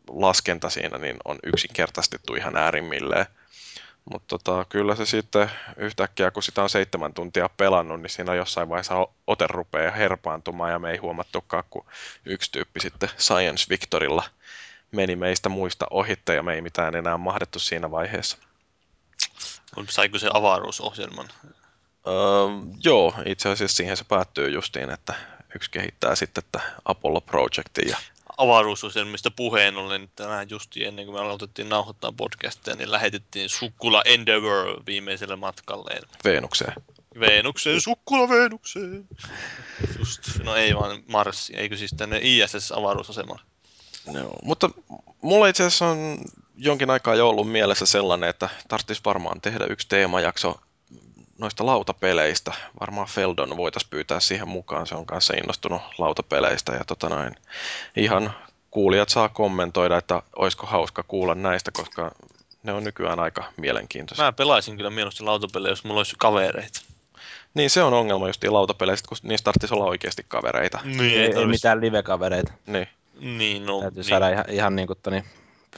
laskenta 0.08 0.70
siinä 0.70 0.98
niin 0.98 1.16
on 1.24 1.38
yksinkertaistettu 1.42 2.34
ihan 2.34 2.56
äärimmilleen. 2.56 3.26
Mutta 4.12 4.38
tota, 4.38 4.66
kyllä 4.68 4.96
se 4.96 5.06
sitten 5.06 5.50
yhtäkkiä, 5.76 6.30
kun 6.30 6.42
sitä 6.42 6.62
on 6.62 6.70
seitsemän 6.70 7.14
tuntia 7.14 7.48
pelannut, 7.56 8.02
niin 8.02 8.10
siinä 8.10 8.34
jossain 8.34 8.68
vaiheessa 8.68 9.06
ote 9.26 9.46
rupeaa 9.46 9.90
herpaantumaan 9.90 10.72
ja 10.72 10.78
me 10.78 10.90
ei 10.90 10.96
huomattukaan, 10.96 11.64
kun 11.70 11.86
yksi 12.24 12.52
tyyppi 12.52 12.80
sitten 12.80 13.08
Science 13.18 13.66
Victorilla 13.68 14.24
meni 14.92 15.16
meistä 15.16 15.48
muista 15.48 15.86
ohitte 15.90 16.34
ja 16.34 16.42
me 16.42 16.54
ei 16.54 16.60
mitään 16.60 16.94
enää 16.94 17.16
mahdettu 17.16 17.58
siinä 17.58 17.90
vaiheessa. 17.90 18.38
Saiko 19.90 20.18
se 20.18 20.30
avaruusohjelman? 20.34 21.28
Öö, 22.06 22.14
joo, 22.84 23.14
itse 23.26 23.48
asiassa 23.48 23.76
siihen 23.76 23.96
se 23.96 24.04
päättyy 24.04 24.50
justiin, 24.50 24.90
että 24.90 25.14
yksi 25.54 25.70
kehittää 25.70 26.14
sitten 26.14 26.44
että 26.44 26.60
Apollo 26.84 27.20
Projectin 27.20 27.88
ja 27.88 27.96
Avaruusohjelmista 28.36 29.30
puheen 29.30 29.76
ollen 29.76 30.10
tänään 30.16 30.50
just 30.50 30.76
ennen 30.76 31.06
kuin 31.06 31.14
me 31.16 31.20
aloitettiin 31.20 31.68
nauhoittaa 31.68 32.12
podcastia, 32.12 32.74
niin 32.74 32.92
lähetettiin 32.92 33.48
Sukkula 33.48 34.02
Endeavour 34.04 34.82
viimeiselle 34.86 35.36
matkalleen. 35.36 36.02
Venukseen. 36.24 36.74
Veenukseen, 37.20 37.80
Sukkula 37.80 38.28
Veenukseen. 38.28 39.08
Just, 39.98 40.38
no 40.42 40.56
ei 40.56 40.74
vaan 40.74 41.02
Marsi, 41.08 41.56
eikö 41.56 41.76
siis 41.76 41.94
tänne 41.96 42.20
ISS-avaruusasemalle. 42.22 43.42
Joo, 44.12 44.36
mutta 44.42 44.70
mulla 45.22 45.48
itse 45.48 45.62
asiassa 45.62 45.86
on 45.86 46.18
jonkin 46.56 46.90
aikaa 46.90 47.14
jo 47.14 47.28
ollut 47.28 47.50
mielessä 47.52 47.86
sellainen, 47.86 48.28
että 48.30 48.48
tarvitsisi 48.68 49.00
varmaan 49.04 49.40
tehdä 49.40 49.64
yksi 49.70 49.88
teemajakso 49.88 50.60
noista 51.38 51.66
lautapeleistä. 51.66 52.52
Varmaan 52.80 53.08
Feldon 53.08 53.56
voitaisiin 53.56 53.90
pyytää 53.90 54.20
siihen 54.20 54.48
mukaan, 54.48 54.86
se 54.86 54.94
on 54.94 55.06
kanssa 55.06 55.34
innostunut 55.34 55.82
lautapeleistä. 55.98 56.72
Ja 56.72 56.84
tota 56.84 57.08
noin, 57.08 57.34
ihan 57.96 58.34
kuulijat 58.70 59.08
saa 59.08 59.28
kommentoida, 59.28 59.96
että 59.98 60.22
olisiko 60.36 60.66
hauska 60.66 61.02
kuulla 61.02 61.34
näistä, 61.34 61.70
koska 61.70 62.12
ne 62.62 62.72
on 62.72 62.84
nykyään 62.84 63.20
aika 63.20 63.44
mielenkiintoisia. 63.56 64.24
Mä 64.24 64.32
pelaisin 64.32 64.76
kyllä 64.76 64.90
mieluusti 64.90 65.22
lautapelejä, 65.22 65.72
jos 65.72 65.84
mulla 65.84 66.00
olisi 66.00 66.16
kavereita. 66.18 66.80
Niin 67.54 67.70
se 67.70 67.82
on 67.82 67.94
ongelma 67.94 68.26
just 68.26 68.44
lautapeleistä, 68.44 69.08
kun 69.08 69.18
niistä 69.22 69.44
tarvitsisi 69.44 69.74
olla 69.74 69.84
oikeasti 69.84 70.24
kavereita. 70.28 70.80
Niin, 70.84 71.00
Ei, 71.00 71.18
ei 71.18 71.32
tarvis- 71.32 71.46
mitään 71.48 71.80
live-kavereita. 71.80 72.52
Niin. 72.66 72.88
Niin, 73.20 73.66
no, 73.66 73.80
Täytyy 73.80 74.02
niin. 74.02 74.08
saada 74.08 74.28
ihan, 74.28 74.44
ihan 74.48 74.76
niin 74.76 74.86
kuin 74.86 74.98
toni, 75.02 75.24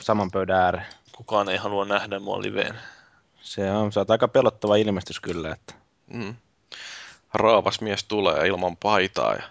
saman 0.01 0.31
pöydän 0.31 0.57
ääreen. 0.61 0.87
kukaan 1.13 1.49
ei 1.49 1.57
halua 1.57 1.85
nähdä 1.85 2.19
mua 2.19 2.43
liveen. 2.43 2.75
Se 3.43 3.71
on, 3.71 3.93
se 3.93 4.01
on 4.01 4.07
aika 4.09 4.29
pelottava 4.29 4.77
ilmestys 4.77 5.21
kyllä. 5.21 5.53
Että. 5.53 5.75
Mm. 6.07 6.35
Raavas 7.35 7.81
mies 7.81 8.05
tulee 8.05 8.47
ilman 8.47 8.77
paitaa. 8.77 9.35
Ja... 9.35 9.43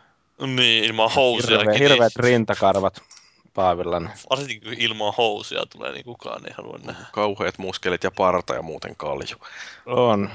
Niin, 0.48 0.84
ilman 0.84 1.12
housuja. 1.12 1.60
Hirve, 1.60 1.80
hirveät 1.80 2.16
rintakarvat 2.16 3.02
Paavilla. 3.54 4.00
niin 4.00 4.12
Varsinkin 4.30 4.62
kun 4.62 4.74
ilman 4.82 5.14
housuja 5.18 5.66
tulee, 5.66 5.92
niin 5.92 6.06
kukaan 6.06 6.46
ei 6.48 6.54
halua 6.58 6.80
nähdä. 6.84 7.06
Kauheat 7.12 7.58
muskelit 7.58 8.04
ja 8.04 8.12
parta 8.12 8.54
ja 8.54 8.62
muuten 8.62 8.96
kalju. 8.96 9.38
On. 9.86 10.30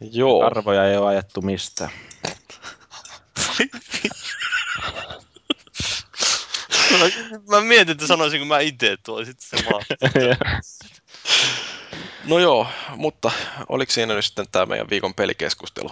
Joo. 0.00 0.46
Arvoja 0.46 0.88
ei 0.88 0.96
ole 0.96 1.08
ajettu 1.08 1.42
mistään. 1.42 1.90
mä 7.50 7.60
mietin, 7.60 7.92
että 7.92 8.06
sanoisin, 8.06 8.40
kun 8.40 8.48
mä 8.48 8.60
itse 8.60 8.96
tuo 9.04 9.24
sitten 9.24 9.60
samaa. 9.62 9.80
No 12.24 12.38
joo, 12.38 12.66
mutta 12.96 13.30
oliko 13.68 13.92
siinä 13.92 14.14
nyt 14.14 14.24
sitten 14.24 14.46
tämä 14.52 14.66
meidän 14.66 14.90
viikon 14.90 15.14
pelikeskustelu? 15.14 15.90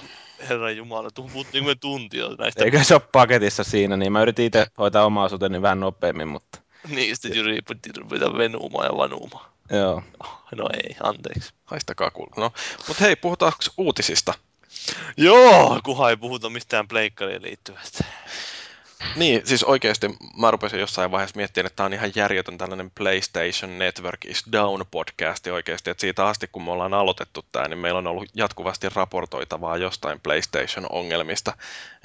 Herra 0.49 0.70
Jumala, 0.70 1.09
puhuttiin 1.14 1.64
me 1.64 1.74
tuntia 1.74 2.24
näistä. 2.38 2.64
Eikö 2.64 2.84
se 2.84 2.94
ole 2.94 3.03
paketissa 3.12 3.64
siinä, 3.64 3.96
niin 3.96 4.12
mä 4.12 4.22
yritin 4.22 4.44
itse 4.44 4.66
hoitaa 4.78 5.05
omaa 5.05 5.24
osuuteni 5.24 5.62
vähän 5.62 5.80
nopeammin, 5.80 6.28
mutta 6.28 6.59
Niistä 6.88 7.28
Jyri 7.28 7.59
piti 7.68 7.90
ruveta 7.96 8.38
venuumaan 8.38 8.86
ja 8.86 8.96
vanuumaan. 8.96 9.51
joo. 9.70 10.03
No 10.57 10.68
ei, 10.74 10.96
anteeksi. 11.03 11.51
Haistakaa 11.64 12.11
kuuluu. 12.11 12.34
No, 12.36 12.53
mutta 12.88 13.05
hei, 13.05 13.16
puhutaanko 13.16 13.59
uutisista? 13.76 14.34
Joo, 15.16 15.80
kunhan 15.84 16.11
ei 16.11 16.16
puhuta 16.16 16.51
mistään 16.51 16.88
pleikkariin 16.88 17.42
liittyvästä. 17.42 18.05
Niin, 19.16 19.46
siis 19.46 19.64
oikeasti 19.64 20.16
mä 20.36 20.51
rupesin 20.51 20.80
jossain 20.80 21.11
vaiheessa 21.11 21.36
miettimään, 21.36 21.66
että 21.66 21.76
tämä 21.76 21.84
on 21.84 21.92
ihan 21.92 22.12
järjetön 22.14 22.59
tällainen 22.59 22.90
PlayStation 22.90 23.78
Network 23.78 24.24
is 24.24 24.44
Down 24.53 24.84
podcasti 24.90 25.51
oikeasti, 25.51 25.90
että 25.90 26.01
siitä 26.01 26.26
asti 26.26 26.49
kun 26.53 26.64
me 26.64 26.70
ollaan 26.70 26.94
aloitettu 26.94 27.44
tämä, 27.53 27.68
niin 27.68 27.78
meillä 27.78 27.99
on 27.99 28.07
ollut 28.07 28.28
jatkuvasti 28.34 28.88
raportoitavaa 28.94 29.76
jostain 29.76 30.20
PlayStation-ongelmista, 30.20 31.57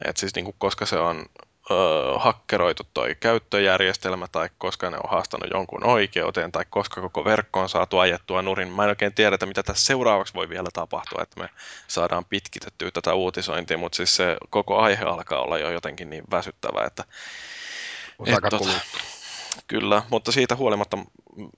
että 0.05 0.19
siis 0.19 0.35
niin 0.35 0.45
kuin, 0.45 0.55
koska 0.57 0.85
se 0.85 0.97
on 0.97 1.25
öö, 1.71 2.17
hakkeroitu 2.17 2.83
toi 2.93 3.15
käyttöjärjestelmä 3.19 4.27
tai 4.27 4.49
koska 4.57 4.89
ne 4.89 4.97
on 4.97 5.09
haastanut 5.09 5.49
jonkun 5.53 5.83
oikeuteen 5.83 6.51
tai 6.51 6.65
koska 6.69 7.01
koko 7.01 7.25
verkko 7.25 7.59
on 7.59 7.69
saatu 7.69 7.97
ajettua 7.97 8.41
nurin. 8.41 8.67
Mä 8.67 8.83
en 8.83 8.89
oikein 8.89 9.13
tiedä, 9.13 9.33
että 9.33 9.45
mitä 9.45 9.63
tässä 9.63 9.85
seuraavaksi 9.85 10.33
voi 10.33 10.49
vielä 10.49 10.69
tapahtua, 10.73 11.23
että 11.23 11.39
me 11.39 11.49
saadaan 11.87 12.25
pitkitettyä 12.25 12.91
tätä 12.91 13.13
uutisointia, 13.13 13.77
mutta 13.77 13.95
siis 13.95 14.15
se 14.15 14.37
koko 14.49 14.77
aihe 14.77 15.05
alkaa 15.05 15.41
olla 15.41 15.57
jo 15.57 15.71
jotenkin 15.71 16.09
niin 16.09 16.23
väsyttävä, 16.31 16.85
että 16.85 17.03
aika 18.33 18.49
tota. 18.49 18.69
Kyllä, 19.67 20.03
mutta 20.09 20.31
siitä 20.31 20.55
huolimatta, 20.55 20.97
mm, 20.97 21.49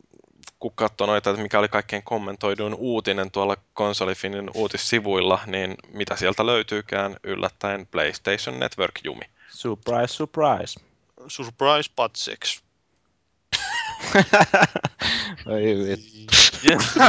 kun 0.59 0.71
katsoo 0.75 1.07
noita, 1.07 1.29
että 1.29 1.41
mikä 1.41 1.59
oli 1.59 1.67
kaikkein 1.67 2.03
kommentoiduin 2.03 2.73
uutinen 2.73 3.31
tuolla 3.31 3.57
konsolifinin 3.73 4.49
uutissivuilla, 4.53 5.39
niin 5.45 5.75
mitä 5.93 6.15
sieltä 6.15 6.45
löytyykään 6.45 7.17
yllättäen 7.23 7.87
PlayStation 7.87 8.59
Network 8.59 8.99
Jumi. 9.03 9.25
Surprise, 9.49 10.07
surprise. 10.13 10.79
Surprise 11.27 11.91
Patsex. 11.95 12.61
Oi 15.45 15.61
vittu. 15.87 16.35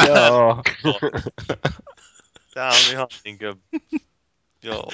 Joo. 0.08 0.62
Tää 2.54 2.68
on 2.68 2.92
ihan 2.92 3.08
niinkö... 3.24 3.56
Joo. 4.62 4.90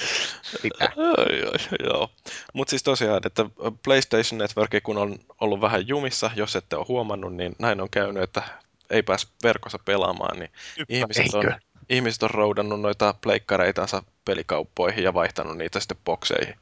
Sitä. 0.61 0.85
Ai, 1.17 1.41
joo. 1.85 2.09
Mutta 2.53 2.69
siis 2.69 2.83
tosiaan, 2.83 3.21
että 3.25 3.45
PlayStation 3.83 4.37
Network, 4.37 4.71
kun 4.83 4.97
on 4.97 5.19
ollut 5.41 5.61
vähän 5.61 5.87
jumissa, 5.87 6.31
jos 6.35 6.55
ette 6.55 6.75
ole 6.75 6.85
huomannut, 6.87 7.35
niin 7.35 7.55
näin 7.59 7.81
on 7.81 7.89
käynyt, 7.89 8.23
että 8.23 8.43
ei 8.89 9.03
pääs 9.03 9.27
verkossa 9.43 9.79
pelaamaan, 9.85 10.39
niin 10.39 10.51
ihmiset 10.89 11.33
on, 11.33 11.45
Eikö? 11.45 11.59
ihmiset 11.89 12.23
on 12.23 12.29
roudannut 12.29 12.81
noita 12.81 13.15
pleikkareitansa 13.21 14.03
pelikauppoihin 14.25 15.03
ja 15.03 15.13
vaihtanut 15.13 15.57
niitä 15.57 15.79
sitten 15.79 15.97
bokseihin. 16.05 16.55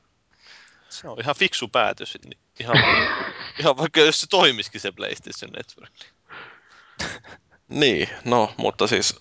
Se 0.91 1.07
on 1.07 1.19
ihan 1.21 1.35
fiksu 1.35 1.67
päätös. 1.67 2.17
niin 2.25 2.39
Ihan, 2.59 2.77
ihan 3.59 3.77
vaikka 3.77 3.99
jos 3.99 4.21
se 4.21 4.27
toimisikin 4.29 4.81
se 4.81 4.91
PlayStation 4.91 5.51
Network. 5.51 5.93
Niin, 7.67 8.09
no, 8.25 8.53
mutta 8.57 8.87
siis 8.87 9.15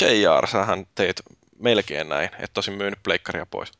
JR, 0.00 0.46
sähän 0.46 0.86
teit 0.94 1.20
melkein 1.58 2.08
näin, 2.08 2.30
et 2.38 2.50
tosin 2.52 2.74
myynyt 2.74 3.02
pleikkaria 3.02 3.46
pois. 3.46 3.72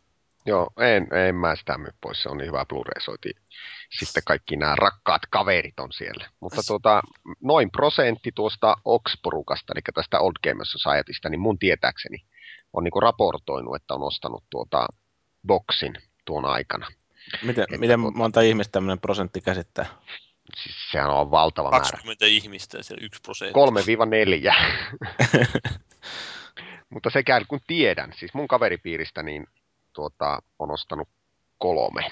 Joo, 0.47 0.71
en, 0.81 1.15
en 1.29 1.35
mä 1.35 1.57
sitä 1.57 1.79
myy 1.79 1.91
pois, 2.01 2.23
se 2.23 2.29
on 2.29 2.39
niin 2.39 2.47
hyvä 2.47 2.67
Blu-ray 2.73 3.01
soiti. 3.01 3.31
Sitten 3.99 4.23
kaikki 4.27 4.57
nämä 4.57 4.77
rakkaat 4.77 5.23
kaverit 5.31 5.81
on 5.81 5.93
siellä. 5.93 6.29
Mutta 6.41 6.63
tuota, 6.67 7.03
noin 7.43 7.71
prosentti 7.71 8.33
tuosta 8.35 8.77
Ox-porukasta, 8.85 9.73
eli 9.75 9.83
tästä 9.95 10.21
Old 10.21 10.33
Gamers 10.49 10.73
Societystä, 10.73 11.29
niin 11.29 11.41
mun 11.41 11.59
tietääkseni 11.59 12.25
on 12.73 12.85
niinku 12.85 13.01
raportoinut, 13.01 13.77
että 13.77 13.95
on 13.95 14.03
ostanut 14.03 14.45
tuota 14.51 14.87
boksin 15.47 15.93
tuon 16.31 16.45
aikana. 16.45 16.87
Miten, 17.43 17.63
Että 17.65 17.79
miten 17.79 18.01
tuota- 18.01 18.19
monta 18.19 18.41
ihmistä 18.41 18.73
tämmöinen 18.73 19.01
prosentti 19.01 19.41
käsittää? 19.41 19.87
Siis 20.57 20.77
sehän 20.93 21.11
on 21.11 21.31
valtava 21.31 21.71
määrä. 21.71 21.81
20 21.83 22.27
ihmistä, 22.27 22.83
se 22.83 22.95
1 23.01 23.21
prosentti. 23.23 23.59
3-4. 24.51 24.55
Mutta 26.91 27.11
sekään 27.11 27.45
kun 27.49 27.61
tiedän, 27.67 28.13
siis 28.19 28.35
mun 28.35 28.49
kaveripiiristä 28.49 29.23
niin 29.23 29.47
tuota, 29.93 30.39
on 30.59 30.71
ostanut 30.71 31.09
kolme 31.59 32.11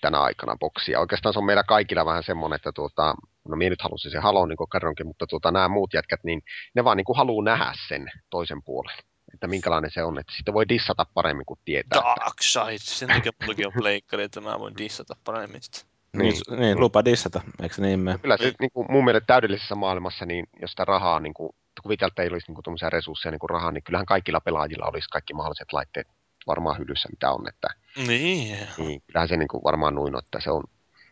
tänä 0.00 0.20
aikana 0.20 0.56
boksia. 0.60 1.00
Oikeastaan 1.00 1.32
se 1.32 1.38
on 1.38 1.44
meillä 1.46 1.62
kaikilla 1.62 2.04
vähän 2.04 2.22
semmoinen, 2.22 2.56
että 2.56 2.72
tuota, 2.72 3.14
no 3.48 3.56
minä 3.56 3.70
nyt 3.70 3.82
halusin 3.82 4.10
sen 4.10 4.22
halon, 4.22 4.48
niin 4.48 4.56
kuin 4.56 4.70
kerronkin, 4.72 5.06
mutta 5.06 5.26
tuota, 5.26 5.50
nämä 5.50 5.68
muut 5.68 5.94
jätkät, 5.94 6.20
niin 6.24 6.42
ne 6.74 6.84
vaan 6.84 6.96
niin 6.96 7.04
kuin 7.04 7.16
haluaa 7.16 7.44
nähdä 7.44 7.72
sen 7.88 8.10
toisen 8.30 8.62
puolen. 8.62 8.96
Että 9.34 9.46
minkälainen 9.46 9.90
se 9.90 10.02
on, 10.02 10.18
että 10.18 10.32
sitten 10.36 10.54
voi 10.54 10.68
dissata 10.68 11.06
paremmin 11.14 11.46
kuin 11.46 11.58
tietää. 11.64 11.98
että- 11.98 12.24
Dark 12.24 12.42
Side. 12.42 12.78
Sen 12.78 13.08
takia 13.08 13.32
mullakin 13.42 13.66
on 13.66 13.72
pleikkari, 13.78 14.22
että 14.22 14.40
mä 14.40 14.58
voin 14.58 14.76
dissata 14.76 15.16
paremmin 15.24 15.62
sitä. 15.62 15.90
Niin, 16.16 16.34
niin, 16.50 16.60
niin 16.60 16.80
lupa 16.80 17.04
dissata, 17.04 17.40
eikö 17.62 17.74
se 17.74 17.82
niin 17.82 18.00
mene? 18.00 18.18
Kyllä 18.18 18.36
se 18.36 18.52
niin 18.60 18.70
kuin, 18.72 18.86
mun 18.90 19.04
mielestä 19.04 19.26
täydellisessä 19.26 19.74
maailmassa, 19.74 20.26
niin 20.26 20.46
jos 20.62 20.70
sitä 20.70 20.84
rahaa, 20.84 21.20
niin 21.20 21.34
kuin, 21.34 21.50
kuvitellaan, 21.82 22.10
että 22.12 22.22
ei 22.22 22.28
olisi 22.32 22.52
niin 22.52 22.62
kuin, 22.64 22.92
resursseja 22.92 23.30
niin 23.30 23.38
kuin 23.38 23.50
rahaa, 23.50 23.72
niin 23.72 23.82
kyllähän 23.84 24.06
kaikilla 24.06 24.40
pelaajilla 24.40 24.86
olisi 24.86 25.08
kaikki 25.08 25.34
mahdolliset 25.34 25.72
laitteet 25.72 26.06
varmaan 26.46 26.78
hyllyssä, 26.78 27.08
mitä 27.08 27.30
on. 27.32 27.48
Että, 27.48 27.68
Niin. 28.06 28.58
niin, 28.78 29.02
kyllähän 29.06 29.28
se 29.28 29.36
niin 29.36 29.48
kuin, 29.48 29.62
varmaan 29.64 29.94
noin 29.94 30.14
on, 30.14 30.22
että 30.24 30.40
se 30.40 30.50
on, 30.50 30.64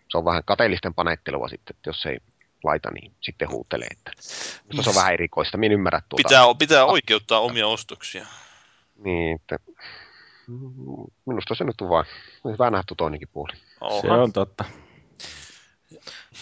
se 0.08 0.18
on 0.18 0.24
vähän 0.24 0.42
kateellisten 0.44 0.94
panettelua 0.94 1.48
sitten, 1.48 1.76
että 1.76 1.88
jos 1.90 2.06
ei 2.06 2.18
laita, 2.64 2.90
niin 2.90 3.12
sitten 3.20 3.50
huutelee. 3.50 3.88
Että, 3.90 4.11
mutta 4.66 4.82
se 4.82 4.90
on 4.90 4.96
vähän 4.96 5.12
erikoista, 5.12 5.59
minä 5.59 5.66
en 5.66 5.72
ymmärrä 5.72 6.02
tuota. 6.09 6.28
Pitää, 6.28 6.54
pitää 6.59 6.84
oikeuttaa 6.84 7.40
omia 7.40 7.66
ostoksia. 7.66 8.26
Niin, 9.04 9.36
että, 9.36 9.59
minusta 11.26 11.54
se 11.54 11.64
nyt 11.64 11.80
on 11.80 11.88
vaan 11.88 12.04
hyvä 12.44 12.70
nähty 12.70 12.94
toinenkin 12.94 13.28
puoli. 13.32 13.56
Se 13.56 13.61
Oha. 13.80 14.22
on 14.22 14.32
totta. 14.32 14.64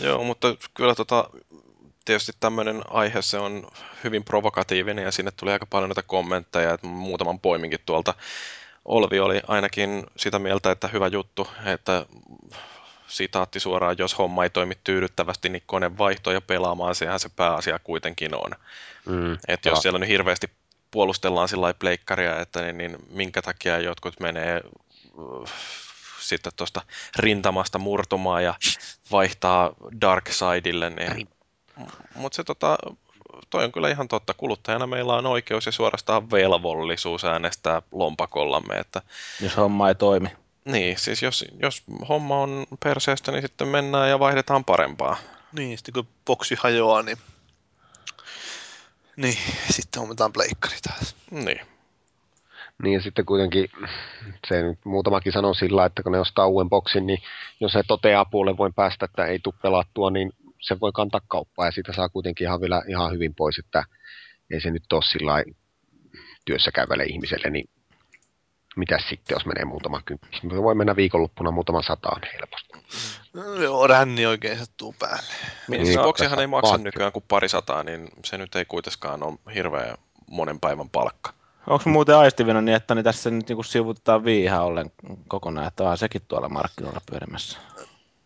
Joo, 0.00 0.24
mutta 0.24 0.56
kyllä 0.74 0.94
tota, 0.94 1.30
tietysti 2.04 2.32
tämmöinen 2.40 2.82
aihe 2.90 3.22
se 3.22 3.38
on 3.38 3.68
hyvin 4.04 4.24
provokatiivinen 4.24 5.04
ja 5.04 5.12
sinne 5.12 5.30
tuli 5.30 5.52
aika 5.52 5.66
paljon 5.66 5.88
näitä 5.88 6.02
kommentteja, 6.02 6.74
että 6.74 6.86
muutaman 6.86 7.40
poiminkin 7.40 7.80
tuolta. 7.86 8.14
Olvi 8.84 9.20
oli 9.20 9.40
ainakin 9.48 10.06
sitä 10.16 10.38
mieltä, 10.38 10.70
että 10.70 10.88
hyvä 10.88 11.06
juttu, 11.06 11.48
että 11.64 12.06
sitaatti 13.07 13.61
suoraan, 13.61 13.96
jos 13.98 14.18
homma 14.18 14.44
ei 14.44 14.50
toimi 14.50 14.74
tyydyttävästi, 14.84 15.48
niin 15.48 15.62
kone 15.66 15.98
vaihto 15.98 16.32
ja 16.32 16.40
pelaamaan, 16.40 16.94
sehän 16.94 17.20
se 17.20 17.28
pääasia 17.28 17.78
kuitenkin 17.78 18.34
on. 18.34 18.50
Mm, 19.07 19.38
Että 19.48 19.68
jos 19.68 19.82
siellä 19.82 19.98
nyt 19.98 20.09
hirveästi 20.09 20.50
puolustellaan 20.90 21.48
sillä 21.48 21.74
pleikkaria, 21.74 22.40
että 22.40 22.62
niin, 22.62 22.78
niin 22.78 22.96
minkä 23.11 23.42
takia 23.42 23.78
jotkut 23.78 24.20
menee 24.20 24.61
uh, 25.14 25.48
sitten 26.20 26.52
tuosta 26.57 26.82
rintamasta 27.16 27.78
murtumaan 27.78 28.44
ja 28.44 28.54
vaihtaa 29.12 29.72
Dark 30.00 30.28
Sidelle, 30.28 30.90
niin... 30.90 31.28
Mutta 32.14 32.36
se 32.36 32.44
tota, 32.44 32.78
toi 33.50 33.64
on 33.64 33.72
kyllä 33.72 33.88
ihan 33.88 34.09
totta. 34.09 34.34
Kuluttajana 34.34 34.86
meillä 34.86 35.14
on 35.14 35.26
oikeus 35.26 35.66
ja 35.66 35.72
suorastaan 35.72 36.30
velvollisuus 36.30 37.24
äänestää 37.24 37.82
lompakollamme, 37.92 38.78
että 38.78 39.02
Jos 39.40 39.57
homma 39.57 39.88
ei 39.88 39.94
toimi. 39.94 40.28
Niin, 40.66 40.98
siis 40.98 41.22
jos, 41.22 41.44
jos 41.62 41.82
homma 42.08 42.38
on 42.38 42.66
perseestä, 42.84 43.32
niin 43.32 43.42
sitten 43.42 43.68
mennään 43.68 44.10
ja 44.10 44.18
vaihdetaan 44.18 44.64
parempaa. 44.64 45.16
Niin, 45.52 45.78
sitten 45.78 45.92
kun 45.92 46.08
boksi 46.24 46.54
hajoaa, 46.58 47.02
niin... 47.02 47.18
Niin, 49.16 49.38
sitten 49.70 50.00
hommataan 50.00 50.32
pleikkari 50.32 50.76
taas. 50.82 51.16
Niin. 51.30 51.60
Niin 52.82 52.94
ja 52.94 53.00
sitten 53.00 53.26
kuitenkin 53.26 53.68
se 54.48 54.62
nyt 54.62 54.78
muutamakin 54.84 55.32
sanoo 55.32 55.54
sillä, 55.54 55.84
että 55.84 56.02
kun 56.02 56.12
ne 56.12 56.20
ostaa 56.20 56.46
uuden 56.46 56.68
boksin, 56.68 57.06
niin 57.06 57.18
jos 57.60 57.72
se 57.72 57.82
toteaa 57.88 58.24
puolen 58.24 58.56
voin 58.56 58.74
päästä, 58.74 59.04
että 59.04 59.26
ei 59.26 59.38
tule 59.38 59.54
pelattua, 59.62 60.10
niin 60.10 60.32
se 60.60 60.80
voi 60.80 60.92
kantaa 60.92 61.20
kauppaa 61.28 61.66
ja 61.66 61.72
siitä 61.72 61.92
saa 61.92 62.08
kuitenkin 62.08 62.44
ihan 62.44 62.60
vielä 62.60 62.82
ihan 62.88 63.12
hyvin 63.12 63.34
pois, 63.34 63.58
että 63.58 63.84
ei 64.50 64.60
se 64.60 64.70
nyt 64.70 64.92
ole 64.92 65.02
sillä 65.02 65.44
työssä 66.44 66.70
käyvälle 66.72 67.04
ihmiselle, 67.04 67.50
niin 67.50 67.68
mitä 68.76 68.98
sitten, 69.08 69.34
jos 69.34 69.46
menee 69.46 69.64
muutama 69.64 70.02
kymppi? 70.02 70.26
Se 70.32 70.62
voi 70.62 70.74
mennä 70.74 70.96
viikonloppuna 70.96 71.50
muutama 71.50 71.82
sataan 71.82 72.22
helposti. 72.32 72.96
No, 73.32 73.54
joo, 73.54 73.86
ränni 73.86 74.26
oikein 74.26 74.58
sattuu 74.58 74.94
päälle. 74.98 75.32
Niin, 75.68 75.82
Niin, 75.82 76.38
ei 76.38 76.46
maksa 76.46 76.78
nykyään 76.78 77.12
kuin 77.12 77.24
pari 77.28 77.48
sataa, 77.48 77.82
niin 77.82 78.08
se 78.24 78.38
nyt 78.38 78.56
ei 78.56 78.64
kuitenkaan 78.64 79.22
ole 79.22 79.38
hirveän 79.54 79.96
monen 80.30 80.60
päivän 80.60 80.90
palkka. 80.90 81.32
Onko 81.66 81.90
muuten 81.90 82.16
aistivina 82.16 82.60
niin, 82.60 82.76
että 82.76 82.94
niin 82.94 83.04
tässä 83.04 83.30
nyt 83.30 83.48
niinku 83.48 83.62
sivutetaan 83.62 84.24
viihaa 84.24 84.64
ollen 84.64 84.92
kokonaan, 85.28 85.66
että 85.66 85.90
on 85.90 85.98
sekin 85.98 86.22
tuolla 86.28 86.48
markkinoilla 86.48 87.00
pyörimässä? 87.10 87.58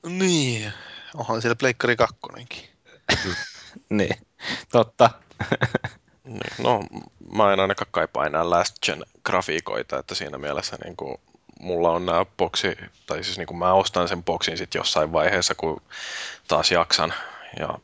Niin, 0.07 0.73
onhan 1.15 1.43
siellä 1.43 1.57
pleikkari 1.57 1.97
kakkonenkin. 1.97 2.69
Niin, 3.91 4.27
totta. 4.73 5.11
Niin, 6.25 6.41
no, 6.59 6.83
mä 7.33 7.53
en 7.53 7.61
ainakaan 7.61 7.89
kaipaa 7.91 8.27
enää 8.27 8.51
Last 8.51 8.77
Gen 8.87 9.05
grafiikoita, 9.25 9.99
että 9.99 10.15
siinä 10.15 10.39
mielessä 10.39 10.77
niin 10.85 10.97
kuin, 10.97 11.19
mulla 11.61 11.91
on 11.91 12.07
nämä 12.07 12.27
boksi, 12.37 12.77
tai 13.07 13.25
siis 13.25 13.39
niin 13.39 13.47
kuin 13.47 13.59
mä 13.59 13.73
ostan 13.73 14.09
sen 14.09 14.25
boksin 14.25 14.59
sitten 14.59 14.79
jossain 14.79 15.13
vaiheessa, 15.13 15.55
kun 15.55 15.83
taas 16.49 16.71
jaksan. 16.71 17.15
Ja 17.59 17.79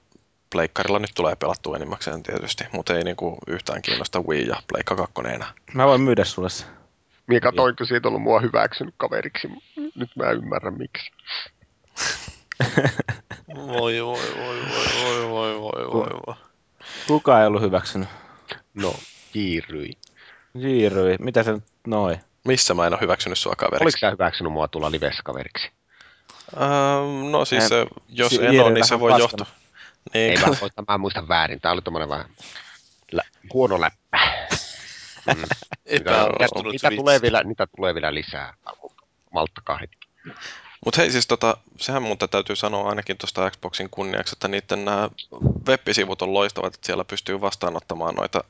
pleikkarilla 0.50 0.98
nyt 0.98 1.12
tulee 1.14 1.36
pelattua 1.36 1.76
enimmäkseen 1.76 2.22
tietysti, 2.22 2.64
mutta 2.72 2.94
ei 2.94 3.04
niin 3.04 3.16
kuin 3.16 3.36
yhtään 3.46 3.82
kiinnosta 3.82 4.20
Wii 4.20 4.46
ja 4.46 4.62
pleikka 4.68 4.96
kakkoneena. 4.96 5.46
Mä 5.74 5.86
voin 5.86 6.00
myydä 6.00 6.24
sulle 6.24 6.50
se. 6.50 6.64
Mie 7.26 7.40
katoinko 7.40 7.84
siitä 7.84 8.08
ollut 8.08 8.22
mua 8.22 8.40
hyväksynyt 8.40 8.94
kaveriksi. 8.96 9.48
Nyt 9.94 10.10
mä 10.16 10.30
ymmärrän 10.30 10.78
miksi. 10.78 11.10
voi, 13.56 14.04
voi, 14.04 14.20
voi, 14.36 14.60
voi, 15.00 15.30
voi, 15.30 15.60
voi, 15.60 15.90
voi, 15.92 16.10
voi. 16.26 16.34
Kuka 17.06 17.40
ei 17.40 17.46
ollut 17.46 17.62
hyväksynyt? 17.62 18.08
No, 18.76 18.94
kiiryi. 19.32 19.92
Jiiryi, 20.54 21.16
mitä 21.20 21.42
se 21.42 21.52
nyt 21.52 21.64
noi? 21.86 22.18
Missä 22.44 22.74
mä 22.74 22.86
en 22.86 22.92
ole 22.92 23.00
hyväksynyt 23.00 23.38
sua 23.38 23.50
Oliko 23.50 23.66
kaveriksi? 23.70 23.98
sä 24.00 24.10
hyväksynyt 24.10 24.52
mua 24.52 24.68
tulla 24.68 24.90
livessä 24.90 25.22
kaveriksi? 25.24 25.70
Ähm, 26.56 27.30
no 27.30 27.44
siis 27.44 27.72
En- 27.72 27.88
jos 28.08 28.30
si- 28.30 28.46
en 28.46 28.60
ole, 28.60 28.72
niin 28.72 28.84
se 28.86 29.00
voi 29.00 29.18
johtua. 29.20 29.46
Niin, 30.14 30.30
Ei 30.30 30.36
vaan, 30.42 30.56
mä 30.88 30.94
en 30.94 31.00
muista 31.00 31.28
väärin. 31.28 31.60
Tää 31.60 31.72
oli 31.72 31.82
tommonen 31.82 32.08
vähän 32.08 32.26
lä- 33.12 33.22
huono 33.52 33.80
läppä. 33.80 34.18
Mm. 35.26 35.42
Mitä, 35.92 36.10
mitä, 36.38 36.68
mitä 36.72 36.90
tulee 36.96 37.22
vielä, 37.22 37.42
niitä 37.44 37.66
tulee 37.76 37.94
vielä 37.94 38.14
lisää. 38.14 38.54
Malttakaa 39.32 39.78
hetki. 39.78 40.08
Mutta 40.86 41.00
hei 41.00 41.10
siis 41.10 41.26
tota, 41.26 41.56
sehän 41.80 42.02
muuten 42.02 42.28
täytyy 42.28 42.56
sanoa 42.56 42.88
ainakin 42.88 43.18
tuosta 43.18 43.50
Xboxin 43.50 43.90
kunniaksi, 43.90 44.34
että 44.34 44.48
niiden 44.48 44.84
nämä 44.84 45.10
web-sivut 45.68 46.22
on 46.22 46.34
loistavat, 46.34 46.74
että 46.74 46.86
siellä 46.86 47.04
pystyy 47.04 47.40
vastaanottamaan 47.40 48.14
noita 48.14 48.44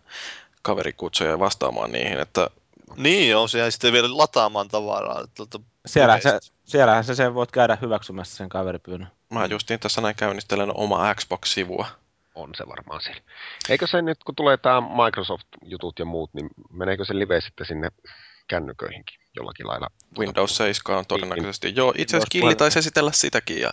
kaverikutsuja 0.63 1.31
ja 1.31 1.39
vastaamaan 1.39 1.93
niihin, 1.93 2.21
että 2.21 2.51
Niin 2.97 3.37
on, 3.37 3.49
sehän 3.49 3.73
sitten 3.73 3.93
vielä 3.93 4.17
lataamaan 4.17 4.69
tavaraa. 4.69 5.25
Tuolta 5.35 5.61
Siellähän 5.87 6.23
se, 6.23 6.39
siellähän 6.65 7.05
se 7.05 7.15
sen 7.15 7.35
voit 7.35 7.51
käydä 7.51 7.79
hyväksymässä 7.81 8.37
sen 8.37 8.49
kaveripyynnön. 8.49 9.11
mä 9.31 9.47
justiin 9.47 9.81
tässä 9.81 10.01
näin 10.01 10.17
käynnistelen 10.17 10.77
oma 10.77 11.15
Xbox-sivua. 11.15 11.87
On 12.35 12.51
se 12.57 12.69
varmaan 12.69 13.01
siellä. 13.01 13.21
Eikö 13.69 13.87
se 13.87 14.03
nyt, 14.03 14.25
kun 14.25 14.35
tulee 14.35 14.57
tämä 14.57 14.81
Microsoft-jutut 14.81 15.99
ja 15.99 16.05
muut, 16.05 16.35
niin 16.35 16.51
meneekö 16.73 17.05
se 17.05 17.19
live 17.19 17.41
sitten 17.41 17.67
sinne 17.67 17.89
kännyköihinkin 18.49 19.21
jollakin 19.37 19.67
lailla? 19.67 19.91
Windows 20.19 20.57
7 20.57 20.99
on 20.99 21.07
todennäköisesti. 21.07 21.73
Joo, 21.77 21.95
itse 21.99 22.17
asiassa 22.17 22.29
Killi 22.31 22.55
taisi 22.57 22.79
esitellä 22.79 23.13
sitäkin 23.13 23.61
ja 23.61 23.73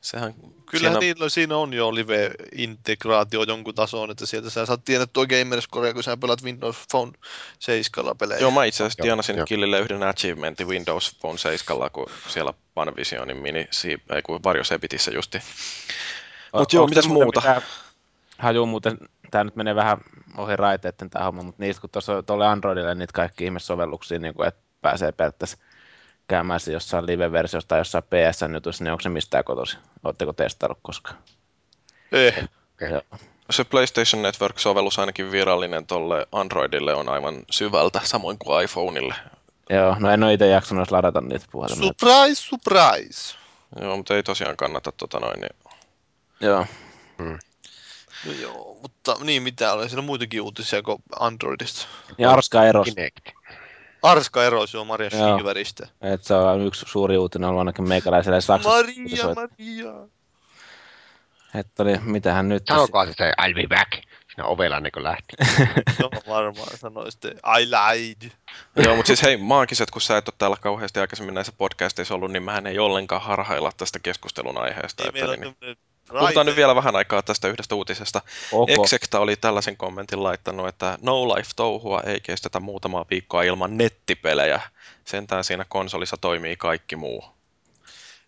sehän 0.00 0.34
Kyllähän 0.66 1.00
siinä, 1.00 1.14
niillä, 1.14 1.28
siinä 1.28 1.56
on 1.56 1.74
jo 1.74 1.94
live-integraatio 1.94 3.42
jonkun 3.42 3.74
tason, 3.74 4.10
että 4.10 4.26
sieltä 4.26 4.50
sä 4.50 4.66
saat 4.66 4.84
tiedettyä 4.84 5.26
gamerscorea, 5.26 5.94
kun 5.94 6.02
sä 6.02 6.16
pelat 6.16 6.42
Windows 6.42 6.76
Phone 6.90 7.12
7 7.58 8.16
pelejä. 8.18 8.40
Joo, 8.40 8.50
mä 8.50 8.64
itse 8.64 8.84
asiassa 8.84 9.02
tienasin. 9.02 9.44
Killille 9.48 9.80
yhden 9.80 10.02
achievementin 10.02 10.68
Windows 10.68 11.16
Phone 11.20 11.38
7, 11.38 11.90
kun 11.90 12.06
siellä 12.28 12.54
Panvisionin 12.74 13.36
mini, 13.36 13.68
ei 14.14 14.22
kun 14.22 14.40
Varjo 14.44 14.64
Sebitissä 14.64 15.10
justi. 15.10 15.38
Mut 16.52 16.74
O- 16.74 16.76
joo, 16.76 16.86
mitäs 16.86 17.08
muuta? 17.08 17.40
mitään- 17.40 17.62
Haju 18.38 18.66
muuten, 18.66 18.98
tää 19.34 19.44
nyt 19.44 19.56
menee 19.56 19.74
vähän 19.74 19.98
ohi 20.36 20.56
raiteitten 20.56 21.10
tää 21.10 21.24
homma, 21.24 21.42
mutta 21.42 21.62
niistä 21.62 21.80
kun 21.80 21.90
tuossa 21.90 22.22
tuolle 22.22 22.46
Androidille 22.46 22.94
niitä 22.94 23.12
kaikki 23.12 23.44
ihmessovelluksia, 23.44 24.18
niin 24.18 24.34
kuin, 24.34 24.48
että 24.48 24.60
pääsee 24.82 25.12
periaatteessa 25.12 25.58
käymään 26.28 26.60
se 26.60 26.72
jossain 26.72 27.06
live-versiossa 27.06 27.68
tai 27.68 27.80
jossain 27.80 28.04
PSN-jutussa, 28.04 28.84
niin 28.84 28.92
onko 28.92 29.00
se 29.00 29.08
mistään 29.08 29.44
kotoisin? 29.44 29.78
Oletteko 30.04 30.32
testaillut 30.32 30.78
koskaan? 30.82 31.18
Eh, 32.12 32.48
Joo. 32.90 33.02
Se 33.50 33.64
PlayStation 33.64 34.22
Network-sovellus 34.22 34.98
ainakin 34.98 35.32
virallinen 35.32 35.86
tolle 35.86 36.26
Androidille 36.32 36.94
on 36.94 37.08
aivan 37.08 37.42
syvältä, 37.50 38.00
samoin 38.04 38.38
kuin 38.38 38.64
iPhoneille. 38.64 39.14
Joo, 39.70 39.96
no 39.98 40.10
en 40.10 40.24
ole 40.24 40.32
itse 40.32 40.46
jaksanut 40.46 40.90
ladata 40.90 41.20
niitä 41.20 41.46
puhelimia. 41.52 41.82
surprise, 41.82 42.34
surprise. 42.34 43.36
Joo, 43.80 43.96
mutta 43.96 44.14
ei 44.14 44.22
tosiaan 44.22 44.56
kannata 44.56 44.92
tota 44.92 45.20
noin. 45.20 45.40
Niin. 45.40 45.56
Joo. 46.40 46.66
No 48.26 48.32
joo, 48.32 48.78
mutta 48.82 49.16
niin 49.24 49.42
mitä 49.42 49.72
oli, 49.72 49.88
siinä 49.88 49.98
on 50.00 50.04
muitakin 50.04 50.42
uutisia 50.42 50.82
kuin 50.82 51.02
Androidista. 51.20 51.86
Ja 52.18 52.30
Arska 52.30 52.64
eros, 52.64 52.84
Kinect. 52.88 53.28
Arska 54.02 54.44
erosi 54.44 54.76
on 54.76 54.86
Maria 54.86 55.10
Joo. 55.12 55.28
Schieveristä. 55.38 55.88
että 56.00 56.26
se 56.26 56.34
on 56.34 56.66
yksi 56.66 56.84
suuri 56.88 57.16
uutinen 57.18 57.48
ollut 57.48 57.58
ainakin 57.60 57.88
meikäläiselle 57.88 58.40
Saksassa. 58.40 58.76
Maria. 58.76 59.34
Maria. 59.34 59.92
Että 61.54 61.82
oli, 61.82 61.98
mitähän 61.98 62.48
nyt 62.48 62.64
tässä- 62.64 62.76
Sanokaa 62.78 63.06
se 63.06 63.32
I'll 63.40 63.54
be 63.54 63.66
back. 63.76 63.92
Siinä 64.34 64.44
ovella 64.48 64.76
ennen 64.76 64.92
kuin 64.92 65.04
lähti. 65.04 65.36
Joo, 66.00 66.10
varmaan 66.28 66.78
sanoi 66.78 67.12
sitten 67.12 67.32
I 67.60 67.66
lied. 67.70 68.30
Joo, 68.76 68.96
mutta 68.96 69.06
siis 69.06 69.22
hei, 69.22 69.36
maagiset, 69.36 69.90
kun 69.90 70.02
sä 70.02 70.16
et 70.16 70.28
ole 70.28 70.34
täällä 70.38 70.56
kauheasti 70.60 71.00
aikaisemmin 71.00 71.34
näissä 71.34 71.52
podcasteissa 71.58 72.14
ollut, 72.14 72.32
niin 72.32 72.42
mähän 72.42 72.66
ei 72.66 72.78
ollenkaan 72.78 73.22
harhailla 73.22 73.72
tästä 73.76 73.98
keskustelun 73.98 74.58
aiheesta. 74.58 75.02
Niin 75.02 75.08
Että 75.08 75.26
meillä 75.26 75.48
on 75.48 75.54
niin. 75.60 75.78
Tämmönen 76.06 76.26
Puhutaan 76.26 76.46
nyt 76.46 76.56
vielä 76.56 76.74
vähän 76.74 76.96
aikaa 76.96 77.22
tästä 77.22 77.48
yhdestä 77.48 77.74
uutisesta. 77.74 78.20
Ok. 78.52 78.70
Exekta 78.70 79.20
oli 79.20 79.36
tällaisen 79.36 79.76
kommentin 79.76 80.22
laittanut, 80.22 80.68
että 80.68 80.98
No 81.02 81.28
Life-touhua 81.28 82.00
ei 82.06 82.20
kestetä 82.20 82.60
muutamaa 82.60 83.06
viikkoa 83.10 83.42
ilman 83.42 83.76
nettipelejä. 83.76 84.60
Sentään 85.04 85.44
siinä 85.44 85.64
konsolissa 85.68 86.16
toimii 86.16 86.56
kaikki 86.56 86.96
muu. 86.96 87.24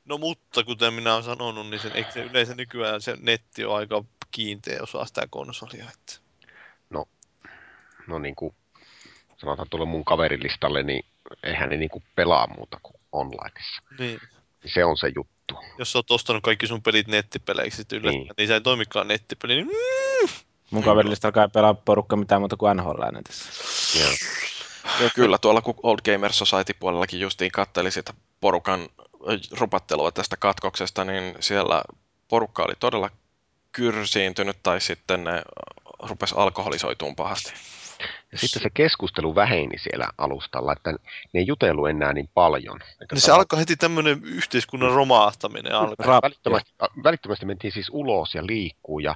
No 0.05 0.19
mutta 0.19 0.65
kuten 0.65 0.95
minä 0.95 1.13
olen 1.13 1.25
sanonut, 1.25 1.71
niin 1.71 1.81
sen, 1.81 2.07
se 2.15 2.23
yleensä 2.23 2.55
nykyään 2.55 3.03
se 3.03 3.17
netti 3.21 3.65
on 3.65 3.77
aika 3.77 4.05
kiinteä 4.31 4.79
osa 4.83 5.05
sitä 5.05 5.27
konsolia. 5.31 5.85
Että. 5.95 6.27
No 8.07 8.19
niin 8.19 8.35
kuin 8.37 8.55
sanotaan 9.37 9.69
tuolle 9.71 9.87
mun 9.87 10.05
kaverilistalle, 10.05 10.83
niin 10.83 11.05
eihän 11.43 11.69
ne 11.69 11.77
niin 11.77 11.89
kuin 11.89 12.05
pelaa 12.15 12.47
muuta 12.57 12.79
kuin 12.83 12.97
onlineissa. 13.13 13.83
Niin 13.99 14.21
Se 14.67 14.85
on 14.85 14.97
se 14.97 15.13
juttu. 15.17 15.36
Jos 15.79 15.93
sä 15.93 15.99
oot 15.99 16.11
ostanut 16.11 16.43
kaikki 16.43 16.67
sun 16.67 16.83
pelit 16.83 17.07
nettipeleiksi 17.07 17.83
yllättäen, 17.93 18.15
niin. 18.15 18.31
Niin. 18.37 18.49
se 18.49 18.55
ei 18.55 18.61
toimikaan 18.61 19.09
nettipeli, 19.09 19.55
niin 19.55 19.69
Mun 20.71 20.83
kaverilista 20.83 21.29
alkaa 21.29 21.49
pelaa 21.49 21.75
porukka 21.75 22.17
mitään 22.17 22.41
muuta 22.41 22.57
kuin 22.57 22.77
NHL 22.77 23.03
netissä. 23.13 23.45
Joo. 24.01 24.11
Kyllä 25.15 25.39
tuolla 25.39 25.63
kun 25.63 25.75
Old 25.83 25.99
Gamer 26.05 26.33
Society 26.33 26.75
puolellakin 26.75 27.21
justiin 27.21 27.53
katteli 27.53 27.91
sitä 27.91 28.15
porukan 28.41 28.81
äh, 28.81 29.41
rupattelua 29.59 30.13
tästä 30.13 30.37
katkoksesta, 30.37 31.05
niin 31.05 31.35
siellä 31.41 31.83
porukka 32.29 32.63
oli 32.63 32.75
todella 32.81 33.11
kyrsiintynyt 33.73 34.57
tai 34.63 34.81
sitten 34.81 35.25
ne 35.25 35.43
rupes 36.03 36.33
alkoholisoituun 36.33 37.17
pahasti. 37.17 37.53
Ja 38.37 38.41
sitten 38.41 38.63
se 38.63 38.71
keskustelu 38.75 39.35
väheni 39.35 39.79
siellä 39.79 40.09
alustalla, 40.19 40.73
että 40.73 40.91
ne 41.33 41.41
ei 41.41 41.47
jutellut 41.47 41.89
enää 41.89 42.13
niin 42.13 42.29
paljon. 42.35 42.81
Eikä 42.83 43.15
niin 43.15 43.21
se 43.21 43.27
tavallaan- 43.27 43.41
alkoi 43.41 43.59
heti 43.59 43.77
tämmöinen 43.77 44.25
yhteiskunnan 44.25 44.93
romahtaminen 44.93 45.73
alkaa. 45.75 46.07
Rap- 46.07 46.23
välittömästi, 46.23 46.71
välittömästi 47.05 47.47
mentiin 47.47 47.73
siis 47.73 47.89
ulos 47.93 48.35
ja 48.35 48.47
liikkuu 48.47 48.99
ja 48.99 49.15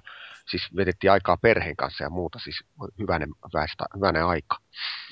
siis 0.51 0.77
vedettiin 0.77 1.13
aikaa 1.13 1.37
perheen 1.37 1.77
kanssa 1.77 2.05
ja 2.05 2.11
muuta, 2.11 2.39
siis 2.39 2.65
hyvänen, 2.99 3.29
väistä, 3.55 3.85
hyvänen 3.97 4.25
aika. 4.27 4.57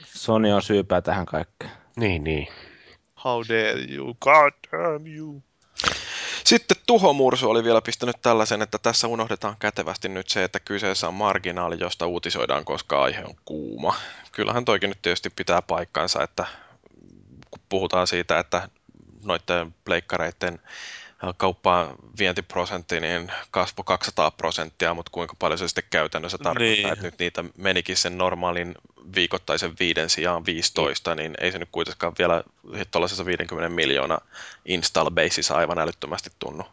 Sony 0.04 0.52
on 0.52 0.62
syypää 0.62 1.00
tähän 1.00 1.26
kaikkeen. 1.26 1.70
Niin, 1.96 2.24
niin. 2.24 2.48
How 3.24 3.42
dare 3.48 3.86
you, 3.94 4.14
god 4.20 4.52
damn 4.72 5.06
you. 5.16 5.42
Sitten 6.48 6.76
Tuho 6.86 7.12
Mursu 7.12 7.50
oli 7.50 7.64
vielä 7.64 7.80
pistänyt 7.82 8.16
tällaisen, 8.22 8.62
että 8.62 8.78
tässä 8.78 9.08
unohdetaan 9.08 9.56
kätevästi 9.58 10.08
nyt 10.08 10.28
se, 10.28 10.44
että 10.44 10.60
kyseessä 10.60 11.08
on 11.08 11.14
marginaali, 11.14 11.76
josta 11.80 12.06
uutisoidaan, 12.06 12.64
koska 12.64 13.02
aihe 13.02 13.24
on 13.24 13.34
kuuma. 13.44 13.94
Kyllähän 14.32 14.64
toikin 14.64 14.90
nyt 14.90 15.02
tietysti 15.02 15.30
pitää 15.30 15.62
paikkansa, 15.62 16.22
että 16.22 16.46
kun 17.50 17.60
puhutaan 17.68 18.06
siitä, 18.06 18.38
että 18.38 18.68
noiden 19.24 19.74
pleikkareiden 19.84 20.60
kauppaan 21.36 21.94
vientiprosentti 22.18 23.00
niin 23.00 23.32
kasvoi 23.50 23.84
200 23.86 24.30
prosenttia, 24.30 24.94
mutta 24.94 25.10
kuinka 25.10 25.34
paljon 25.38 25.58
se 25.58 25.68
sitten 25.68 25.84
käytännössä 25.90 26.38
tarkoittaa, 26.38 26.82
Niin. 26.82 26.92
että 26.92 27.04
nyt 27.04 27.18
niitä 27.18 27.44
menikin 27.56 27.96
sen 27.96 28.18
normaalin 28.18 28.74
viikoittaisen 29.14 29.74
viiden 29.80 30.10
sijaan 30.10 30.46
15, 30.46 31.14
niin 31.14 31.34
ei 31.40 31.52
se 31.52 31.58
nyt 31.58 31.68
kuitenkaan 31.72 32.12
vielä 32.18 32.44
tuollaisessa 32.90 33.26
50 33.26 33.68
miljoona 33.68 34.18
install 34.64 35.10
baseissa 35.10 35.54
aivan 35.54 35.78
älyttömästi 35.78 36.30
tunnu. 36.38 36.64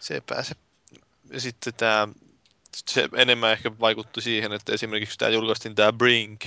Sepä 0.00 0.42
se. 0.42 0.54
Ja 1.30 1.40
sitten 1.40 1.74
tämä, 1.74 2.08
se 2.76 3.08
enemmän 3.16 3.52
ehkä 3.52 3.70
vaikutti 3.80 4.20
siihen, 4.20 4.52
että 4.52 4.72
esimerkiksi 4.72 5.18
tämä 5.18 5.28
julkaistiin 5.30 5.74
tämä 5.74 5.92
Brink, 5.92 6.44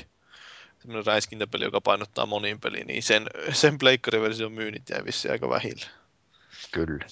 semmoinen 0.80 1.06
räiskintäpeli, 1.06 1.64
joka 1.64 1.82
painottaa 1.82 2.26
monin 2.26 2.60
peliin, 2.60 2.88
niin 2.88 3.04
sen, 3.04 3.28
sen 3.54 3.78
pleikkariversion 3.78 4.52
myynnit 4.52 4.90
jäi 4.90 5.06
vissiin 5.06 5.32
aika 5.32 5.50
vähille. 5.50 5.86
Kyllä. 6.72 7.06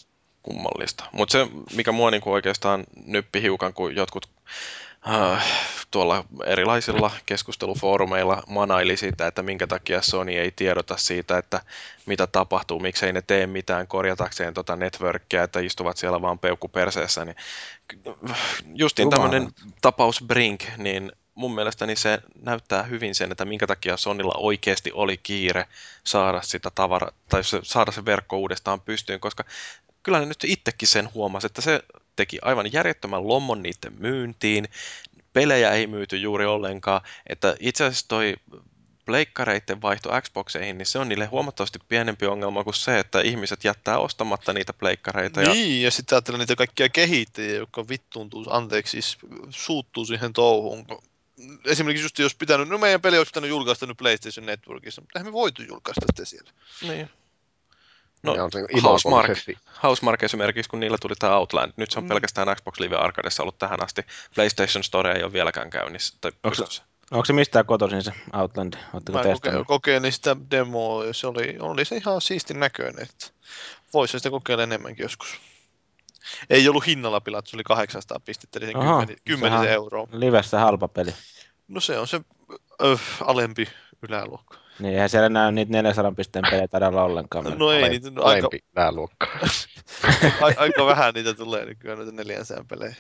kummallista. 0.44 1.04
Mutta 1.12 1.32
se, 1.32 1.48
mikä 1.76 1.92
mua 1.92 2.12
niinku 2.12 2.32
oikeastaan 2.32 2.84
nyppi 3.06 3.42
hiukan, 3.42 3.74
kun 3.74 3.96
jotkut 3.96 4.30
äh, 5.10 5.46
tuolla 5.92 6.26
erilaisilla 6.46 7.12
keskustelufoorumeilla 7.26 8.44
manaili 8.48 8.98
siitä, 8.98 9.28
että 9.28 9.44
minkä 9.44 9.68
takia 9.68 10.02
Sony 10.02 10.32
ei 10.32 10.52
tiedota 10.52 10.98
siitä, 10.98 11.38
että 11.38 11.62
mitä 12.06 12.28
tapahtuu, 12.28 12.80
miksei 12.80 13.14
ne 13.14 13.22
tee 13.22 13.48
mitään 13.48 13.88
korjatakseen 13.88 14.54
tota 14.54 14.76
networkia, 14.76 15.44
että 15.44 15.60
istuvat 15.60 15.98
siellä 15.98 16.22
vaan 16.22 16.40
peukku 16.40 16.68
perseessä, 16.68 17.26
niin 17.26 17.36
justiin 18.74 19.06
Jumala. 19.06 19.30
tämmöinen 19.30 19.52
tapaus 19.82 20.24
Brink, 20.28 20.64
niin 20.78 21.12
mun 21.36 21.56
mielestäni 21.56 21.96
se 21.96 22.20
näyttää 22.42 22.84
hyvin 22.84 23.16
sen, 23.16 23.32
että 23.32 23.46
minkä 23.46 23.68
takia 23.68 23.98
Sonilla 23.98 24.34
oikeasti 24.38 24.92
oli 24.94 25.18
kiire 25.18 25.68
saada 26.04 26.42
sitä 26.42 26.72
tavara, 26.76 27.08
tai 27.30 27.42
saada 27.64 27.92
se 27.92 28.06
verkko 28.06 28.38
uudestaan 28.38 28.82
pystyyn, 28.82 29.20
koska 29.20 29.44
kyllä 30.04 30.20
ne 30.20 30.26
nyt 30.26 30.44
itsekin 30.44 30.88
sen 30.88 31.14
huomasi, 31.14 31.46
että 31.46 31.62
se 31.62 31.84
teki 32.16 32.40
aivan 32.42 32.74
järjettömän 32.74 33.28
lommon 33.28 33.64
niiden 33.64 33.94
myyntiin, 34.00 34.68
pelejä 35.34 35.72
ei 35.72 35.88
myyty 35.88 36.18
juuri 36.18 36.46
ollenkaan, 36.46 37.02
että 37.28 37.56
itse 37.60 37.84
asiassa 37.84 38.08
toi 38.08 38.36
pleikkareiden 39.06 39.82
vaihto 39.82 40.22
Xboxeihin, 40.22 40.78
niin 40.78 40.86
se 40.86 41.00
on 41.00 41.10
niille 41.10 41.26
huomattavasti 41.26 41.80
pienempi 41.88 42.26
ongelma 42.26 42.64
kuin 42.64 42.74
se, 42.74 43.00
että 43.00 43.22
ihmiset 43.22 43.64
jättää 43.64 43.98
ostamatta 43.98 44.54
niitä 44.54 44.74
pleikkareita. 44.74 45.42
Ja, 45.42 45.50
Niin, 45.50 45.82
ja 45.84 45.92
sitten 45.92 46.16
ajatellaan 46.16 46.40
niitä 46.40 46.56
kaikkia 46.56 46.90
kehittäjiä, 46.90 47.56
jotka 47.56 47.88
vittuuntuu, 47.88 48.46
anteeksi, 48.50 48.92
siis 48.92 49.18
suuttuu 49.50 50.06
siihen 50.06 50.34
touhuun, 50.34 50.86
kun 50.86 51.04
esimerkiksi 51.66 52.06
just 52.06 52.20
jos 52.20 52.36
pitänyt, 52.36 52.70
no 52.70 52.78
meidän 52.78 53.02
peli 53.02 53.18
olisi 53.18 53.30
pitänyt 53.30 53.50
julkaista 53.50 53.86
nyt 53.86 53.98
PlayStation 53.98 54.46
Networkissa, 54.46 55.02
mutta 55.02 55.20
eihän 55.20 55.28
me 55.28 55.34
voitu 55.34 55.62
julkaista 55.62 56.06
sitä 56.12 56.26
siellä. 56.26 56.52
Niin. 56.82 57.10
No, 58.24 58.36
No, 58.36 58.44
on 58.44 58.52
se 58.52 58.60
Housemark, 59.84 60.24
esimerkiksi, 60.24 60.70
kun 60.70 60.80
niillä 60.80 60.98
tuli 61.02 61.14
tämä 61.20 61.38
Outland. 61.38 61.74
Nyt 61.78 61.92
se 61.92 62.00
on 62.00 62.06
Mm. 62.06 62.08
pelkästään 62.08 62.56
Xbox 62.56 62.80
Live 62.80 62.96
Arcadessa 62.96 63.44
ollut 63.44 63.58
tähän 63.60 63.84
asti. 63.84 64.02
PlayStation 64.36 64.84
Store 64.84 65.12
ei 65.14 65.24
ole 65.24 65.34
vieläkään 65.34 65.70
käynnissä. 65.70 66.18
Tai 66.22 66.32
Onko 66.44 66.56
se-. 66.56 66.82
Onko 67.12 67.26
se 67.26 67.34
mistään 67.34 67.66
kotoisin 67.66 68.04
se 68.04 68.12
Outland? 68.34 68.74
Oletteko 68.94 69.18
Mä 69.18 69.24
koke- 69.24 69.30
testannut? 69.30 69.68
kokeilin 69.68 70.12
sitä 70.12 70.36
demoa 70.52 71.06
ja 71.06 71.14
se 71.14 71.28
oli, 71.28 71.58
oli 71.60 71.86
se 71.86 71.96
ihan 71.98 72.22
siistin 72.22 72.60
näköinen, 72.60 73.04
että 73.04 73.28
voisi 73.94 74.20
sitä 74.20 74.30
kokeilla 74.30 74.64
enemmänkin 74.64 75.04
joskus. 75.04 75.36
Ei 76.50 76.70
ollut 76.70 76.88
hinnalla 76.88 77.22
pilattu, 77.22 77.50
se 77.52 77.58
oli 77.58 77.64
800 77.64 78.20
pistettä, 78.20 78.60
eli 78.60 78.66
sen 78.66 78.76
Aha, 78.78 79.00
10, 79.00 79.18
10 79.26 79.52
sehän- 79.60 79.70
euroa. 79.74 80.08
Livessä 80.12 80.60
halpa 80.60 80.88
peli. 80.88 81.14
No 81.68 81.80
se 81.80 82.00
on 82.00 82.08
se 82.08 82.22
öh, 82.84 83.02
alempi 83.22 83.68
yläluokka. 84.02 84.58
Niin 84.80 84.94
eihän 84.94 85.10
siellä 85.10 85.30
näy 85.30 85.52
niitä 85.52 85.72
400 85.72 86.12
pisteen 86.12 86.46
pelejä 86.52 86.68
taida 86.68 86.88
olla 86.88 87.04
ollenkaan. 87.04 87.58
No 87.58 87.72
ei, 87.72 87.90
niitä 87.90 88.08
on 88.08 88.18
aika, 88.18 88.30
Alempi 88.30 88.60
pääluokka. 88.74 89.28
a, 90.42 90.46
aika 90.58 90.86
vähän 90.86 91.14
niitä 91.14 91.34
tulee 91.34 91.66
nykyään, 91.66 91.98
noita 91.98 92.12
400 92.12 92.66
pelejä. 92.70 92.96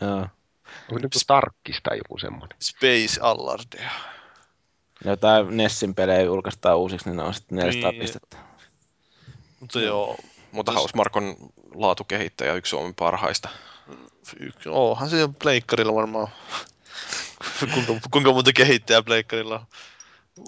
Joo. 0.00 0.26
Onko 0.88 0.98
nyt 1.02 1.12
Starkista 1.16 1.94
joku 1.94 2.18
semmoinen? 2.18 2.58
Space 2.62 3.20
Allardea. 3.20 3.90
Jotain 5.04 5.56
Nessin 5.56 5.94
pelejä 5.94 6.20
julkaistaan 6.22 6.78
uusiksi, 6.78 7.08
niin 7.08 7.16
ne 7.16 7.22
on 7.22 7.34
sitten 7.34 7.58
400 7.58 7.90
Niin. 7.90 8.00
pistettä. 8.02 8.36
Mutta 9.60 9.80
joo, 9.80 10.16
Mutta 10.52 10.72
Tos- 10.72 10.74
Housemark 10.74 11.16
on 11.16 11.36
laatukehittäjä, 11.74 12.54
yksi 12.54 12.70
Suomen 12.70 12.94
parhaista. 12.94 13.48
oohan 14.68 15.10
se 15.10 15.24
on 15.24 15.34
pleikkarilla 15.34 15.94
varmaan. 15.94 16.28
kuinka, 17.74 17.92
kuinka 18.10 18.32
monta 18.32 18.52
kehittäjää 18.52 19.02
pleikkarilla 19.02 19.54
on. 19.54 19.66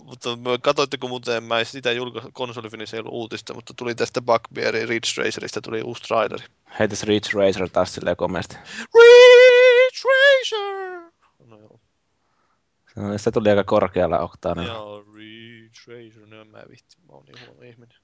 Mutta 0.04 0.36
mä- 0.36 0.58
katsoitteko 0.62 1.08
muuten, 1.08 1.42
mä 1.44 1.58
en 1.58 1.66
sitä 1.66 1.92
julkaisi, 1.92 2.28
konsolifinissä 2.32 2.96
ei 2.96 3.00
ollut 3.00 3.12
uutista, 3.14 3.54
mutta 3.54 3.74
tuli 3.74 3.94
tästä 3.94 4.22
Bugbearin 4.22 4.88
Ridge 4.88 5.08
Racerista 5.22 5.60
tuli 5.60 5.82
uusi 5.82 6.02
traileri. 6.02 6.44
Heitäs 6.78 7.02
Ridge 7.02 7.28
Racer 7.34 7.68
taas 7.68 7.94
silleen 7.94 8.16
komeasti. 8.16 8.56
Ridge 8.94 10.00
Racer! 10.04 11.10
No 11.46 11.58
joo, 11.58 11.80
No, 12.96 13.18
Se 13.18 13.30
tuli 13.30 13.50
aika 13.50 13.64
korkealla 13.64 14.18
oktaanilla. 14.18 14.72
joo 14.72 15.04
Ridge 15.14 15.78
Racer, 15.86 16.26
no 16.26 16.44
mä 16.44 16.62
vitti, 16.70 16.96
mä 17.08 17.12
oon 17.12 17.24
niin 17.24 17.46
huono 17.46 17.62
ihminen. 17.62 17.96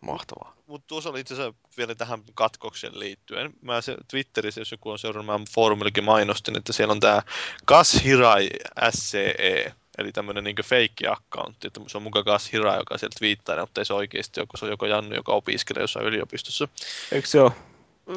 Mahtavaa. 0.00 0.54
Mutta 0.66 0.86
tuossa 0.86 1.10
oli 1.10 1.20
itse 1.20 1.34
asiassa 1.34 1.54
vielä 1.76 1.94
tähän 1.94 2.22
katkokseen 2.34 2.98
liittyen. 2.98 3.52
Mä 3.62 3.80
se 3.80 3.96
Twitterissä, 4.10 4.60
jos 4.60 4.72
joku 4.72 4.90
on 4.90 4.98
seurannut, 4.98 5.40
mä 5.40 5.44
foorumillakin 5.54 6.04
mainostin, 6.04 6.56
että 6.56 6.72
siellä 6.72 6.92
on 6.92 7.00
tämä 7.00 7.22
Gas 7.66 8.04
Hirai 8.04 8.50
SCE, 8.90 9.74
eli 9.98 10.12
tämmöinen 10.12 10.44
niin 10.44 10.56
fake 10.64 11.08
accountti, 11.08 11.66
että 11.66 11.80
se 11.86 11.96
on 11.96 12.02
mukaan 12.02 12.24
Gas 12.24 12.52
Hirai, 12.52 12.78
joka 12.78 12.98
sieltä 12.98 13.16
twiittaa, 13.18 13.60
mutta 13.60 13.80
ei 13.80 13.84
se 13.84 13.94
oikeasti 13.94 14.40
joku, 14.40 14.56
se 14.56 14.64
on 14.64 14.70
joko 14.70 14.86
Jannu, 14.86 15.14
joka 15.14 15.32
opiskelee 15.32 15.82
jossain 15.82 16.06
yliopistossa. 16.06 16.68
Eikö 17.12 17.28
se 17.28 17.40
ole? 17.40 17.52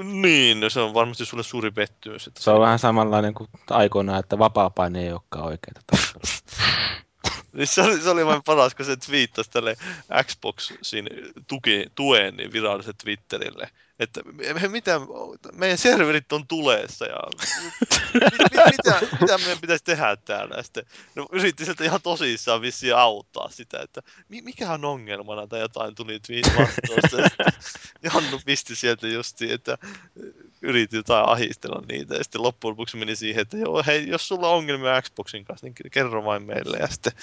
Niin, 0.04 0.60
no 0.60 0.70
se 0.70 0.80
on 0.80 0.94
varmasti 0.94 1.26
sulle 1.26 1.44
suuri 1.44 1.72
pettymys. 1.72 2.28
Että 2.28 2.42
Se 2.42 2.52
on 2.52 2.62
vähän 2.62 2.80
samanlainen 2.80 3.34
kuin 3.34 3.50
aikoinaan, 3.70 4.20
että 4.20 4.40
vapaa-paine 4.40 5.04
ei 5.04 5.12
olekaan 5.12 5.46
oikeita. 5.46 5.82
Niin 7.54 7.68
se, 7.68 7.82
oli, 7.82 8.02
se 8.02 8.10
oli 8.10 8.26
vain 8.26 8.44
paras, 8.44 8.76
kun 8.76 8.86
se 8.86 8.98
twiittasi 8.98 9.52
tälle 9.52 9.76
Xboxin 10.24 11.10
tuki, 11.48 11.86
tuen 11.96 12.36
niin 12.36 12.54
viralliselle 12.54 12.98
Twitterille. 13.04 13.70
Että 14.00 14.22
me, 14.54 14.68
mitä, 14.68 15.02
meidän 15.54 15.78
serverit 15.78 16.34
on 16.34 16.48
tuleessa 16.48 17.06
ja 17.06 17.18
mit, 17.40 17.50
mit, 18.32 18.52
mitä, 18.52 19.00
mitä 19.22 19.38
meidän 19.38 19.60
pitäisi 19.62 19.84
tehdä 19.84 20.16
täällä. 20.16 20.56
Ja 20.56 20.64
sitten 20.64 20.86
no, 21.16 21.28
yritti 21.32 21.66
sieltä 21.66 21.84
ihan 21.84 22.02
tosissaan 22.02 22.62
vissiin 22.62 22.96
auttaa 22.96 23.50
sitä, 23.50 23.82
että 23.82 24.02
mi, 24.30 24.42
mikä 24.42 24.72
on 24.72 24.86
ongelmana 24.86 25.48
tai 25.48 25.60
jotain 25.60 25.96
tuli 25.96 26.20
vastausta. 26.58 27.48
Jannu 28.04 28.40
pisti 28.46 28.76
sieltä 28.76 29.08
justiin, 29.08 29.52
että 29.52 29.78
yritti 30.62 30.96
jotain 30.96 31.30
ahistella 31.30 31.84
niitä 31.88 32.16
ja 32.16 32.24
sitten 32.24 32.44
loppujen 32.44 32.72
lopuksi 32.72 32.98
meni 32.98 33.16
siihen, 33.16 33.42
että 33.42 33.58
joo, 33.58 33.84
hei, 33.88 34.08
jos 34.08 34.28
sulla 34.28 34.50
on 34.50 34.58
ongelmia 34.58 35.02
Xboxin 35.02 35.46
kanssa, 35.46 35.66
niin 35.66 35.76
kerro 35.92 36.24
vain 36.24 36.44
meille. 36.44 36.78
Ja 36.78 36.88
sitten 36.88 37.14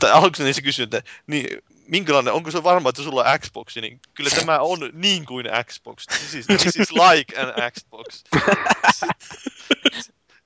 tai 0.00 0.10
aluksi 0.10 0.44
niin 0.44 0.54
se 0.54 0.62
kysyi, 0.62 0.82
että 0.82 1.02
niin, 1.26 1.62
minkälainen, 1.90 2.32
onko 2.32 2.50
se 2.50 2.62
varma, 2.62 2.88
että 2.88 3.02
sulla 3.02 3.24
on 3.24 3.38
Xbox, 3.38 3.76
niin 3.76 4.00
kyllä 4.14 4.30
tämä 4.30 4.58
on 4.58 4.78
niin 4.92 5.26
kuin 5.26 5.46
Xbox. 5.64 6.06
This 6.06 6.34
is, 6.34 6.46
this 6.46 6.76
is 6.76 6.92
like 6.92 7.40
an 7.40 7.72
Xbox. 7.72 8.06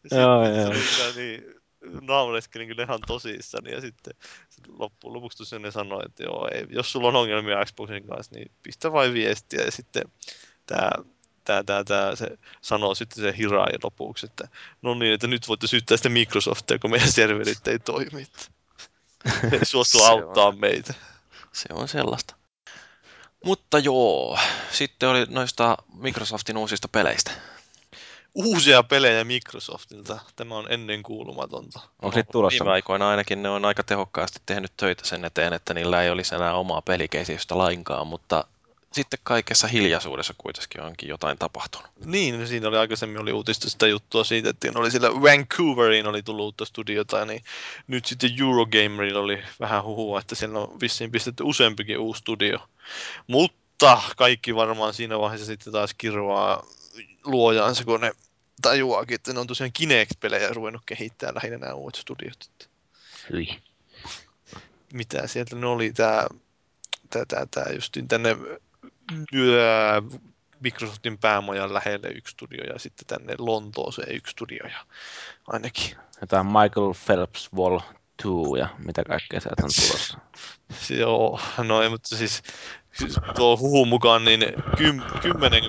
Sitten 0.02 0.20
Joo, 0.20 0.48
joo. 0.48 0.70
kyllä 0.70 1.12
niin, 1.16 2.68
kyllä 2.68 2.82
ihan 2.82 3.00
tosissaan 3.06 3.66
ja 3.66 3.80
sitten, 3.80 4.14
loppujen 4.68 5.14
lopuksi 5.14 5.38
tosiaan 5.38 5.62
ne 5.62 5.70
sanoi, 5.70 6.02
että 6.06 6.22
joo, 6.22 6.48
ei, 6.52 6.66
jos 6.68 6.92
sulla 6.92 7.08
on 7.08 7.16
ongelmia 7.16 7.64
Xboxin 7.64 8.06
kanssa, 8.06 8.34
niin 8.34 8.50
pistä 8.62 8.92
vain 8.92 9.14
viestiä 9.14 9.64
ja 9.64 9.70
sitten 9.70 10.04
tämä 10.66 10.90
tää, 11.44 11.64
tää, 11.64 11.84
tää, 11.84 12.16
se 12.16 12.38
sanoo 12.60 12.94
sitten 12.94 13.24
se 13.24 13.34
Hirai 13.38 13.72
lopuksi, 13.82 14.26
että 14.26 14.48
no 14.82 14.94
niin, 14.94 15.12
että 15.12 15.26
nyt 15.26 15.48
voitte 15.48 15.66
syyttää 15.66 15.96
sitten 15.96 16.12
Microsoftia, 16.12 16.78
kun 16.78 16.90
meidän 16.90 17.12
serverit 17.12 17.68
ei 17.68 17.78
toimi. 17.78 18.26
ei 19.52 19.64
suostu 19.64 20.04
auttaa 20.04 20.52
meitä. 20.52 20.94
Se 21.54 21.68
on 21.72 21.88
sellaista. 21.88 22.34
Mutta 23.44 23.78
joo, 23.78 24.38
sitten 24.70 25.08
oli 25.08 25.26
noista 25.28 25.76
Microsoftin 25.94 26.56
uusista 26.56 26.88
peleistä. 26.88 27.30
Uusia 28.34 28.82
pelejä 28.82 29.24
Microsoftilta. 29.24 30.18
Tämä 30.36 30.56
on 30.56 30.72
ennen 30.72 31.02
kuulumatonta. 31.02 31.80
Onko 32.02 32.14
siitä 32.14 32.32
tulossa? 32.32 32.64
Viime 32.64 32.72
aikoina 32.72 33.08
ainakin 33.08 33.42
ne 33.42 33.48
on 33.48 33.64
aika 33.64 33.82
tehokkaasti 33.82 34.40
tehnyt 34.46 34.72
töitä 34.76 35.04
sen 35.06 35.24
eteen, 35.24 35.52
että 35.52 35.74
niillä 35.74 36.02
ei 36.02 36.10
olisi 36.10 36.34
enää 36.34 36.54
omaa 36.54 36.82
pelikeisitystä 36.82 37.58
lainkaan, 37.58 38.06
mutta 38.06 38.44
sitten 38.94 39.18
kaikessa 39.22 39.66
hiljaisuudessa 39.66 40.34
kuitenkin 40.38 40.80
onkin 40.80 41.08
jotain 41.08 41.38
tapahtunut. 41.38 41.90
Niin, 42.04 42.40
no 42.40 42.46
siinä 42.46 42.68
oli 42.68 42.76
aikaisemmin 42.76 43.20
oli 43.20 43.32
uutista 43.32 43.70
sitä 43.70 43.86
juttua 43.86 44.24
siitä, 44.24 44.50
että 44.50 44.68
oli 44.74 44.90
siellä 44.90 45.22
Vancouveriin 45.22 46.06
oli 46.06 46.22
tullut 46.22 46.44
uutta 46.44 46.64
studiota, 46.64 47.24
niin 47.24 47.44
nyt 47.86 48.06
sitten 48.06 48.30
Eurogamerilla 48.40 49.20
oli 49.20 49.42
vähän 49.60 49.84
huhua, 49.84 50.20
että 50.20 50.34
siellä 50.34 50.58
on 50.58 50.80
vissiin 50.80 51.10
pistetty 51.10 51.42
useampikin 51.46 51.98
uusi 51.98 52.18
studio. 52.18 52.58
Mutta 53.26 54.02
kaikki 54.16 54.54
varmaan 54.54 54.94
siinä 54.94 55.18
vaiheessa 55.18 55.46
sitten 55.46 55.72
taas 55.72 55.94
kirvaa 55.94 56.66
luojaansa, 57.24 57.84
kun 57.84 58.00
ne 58.00 58.12
tajuaakin, 58.62 59.14
että 59.14 59.32
ne 59.32 59.40
on 59.40 59.46
tosiaan 59.46 59.72
Kinect-pelejä 59.72 60.48
ruvennut 60.48 60.82
kehittämään 60.86 61.34
lähinnä 61.34 61.58
nämä 61.58 61.74
uudet 61.74 61.94
studiot. 61.94 62.50
Että 62.50 62.66
Hyi. 63.32 63.48
mitä 64.92 65.26
sieltä 65.26 65.56
ne 65.56 65.66
oli, 65.66 65.92
tää, 65.92 66.26
tää, 67.10 67.24
tää, 67.24 67.46
tää 67.46 67.72
justiin 67.74 68.08
tänne 68.08 68.36
Microsoftin 70.60 71.18
päämajan 71.18 71.74
lähelle 71.74 72.08
yksi 72.08 72.32
studio 72.32 72.64
ja 72.64 72.78
sitten 72.78 73.06
tänne 73.06 73.34
Lontooseen 73.38 74.16
yksi 74.16 74.32
studio 74.32 74.66
ja 74.66 74.78
ainakin. 75.46 75.96
Jotain 76.20 76.46
Michael 76.46 76.94
Phelps 77.06 77.50
Wall 77.54 77.78
2 77.78 78.58
ja 78.58 78.68
mitä 78.78 79.04
kaikkea 79.04 79.40
sieltä 79.40 79.62
on 79.64 79.70
tulossa. 79.86 80.18
Joo, 81.00 81.40
no 81.58 81.82
ei, 81.82 81.88
mutta 81.88 82.16
siis, 82.16 82.42
siis 82.92 83.14
tuo 83.34 83.58
huhun 83.58 83.88
mukaan 83.88 84.24
niin 84.24 84.40
kym, 84.76 85.00
kymmenen 85.22 85.62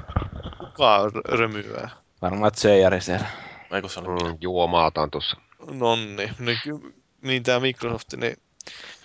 kukaan 0.58 1.12
römyää. 1.28 1.90
Varmaan 2.22 2.52
Tsejari 2.52 3.02
siellä. 3.02 3.28
Ei 3.72 3.82
kun 3.82 3.90
se 3.90 4.00
oli 4.00 4.32
Mm, 4.32 4.38
juomaataan 4.42 5.12
tuossa. 5.12 5.38
Nonni, 5.72 6.32
niin, 6.40 6.60
ky, 6.64 6.96
niin 7.22 7.44
tämä 7.44 7.60
Microsoft 7.60 8.14
niin 8.14 8.38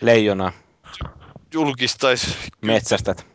Leijona, 0.00 0.52
julkistaisi 1.54 2.36
metsästät. 2.60 3.26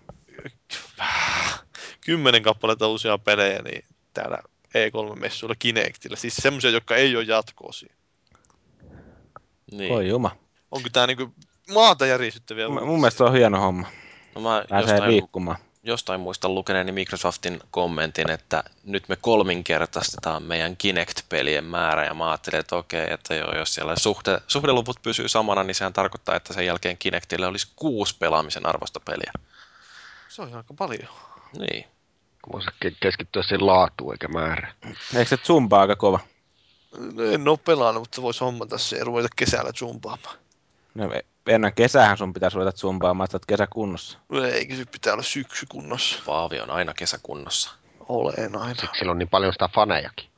Kymmenen 2.05 2.43
kappaletta 2.43 2.87
uusia 2.87 3.17
pelejä 3.17 3.61
niin 3.61 3.85
täällä 4.13 4.37
E3-messuilla 4.67 5.55
Kinectillä. 5.59 6.15
Siis 6.15 6.35
semmoisia, 6.35 6.69
jotka 6.69 6.95
ei 6.95 7.15
ole 7.15 7.23
jatkoosia. 7.23 7.93
niin. 9.71 9.91
Oi 9.93 10.07
juma. 10.07 10.31
Onko 10.71 10.89
tää 10.93 11.07
niinku 11.07 11.33
maata 11.73 12.05
järisyttäviä 12.05 12.67
M- 12.67 12.71
uutisia? 12.71 12.85
mun 12.87 12.99
mielestä 12.99 13.17
se 13.17 13.23
on 13.23 13.33
hieno 13.33 13.59
homma. 13.59 13.87
No 14.35 14.41
mä 14.41 14.65
Pääsee 14.69 14.91
jostain, 14.93 15.11
liikkumaan. 15.11 15.57
jostain 15.83 16.19
muistan 16.21 16.55
lukeneeni 16.55 16.91
Microsoftin 16.91 17.59
kommentin, 17.71 18.29
että 18.31 18.63
nyt 18.83 19.09
me 19.09 19.15
kolminkertaistetaan 19.15 20.43
meidän 20.43 20.77
Kinect-pelien 20.77 21.63
määrä, 21.63 22.05
ja 22.05 22.13
mä 22.13 22.29
ajattelin, 22.29 22.59
että 22.59 22.75
okei, 22.75 23.13
että 23.13 23.35
joo, 23.35 23.55
jos 23.57 23.73
siellä 23.73 23.95
suhde, 23.95 24.41
suhdeluvut 24.47 25.01
pysyy 25.01 25.27
samana, 25.27 25.63
niin 25.63 25.75
sehän 25.75 25.93
tarkoittaa, 25.93 26.35
että 26.35 26.53
sen 26.53 26.65
jälkeen 26.65 26.97
Kinectille 26.97 27.47
olisi 27.47 27.67
kuusi 27.75 28.15
pelaamisen 28.19 28.65
arvosta 28.65 28.99
peliä. 28.99 29.31
Se 30.29 30.41
on 30.41 30.53
aika 30.53 30.73
paljon. 30.73 31.07
Niin. 31.59 31.85
Voisi 32.53 32.69
ke- 32.85 32.97
keskittyä 32.99 33.43
sen 33.43 33.65
laatuun 33.65 34.13
eikä 34.13 34.27
määrään. 34.27 34.73
Eikö 35.15 35.29
se 35.29 35.37
zumba 35.45 35.81
aika 35.81 35.95
kova? 35.95 36.19
En 37.33 37.47
oo 37.47 37.57
pelannut, 37.57 38.01
mutta 38.01 38.21
voisi 38.21 38.39
hommata 38.39 38.77
se 38.77 38.97
ja 38.97 39.03
ruveta 39.03 39.27
kesällä 39.35 39.71
jumpaamaan. 39.81 40.37
No, 40.95 41.13
e- 41.13 41.25
ennen 41.47 41.73
kesäähän 41.73 42.17
sun 42.17 42.33
pitäisi 42.33 42.55
ruveta 42.55 42.77
zumbaamaan, 42.77 43.25
että 43.25 43.35
oot 43.35 43.45
kesä 43.45 43.67
kunnossa. 43.67 44.17
Eikö 44.53 44.75
se 44.75 44.85
pitää 44.85 45.13
olla 45.13 45.23
syksy 45.23 45.65
kunnossa? 45.69 46.19
Vaavi 46.27 46.59
on 46.59 46.71
aina 46.71 46.93
kesäkunnossa. 46.93 47.71
Olen 48.09 48.57
aina. 48.57 48.81
Siksi 48.81 48.99
sillä 48.99 49.11
on 49.11 49.19
niin 49.19 49.29
paljon 49.29 49.53
sitä 49.53 49.69
fanejakin. 49.75 50.29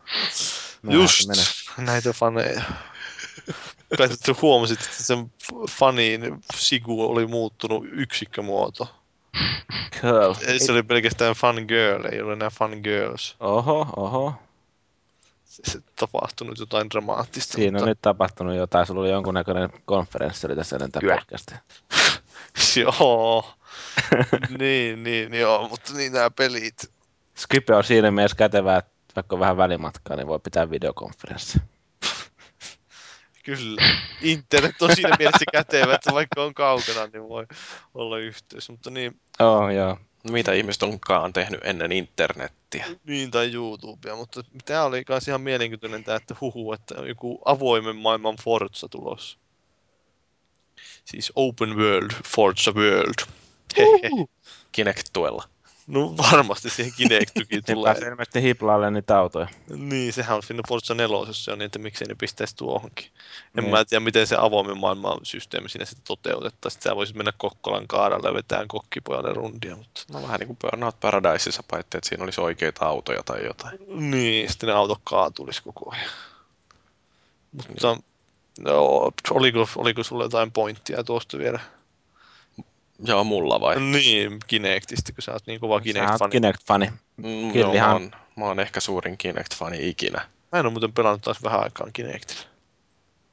Näinhän 0.83 1.01
Just 1.01 1.29
näitä 1.77 2.13
faneja. 2.13 2.61
Kai 3.97 4.09
huomasit, 4.41 4.81
että 4.81 5.03
sen 5.03 5.31
fanin 5.69 6.21
sigu 6.55 7.11
oli 7.11 7.27
muuttunut 7.27 7.85
yksikkömuoto. 7.91 8.95
Girl. 10.01 10.33
Ei, 10.47 10.59
se 10.59 10.71
oli 10.71 10.83
pelkästään 10.83 11.35
fun 11.35 11.65
girl, 11.67 12.05
ei 12.11 12.21
ole 12.21 12.33
enää 12.33 12.49
fun 12.49 12.79
girls. 12.83 13.35
Oho, 13.39 13.87
oho. 13.95 14.33
Se, 15.45 15.79
tapahtunut 15.95 16.59
jotain 16.59 16.89
dramaattista. 16.89 17.53
Siinä 17.53 17.71
mutta... 17.71 17.83
on 17.83 17.89
nyt 17.89 18.01
tapahtunut 18.01 18.55
jotain. 18.55 18.85
Sulla 18.85 19.01
oli 19.01 19.09
jonkunnäköinen 19.09 19.69
konferenssi 19.85 20.47
oli 20.47 20.55
tässä 20.55 20.75
ennen 20.75 20.91
tätä 20.91 21.07
podcastia. 21.15 21.57
joo. 22.83 23.53
niin, 24.59 25.03
niin, 25.03 25.33
joo, 25.33 25.67
mutta 25.69 25.93
niin 25.93 26.13
nämä 26.13 26.29
pelit. 26.29 26.91
Skype 27.35 27.75
on 27.75 27.83
siinä 27.83 28.11
mielessä 28.11 28.37
kätevää, 28.37 28.77
että 28.77 28.91
vaikka 29.15 29.35
on 29.35 29.39
vähän 29.39 29.57
välimatkaa, 29.57 30.15
niin 30.17 30.27
voi 30.27 30.39
pitää 30.39 30.69
videokonferenssi. 30.69 31.59
Kyllä. 33.47 33.81
Internet 34.21 34.81
on 34.81 34.95
siinä 34.95 35.15
mielessä 35.19 35.45
kätevä, 35.51 35.95
että 35.95 36.13
vaikka 36.13 36.43
on 36.43 36.53
kaukana, 36.53 37.07
niin 37.13 37.29
voi 37.29 37.45
olla 37.93 38.17
yhteys. 38.17 38.69
Mutta 38.69 38.89
niin, 38.89 39.19
Oh, 39.39 39.69
joo. 39.69 39.97
Mitä 40.31 40.53
ihmiset 40.53 40.83
onkaan 40.83 41.33
tehnyt 41.33 41.59
ennen 41.63 41.91
internettiä? 41.91 42.85
niin 43.03 43.31
tai 43.31 43.53
YouTubea, 43.53 44.15
mutta 44.15 44.43
tämä 44.65 44.83
oli 44.83 45.03
myös 45.09 45.27
ihan 45.27 45.41
mielenkiintoinen 45.41 46.03
tämä, 46.03 46.15
että 46.15 46.35
huhu, 46.41 46.73
että 46.73 46.95
on 46.97 47.07
joku 47.07 47.41
avoimen 47.45 47.95
maailman 47.95 48.35
Forza 48.43 48.87
tulossa. 48.89 49.37
Siis 51.05 51.31
Open 51.35 51.77
World, 51.77 52.11
Forza 52.27 52.71
World. 52.71 53.27
Hehe. 53.77 54.09
Kinect-tuella. 54.71 55.43
No 55.87 56.15
varmasti 56.31 56.69
siihen 56.69 56.93
Kinectukin 56.97 57.47
Siinä 57.49 57.75
tulee. 57.75 57.93
pääsee 57.93 58.09
ilmeisesti 58.09 58.41
hiplaalle 58.41 58.91
niitä 58.91 59.19
autoja. 59.19 59.47
Niin, 59.75 60.13
sehän 60.13 60.37
on 60.37 60.43
siinä 60.43 60.61
Forza 60.67 60.93
4 60.93 61.17
se 61.31 61.51
on 61.51 61.57
niin, 61.57 61.65
että 61.65 61.79
miksei 61.79 62.07
ne 62.07 62.15
pistäisi 62.15 62.55
tuohonkin. 62.55 63.05
En 63.57 63.63
Niin. 63.63 63.71
mä 63.71 63.85
tiedä, 63.85 64.03
miten 64.03 64.27
se 64.27 64.35
avoimen 64.39 64.77
maailman 64.77 65.19
systeemi 65.23 65.69
siinä 65.69 65.85
sitten 65.85 66.07
toteutettaisiin. 66.07 66.81
Sä 66.81 66.95
voisit 66.95 67.15
mennä 67.15 67.33
Kokkolan 67.37 67.87
kaaralla 67.87 68.27
ja 68.27 68.33
vetää 68.33 68.65
kokkipojalle 68.67 69.33
rundia, 69.33 69.75
mutta... 69.75 70.01
No 70.13 70.21
vähän 70.21 70.39
niin 70.39 70.47
kuin 70.47 70.57
Burnout 70.61 70.99
Paradiseissa, 70.99 71.63
paitsi 71.71 71.97
että 71.97 72.09
siinä 72.09 72.23
olisi 72.23 72.41
oikeita 72.41 72.85
autoja 72.85 73.23
tai 73.23 73.45
jotain. 73.45 73.79
Niin, 74.11 74.49
sitten 74.49 74.67
ne 74.67 74.73
autot 74.73 75.01
kaatulisi 75.03 75.63
koko 75.63 75.91
ajan. 75.91 76.09
Mutta 77.51 77.97
no, 78.59 79.11
oliko, 79.31 79.67
oliko 79.75 80.03
sulla 80.03 80.23
jotain 80.23 80.51
pointtia 80.51 81.03
tuosta 81.03 81.37
vielä? 81.37 81.59
Joo, 83.05 83.23
mulla 83.23 83.61
vai? 83.61 83.79
Niin, 83.79 84.39
Kinectistä, 84.47 85.11
kun 85.11 85.21
sä 85.21 85.31
oot 85.31 85.47
niin 85.47 85.59
kova 85.59 85.73
Sä 85.75 85.79
oot 85.79 86.31
Kinect-fani. 86.31 86.31
Kinect-fani. 86.31 86.91
Mm, 87.17 87.41
joo, 87.55 87.71
Killihan- 87.71 87.87
mä, 87.87 87.93
oon, 87.93 88.11
mä 88.35 88.45
oon 88.45 88.59
ehkä 88.59 88.79
suurin 88.79 89.17
Kinect-fani 89.17 89.89
ikinä. 89.89 90.21
Mä 90.51 90.59
en 90.59 90.65
ole 90.65 90.71
muuten 90.73 90.93
pelannut 90.93 91.21
taas 91.21 91.43
vähän 91.43 91.63
aikaan 91.63 91.93
Kinectillä. 91.93 92.41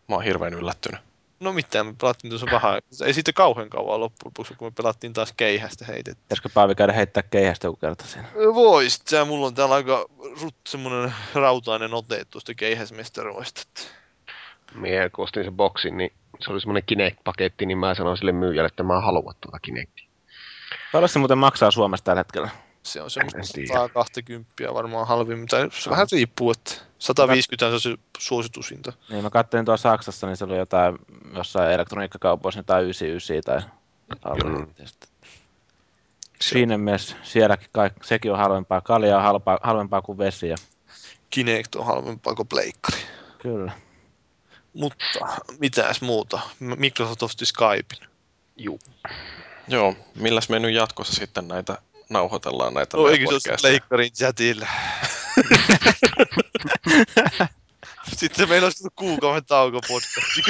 Mä 0.09 0.15
oon 0.15 0.25
hirveän 0.25 0.55
yllättynyt. 0.55 1.01
No 1.41 1.53
mitään, 1.53 1.87
me 1.87 1.95
pelattiin 2.01 2.31
tuossa 2.31 2.47
vähän 2.51 2.73
aikaa. 2.73 3.07
Ei 3.07 3.15
siitä 3.15 3.33
kauhean 3.33 3.71
kauan 3.71 4.01
loppujen 4.01 4.27
lopuksi, 4.27 4.55
kun 4.55 4.67
me 4.67 4.71
pelattiin 4.71 5.13
taas 5.13 5.33
keihästä 5.37 5.85
heitettä. 5.85 6.23
Pitäisikö 6.23 6.49
Paavi 6.55 6.75
käydä 6.75 6.93
heittää 6.93 7.23
keihästä 7.23 7.67
joku 7.67 7.77
kerta 7.77 8.05
siinä? 8.07 8.29
Vois, 8.55 9.01
tää 9.01 9.25
mulla 9.25 9.47
on 9.47 9.55
täällä 9.55 9.75
aika 9.75 10.07
rut, 10.43 10.55
semmonen 10.69 11.15
rautainen 11.35 11.95
ote 11.95 12.25
tuosta 12.25 12.55
keihäsmestaroista. 12.55 13.63
Mie 14.75 15.11
kun 15.11 15.25
ostin 15.25 15.45
sen 15.45 15.53
boksin, 15.57 15.97
niin 15.97 16.13
se 16.45 16.53
oli 16.53 16.61
semmoinen 16.61 16.83
Kinect-paketti, 16.87 17.67
niin 17.67 17.79
mä 17.79 17.95
sanoin 17.95 18.17
sille 18.17 18.33
myyjälle, 18.33 18.67
että 18.67 18.83
mä 18.83 19.01
haluan 19.01 19.35
tuota 19.41 19.59
Kinectia. 19.59 20.09
Paljon 20.93 21.09
se 21.09 21.19
muuten 21.19 21.39
maksaa 21.39 21.71
Suomessa 21.71 22.05
tällä 22.05 22.21
hetkellä? 22.21 22.51
Se 22.83 23.03
on 23.03 23.11
semmoista 23.11 23.39
En 23.61 23.67
tiedä. 23.67 23.81
120 23.81 24.75
varmaan 24.75 25.07
halvimmin, 25.07 25.49
tai 25.49 25.69
se 25.73 25.91
vähän 25.91 26.07
riippuu, 26.13 26.51
että 26.51 26.75
150 26.99 27.67
on 27.67 27.81
se 27.81 27.97
suositusinta. 28.19 28.93
Niin 29.11 29.23
mä 29.23 29.31
katsoin 29.31 29.65
tuolla 29.65 29.77
Saksassa, 29.77 30.27
niin 30.27 30.37
se 30.37 30.45
oli 30.45 30.57
jotain 30.57 30.99
jossain 31.35 31.73
elektroniikkakaupoissa 31.73 32.59
jotain 32.59 32.85
99 32.85 33.71
tai 34.21 34.33
alle. 34.33 34.67
Siinä 36.41 36.79
mielessä 36.79 37.17
sielläkin 37.23 37.69
kaikki, 37.73 38.07
sekin 38.07 38.33
on 38.33 38.39
halvempaa. 38.39 38.81
Kalja 38.81 39.17
on 39.17 39.23
halpaa, 39.23 39.59
halvempaa 39.63 40.03
kuin 40.03 40.19
vesi. 40.19 40.49
Ja, 40.49 40.57
Kinect 41.31 41.75
on 41.75 41.87
halvempaa 41.87 42.35
kuin 42.35 42.49
pleikkari. 42.49 42.99
kyllä. 43.39 43.73
Mutta 44.75 45.27
mitäs 45.59 46.01
muuta? 46.01 46.41
Microsoft 46.59 47.23
osti 47.23 47.47
Skypein. 47.47 48.11
Juu. 48.57 48.79
Joo, 49.69 49.97
milläs 50.15 50.49
me 50.49 50.59
nyt 50.59 50.75
jatkossa 50.75 51.13
sitten 51.13 51.49
näitä 51.49 51.79
nauhoitellaan 52.09 52.75
näitä 52.75 52.97
No 52.97 53.09
eikö 53.09 53.27
se 53.39 53.57
pleikkarin 53.61 54.13
chatilla? 54.13 54.67
Sitten 58.17 58.49
meillä 58.49 58.67
olisi 58.67 58.89
kuukauden 58.97 59.45
tauko 59.45 59.81
podcast. 59.89 60.49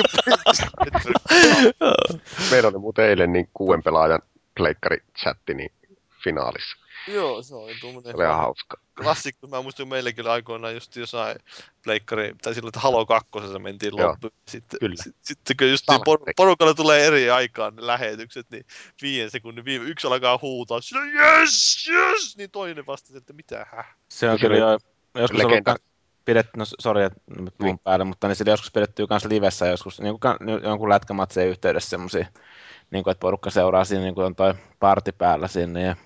Meillä 2.50 2.68
oli 2.68 2.78
muuten 2.78 3.04
eilen 3.04 3.32
niin 3.32 3.48
kuuden 3.54 3.82
pelaajan 3.82 4.22
pleikkari-chatti 4.54 5.54
niin 5.54 5.72
finaalissa. 6.24 6.76
Joo, 7.08 7.42
se 7.42 7.54
oli 7.54 7.74
tuommoinen 7.80 8.10
Se 8.12 8.16
oli 8.16 8.24
ihan 8.24 8.36
hauska. 8.36 8.76
klassikko. 9.02 9.46
Mä 9.46 9.62
muistan, 9.62 9.84
kun 9.84 9.90
meilläkin 9.90 10.24
oli 10.24 10.30
aikoinaan 10.30 10.74
just 10.74 10.96
jossain 10.96 11.36
pleikkari, 11.84 12.34
tai 12.42 12.54
silloin, 12.54 12.68
että 12.68 12.80
Halo 12.80 13.06
2 13.06 13.30
mentiin 13.58 13.92
Joo, 13.96 14.08
loppuun. 14.08 14.32
Sitten, 14.48 14.80
kyllä. 14.80 14.94
sit, 15.02 15.16
sitten 15.22 15.56
kun 15.56 15.70
just 15.70 15.84
niin 15.90 16.00
por- 16.00 16.32
porukalla 16.36 16.74
tulee 16.74 17.06
eri 17.06 17.30
aikaan 17.30 17.76
ne 17.76 17.86
lähetykset, 17.86 18.46
niin 18.50 18.66
viiden 19.02 19.30
sekunnin 19.30 19.64
viime, 19.64 19.84
yksi 19.84 20.06
alkaa 20.06 20.38
huutaa, 20.42 20.80
sillä 20.80 21.02
yes, 21.04 21.88
yes, 21.88 22.36
niin 22.36 22.50
toinen 22.50 22.86
vastasi, 22.86 23.16
että 23.16 23.32
mitä 23.32 23.66
häh. 23.72 23.96
Se 24.08 24.30
on 24.30 24.38
Se 24.38 24.40
kyllä 24.46 24.54
oli 24.66 24.72
jo 24.72 24.78
joskus 25.14 25.40
ollut 25.40 25.50
legenda. 25.50 25.74
ka- 25.74 25.84
pidetty, 26.24 26.50
no 26.56 26.64
sori, 26.80 27.04
että 27.04 27.20
nyt 27.40 27.54
puhun 27.58 27.70
Niin. 27.74 27.78
päälle, 27.78 28.04
mutta 28.04 28.28
niin 28.28 28.36
sillä 28.36 28.52
joskus 28.52 28.70
pidetty 28.72 29.06
myös 29.10 29.24
livessä 29.24 29.66
joskus 29.66 30.00
niin 30.00 30.20
kuin, 30.20 30.62
jonkun 30.62 30.88
lätkämatseen 30.88 31.48
yhteydessä 31.48 31.90
semmoisia, 31.90 32.26
niin 32.90 33.04
kuin, 33.04 33.12
että 33.12 33.20
porukka 33.20 33.50
seuraa 33.50 33.84
siinä, 33.84 34.02
niin 34.02 34.14
kuin 34.14 34.24
on 34.26 34.34
toi 34.36 34.54
parti 34.78 35.12
päällä 35.12 35.48
sinne 35.48 35.82
ja 35.82 35.96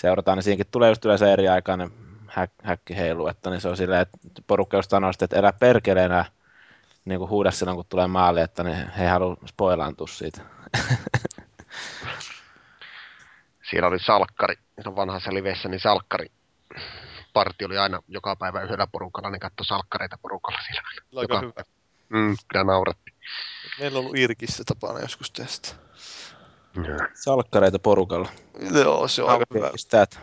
seurataan, 0.00 0.38
niin 0.38 0.42
siinäkin 0.42 0.66
tulee 0.70 0.88
just 0.88 1.04
yleensä 1.04 1.32
eri 1.32 1.48
aikainen 1.48 1.90
häk, 2.28 2.50
häkki 2.62 2.96
heilu, 2.96 3.26
että 3.26 3.50
niin 3.50 3.60
se 3.60 3.68
on 3.68 3.76
silleen, 3.76 4.00
että 4.00 4.18
porukka 4.46 4.76
just 4.76 4.90
sanoo 4.90 5.12
sitten, 5.12 5.26
että 5.26 5.36
elä 5.36 5.52
perkeleenä 5.52 6.24
niin 7.04 7.18
kuin 7.18 7.30
huuda 7.30 7.50
silloin, 7.50 7.76
kun 7.76 7.86
tulee 7.88 8.06
maali, 8.06 8.40
että 8.40 8.64
niin 8.64 8.90
he 8.90 9.04
ei 9.04 9.10
halua 9.10 9.36
spoilaantua 9.46 10.06
siitä. 10.06 10.42
Siellä 13.70 13.88
oli 13.88 13.98
salkkari. 13.98 14.54
No 14.84 14.96
vanhassa 14.96 15.34
livessä, 15.34 15.68
niin 15.68 15.80
salkkari. 15.80 16.26
Parti 17.32 17.64
oli 17.64 17.78
aina 17.78 18.02
joka 18.08 18.36
päivä 18.36 18.62
yhdellä 18.62 18.86
porukalla, 18.86 19.30
niin 19.30 19.40
katsoi 19.40 19.66
salkkareita 19.66 20.18
porukalla 20.22 20.58
siellä. 20.66 20.82
Aika 21.16 21.34
Joka- 21.34 21.46
hyvä. 21.46 21.64
Mm, 22.08 22.36
kyllä 22.48 22.64
nauratti. 22.64 23.14
Meillä 23.80 23.98
on 23.98 24.04
ollut 24.04 24.18
Irkissä 24.18 24.64
tapana 24.66 25.00
joskus 25.00 25.30
tästä. 25.30 25.89
Salkkareita 27.14 27.78
porukalla. 27.78 28.28
Joo, 28.74 29.08
se 29.08 29.22
on 29.22 29.30
aika 29.30 29.44
hyvä. 29.54 29.70
That? 29.88 30.20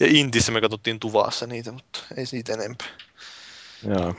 Ja 0.00 0.06
Intissä 0.10 0.52
me 0.52 0.60
katsottiin 0.60 1.00
tuvassa 1.00 1.46
niitä, 1.46 1.72
mutta 1.72 1.98
ei 2.16 2.26
siitä 2.26 2.52
enempää. 2.52 2.88
Joo. 3.88 4.14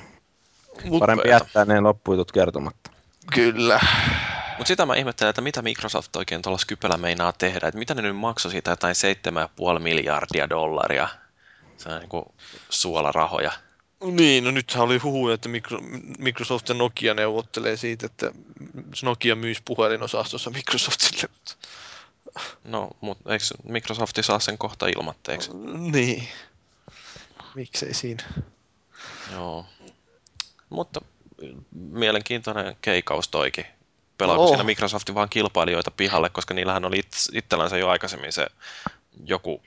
Mut, 0.85 0.99
Parempi 0.99 1.29
jättää 1.29 1.65
ne 1.65 1.81
loppuitut 1.81 2.31
kertomatta. 2.31 2.91
Kyllä. 3.33 3.79
Mutta 4.57 4.67
sitä 4.67 4.85
mä 4.85 4.95
ihmettelen, 4.95 5.29
että 5.29 5.41
mitä 5.41 5.61
Microsoft 5.61 6.15
oikein 6.15 6.41
tuolla 6.41 6.57
Skypellä 6.57 6.97
meinaa 6.97 7.31
tehdä. 7.31 7.67
Että 7.67 7.77
mitä 7.77 7.93
ne 7.93 8.01
nyt 8.01 8.15
maksoi 8.17 8.51
siitä 8.51 8.71
jotain 8.71 8.95
7,5 9.75 9.79
miljardia 9.79 10.49
dollaria. 10.49 11.07
Se 11.77 11.89
on 11.89 11.99
niin 11.99 12.33
suolarahoja. 12.69 13.51
Niin, 14.11 14.43
no 14.43 14.51
nythän 14.51 14.83
oli 14.83 14.97
huhuja, 14.97 15.35
että 15.35 15.49
Micro- 15.49 15.83
Microsoft 16.17 16.69
ja 16.69 16.75
Nokia 16.75 17.13
neuvottelee 17.13 17.77
siitä, 17.77 18.05
että 18.05 18.31
Nokia 19.03 19.35
myisi 19.35 19.61
puhelinosastossa 19.65 20.49
Microsoftille. 20.49 21.29
mutta- 21.33 21.62
No, 22.63 22.89
mutta 23.01 23.33
eikö 23.33 23.45
Microsofti 23.63 24.23
saa 24.23 24.39
sen 24.39 24.57
kohta 24.57 24.87
ilmatteeksi? 24.87 25.49
Niin. 25.91 26.27
Miksei 27.55 27.93
siinä? 27.93 28.23
Joo. 29.31 29.65
Mutta 30.69 31.01
mielenkiintoinen 31.71 32.77
keikaus 32.81 33.27
toikin. 33.27 33.65
Pelaako 34.17 34.41
No. 34.41 34.47
siinä 34.47 34.63
Microsoftin 34.63 35.15
vaan 35.15 35.29
kilpailijoita 35.29 35.91
pihalle, 35.91 36.29
koska 36.29 36.53
niillähän 36.53 36.85
oli 36.85 37.01
its- 37.01 37.37
itsellänsä 37.37 37.77
jo 37.77 37.89
aikaisemmin 37.89 38.33
se 38.33 38.47
joku, 39.25 39.61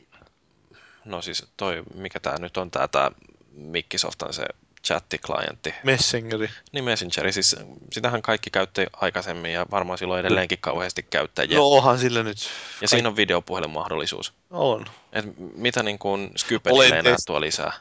no 1.04 1.22
siis 1.22 1.46
toi, 1.56 1.82
mikä 1.94 2.20
tää 2.20 2.38
nyt 2.38 2.56
on 2.56 2.70
tää 2.70 3.10
Microsoftan 3.52 4.32
se 4.34 4.44
chatti-klientti, 4.86 5.74
Messengeri. 5.84 6.50
niin 6.72 6.84
Messengeri, 6.84 7.32
siis 7.32 7.56
sitähän 7.92 8.22
kaikki 8.22 8.50
käytti 8.50 8.86
aikaisemmin 8.92 9.52
ja 9.52 9.66
varmaan 9.70 9.98
silloin 9.98 10.20
edelleenkin 10.20 10.58
kauheasti 10.60 11.02
käyttäjiä. 11.02 11.58
No 11.58 11.68
onhan 11.68 11.98
sillä 11.98 12.22
nyt. 12.22 12.38
ja 12.80 12.88
siinä 12.88 13.08
on 13.08 13.16
videopuhelun 13.16 13.70
mahdollisuus. 13.70 14.32
On. 14.50 14.86
Et 15.12 15.24
mitä 15.56 15.82
niin 15.82 15.98
kuin 15.98 16.30
Skypenille 16.36 16.98
enää 16.98 17.16
tuo 17.26 17.40
lisää? 17.40 17.72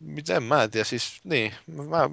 Miten 0.00 0.42
mä 0.42 0.62
en 0.62 0.70
tiedä, 0.70 0.84
siis 0.84 1.20
niin. 1.24 1.54
Mä, 1.66 1.82
mä, 1.84 2.10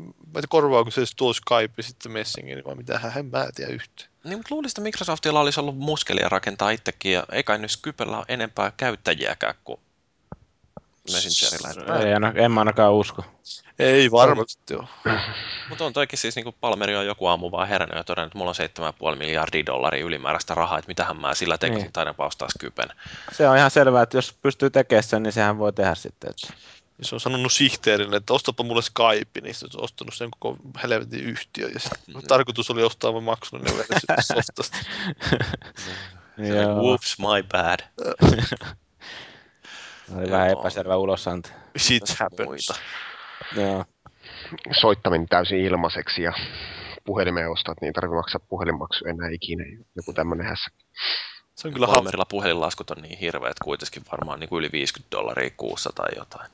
korvaako 0.50 0.92
se 0.92 1.02
tuo 1.16 1.34
Skype 1.34 1.82
sitten 1.82 2.12
Messengeri 2.12 2.64
vai 2.64 2.76
mitä, 2.76 3.02
en 3.16 3.26
mä 3.26 3.48
tiedä 3.56 3.72
yhtään. 3.72 4.10
Niin, 4.24 4.38
mutta 4.38 4.56
luulisin, 4.56 4.72
että 4.72 4.82
Microsoftilla 4.82 5.40
olisi 5.40 5.60
ollut 5.60 5.78
muskelia 5.78 6.30
rakentaa 6.30 6.70
itsekin, 6.70 7.12
ja 7.12 7.24
ei 7.32 7.44
kai 7.44 7.58
nyt 7.58 7.72
Skypellä 7.72 8.18
ole 8.18 8.26
enempää 8.28 8.72
käyttäjiäkään 8.78 9.56
kuin 9.64 9.80
Messengerillä. 11.14 12.00
Ei, 12.00 12.14
aina, 12.14 12.32
en 12.36 12.52
mä 12.52 12.62
ainakaan 12.62 12.94
usko. 12.94 13.24
Ei 13.80 14.12
varmasti 14.12 14.76
ole. 14.76 14.88
Mutta 15.70 15.86
on 15.86 15.94
toikin 15.94 16.20
siis, 16.20 16.36
niin 16.36 16.44
kuin 16.44 16.56
Palmeri 16.62 16.96
on 16.96 17.06
joku 17.06 17.26
aamu 17.28 17.52
vaan 17.52 17.68
herännyt 17.68 17.98
ja 17.98 18.04
todennut, 18.04 18.28
että 18.30 18.38
mulla 18.38 18.52
on 18.52 19.14
7,5 19.14 19.18
miljardia 19.20 19.66
dollaria 19.66 20.06
ylimääräistä 20.06 20.56
rahaa, 20.56 20.78
että 20.80 20.88
mitähän 20.90 21.18
mä 21.22 21.34
sillä 21.36 21.58
tekisin, 21.58 21.82
Niin. 21.84 21.94
taidan 21.94 22.16
paustaa 22.16 22.50
Skypen. 22.50 22.90
Se 23.32 23.50
on 23.50 23.58
ihan 23.58 23.72
selvää, 23.72 24.04
että 24.04 24.18
jos 24.18 24.34
pystyy 24.42 24.70
tekemään 24.70 25.04
sen, 25.04 25.24
niin 25.24 25.34
sehän 25.34 25.58
voi 25.58 25.74
tehdä 25.74 25.96
sitten. 25.96 26.30
Että... 26.30 26.54
Ja 27.00 27.06
se 27.06 27.16
on 27.16 27.20
sanonut 27.20 27.54
sihteerille, 27.54 28.16
että 28.16 28.34
ostapa 28.34 28.64
mulle 28.64 28.82
Skype, 28.82 29.42
niin 29.42 29.56
se 29.56 29.66
on 29.66 29.84
ostanut 29.84 30.14
sen 30.14 30.30
koko 30.40 30.58
helvetin 30.84 31.20
yhtiö. 31.24 31.68
Ja 31.74 31.80
se, 31.80 31.90
Mm. 32.08 32.22
tarkoitus 32.28 32.70
oli 32.72 32.84
ostaa 32.84 33.14
vain 33.14 33.24
maksullinen 33.24 33.78
versio 33.78 34.36
softasta. 34.44 34.78
Whoops, 36.76 37.18
my 37.20 37.44
bad. 37.52 37.80
Oli 40.18 40.32
vähän 40.32 40.50
epäselvä 40.50 40.96
ulosanti. 40.96 41.52
Shit 41.78 42.04
happens. 42.20 42.72
Joo. 43.56 43.86
Soittaminen 44.82 45.28
täysin 45.28 45.60
ilmaiseksi 45.60 46.22
ja 46.22 46.34
puhelimeen 47.06 47.52
ostat, 47.52 47.82
niin 47.82 47.88
ei 47.88 47.94
tarvitse 47.94 48.16
maksaa 48.16 48.42
puhelinmaksu 48.50 49.06
enää 49.06 49.30
ikinä. 49.32 49.64
Joku 49.96 50.14
tämmöinen 50.14 50.48
hässä. 50.48 50.72
Se 51.56 51.68
on 51.68 51.74
kyllä 51.74 51.88
hauska. 51.88 52.00
Palmerilla 52.00 52.26
puhelinlaskut 52.26 52.92
on 52.92 53.02
niin 53.02 53.20
hirveät 53.20 53.58
kuitenkin 53.64 54.04
varmaan 54.12 54.40
niin 54.40 54.50
kuin 54.50 54.60
yli 54.60 54.70
50 54.72 55.18
dollaria 55.18 55.50
kuussa 55.58 55.90
tai 55.96 56.10
jotain. 56.16 56.52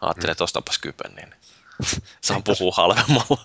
Ajattelin, 0.00 0.32
että 0.32 0.44
ostapa 0.44 0.72
Skypen, 0.72 1.14
niin 1.14 1.34
saan 2.26 2.42
puhua 2.42 2.72
halvemmalla. 2.76 3.44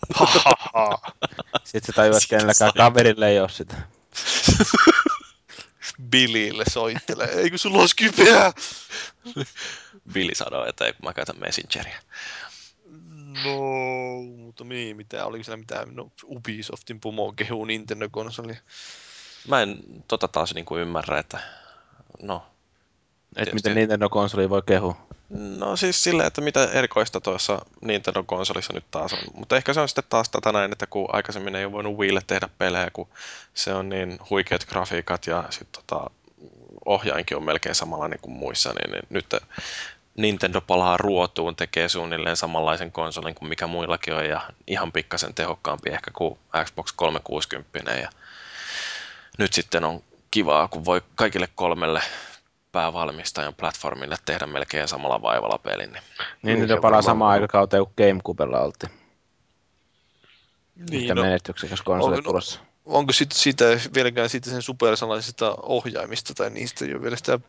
Sitten 1.64 1.90
että 1.90 2.20
Sitten 2.20 2.38
kenelläkään 2.38 2.72
kaverille 2.78 3.28
ei 3.30 3.40
ole 3.40 3.50
sitä. 3.50 3.76
Billille 6.02 6.64
soittelee. 6.70 7.28
Eikö 7.28 7.58
sulla 7.58 7.78
ole 7.78 7.88
Skypeä? 7.88 8.54
Billy 10.14 10.36
sanoi, 10.36 10.70
että 10.70 10.86
ei 10.86 10.94
kun 10.94 11.06
mä 11.06 11.14
käytän 11.14 11.40
Messengeria. 11.40 12.00
No, 13.44 14.22
mutta 14.38 14.64
niin, 14.64 14.98
mitä, 14.98 15.26
oliko 15.26 15.44
siellä 15.44 15.58
mitään, 15.58 15.96
no 15.96 16.12
Ubisoftin 16.26 17.00
pomo 17.00 17.34
kehuu 17.34 17.66
Nintendo-konsoli. 17.66 18.58
Mä 19.48 19.62
en 19.62 19.78
tota 20.08 20.28
taas 20.28 20.54
niin 20.54 20.66
kuin 20.66 20.82
ymmärrä, 20.82 21.20
että 21.20 21.40
no, 22.22 22.46
Että 23.36 23.56
miten 23.56 23.76
Nintendo-konsoli 23.76 24.50
voi 24.50 24.62
kehua. 24.66 24.96
No 25.58 25.76
siis 25.76 26.04
silleen, 26.04 26.28
että 26.28 26.42
mitä 26.42 26.70
erikoista 26.74 27.22
tuossa 27.22 27.66
Nintendo-konsolissa 27.82 28.74
nyt 28.74 28.92
taas 28.92 29.14
on. 29.14 29.20
Mutta 29.34 29.58
ehkä 29.58 29.74
se 29.74 29.80
on 29.80 29.88
sitten 29.88 30.04
taas 30.10 30.30
tätä 30.30 30.52
näin, 30.52 30.72
että 30.72 30.88
kun 30.88 31.10
aikaisemmin 31.16 31.56
ei 31.56 31.66
ole 31.66 31.72
voinut 31.72 31.98
Wiille 31.98 32.22
tehdä 32.28 32.50
pelejä, 32.58 32.90
kun 32.94 33.08
se 33.54 33.74
on 33.74 33.90
niin 33.90 34.20
huikeat 34.30 34.66
grafiikat 34.66 35.28
ja 35.28 35.44
sitten 35.50 35.84
tota, 35.84 36.10
ohjainkin 36.86 37.38
on 37.38 37.44
melkein 37.44 37.76
samanlainen 37.76 38.20
kuin 38.22 38.34
muissa, 38.34 38.74
niin, 38.74 38.92
niin 38.92 39.04
nyt 39.10 39.26
Nintendo 40.18 40.62
palaa 40.62 40.98
ruotuun, 40.98 41.56
tekee 41.56 41.90
suunnilleen 41.90 42.38
samanlaisen 42.38 42.92
konsolin 42.92 43.36
kuin 43.36 43.50
mikä 43.50 43.68
muillakin 43.68 44.14
on 44.14 44.26
ja 44.26 44.42
ihan 44.68 44.92
pikkasen 44.92 45.34
tehokkaampi 45.34 45.90
ehkä 45.90 46.12
kuin 46.12 46.40
Xbox 46.66 46.94
360. 46.96 47.92
Ja 47.92 48.10
nyt 49.38 49.54
sitten 49.54 49.84
on 49.84 50.04
kivaa, 50.32 50.68
kun 50.68 50.86
voi 50.86 51.02
kaikille 51.16 51.50
kolmelle 51.56 52.02
päävalmistajan 52.72 53.56
platformille 53.56 54.16
tehdä 54.26 54.46
melkein 54.48 54.88
samalla 54.88 55.22
vaivalla 55.22 55.58
pelin. 55.58 55.92
Niin. 55.92 56.04
Niin, 56.42 56.60
niin 56.60 56.68
palaa 56.68 56.82
varmaan 56.82 57.04
samaan 57.04 57.30
on. 57.30 57.34
aikakauteen 57.34 57.84
kuin 57.84 57.94
GameCubella 57.98 58.60
oltiin. 58.60 58.92
Niin, 60.90 61.16
no, 61.16 61.22
menestyksekäs 61.22 61.82
konsoli 61.82 62.16
no- 62.16 62.22
tulossa. 62.22 62.60
onko 62.86 63.14
sit 63.14 63.32
siitä 63.32 63.66
vieläkään 63.94 64.30
siitä 64.30 64.50
sen 64.50 64.62
supersalaisista 64.62 65.56
ohjaimista 65.62 66.34
tai 66.34 66.50
niistä 66.50 66.86
ei 66.86 66.94
ole 66.94 67.02
vielä 67.02 67.16
sitä 67.16 67.40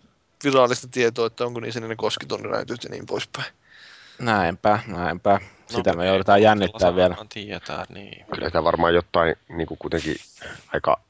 virallista 0.45 0.89
tietoa, 0.89 1.27
että 1.27 1.45
onko 1.45 1.61
niissä 1.61 1.81
ne 1.81 1.97
koskitonniräjätyt 1.97 2.85
ja 2.85 2.91
niin 2.91 3.07
poispäin. 3.07 3.53
Näinpä, 4.19 4.79
näinpä. 4.87 5.41
Sitä 5.67 5.91
No, 5.91 5.97
me 5.97 6.03
ei, 6.03 6.09
joudutaan 6.09 6.43
jännittää 6.43 6.97
vielä. 6.97 7.17
Tietää, 7.29 7.85
niin. 7.89 8.27
Kyllä 8.35 8.49
sitä 8.49 8.65
varmaan 8.65 8.95
jotain 8.95 9.37
niin 9.49 9.67
kuin 9.67 9.79
kuitenkin 9.79 10.17
aika 10.73 11.01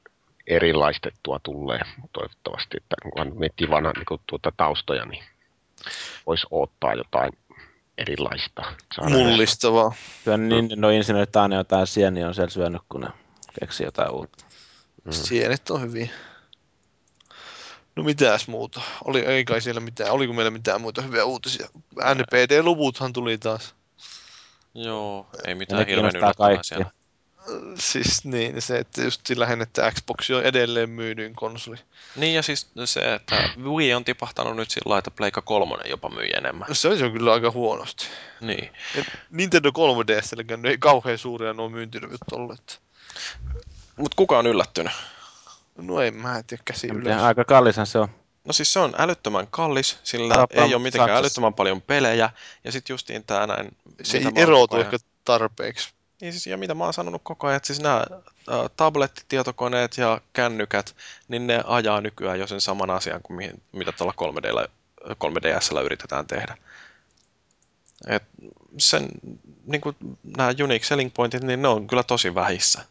erilaistettua 0.50 1.40
tulee 1.42 1.80
toivottavasti, 2.12 2.76
että 2.76 2.96
kun 3.02 3.38
miettii 3.38 3.70
vanhan 3.70 3.94
niin 3.96 4.20
tuota 4.26 4.52
taustoja, 4.56 5.04
niin 5.04 5.24
voisi 6.26 6.46
odottaa 6.50 6.94
jotain 6.94 7.32
erilaista. 7.98 8.62
Saada 8.96 9.10
Mullistavaa. 9.10 9.92
Kyllä 10.24 10.36
Nintendo-insinöörit 10.36 11.36
aina 11.36 11.56
jotain 11.56 11.86
sieniä 11.86 12.28
on 12.28 12.34
siellä 12.34 12.50
syönyt, 12.50 12.82
kun 12.88 13.00
ne 13.00 13.08
keksii 13.60 13.86
jotain 13.86 14.10
uutta. 14.10 14.44
Mm. 15.04 15.12
Sienet 15.12 15.70
on 15.70 15.82
hyviä. 15.82 16.08
No 17.96 18.02
mitäs 18.02 18.48
muuta? 18.48 18.80
Oli, 19.04 19.20
ei 19.20 19.44
kai 19.44 19.60
siellä 19.60 19.80
mitään. 19.80 20.10
Oliko 20.10 20.32
meillä 20.32 20.50
mitään 20.50 20.80
muita 20.80 21.02
hyviä 21.02 21.24
uutisia? 21.24 21.68
NPD-luvuthan 22.14 23.12
tuli 23.12 23.38
taas. 23.38 23.74
Joo, 24.74 25.26
ei 25.46 25.54
mitään 25.54 25.86
hirveän 25.86 26.16
yllättävää 26.16 26.62
siellä. 26.62 26.90
Siis 27.74 28.24
niin, 28.24 28.62
se, 28.62 28.78
että 28.78 29.02
just 29.02 29.30
lähinnä, 29.36 29.62
että 29.62 29.92
Xbox 29.92 30.30
on 30.30 30.42
edelleen 30.42 30.90
myydyin 30.90 31.34
konsoli. 31.34 31.76
Niin 32.16 32.34
ja 32.34 32.42
siis 32.42 32.70
se, 32.84 33.14
että 33.14 33.50
Wii 33.62 33.94
on 33.94 34.04
tipahtanut 34.04 34.56
nyt 34.56 34.70
sillä 34.70 34.88
lailla, 34.88 34.98
että 34.98 35.10
Pleikka 35.10 35.42
3 35.42 35.76
jopa 35.84 36.08
myi 36.08 36.30
enemmän. 36.36 36.68
Se 36.72 36.88
on 36.88 36.98
se 36.98 37.04
on 37.04 37.12
kyllä 37.12 37.32
aika 37.32 37.50
huonosti. 37.50 38.06
Niin. 38.40 38.72
Ja 38.96 39.04
Nintendo 39.30 39.70
3DSlläkään 39.70 40.66
ei 40.66 40.78
kauhean 40.78 41.18
suuria 41.18 41.52
nuo 41.52 41.68
myyntiluvut 41.68 42.20
olleet. 42.32 42.80
Mutta 43.96 44.16
kuka 44.16 44.38
on 44.38 44.46
yllättynyt? 44.46 44.92
No 45.76 46.00
en 46.00 46.14
mä 46.14 46.42
tiedä 46.46 46.62
käsi 46.64 46.88
En 46.88 46.96
ylös. 46.96 47.04
tiedä, 47.04 47.22
Aika 47.22 47.44
kallishan 47.44 47.86
se 47.86 47.98
on. 47.98 48.08
No 48.44 48.52
siis 48.52 48.72
se 48.72 48.78
on 48.78 48.94
älyttömän 48.98 49.46
kallis, 49.46 49.98
sillä 50.02 50.34
Kauppaa 50.34 50.64
ei 50.64 50.74
ole 50.74 50.82
mitenkään 50.82 51.08
Saksassa. 51.08 51.20
älyttömän 51.20 51.54
paljon 51.54 51.82
pelejä. 51.82 52.30
Ja 52.64 52.72
sitten 52.72 52.94
justiin 52.94 53.24
tää 53.24 53.46
näin... 53.46 53.76
Se 54.02 54.18
ei 54.18 54.24
erotu 54.36 54.76
ehkä 54.76 54.96
tarpeeksi. 55.24 55.88
Niin 56.20 56.32
siis, 56.32 56.46
ja 56.46 56.56
mitä 56.56 56.74
mä 56.74 56.84
oon 56.84 56.94
sanonut 56.94 57.22
koko 57.24 57.46
ajan, 57.46 57.56
että 57.56 57.66
siis 57.66 57.80
nämä 57.80 58.04
tablettitietokoneet 58.76 59.98
ja 59.98 60.20
kännykät, 60.32 60.96
niin 61.28 61.46
ne 61.46 61.62
ajaa 61.66 62.00
nykyään 62.00 62.38
jo 62.38 62.46
sen 62.46 62.60
saman 62.60 62.90
asian 62.90 63.22
kuin 63.22 63.36
mihin, 63.36 63.62
mitä 63.72 63.92
tuolla 63.92 64.14
3Dllä, 64.16 64.68
3DSllä 65.14 65.82
yritetään 65.84 66.26
tehdä. 66.26 66.56
Et 68.06 68.22
sen, 68.78 69.08
niin 69.66 69.80
kuin 69.80 69.96
nämä 70.22 70.54
unique 70.64 70.86
selling 70.86 71.10
pointit, 71.14 71.42
niin 71.42 71.62
ne 71.62 71.68
on 71.68 71.86
kyllä 71.86 72.02
tosi 72.02 72.34
vähissä. 72.34 72.84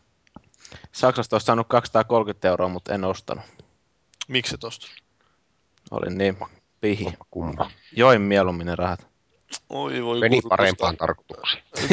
Saksasta 0.91 1.35
olisi 1.35 1.45
saanut 1.45 1.68
230 1.68 2.47
euroa, 2.47 2.68
mutta 2.68 2.93
en 2.93 3.06
ostanut. 3.06 3.45
Miksi 4.27 4.57
tosta? 4.57 4.88
Olin 5.91 6.18
niin 6.18 6.38
pihi. 6.81 7.14
Kumma. 7.31 7.72
Join 7.91 8.22
mieluummin 8.22 8.68
ne 8.68 8.76
rahat. 8.76 9.09
Oi 9.69 10.03
voi 10.03 10.19
Meni 10.19 10.41
kurkusta. 10.41 10.49
parempaan. 10.49 10.97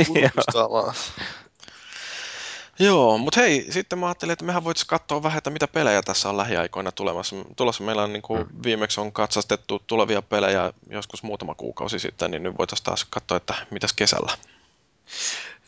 Kurkusta 0.06 0.60
alas. 0.64 1.12
Joo, 2.78 3.18
mutta 3.18 3.40
hei, 3.40 3.66
sitten 3.70 3.98
mä 3.98 4.06
ajattelin, 4.06 4.32
että 4.32 4.44
mehän 4.44 4.64
voitaisiin 4.64 4.88
katsoa 4.88 5.22
vähän, 5.22 5.38
että 5.38 5.50
mitä 5.50 5.68
pelejä 5.68 6.02
tässä 6.02 6.28
on 6.28 6.36
lähiaikoina 6.36 6.92
tulemassa. 6.92 7.36
Tulossa 7.56 7.84
meillä 7.84 8.02
on 8.02 8.12
niin 8.12 8.22
kuin 8.22 8.46
viimeksi 8.62 9.00
on 9.00 9.12
katsastettu 9.12 9.82
tulevia 9.86 10.22
pelejä 10.22 10.72
joskus 10.90 11.22
muutama 11.22 11.54
kuukausi 11.54 11.98
sitten, 11.98 12.30
niin 12.30 12.42
nyt 12.42 12.58
voitaisiin 12.58 12.84
taas 12.84 13.06
katsoa, 13.10 13.36
että 13.36 13.54
mitäs 13.70 13.92
kesällä. 13.92 14.32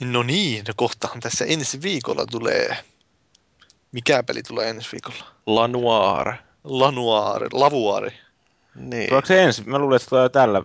No 0.01 0.23
niin, 0.23 0.65
no 0.69 0.75
kohtahan 0.77 1.21
tässä 1.21 1.45
ensi 1.45 1.83
viikolla 1.83 2.27
tulee. 2.27 2.77
Mikä 3.93 4.23
peli 4.23 4.43
tulee 4.43 4.71
ensi 4.71 4.89
viikolla? 4.93 5.25
La 5.47 5.69
Noir. 5.69 6.33
Lanuaari, 6.65 7.49
Lavuaari. 7.53 8.11
Niin. 8.75 9.09
Tuleeko 9.09 9.27
se 9.27 9.45
ensi? 9.45 9.63
Mä 9.67 9.79
luulen, 9.79 9.97
että 9.97 10.09
tulee 10.09 10.29
tällä, 10.29 10.63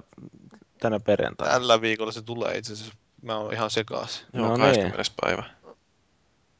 tänä 0.84 1.00
perjantaina. 1.00 1.54
Tällä 1.54 1.82
viikolla 1.82 2.12
se 2.12 2.22
tulee 2.22 2.58
itse 2.58 2.74
asiassa. 2.74 2.94
Mä 3.22 3.38
oon 3.38 3.54
ihan 3.54 3.70
sekaisin. 3.70 4.26
Joo, 4.34 4.48
No 4.48 4.58
20. 4.58 5.04
päivä. 5.22 5.44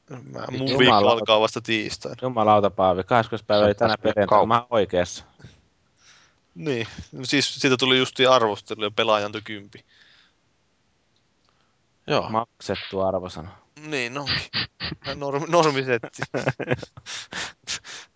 Mä, 0.10 0.46
Vittu, 0.52 0.68
mun 0.68 0.80
viikko 0.80 0.96
alkaa 0.96 1.40
vasta 1.40 1.62
tiistaina. 1.62 2.18
Jumalauta 2.22 2.70
Paavi, 2.70 3.04
20. 3.04 3.48
päivä 3.48 3.66
eli 3.66 3.76
tänä 3.76 3.98
perjantaina. 3.98 4.46
Mä 4.46 4.58
oon 4.58 4.68
oikeassa. 4.70 5.24
Niin, 6.56 6.88
siis 7.24 7.56
siitä 7.56 7.78
tuli 7.78 7.98
justiin 7.98 8.30
arvostelu 8.30 8.84
ja 8.84 8.92
pelaajan 8.92 9.32
kympi. 9.44 9.86
Joo. 12.08 12.30
Maksettu 12.30 13.02
arvosana. 13.02 13.50
Niin 13.80 14.18
onkin. 14.18 14.50
Normi, 15.16 15.46
normisetti. 15.50 16.22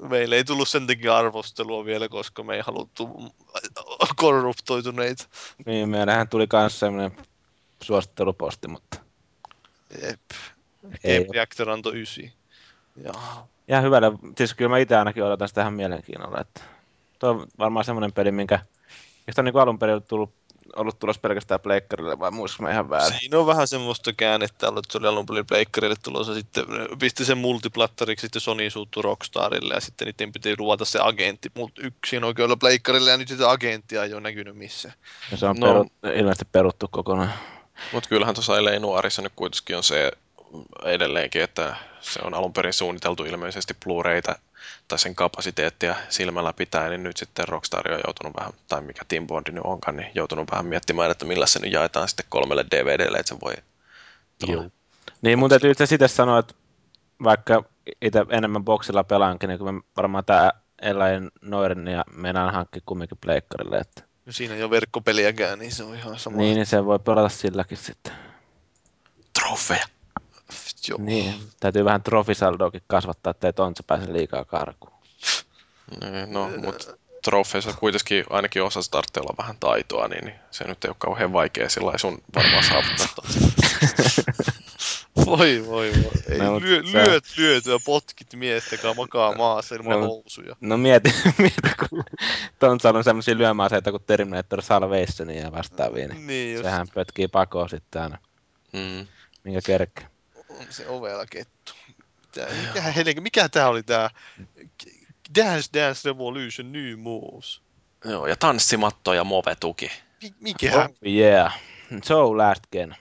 Meillä 0.00 0.36
ei 0.36 0.44
tullut 0.44 0.68
sen 0.68 0.86
takia 0.86 1.16
arvostelua 1.16 1.84
vielä, 1.84 2.08
koska 2.08 2.42
me 2.42 2.54
ei 2.54 2.60
haluttu 2.60 3.32
korruptoituneita. 4.16 5.24
Niin, 5.66 5.88
meillähän 5.88 6.28
tuli 6.28 6.46
kans 6.46 6.80
semmonen 6.80 7.16
suositteluposti, 7.82 8.68
mutta 8.68 8.98
Jep. 10.02 10.20
Ei 11.04 11.18
Game 11.18 11.32
Reactor 11.34 11.70
antoi 11.70 12.00
ysi. 12.00 12.32
Ja 13.04 13.12
ihan 13.68 13.82
hyvällä. 13.82 14.12
Siis 14.36 14.54
kyllä 14.54 14.68
mä 14.68 14.78
itse 14.78 14.96
ainakin 14.96 15.24
odotan 15.24 15.48
sitä 15.48 15.60
ihan 15.60 15.72
mielenkiinnolla. 15.72 16.40
Että 16.40 16.60
tuo 17.18 17.30
on 17.30 17.46
varmaan 17.58 17.84
semmoinen 17.84 18.12
peli, 18.12 18.32
minkä 18.32 18.58
josta 19.26 19.40
on 19.42 19.44
niin 19.44 19.56
alun 19.56 19.78
perin 19.78 20.02
tullut 20.02 20.34
ollut 20.76 20.98
tulossa 20.98 21.20
pelkästään 21.20 21.60
pleikkarille 21.60 22.18
vai 22.18 22.30
muistatko 22.30 22.62
mä 22.62 22.70
ihan 22.70 22.90
väärin? 22.90 23.18
Siinä 23.18 23.38
on 23.38 23.46
vähän 23.46 23.68
semmoista 23.68 24.12
käännettä 24.12 24.68
ollut, 24.68 24.86
että 24.86 24.92
se 24.92 24.98
oli 24.98 25.06
alun 25.06 25.26
perin 25.26 25.46
pleikkarille 25.46 25.96
tulossa, 26.02 26.34
sitten 26.34 26.64
pisti 26.98 27.24
sen 27.24 27.38
multiplattariksi, 27.38 28.20
sitten 28.20 28.40
Sony 28.40 28.70
suuttu 28.70 29.02
Rockstarille 29.02 29.74
ja 29.74 29.80
sitten 29.80 30.06
niiden 30.06 30.32
piti 30.32 30.56
ruvata 30.56 30.84
se 30.84 30.98
agentti 31.02 31.50
mut 31.54 31.72
yksin 31.78 32.24
oikealla 32.24 32.56
pleikkarille 32.56 33.10
ja 33.10 33.16
nyt 33.16 33.28
sitä 33.28 33.50
agenttia 33.50 34.04
ei 34.04 34.12
ole 34.12 34.20
näkynyt 34.20 34.56
missään. 34.56 34.94
Ja 35.30 35.36
se 35.36 35.46
on 35.46 35.56
No. 35.56 35.72
no. 35.72 35.84
peru, 36.02 36.14
ilmeisesti 36.18 36.44
peruttu 36.52 36.88
kokonaan. 36.90 37.32
Mutta 37.92 38.08
kyllähän 38.08 38.34
tuossa 38.34 38.58
Elei 38.58 38.78
Nuorissa 38.78 39.22
nyt 39.22 39.32
kuitenkin 39.36 39.76
on 39.76 39.84
se 39.84 40.12
edelleenkin, 40.84 41.42
että 41.42 41.76
se 42.00 42.20
on 42.24 42.34
alun 42.34 42.52
perin 42.52 42.72
suunniteltu 42.72 43.24
ilmeisesti 43.24 43.74
Blu-rayta 43.74 44.38
tai 44.88 44.98
sen 44.98 45.14
kapasiteettia 45.14 45.96
silmällä 46.08 46.52
pitää, 46.52 46.88
niin 46.88 47.02
nyt 47.02 47.16
sitten 47.16 47.48
Rockstar 47.48 47.92
on 47.92 48.00
joutunut 48.06 48.36
vähän, 48.36 48.52
tai 48.68 48.80
mikä 48.80 49.02
Tim 49.08 49.26
Bondi 49.26 49.52
nyt 49.52 49.64
onkaan, 49.64 49.96
niin 49.96 50.10
joutunut 50.14 50.50
vähän 50.50 50.66
miettimään, 50.66 51.10
että 51.10 51.24
millä 51.24 51.46
se 51.46 51.58
nyt 51.58 51.72
jaetaan 51.72 52.08
sitten 52.08 52.26
kolmelle 52.28 52.64
DVDlle, 52.70 53.18
että 53.18 53.34
se 53.34 53.40
voi 53.40 53.54
Joo. 54.46 54.70
Niin 55.22 55.38
mun 55.38 55.50
täytyy 55.50 55.70
itse 55.70 56.08
sanoa, 56.08 56.38
että 56.38 56.54
vaikka 57.24 57.64
itse 58.02 58.26
enemmän 58.30 58.64
boksilla 58.64 59.04
pelaankin, 59.04 59.48
niin 59.48 59.64
mä 59.64 59.80
varmaan 59.96 60.24
tää 60.24 60.52
Elain 60.82 61.30
Noiren 61.42 61.88
ja 61.88 62.04
meinaan 62.12 62.54
hankkia 62.54 62.82
kumminkin 62.86 63.18
pleikkarille. 63.20 63.78
Että... 63.78 64.02
Ja 64.26 64.32
Siinä 64.32 64.54
ei 64.54 64.62
ole 64.62 64.70
verkkopeliäkään, 64.70 65.58
niin 65.58 65.72
se 65.72 65.84
on 65.84 65.94
ihan 65.94 66.18
sama. 66.18 66.36
Niin, 66.36 66.54
niin 66.54 66.66
se 66.66 66.84
voi 66.84 66.98
pelata 66.98 67.28
silläkin 67.28 67.78
sitten. 67.78 68.12
trofeja. 69.40 69.86
Joo. 70.88 70.98
Niin, 71.00 71.34
täytyy 71.60 71.84
vähän 71.84 72.02
trofisaldoakin 72.02 72.82
kasvattaa, 72.86 73.30
ettei 73.30 73.52
tontsa 73.52 73.82
pääse 73.82 74.12
liikaa 74.12 74.44
karkuun. 74.44 74.92
Niin, 76.00 76.32
No, 76.32 76.50
mutta 76.64 76.96
trofeissa 77.24 77.72
kuitenkin 77.72 78.24
ainakin 78.30 78.62
osa 78.62 78.80
tarvitsee 78.90 79.20
olla 79.20 79.34
vähän 79.38 79.56
taitoa, 79.60 80.08
niin, 80.08 80.24
niin 80.24 80.38
se 80.50 80.64
nyt 80.64 80.84
ei 80.84 80.88
ole 80.88 80.96
kauhean 80.98 81.32
vaikea 81.32 81.68
sillä 81.68 81.98
sun 81.98 82.18
varmaan 82.36 82.64
saavuttaa. 82.64 83.24
Voi, 85.26 85.64
voi, 85.66 85.92
voi. 86.02 86.12
Ei, 86.30 86.38
No, 86.38 86.60
lyö, 86.60 86.82
sä- 86.92 86.98
lyöt 86.98 87.24
lyötyä 87.36 87.78
potkit 87.84 88.34
miestä, 88.34 88.74
joka 88.74 88.94
makaa 88.94 89.34
maassa 89.34 89.74
ilman 89.74 90.00
No, 90.00 90.06
housuja. 90.06 90.56
No 90.60 90.76
mieti, 90.76 91.14
mieti 91.38 91.70
kun 91.90 92.04
Tontsalla 92.58 92.98
on 92.98 93.04
semmosia 93.04 93.38
lyömäaseita 93.38 93.90
kuin 93.90 94.02
Terminator 94.06 94.62
Salvation 94.62 95.30
ja 95.30 95.52
vastaavia, 95.52 96.08
niin 96.08 96.26
Niin, 96.26 96.62
sehän 96.62 96.86
pötkii 96.94 97.28
pakoon 97.28 97.68
sitten 97.68 98.02
aina, 98.02 98.18
Mm. 98.72 99.06
minkä 99.44 99.60
kerkkä. 99.66 100.02
On 100.58 100.66
se 100.70 100.88
ovella 100.88 101.26
kettu. 101.26 101.72
Mitä, 102.26 102.48
mikä, 103.04 103.20
mikä 103.20 103.48
tää 103.48 103.68
oli 103.68 103.82
tää 103.82 104.10
Dance 105.34 105.68
Dance 105.74 106.08
Revolution 106.08 106.72
New 106.72 106.98
Moves? 106.98 107.60
Joo, 108.04 108.26
ja 108.26 108.36
tanssimatto 108.36 109.14
ja 109.14 109.24
move-tuki. 109.24 109.90
Mi- 110.22 110.34
Mikä? 110.40 110.84
Oh, 110.84 110.88
yeah. 111.06 111.60
So 112.04 112.36
last 112.38 112.62
gen. 112.72 112.96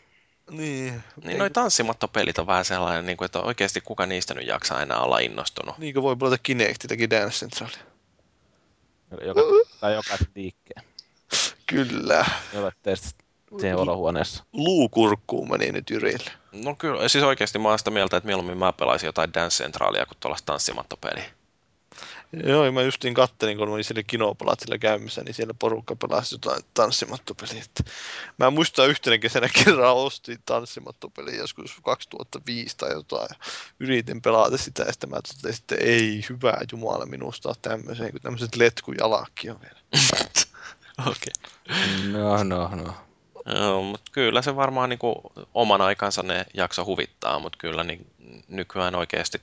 Niin. 0.52 1.04
Niin 1.24 1.38
noi 1.38 1.50
tanssimattopelit 1.50 2.40
on 2.40 2.48
vähän 2.48 2.66
sellainen, 2.66 3.06
niin 3.06 3.18
kuin, 3.18 3.26
että 3.26 3.40
oikeasti 3.40 3.82
kuka 3.82 4.06
niistä 4.06 4.34
nyt 4.34 4.48
jaksaa 4.48 4.82
enää 4.82 5.00
olla 5.00 5.20
innostunut. 5.20 5.78
Niinkö 5.78 6.02
voi 6.02 6.16
pelata 6.16 6.38
Kinectitäkin 6.38 7.10
Dance 7.10 7.46
Centralia? 7.46 7.78
Joka, 9.26 9.42
tai 9.80 9.94
jokaisen 9.94 10.28
liikkeen, 10.36 10.84
Kyllä. 11.66 12.26
jolle 12.54 12.72
teistä 12.84 13.10
siihen 13.60 13.78
olohuoneessa. 13.78 14.44
Luukurkkuun 14.54 15.50
meni 15.50 15.72
nyt 15.72 15.90
Jyrille. 15.90 16.32
No 16.52 16.76
kyllä, 16.76 17.08
siis 17.08 17.24
oikeasti 17.24 17.60
mä 17.60 17.70
oon 17.70 17.80
sitä 17.80 17.92
mieltä, 17.92 18.18
että 18.18 18.28
mieluummin 18.28 18.58
mä 18.58 18.74
pelaisin 18.74 19.08
jotain 19.08 19.34
Dance 19.34 19.64
Centralia 19.64 20.06
kuin 20.06 20.18
tuollaista 20.20 20.46
tanssimattopeliä. 20.46 21.26
Joo, 22.44 22.66
ja 22.66 22.72
mä 22.72 22.82
justiin 22.82 23.14
kattelin, 23.14 23.58
kun 23.58 23.68
mä 23.68 23.74
olin 23.74 23.84
siellä 23.84 24.04
Kinopalatsilla 24.04 24.78
käymässä, 24.78 25.24
niin 25.24 25.34
siellä 25.34 25.54
porukka 25.60 25.96
pelasi 25.96 26.36
jotain 26.36 26.64
tanssimattopeliä. 26.74 27.62
Että 27.62 27.92
Mä 28.38 28.50
muistan 28.50 28.90
yhtenä 28.90 29.18
kesänä 29.18 29.50
kerran 29.64 29.96
ostin 29.96 30.40
tanssimattopeliä 30.46 31.36
joskus 31.36 31.78
2005 31.84 32.78
tai 32.78 32.92
jotain. 32.92 33.28
Ja 33.30 33.36
yritin 33.80 34.22
pelata 34.22 34.58
sitä 34.58 34.84
ja 34.84 34.92
sitten 34.92 35.10
mä 35.10 35.16
totesin, 35.16 35.62
että 35.62 35.76
ei 35.76 36.26
hyvää 36.30 36.62
jumala 36.72 37.06
minusta 37.06 37.50
ole 37.50 37.56
tämmöiseen, 37.62 38.12
kun 38.12 38.22
tämmöiset 38.22 38.56
letkujalakki 38.56 39.50
on 39.50 39.60
vielä. 39.62 39.80
Okei. 41.12 41.34
No, 42.12 42.44
no, 42.44 42.76
no. 42.76 43.07
Joo, 43.56 43.84
mutta 43.84 44.12
kyllä 44.12 44.42
se 44.42 44.56
varmaan 44.56 44.90
niin 44.90 45.00
kuin, 45.00 45.16
oman 45.54 45.82
aikansa 45.82 46.24
ne 46.24 46.46
jakso 46.54 46.86
huvittaa, 46.86 47.40
mutta 47.40 47.58
kyllä 47.62 47.84
niin, 47.84 48.08
nykyään 48.48 48.96
oikeasti, 48.96 49.42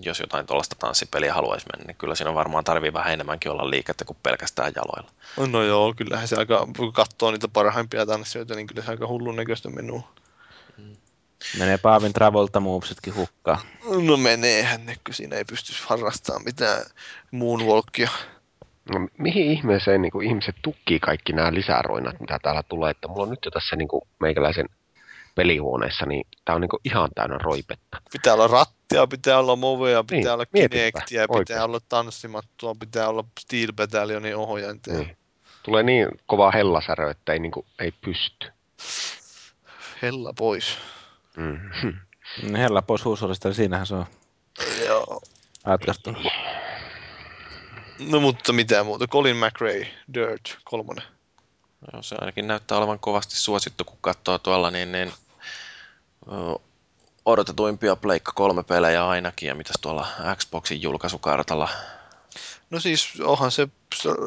jos 0.00 0.20
jotain 0.20 0.46
tuollaista 0.46 0.76
tanssipeliä 0.78 1.34
haluaisi 1.34 1.66
mennä, 1.72 1.86
niin 1.86 1.96
kyllä 1.96 2.14
siinä 2.14 2.34
varmaan 2.34 2.64
tarvii 2.64 2.92
vähän 2.92 3.12
enemmänkin 3.12 3.50
olla 3.50 3.70
liikettä 3.70 4.04
kuin 4.04 4.18
pelkästään 4.22 4.72
jaloilla. 4.76 5.10
No 5.52 5.62
joo, 5.62 5.94
kyllähän 5.96 6.28
se 6.28 6.36
aika, 6.36 6.68
kun 6.76 6.92
katsoo 6.92 7.30
niitä 7.30 7.48
parhaimpia 7.48 8.06
tanssijoita, 8.06 8.54
niin 8.54 8.66
kyllä 8.66 8.82
se 8.82 8.90
aika 8.90 9.06
hullun 9.06 9.36
näköistä 9.36 9.70
menuu. 9.70 10.04
Menee 11.58 11.78
Paavin 11.78 12.12
Travolta 12.12 12.60
movesetkin 12.60 13.14
hukkaan. 13.14 13.58
No 14.06 14.16
meneehän 14.16 14.86
ne, 14.86 14.96
kun 15.06 15.14
siinä 15.14 15.36
ei 15.36 15.44
pysty 15.44 15.72
harrastamaan 15.86 16.44
mitään 16.44 16.82
moonwalkia. 17.30 18.10
No, 18.90 19.08
mihin 19.18 19.50
ihmeeseen 19.50 20.02
niin 20.02 20.12
kuin 20.12 20.28
ihmiset 20.28 20.56
tukkii 20.62 21.00
kaikki 21.00 21.32
nämä 21.32 21.54
lisäroinat, 21.54 22.20
mitä 22.20 22.38
täällä 22.42 22.62
tulee? 22.62 22.90
Että 22.90 23.08
mulla 23.08 23.22
on 23.22 23.30
nyt 23.30 23.44
jo 23.44 23.50
tässä 23.50 23.76
niin 23.76 23.88
kuin 23.88 24.02
meikäläisen 24.20 24.66
pelihuoneessa, 25.34 26.06
niin 26.06 26.26
tää 26.44 26.54
on 26.54 26.60
niin 26.60 26.68
kuin 26.68 26.80
ihan 26.84 27.10
täynnä 27.14 27.38
roipetta. 27.38 28.02
Pitää 28.12 28.34
olla 28.34 28.46
rattia, 28.46 29.06
pitää 29.06 29.38
olla 29.38 29.56
movea, 29.56 30.04
pitää 30.04 30.18
Niin, 30.18 30.30
olla 30.30 30.46
kinectia, 30.46 31.26
pitää 31.38 31.64
olla 31.64 31.80
tanssimattua, 31.88 32.74
pitää 32.80 33.08
olla 33.08 33.24
Steel 33.40 33.72
Battalionin 33.72 34.36
ohjainta. 34.36 34.92
Niin. 34.92 35.16
Tulee 35.62 35.82
niin 35.82 36.08
kova 36.26 36.50
hellasärö, 36.50 37.10
että 37.10 37.32
ei, 37.32 37.38
niin 37.38 37.52
kuin, 37.52 37.66
ei 37.78 37.92
pysty. 37.92 38.48
Hella 40.02 40.32
pois. 40.38 40.78
Mm. 41.36 41.58
Hella 42.58 42.82
pois 42.82 43.04
huusolista, 43.04 43.48
niin 43.48 43.56
siinähän 43.56 43.86
se 43.86 43.94
on 43.94 44.06
Joo. 44.86 45.20
No 47.98 48.20
mutta 48.20 48.52
mitä 48.52 48.84
muuta. 48.84 49.06
Colin 49.08 49.36
McRae, 49.36 49.88
Dirt, 50.14 50.56
kolmonen. 50.64 51.04
Joo, 51.92 52.02
se 52.02 52.16
ainakin 52.20 52.46
näyttää 52.46 52.78
olevan 52.78 52.98
kovasti 52.98 53.36
suosittu, 53.36 53.84
kun 53.84 53.98
katsoo 54.00 54.38
tuolla, 54.38 54.70
niin, 54.70 54.92
niin 54.92 55.12
odotetuimpia 57.24 57.96
Pleikka 57.96 58.32
3 58.34 58.62
pelejä 58.62 59.08
ainakin, 59.08 59.46
ja 59.46 59.54
mitäs 59.54 59.76
tuolla 59.80 60.06
Xboxin 60.36 60.82
julkaisukartalla. 60.82 61.68
No 62.70 62.80
siis 62.80 63.20
onhan 63.20 63.50
se 63.50 63.68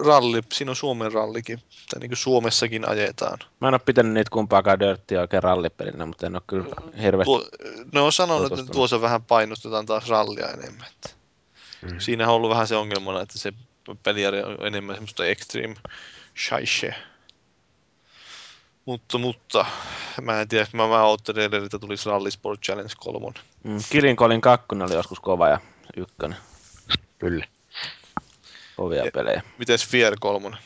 ralli, 0.06 0.42
siinä 0.54 0.72
on 0.72 0.76
Suomen 0.76 1.12
rallikin, 1.12 1.60
tai 1.90 2.00
niin 2.00 2.10
kuin 2.10 2.18
Suomessakin 2.18 2.90
ajetaan. 2.90 3.40
Mä 3.62 3.68
en 3.68 3.74
oo 3.74 3.80
pitänyt 3.80 4.14
niitä 4.14 4.30
kumpaakaan 4.30 4.80
Dirttiä 4.80 5.22
oikein 5.22 5.44
rallipelinä, 5.44 6.06
mutta 6.06 6.28
en 6.28 6.36
oo 6.36 6.42
kyllä 6.48 6.76
hirveästi. 7.02 7.26
Tuo, 7.26 7.50
ne 7.94 8.02
on 8.02 8.12
sanonut, 8.12 8.60
että 8.60 8.74
tuossa 8.74 9.02
vähän 9.02 9.24
painostetaan 9.24 9.86
taas 9.86 10.10
rallia 10.10 10.48
enemmän. 10.48 10.88
Että 10.88 11.10
Mm. 11.91 11.99
Siinähän 11.99 12.30
on 12.32 12.36
ollut 12.36 12.49
vähän 12.49 12.68
se 12.68 12.76
ongelmana, 12.76 13.22
että 13.22 13.38
se 13.40 13.53
peli 14.03 14.26
on 14.28 14.34
enemmän 14.68 14.95
semmoista 14.95 15.26
extreme 15.26 15.76
shaishe. 16.48 16.95
Mutta, 18.86 19.18
mutta, 19.18 19.66
mä 20.22 20.41
en 20.41 20.48
tiedä, 20.48 20.68
mä, 20.74 20.88
mä 20.88 21.03
oottelin 21.03 21.41
edelleen, 21.44 21.66
että 21.66 21.80
tulisi 21.80 22.10
Rally 22.10 22.32
Sport 22.32 22.62
Challenge 22.62 22.94
3. 22.99 23.32
Mm, 23.64 23.80
Kilin 23.90 24.16
Kolin 24.16 24.41
2 24.41 24.66
oli 24.84 24.94
joskus 24.94 25.20
kova 25.20 25.48
ja 25.49 25.60
ykkönen. 25.98 26.38
Kyllä. 27.20 27.45
Kovia 28.78 29.06
Ja- 29.06 29.12
pelejä. 29.14 29.41
Miten 29.57 29.80
Fear 29.80 30.16
3? 30.20 30.57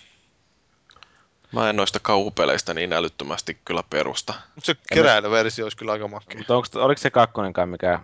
Mä 1.52 1.70
en 1.70 1.76
noista 1.76 2.00
kauhupeleistä 2.00 2.74
niin 2.74 2.94
älyttömästi 2.94 3.58
kyllä 3.66 3.84
perusta. 3.90 4.34
Mutta 4.56 4.66
se 4.66 4.76
keräilyversio 4.94 5.66
olisi 5.66 5.78
kyllä 5.78 5.92
aika 5.92 6.08
makea. 6.08 6.38
Mutta 6.38 6.54
oliko 6.84 7.02
se 7.02 7.10
kakkonenkaan 7.10 7.70
mikä 7.70 8.00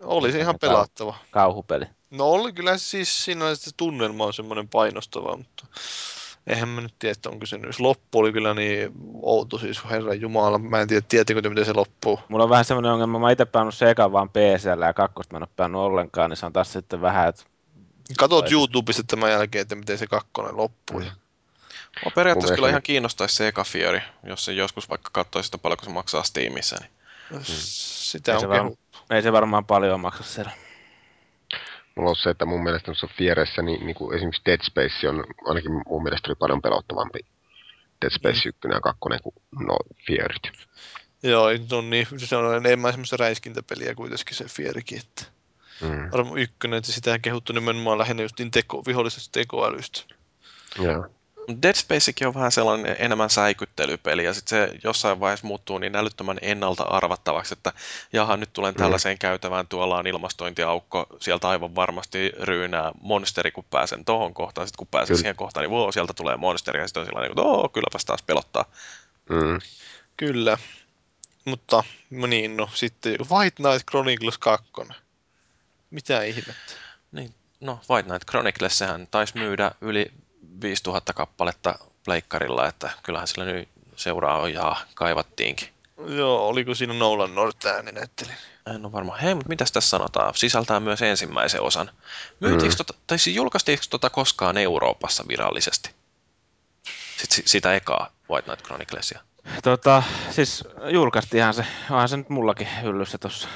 Olisi 0.00 0.38
ihan 0.38 0.54
Kau- 0.54 0.58
pelattava. 0.58 1.16
kauhupeli? 1.30 1.84
No 2.10 2.24
oli 2.24 2.52
kyllä 2.52 2.78
se 2.78 2.84
siis, 2.84 3.24
siinä 3.24 3.46
oli 3.46 3.56
se 3.56 3.70
tunnelma 3.76 4.24
on 4.24 4.34
semmoinen 4.34 4.68
painostava, 4.68 5.36
mutta 5.36 5.66
eihän 6.46 6.68
mä 6.68 6.80
nyt 6.80 6.94
tiedä, 6.98 7.12
että 7.12 7.30
onko 7.30 7.46
se 7.46 7.58
nyt. 7.58 7.80
Loppu 7.80 8.18
oli 8.18 8.32
kyllä 8.32 8.54
niin 8.54 8.92
outo 9.22 9.58
siis, 9.58 9.84
herran 9.90 10.20
jumala. 10.20 10.58
Mä 10.58 10.80
en 10.80 10.88
tiedä, 10.88 11.06
tiedättekö 11.08 11.42
te, 11.42 11.48
miten 11.48 11.64
se 11.64 11.72
loppuu. 11.72 12.20
Mulla 12.28 12.44
on 12.44 12.50
vähän 12.50 12.64
semmoinen 12.64 12.92
ongelma, 12.92 13.18
mä 13.18 13.30
itse 13.30 13.44
pelannut 13.44 13.74
se 13.74 13.90
ekan 13.90 14.12
vaan 14.12 14.28
PCllä 14.28 14.86
ja 14.86 14.92
kakkosta 14.92 15.34
mä 15.34 15.36
en 15.36 15.42
oo 15.42 15.48
pelannut 15.56 15.82
ollenkaan, 15.82 16.30
niin 16.30 16.36
se 16.36 16.46
on 16.46 16.52
taas 16.52 16.72
sitten 16.72 17.00
vähän, 17.00 17.28
että 17.28 17.42
Katot 18.18 18.44
Vai- 18.44 18.52
YouTubesta 18.52 19.02
tämän 19.02 19.30
jälkeen, 19.30 19.62
että 19.62 19.74
miten 19.74 19.98
se 19.98 20.06
kakkonen 20.06 20.56
loppuu. 20.56 21.00
Mm. 21.00 21.06
Mua 22.04 22.12
periaatteessa 22.14 22.52
Mun 22.52 22.56
kyllä 22.56 22.68
ihan 22.68 22.82
kiinnostaisi 22.82 23.36
se 23.36 23.48
eka 23.48 23.64
Fiori, 23.64 24.00
jos 24.24 24.44
se 24.44 24.52
joskus 24.52 24.88
vaikka 24.88 25.10
katsoisi 25.12 25.46
sitä 25.46 25.58
paljonko 25.58 25.84
se 25.84 25.90
maksaa 25.90 26.22
Steamissa. 26.22 26.76
Niin. 26.80 27.44
Sitä 27.44 28.32
Ei 28.32 28.36
on 28.36 28.40
se 28.40 28.46
kehu. 28.46 28.68
varm- 28.68 29.14
ei 29.14 29.22
se 29.22 29.32
varmaan 29.32 29.64
paljon 29.64 30.00
maksa 30.00 30.22
siellä. 30.22 30.50
Mulla 32.00 32.10
on 32.10 32.16
se, 32.16 32.30
että 32.30 32.44
mun 32.44 32.62
mielestä 32.62 32.86
tuossa 32.86 33.06
Fieressä, 33.06 33.62
niin, 33.62 33.86
niin 33.86 33.94
kuin 33.94 34.16
esimerkiksi 34.16 34.42
Dead 34.46 34.60
Space 34.62 35.08
on, 35.08 35.24
ainakin 35.44 35.72
mun 35.86 36.02
mielestä 36.02 36.28
oli 36.28 36.34
paljon 36.34 36.62
pelottavampi 36.62 37.18
Dead 38.02 38.10
Space 38.10 38.48
1 38.48 38.60
ja 38.72 38.80
2 38.80 39.00
kuin 39.22 39.34
no 39.66 39.76
Fierit. 40.06 40.42
Joo, 41.22 41.46
on 41.72 41.90
niin, 41.90 42.06
se 42.16 42.36
on 42.36 42.66
enemmän 42.66 42.92
semmoista 42.92 43.16
räiskintäpeliä 43.16 43.94
kuitenkin 43.94 44.36
se 44.36 44.44
Fierikin, 44.44 44.98
että 44.98 45.40
Mm. 45.80 46.10
varmaan 46.12 46.38
ykkönen, 46.38 46.78
että 46.78 46.92
sitä 46.92 47.18
kehuttu 47.18 47.52
nimenomaan 47.52 47.98
lähinnä 47.98 48.22
just 48.22 48.38
niin 48.38 48.50
teko, 48.50 48.82
vihollisesta 48.86 49.32
tekoälystä. 49.32 50.00
Joo. 50.78 51.06
Dead 51.62 51.74
Spacekin 51.74 52.26
on 52.26 52.34
vähän 52.34 52.52
sellainen 52.52 52.96
enemmän 52.98 53.30
säikyttelypeli, 53.30 54.24
ja 54.24 54.34
sitten 54.34 54.68
se 54.68 54.78
jossain 54.84 55.20
vaiheessa 55.20 55.46
muuttuu 55.46 55.78
niin 55.78 55.96
älyttömän 55.96 56.38
ennalta 56.42 56.82
arvattavaksi, 56.82 57.54
että 57.54 57.72
jaha, 58.12 58.36
nyt 58.36 58.52
tulen 58.52 58.74
tällaiseen 58.74 59.18
käytävään, 59.18 59.68
tuolla 59.68 59.98
on 59.98 60.06
ilmastointiaukko, 60.06 61.06
sieltä 61.20 61.48
aivan 61.48 61.74
varmasti 61.74 62.32
ryynää 62.40 62.92
monsteri, 63.00 63.50
kun 63.50 63.64
pääsen 63.70 64.04
tohon 64.04 64.34
kohtaan, 64.34 64.66
sitten 64.66 64.78
kun 64.78 64.86
pääsen 64.86 65.06
Kyllä. 65.06 65.18
siihen 65.18 65.36
kohtaan, 65.36 65.64
niin 65.64 65.70
wow, 65.70 65.90
sieltä 65.90 66.12
tulee 66.12 66.36
monsteri, 66.36 66.80
ja 66.80 66.88
sitten 66.88 67.00
on 67.00 67.06
sellainen, 67.06 67.30
että 67.30 67.42
oo, 67.42 67.68
kylläpäs 67.68 68.04
taas 68.04 68.22
pelottaa. 68.22 68.64
Mm. 69.28 69.60
Kyllä. 70.16 70.58
Mutta 71.44 71.84
no 72.10 72.26
niin, 72.26 72.56
no 72.56 72.68
sitten 72.74 73.16
White 73.30 73.62
Knight 73.62 73.86
Chronicles 73.90 74.38
2. 74.38 74.66
Mitä 75.90 76.22
ihmettä? 76.22 76.72
Niin, 77.12 77.34
no 77.60 77.80
White 77.90 78.08
Knight 78.08 78.28
Chronicles, 78.30 78.78
sehän 78.78 79.08
taisi 79.10 79.38
myydä 79.38 79.72
yli 79.80 80.12
5000 80.62 81.12
kappaletta 81.12 81.74
pleikkarilla, 82.04 82.66
että 82.68 82.90
kyllähän 83.02 83.28
sillä 83.28 83.44
nyt 83.44 83.68
seuraajaa 83.96 84.80
kaivattiinkin. 84.94 85.68
Joo, 86.06 86.48
oliko 86.48 86.74
siinä 86.74 86.94
Nolan 86.94 87.34
North 87.34 87.66
ääni 87.66 87.92
näytteli? 87.92 88.30
En 88.74 88.84
ole 88.84 88.92
varma. 88.92 89.16
Hei, 89.16 89.34
mutta 89.34 89.48
mitäs 89.48 89.72
tässä 89.72 89.90
sanotaan? 89.90 90.34
Sisältää 90.34 90.80
myös 90.80 91.02
ensimmäisen 91.02 91.62
osan. 91.62 91.90
Myytiinkö 92.40 92.74
Mm. 92.74 92.76
tota, 92.76 92.94
tai 93.06 93.18
siis 93.18 93.36
julkaistiinko 93.36 93.84
tota 93.90 94.10
koskaan 94.10 94.56
Euroopassa 94.58 95.24
virallisesti? 95.28 95.90
Sitten 97.16 97.36
si- 97.36 97.42
sitä 97.46 97.74
ekaa 97.74 98.10
White 98.30 98.44
Knight 98.46 98.64
Chroniclesia. 98.66 99.20
Tota, 99.62 100.02
siis 100.30 100.64
julkaistiinhan 100.90 101.54
se, 101.54 101.66
onhan 101.90 102.08
se 102.08 102.16
nyt 102.16 102.28
mullakin 102.28 102.68
hyllyssä 102.82 103.18
tossa. 103.18 103.48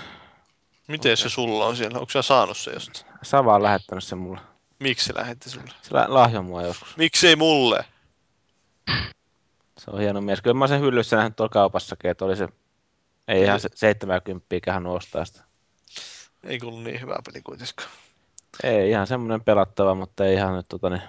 Miten 0.88 1.16
se 1.16 1.28
sulla 1.28 1.66
on 1.66 1.76
siellä? 1.76 1.98
Onko 1.98 2.10
sä 2.10 2.22
saanut 2.22 2.56
se 2.56 2.70
jostain? 2.70 3.06
Sava 3.22 3.54
on 3.54 3.62
lähettänyt 3.62 4.04
sen 4.04 4.18
mulle. 4.18 4.40
Miksi 4.78 5.06
se 5.06 5.14
lähetti 5.14 5.50
sulle? 5.50 5.70
Se 5.82 5.94
lä- 5.94 6.06
lahjoi 6.08 6.42
mua 6.42 6.62
joskus. 6.62 6.96
Miksei 6.96 7.36
mulle? 7.36 7.84
Se 9.78 9.90
on 9.90 10.00
hieno 10.00 10.20
mies. 10.20 10.42
Kyllä 10.42 10.54
mä 10.54 10.66
sen 10.66 10.80
hyllyssä 10.80 11.16
nähnyt 11.16 11.36
tuolla 11.36 11.52
kaupassakin, 11.52 12.10
että 12.10 12.24
oli 12.24 12.36
se... 12.36 12.48
Ei 13.28 13.42
ihan 13.42 13.60
se 13.60 13.68
70 13.74 14.46
kähän 14.62 14.86
ostaa 14.86 15.24
sitä. 15.24 15.44
Ei 16.44 16.58
kuulu 16.58 16.80
niin 16.80 17.00
hyvää 17.00 17.18
peli 17.26 17.42
kuitenkaan. 17.42 17.88
Ei 18.62 18.90
ihan 18.90 19.06
semmoinen 19.06 19.44
pelattava, 19.44 19.94
mutta 19.94 20.26
ei 20.26 20.34
ihan 20.34 20.56
nyt 20.56 20.68
tota, 20.68 20.90
niin, 20.90 21.02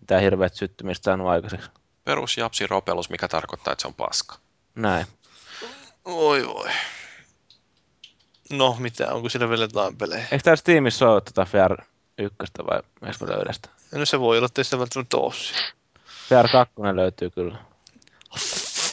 mitään 0.00 0.22
hirveät 0.22 0.54
syttymistä 0.54 1.04
saanut 1.04 1.28
aikaiseksi. 1.28 1.70
Perus 2.04 2.36
Japsi 2.36 2.66
Ropelus, 2.66 3.10
mikä 3.10 3.28
tarkoittaa, 3.28 3.72
että 3.72 3.82
se 3.82 3.88
on 3.88 3.94
paska. 3.94 4.36
Näin. 4.74 5.06
Oi 6.04 6.46
voi. 6.46 6.70
No 8.52 8.76
mitä, 8.78 9.12
onko 9.12 9.28
siellä 9.28 9.48
vielä 9.48 9.64
jotain 9.64 9.96
pelejä? 9.96 10.26
Eikö 10.32 10.42
tää 10.42 10.56
Steamissa 10.56 11.10
ole 11.10 11.20
tota 11.20 11.44
1 12.18 12.36
vai 12.70 12.80
eikö 13.06 13.24
mä 13.26 13.32
löydä 13.32 13.52
sitä? 13.52 13.68
No 13.94 14.06
se 14.06 14.20
voi 14.20 14.36
olla, 14.38 14.46
että 14.46 14.60
ei 14.60 14.64
sitä 14.64 14.78
välttämättä 14.78 15.16
ole 15.16 15.32
siellä. 15.34 15.66
VR 16.30 16.48
2 16.52 16.74
löytyy 16.94 17.30
kyllä. 17.30 17.58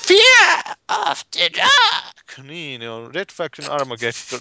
Fear 0.08 0.64
after 0.88 1.50
dark! 1.58 2.38
Niin, 2.44 2.80
ne 2.80 2.90
on 2.90 3.16
Red 3.16 3.26
Faction 3.34 3.72
Armageddon. 3.72 4.40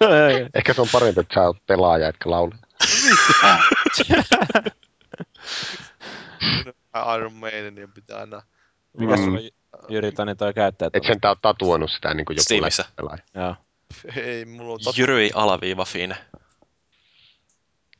No, 0.00 0.08
Ehkä 0.54 0.74
se 0.74 0.80
on 0.80 0.88
parempi, 0.92 1.20
että 1.20 1.34
sä 1.34 1.42
oot 1.42 1.66
pelaaja, 1.66 2.08
etkä 2.08 2.30
laulaa. 2.30 2.58
Iron 7.16 7.32
Maidenia 7.32 7.88
pitää 7.94 8.18
aina... 8.18 8.42
Mikä 8.98 9.16
Mm. 9.16 9.24
sulla 9.24 9.40
Jyri 9.88 10.12
Tani 10.12 10.34
toi 10.34 10.54
käyttää? 10.54 10.88
Et 10.94 11.04
sen 11.04 11.20
tää 11.20 11.30
oot 11.30 11.42
tatuoinut 11.42 11.90
sitä 11.90 12.14
niin 12.14 12.24
kuin 12.24 12.34
joku 12.36 12.42
Steamissa. 12.42 12.84
pelaaja. 12.96 13.22
Joo. 13.34 13.56
Ei, 14.16 14.44
mulla 14.44 14.72
on 14.72 14.80
tatu- 14.80 15.00
Jyryi 15.00 15.30
alaviiva 15.34 15.84
Fine. 15.84 16.16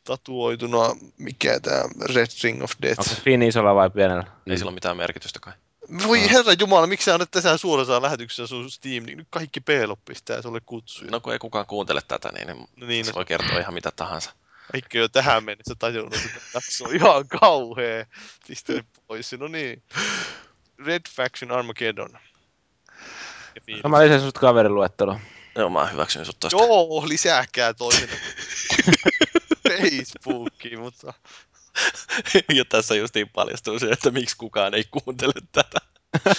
tatuoituna, 0.05 0.78
mikä 1.19 1.60
tää 1.60 1.85
Red 2.14 2.27
Ring 2.44 2.62
of 2.62 2.70
Death. 2.82 3.01
Onko 3.01 3.14
se 3.14 3.20
Fin 3.20 3.43
isolla 3.43 3.74
vai 3.74 3.90
pienellä? 3.90 4.24
Ei 4.47 4.56
sillä 4.59 4.69
ole 4.69 4.74
mitään 4.74 4.97
merkitystä 4.97 5.40
kai. 5.40 5.52
Voi 6.06 6.31
herra 6.31 6.52
jumala, 6.60 6.86
miksi 6.86 7.05
sä 7.05 7.14
annat 7.14 7.31
tässä 7.31 7.56
suoraan 7.56 8.02
lähetyksessä 8.02 8.47
sun 8.47 8.70
Steam, 8.70 9.05
niin 9.05 9.19
nyt 9.19 9.27
kaikki 9.31 9.60
P-lop 9.60 9.98
pistää 10.05 10.43
sulle 10.43 10.60
kutsuja. 10.66 11.10
No 11.10 11.20
kun 11.20 11.32
ei 11.32 11.39
kukaan 11.39 11.66
kuuntele 11.66 12.01
tätä, 12.09 12.31
niin, 12.32 12.47
niin 12.47 12.66
No 12.77 12.86
niin, 12.86 13.05
se 13.05 13.10
no, 13.10 13.14
voi 13.14 13.24
kertoa 13.24 13.59
ihan 13.59 13.74
mitä 13.74 13.90
tahansa. 13.97 14.32
kaikki 14.73 15.01
on 15.01 15.10
tähän 15.10 15.44
mennessä 15.44 15.74
tajunnut, 15.78 16.14
että 16.14 16.40
tässä 16.52 16.85
on 16.85 16.94
ihan 16.94 17.28
kauhea. 17.28 18.06
Pistä 18.48 18.73
ne 18.73 18.85
pois. 19.06 19.32
No 19.32 19.48
niin. 19.48 19.82
Red 20.86 21.02
Faction 21.10 21.51
Armageddon. 21.51 22.10
Ja. 23.66 23.77
No 23.85 23.90
mä 23.90 24.01
lisäsin 24.01 24.27
sut 24.27 24.39
kaveriluetteloon. 24.39 25.20
Joo, 25.57 25.70
mä 25.70 25.87
hyväksyn 25.87 26.24
sut 26.24 26.41
tosta. 26.41 26.57
Joo, 26.57 27.09
lisääkää 27.09 27.74
toisen 27.74 28.09
Facebookiin, 29.69 30.81
mutta 30.81 31.15
ja 32.57 32.65
tässä 32.65 32.95
justiin 32.95 33.29
paljastuu 33.29 33.79
se, 33.79 33.87
että 33.91 34.11
miksi 34.11 34.37
kukaan 34.37 34.74
ei 34.74 34.85
kuuntele 34.91 35.33
tätä. 35.53 35.79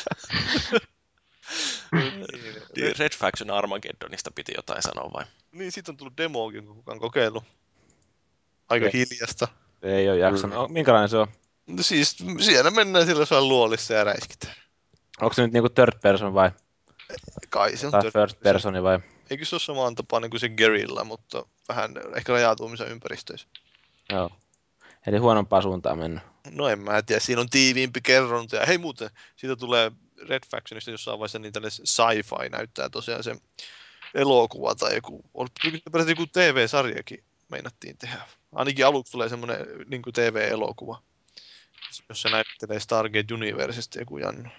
niin, 2.76 2.96
Red 3.00 3.14
Faction 3.18 3.52
Armageddonista 3.52 4.32
piti 4.32 4.54
jotain 4.56 4.82
sanoa 4.82 5.14
vai? 5.14 5.26
niin 5.52 5.72
siitä 5.72 5.92
on 5.92 5.98
tullut 5.98 6.18
demoakin, 6.18 6.66
kun 6.66 6.76
kukaan 6.76 7.00
kokeillut. 7.00 7.44
Aika 8.70 8.86
Yes. 8.86 8.94
hiljasta. 8.94 9.48
Ei 9.82 10.10
oo 10.10 10.16
jaksanut. 10.16 10.70
Mm. 10.70 10.74
Minkälainen 10.74 11.10
se 11.10 11.18
on? 11.18 11.28
No 11.68 11.84
siis 11.84 12.18
siellä 12.40 12.72
mennään 12.72 13.06
sillä 13.06 13.22
jossain 13.22 13.48
luolissa 13.48 13.94
ja 13.94 14.04
räiskitään. 14.04 14.56
Onko 15.22 15.34
se 15.34 15.42
nyt 15.42 15.54
niinku 15.54 15.70
third 15.70 16.00
person 16.02 16.34
vai? 16.34 16.52
Kai 17.50 17.78
se 17.78 17.86
on 17.86 17.92
Tai 17.92 18.12
first 18.12 18.40
personi 18.40 18.84
vai? 18.84 19.00
Eikö 19.30 19.46
se 19.46 19.56
ole 19.56 19.62
samaan 19.62 19.96
tapaan 19.96 20.30
kuin 20.30 20.40
se 20.40 20.50
Gerilla, 20.50 21.04
mutta 21.04 21.46
vähän 21.70 21.92
ehkä 22.16 22.34
rajautumisen 22.34 22.88
ympäristöissä. 22.88 23.48
Joo. 24.10 24.30
Eli 25.08 25.18
huonompaa 25.18 25.62
suuntaan 25.62 25.98
mennyt. 25.98 26.24
No 26.52 26.68
en 26.68 26.80
mä 26.80 27.02
tiedä, 27.02 27.20
siinä 27.20 27.42
on 27.42 27.50
tiiviimpi 27.50 28.02
kerronta. 28.02 28.56
Ja 28.56 28.66
hei 28.66 28.78
muuten, 28.78 29.10
siitä 29.36 29.56
tulee 29.56 29.92
Red 30.30 30.44
Factionista 30.52 30.92
jossain 30.92 31.20
vaiheessa 31.20 31.40
niin 31.40 31.54
tälle 31.54 31.70
sci-fi 31.70 32.50
näyttää 32.50 32.90
tosiaan 32.90 33.24
se 33.24 33.36
elokuva 34.14 34.76
tai 34.76 34.96
joku, 34.96 35.26
joku 36.08 36.28
TV-sarjakin 36.28 37.24
meinattiin 37.50 37.98
tehdä. 37.98 38.22
Ainakin 38.52 38.86
aluksi 38.86 39.12
tulee 39.12 39.30
semmoinen 39.30 39.68
niin 39.88 40.02
TV-elokuva, 40.14 41.02
jossa 42.10 42.30
näyttelee 42.30 42.80
Stargate 42.80 43.34
Universesta 43.34 44.00
joku 44.00 44.18
Jannu. 44.18 44.50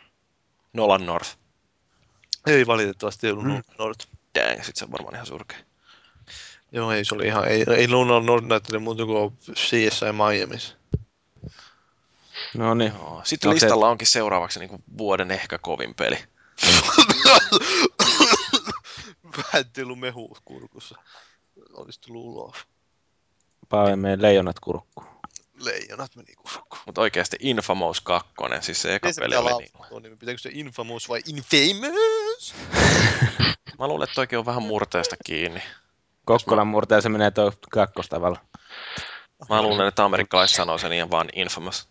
Nolan 0.73 1.07
North. 1.07 1.44
Ei 2.47 2.67
valitettavasti 2.67 3.31
ollut 3.31 3.45
Mm. 3.45 3.63
Nord. 3.79 3.95
Dang, 4.35 4.63
sit 4.65 4.77
se 4.77 4.85
on 4.85 4.93
varmaan 4.93 5.15
ihan 5.15 5.27
surkea. 5.27 5.59
Joo, 6.73 6.93
ei 6.93 7.05
se 7.05 7.15
oli 7.15 7.27
ihan, 7.27 7.49
ei, 7.49 7.65
ei 7.77 7.89
Luna 7.89 8.21
Nord 8.21 8.45
näyttele 8.47 8.79
muuta 8.79 9.05
kuin 9.07 9.37
CSI 9.55 10.05
Miamiissa. 10.13 10.77
No 12.55 12.75
niin. 12.75 12.93
Joo. 12.95 13.21
Sitten 13.25 13.51
se- 13.51 13.55
listalla 13.55 13.89
onkin 13.89 14.07
seuraavaksi 14.07 14.61
niin 14.61 14.85
vuoden 14.99 15.31
ehkä 15.31 15.59
kovin 15.59 15.95
peli. 15.95 16.19
Päättely 19.53 19.95
mehu 19.95 20.37
kurkussa. 20.45 20.99
Olisi 21.73 22.01
tullut 22.01 22.25
ulos. 22.25 22.57
Paave 23.69 23.97
meidän 23.97 24.23
leijonat 24.23 24.61
kurkku. 24.61 25.05
Leijonat 25.61 26.17
meni 26.17 26.35
kurkkuun. 26.35 26.83
Mutta 26.87 27.01
oikeasti 27.01 27.37
Infamous 27.41 28.01
2, 28.01 28.33
siis 28.61 28.83
se 28.83 28.95
eka 28.95 29.09
peli 29.17 29.27
pitää 29.27 29.41
oli 29.41 29.51
lausua 29.51 29.89
niin. 29.91 30.03
nimi? 30.03 30.17
Pitääkö 30.17 30.39
se 30.39 30.51
Infamous 30.53 31.09
vai 31.09 31.21
Infamous? 31.27 32.24
Mä 33.79 33.89
luulen, 33.89 34.09
että 34.09 34.21
oikein 34.21 34.39
on 34.39 34.47
vähän 34.47 34.63
murteesta 34.63 35.17
kiinni. 35.25 35.63
Kokkolan 36.25 36.67
murteen 36.67 37.03
se 37.03 37.09
menee 37.09 37.31
toi 37.31 37.53
kakkostavalla. 37.71 38.41
Mä 39.49 39.63
luulen, 39.63 39.89
että 39.89 40.05
amerikkalaiset 40.05 40.57
sanoo 40.57 40.79
sen 40.79 40.93
ihan 40.93 41.11
vaan 41.11 41.29
Infamous. 41.33 41.89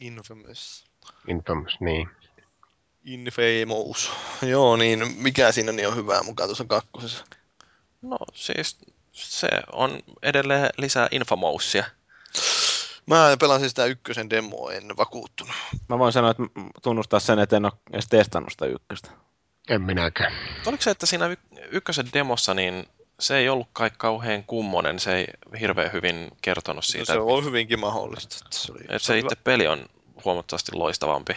Infamous. 0.00 0.84
Infamous, 1.28 1.80
niin. 1.80 2.08
Infamous. 3.04 4.12
Joo, 4.42 4.76
niin 4.76 5.14
mikä 5.16 5.52
siinä 5.52 5.72
niin 5.72 5.88
on 5.88 5.96
hyvää 5.96 6.22
mukaan 6.22 6.48
tuossa 6.48 6.64
kakkosessa? 6.64 7.24
No 8.02 8.18
siis 8.34 8.78
se 9.12 9.48
on 9.72 10.00
edelleen 10.22 10.70
lisää 10.76 11.08
Infamousia. 11.10 11.84
Mä 13.06 13.36
pelasin 13.40 13.68
sitä 13.68 13.84
ykkösen 13.84 14.30
demoa, 14.30 14.72
en 14.72 14.96
vakuuttunut. 14.96 15.54
Mä 15.88 15.98
voin 15.98 16.12
sanoa, 16.12 16.30
että 16.30 16.42
tunnustaa 16.82 17.20
sen, 17.20 17.38
että 17.38 17.56
en 17.56 17.64
ole 17.64 17.72
edes 17.92 18.06
testannut 18.08 18.52
sitä 18.52 18.66
ykköstä. 18.66 19.10
En 19.68 19.82
minäkään. 19.82 20.32
Oliko 20.66 20.82
se, 20.82 20.90
että 20.90 21.06
siinä 21.06 21.26
y- 21.26 21.36
ykkösen 21.70 22.08
demossa, 22.14 22.54
niin 22.54 22.86
se 23.20 23.36
ei 23.36 23.48
ollut 23.48 23.68
kai 23.72 23.90
kauhean 23.96 24.44
kummonen, 24.44 24.98
se 25.00 25.16
ei 25.16 25.26
hirveän 25.60 25.92
hyvin 25.92 26.30
kertonut 26.42 26.84
Siitä, 26.84 27.06
siitä, 27.06 27.20
No 27.20 27.26
se 27.28 27.32
on 27.32 27.44
hyvinkin 27.44 27.80
mahdollista. 27.80 28.36
Että 28.44 28.58
se, 28.58 28.72
oli, 28.72 28.80
että 28.80 28.98
se 28.98 29.12
on 29.12 29.18
itse 29.18 29.36
peli 29.44 29.66
on 29.66 29.86
huomattavasti 30.24 30.72
loistavampi. 30.74 31.36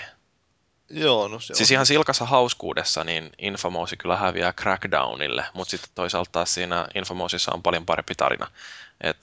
Joo, 0.90 1.28
no 1.28 1.40
se 1.40 1.54
Siis 1.54 1.72
on. 1.72 1.74
ihan 1.74 1.86
silkassa 1.86 2.26
hauskuudessa, 2.26 3.04
niin 3.04 3.30
Infamousi 3.38 3.98
kyllä 3.98 4.18
häviää 4.18 4.54
Crackdownille, 4.54 5.46
mutta 5.54 5.72
sitten 5.72 5.90
toisaalta 5.96 6.32
taas 6.32 6.54
siinä 6.54 6.88
Infamousissa 6.96 7.52
on 7.54 7.64
paljon 7.64 7.86
parempi 7.86 8.16
tarina. 8.16 8.48
Et 9.02 9.18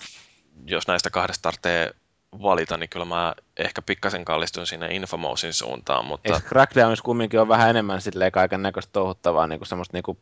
jos 0.66 0.86
näistä 0.86 1.10
kahdesta 1.10 1.42
tarvitsee 1.42 1.94
valita, 2.32 2.76
niin 2.76 2.88
kyllä 2.88 3.06
mä 3.06 3.34
ehkä 3.56 3.82
pikkasen 3.82 4.24
kallistun 4.24 4.66
sinne 4.66 4.94
Infamousin 4.94 5.52
suuntaan, 5.52 6.04
mutta 6.04 6.34
Eikö 6.34 6.48
Crackdownissa 6.48 7.04
kumminkin 7.04 7.40
ole 7.40 7.48
vähän 7.48 7.70
enemmän 7.70 8.00
silleen 8.00 8.32
kaiken 8.32 8.62
näköistä 8.62 8.92
touhuttavaa, 8.92 9.46
niin 9.46 9.58
kuin 9.58 9.68
semmoista 9.68 9.96
niin 9.96 10.02
kuin 10.02 10.18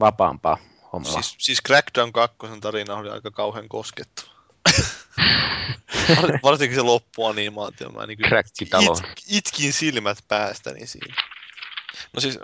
vapaampaa 0.00 0.58
hommaa? 0.92 1.12
Siis, 1.12 1.34
siis 1.38 1.62
Crackdown 1.66 2.12
2 2.12 2.36
tarina 2.60 2.94
oli 2.94 3.10
aika 3.10 3.30
kauhean 3.30 3.68
koskettava. 3.68 4.32
Var- 6.22 6.38
Varsinkin 6.42 6.78
se 6.78 6.82
loppuanimaatio. 6.82 7.90
Mä 7.90 8.06
niin 8.06 8.18
it, 8.80 9.24
itkin 9.28 9.72
silmät 9.72 10.18
päästäni 10.28 10.86
siinä. 10.86 11.14
No 12.12 12.20
siis 12.20 12.38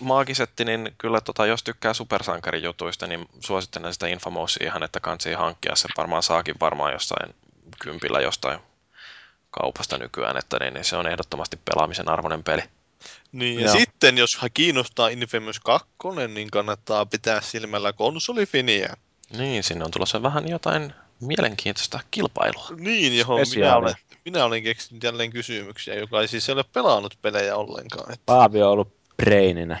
maagisetti, 0.00 0.64
niin 0.64 0.94
kyllä 0.98 1.20
tota, 1.20 1.46
jos 1.46 1.62
tykkää 1.62 1.94
supersankarijutuista, 1.94 3.06
niin 3.06 3.28
suosittelen 3.40 3.92
sitä 3.92 4.06
Infamousia 4.06 4.66
ihan, 4.66 4.82
että 4.82 5.00
kansi 5.00 5.32
hankkia. 5.32 5.76
Se 5.76 5.88
varmaan 5.96 6.22
saakin 6.22 6.54
varmaan 6.60 6.92
jossain 6.92 7.34
kympillä 7.82 8.20
jostain 8.20 8.60
kaupasta 9.50 9.98
nykyään, 9.98 10.36
että 10.36 10.56
niin, 10.60 10.74
niin 10.74 10.84
se 10.84 10.96
on 10.96 11.06
ehdottomasti 11.06 11.56
pelaamisen 11.64 12.08
arvoinen 12.08 12.44
peli. 12.44 12.62
Niin, 13.32 13.60
ja 13.60 13.66
Joo. 13.66 13.76
sitten 13.76 14.18
jos 14.18 14.38
kiinnostaa 14.54 15.08
Infamous 15.08 15.60
2, 15.60 15.88
niin 16.28 16.50
kannattaa 16.50 17.06
pitää 17.06 17.40
silmällä 17.40 17.92
konsolifiniä. 17.92 18.94
Niin, 19.38 19.62
sinne 19.62 19.84
on 19.84 19.90
tulossa 19.90 20.22
vähän 20.22 20.48
jotain 20.48 20.94
mielenkiintoista 21.20 22.00
kilpailua. 22.10 22.68
Niin, 22.76 23.18
johon 23.18 23.40
minä 23.54 23.76
olen, 23.76 23.94
minä 24.24 24.44
olen 24.44 24.62
keksinyt 24.62 25.02
jälleen 25.02 25.30
kysymyksiä, 25.30 25.94
joka 25.94 26.20
ei 26.20 26.28
siis 26.28 26.50
ole 26.50 26.64
pelannut 26.72 27.18
pelejä 27.22 27.56
ollenkaan. 27.56 28.12
Että, 28.12 28.26
Paavi 28.26 28.62
on 28.62 28.70
ollut 28.70 28.92
braininä. 29.16 29.80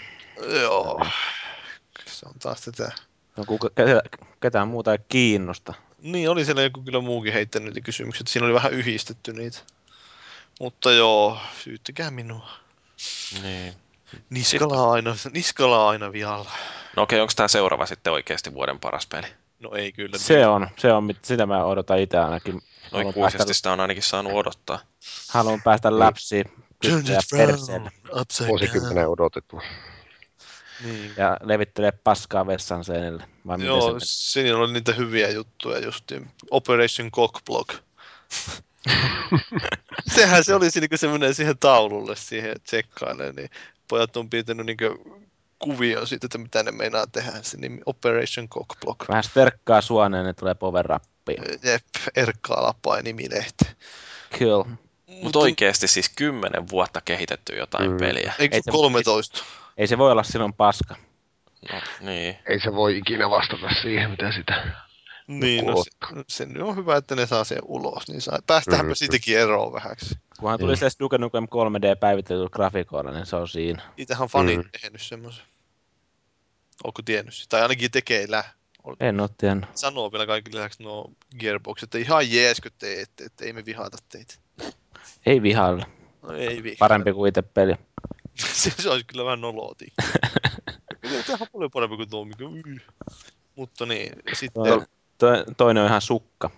joo, 0.60 1.06
se 2.06 2.26
on 2.28 2.34
taas 2.38 2.60
tätä. 2.60 2.92
No, 3.36 3.44
kuka, 3.46 3.70
ketä, 3.74 4.02
ketään 4.40 4.68
muuta 4.68 4.92
ei 4.92 4.98
kiinnosta. 5.08 5.74
Niin, 6.02 6.30
oli 6.30 6.44
siellä 6.44 6.62
joku 6.62 6.82
kyllä 6.82 7.00
muukin 7.00 7.32
heittänyt 7.32 7.66
niitä 7.74 7.84
kysymyksiä, 7.84 8.22
että 8.22 8.32
siinä 8.32 8.46
oli 8.46 8.54
vähän 8.54 8.72
yhdistetty 8.72 9.32
niitä. 9.32 9.58
Mutta 10.60 10.92
joo, 10.92 11.38
syyttäkää 11.58 12.10
minua. 12.10 12.48
Niin. 13.42 13.74
Niskala 14.30 14.82
on 14.82 14.92
aina, 14.92 15.16
niskala 15.32 15.84
on 15.84 15.90
aina 15.90 16.12
vialla. 16.12 16.50
No 16.96 17.02
okei, 17.02 17.20
onko 17.20 17.32
tämä 17.36 17.48
seuraava 17.48 17.86
sitten 17.86 18.12
oikeasti 18.12 18.54
vuoden 18.54 18.80
paras 18.80 19.06
peli? 19.06 19.26
No 19.60 19.70
ei 19.74 19.92
kyllä. 19.92 20.18
Se 20.18 20.46
on, 20.46 20.68
se 20.78 20.92
on, 20.92 21.04
mit- 21.04 21.24
sitä 21.24 21.46
mä 21.46 21.64
odotan 21.64 21.98
itse 21.98 22.18
ainakin. 22.18 22.54
No 22.54 22.60
Haluan 22.92 23.10
ikuisesti 23.10 23.38
päästä, 23.38 23.54
sitä 23.54 23.72
on 23.72 23.80
ainakin 23.80 24.02
saanut 24.02 24.32
odottaa. 24.32 24.78
haluan 25.28 25.62
päästä 25.62 25.98
läpsiin 25.98 26.44
Turn 26.82 26.98
it 26.98 27.32
round, 27.32 27.88
upside 28.20 28.48
Vuosikymmenen 28.48 29.08
odotettu. 29.08 29.60
Niin. 30.84 31.12
ja 31.16 31.36
levittelee 31.42 31.92
paskaa 31.92 32.46
vessan 32.46 32.84
seinille. 32.84 33.24
Vai 33.46 33.56
miten 33.58 33.68
Joo, 33.68 34.00
se 34.00 34.06
siinä 34.06 34.58
oli 34.58 34.72
niitä 34.72 34.92
hyviä 34.92 35.30
juttuja 35.30 35.78
justiin. 35.78 36.30
Operation 36.50 37.10
Cockblock. 37.10 37.74
Sehän 40.14 40.44
se 40.44 40.54
oli 40.54 40.70
siinä, 40.70 40.88
kun 40.88 40.98
se 40.98 41.08
menee 41.08 41.32
siihen 41.32 41.58
taululle 41.58 42.16
siihen 42.16 42.56
tsekkailemaan, 42.64 43.34
niin 43.34 43.50
pojat 43.88 44.16
on 44.16 44.30
piirtänyt 44.30 44.66
niin 44.66 44.76
kuvio 45.58 46.06
siitä, 46.06 46.26
että 46.26 46.38
mitä 46.38 46.62
ne 46.62 46.70
meinaa 46.70 47.06
tehdä. 47.06 47.32
Se 47.42 47.56
nimi 47.56 47.80
Operation 47.86 48.48
Cockblock. 48.48 49.08
Vähän 49.08 49.24
sterkkaa 49.24 49.80
suoneen, 49.80 50.24
niin 50.24 50.36
tulee 50.36 50.54
power 50.54 50.86
rappiin. 50.86 51.42
Jep, 51.62 51.84
Erkka 52.16 52.54
Alapain 52.54 53.04
nimilehti. 53.04 53.64
Kyllä. 54.38 54.64
Mutta 55.22 55.38
oikeasti 55.38 55.88
siis 55.88 56.08
kymmenen 56.08 56.68
vuotta 56.68 57.00
kehitetty 57.00 57.56
jotain 57.56 57.90
Mm. 57.90 57.96
peliä. 57.96 58.32
Eikö 58.38 58.56
Ei 58.56 58.62
se- 58.64 58.70
13? 58.70 59.44
Ei 59.80 59.86
se 59.86 59.98
voi 59.98 60.12
olla 60.12 60.22
silloin 60.22 60.52
paska. 60.52 60.96
No, 61.72 61.80
niin. 62.00 62.36
Ei 62.48 62.60
se 62.60 62.72
voi 62.72 62.98
ikinä 62.98 63.30
vastata 63.30 63.66
siihen, 63.82 64.10
mitä 64.10 64.32
sitä 64.32 64.66
Niin, 65.26 65.66
no 65.66 65.84
se, 65.84 65.90
se, 66.28 66.62
on 66.62 66.76
hyvä, 66.76 66.96
että 66.96 67.14
ne 67.14 67.26
saa 67.26 67.44
sen 67.44 67.58
ulos. 67.64 68.08
Niin 68.08 68.20
saa, 68.20 68.38
päästäänpä 68.46 68.88
Mm. 68.88 68.94
siitäkin 68.94 69.38
eroon 69.38 69.72
vähäksi. 69.72 70.14
Kunhan 70.40 70.58
tuli 70.58 70.72
Mm. 70.72 70.76
se 70.78 70.88
Duke 71.00 71.18
Nukem 71.18 71.44
3D 71.44 71.96
päivitetyllä 72.00 72.48
grafikoilla, 72.48 73.10
niin 73.10 73.26
se 73.26 73.36
on 73.36 73.48
siinä. 73.48 73.82
Niitähän 73.96 74.22
on 74.22 74.28
fanit 74.28 74.56
Mm. 74.56 74.70
tehnyt 74.82 75.02
semmoisen. 75.02 75.44
Onko 76.84 77.02
tiennyt 77.04 77.34
sitä? 77.34 77.48
Tai 77.48 77.62
ainakin 77.62 77.90
tekeillä. 77.90 78.44
En 79.00 79.20
oo 79.20 79.28
tiennyt. 79.38 79.76
Sanoo 79.76 80.12
vielä 80.12 80.26
kaikille 80.26 80.60
lisäksi 80.60 80.82
no 80.82 81.04
Gearbox, 81.38 81.82
että 81.82 81.98
ihan 81.98 82.32
jees, 82.32 82.60
kun 82.60 82.70
teette, 82.78 83.24
että 83.24 83.44
ei 83.44 83.52
me 83.52 83.64
vihata 83.64 83.96
teitä. 84.08 84.34
Ei 85.26 85.42
vihailla. 85.42 85.86
No 86.22 86.32
ei 86.32 86.62
vihaa. 86.62 86.76
Parempi 86.78 87.12
kuin 87.12 87.28
itse 87.28 87.42
peli. 87.42 87.74
se, 88.52 88.70
se 88.70 88.90
olisi 88.90 89.06
kyllä 89.06 89.24
vähän 89.24 89.40
nolooti. 89.40 89.92
Tämä 91.26 91.38
on 91.40 91.46
paljon 91.52 91.70
parempi 91.70 91.96
kuin 91.96 92.10
tuo, 92.10 92.24
mikä... 92.24 92.44
Mutta 93.56 93.86
niin, 93.86 94.12
sitten 94.32 94.62
Toi- 94.62 94.86
Toi, 95.18 95.44
toinen 95.56 95.82
on 95.82 95.88
ihan 95.88 96.00
sukka. 96.00 96.50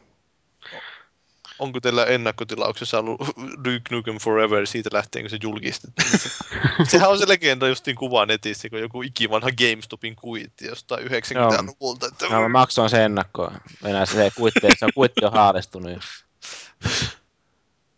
onko 1.59 1.81
teillä 1.81 2.05
ennakkotilauksessa 2.05 2.99
ollut 2.99 3.21
Duke 3.65 3.83
Nukem 3.91 4.19
Forever 4.19 4.67
siitä 4.67 4.91
lähtien, 4.93 5.23
kun 5.23 5.31
se 5.31 5.39
julkistettiin? 5.43 6.19
Se- 6.19 6.31
Sehän 6.91 7.11
on 7.11 7.19
se 7.19 7.29
legenda 7.29 7.69
justiin 7.69 7.97
kuva 7.97 8.27
netissä, 8.27 8.71
kun 8.71 8.81
joku 8.81 9.03
ikivanha 9.03 9.49
GameStopin 9.51 10.17
kuitti 10.17 10.67
jostain 10.67 11.07
90-luvulta. 11.07 12.07
Että... 12.07 12.27
No, 12.29 12.41
mä 12.41 12.49
maksoin 12.49 12.91
se 12.91 13.05
ennakkoon. 13.05 13.61
Enää 13.85 14.07
se, 14.07 14.33
kuitti, 14.37 14.61
se 14.79 14.85
on 14.85 14.93
kuitti 14.95 15.25
on 15.25 15.33
haalistunut. 15.33 15.93
jo. 15.93 15.99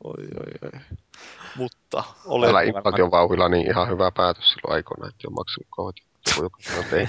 Oi, 0.05 0.25
oi, 0.25 0.71
oi. 0.73 0.81
Mutta 1.57 2.03
Tällä 2.03 2.15
olen... 2.25 2.67
inflaation 2.69 3.11
vauhdilla 3.11 3.49
niin 3.49 3.67
ihan 3.71 3.89
hyvä 3.89 4.11
päätös 4.11 4.45
silloin 4.51 4.75
aikoina, 4.75 5.09
että 5.09 5.29
on 5.29 5.35
maksanut 5.35 5.67
kohot. 5.71 5.97
Joka 6.37 6.97
ei. 6.97 7.09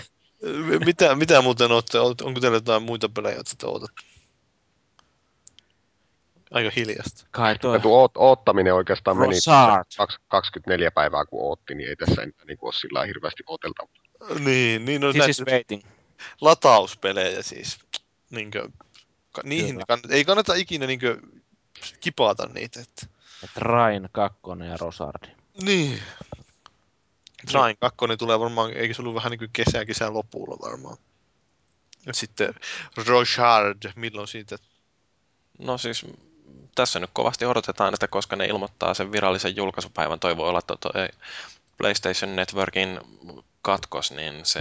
Mitä, 0.86 1.16
mitä 1.16 1.42
muuten 1.42 1.72
olette, 1.72 2.00
onko 2.00 2.40
teillä 2.40 2.58
jotain 2.58 2.84
muita 2.84 3.10
pelejä, 3.10 3.36
joita 3.36 3.52
te 3.58 3.68
ootatte? 3.68 4.02
Aika 6.52 6.72
hiljasta. 6.76 7.28
Kai 7.32 7.56
Ja 7.74 7.80
tuo 7.80 8.00
oot, 8.00 8.12
oottaminen 8.16 8.74
oikeastaan 8.74 9.18
meni 9.18 9.36
Rosard. 9.36 9.86
kaks- 9.98 10.20
24 10.28 10.92
päivää 10.92 11.26
kun 11.26 11.42
ootti, 11.42 11.76
niin 11.76 11.90
ei 11.90 11.96
tässä 11.96 12.22
enää 12.22 12.46
niin 12.48 12.58
ole 12.62 12.74
sillä 12.74 13.06
hirveästi 13.06 13.44
ooteltava. 13.48 13.90
Niin, 14.40 14.86
niin 14.86 15.04
on 15.04 15.16
näitä 15.16 15.44
waiting. 15.52 15.84
latauspelejä 16.42 17.42
siis. 17.42 17.80
Niinkö, 18.30 18.70
niihin 19.44 19.76
Kyllä. 19.76 19.86
kann, 19.88 20.02
ei 20.10 20.26
kannata 20.26 20.54
ikinä 20.54 20.88
niinkö 20.88 21.18
kipata 22.00 22.50
niitä. 22.54 22.80
Että. 22.82 23.15
Et 23.44 23.58
Rain 23.58 24.10
2 24.12 24.40
ja 24.70 24.78
Rosardi. 24.78 25.28
Niin. 25.62 26.02
Train 27.52 27.78
2 27.80 27.98
tulee 28.18 28.40
varmaan, 28.40 28.74
eikö 28.74 28.94
se 28.94 29.02
ollut 29.02 29.16
vähän 29.16 29.32
niin 29.32 29.40
kuin 29.40 29.50
kesä, 29.54 29.86
kesän 29.86 30.14
lopulla 30.14 30.58
varmaan. 30.62 30.98
Ja 32.06 32.14
sitten 32.14 32.54
Rochard, 33.08 33.92
milloin 33.96 34.28
siitä? 34.28 34.58
No 35.60 35.78
siis 35.78 36.06
tässä 36.76 37.00
nyt 37.00 37.10
kovasti 37.14 37.46
odotetaan, 37.46 37.94
että 37.94 38.08
koska 38.08 38.36
ne 38.36 38.46
ilmoittaa 38.46 38.94
sen 38.94 39.12
virallisen 39.12 39.56
julkaisupäivän, 39.56 40.20
toi 40.20 40.38
voi 40.38 40.50
olla 40.50 40.60
että 40.60 40.76
toi 40.80 41.08
PlayStation 41.78 42.36
Networkin 42.36 43.00
katkos, 43.62 44.12
niin 44.12 44.46
se 44.46 44.60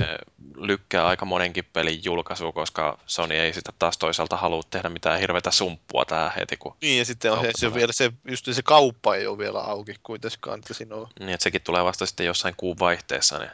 lykkää 0.57 1.07
aika 1.07 1.24
monenkin 1.24 1.65
pelin 1.65 2.05
julkaisua, 2.05 2.53
koska 2.53 2.99
Sony 3.07 3.35
ei 3.35 3.53
sitä 3.53 3.73
taas 3.78 3.99
toisaalta 3.99 4.36
halua 4.36 4.62
tehdä 4.70 4.89
mitään 4.89 5.20
hirveätä 5.20 5.51
sumppua 5.51 6.05
tää 6.05 6.32
heti, 6.36 6.57
kun 6.57 6.77
Niin, 6.81 6.99
ja 6.99 7.05
sitten 7.05 7.32
on 7.32 7.41
se, 7.41 7.51
se, 7.57 7.66
on 7.66 7.74
vielä 7.74 7.93
se, 7.93 8.12
just 8.28 8.49
se 8.53 8.62
kauppa 8.62 9.16
ei 9.16 9.27
ole 9.27 9.39
vielä 9.39 9.61
auki 9.61 9.95
kuitenkaan, 10.03 10.59
että 10.59 10.74
siinä 10.74 10.95
on 10.95 11.07
niin, 11.20 11.28
että 11.28 11.45
sekin 11.45 11.62
tulee 11.62 11.85
vasta 11.85 12.07
sitten 12.07 12.27
jossain 12.27 12.55
kuun 12.57 12.78
vaihteessa. 12.78 13.39
Niin. 13.39 13.51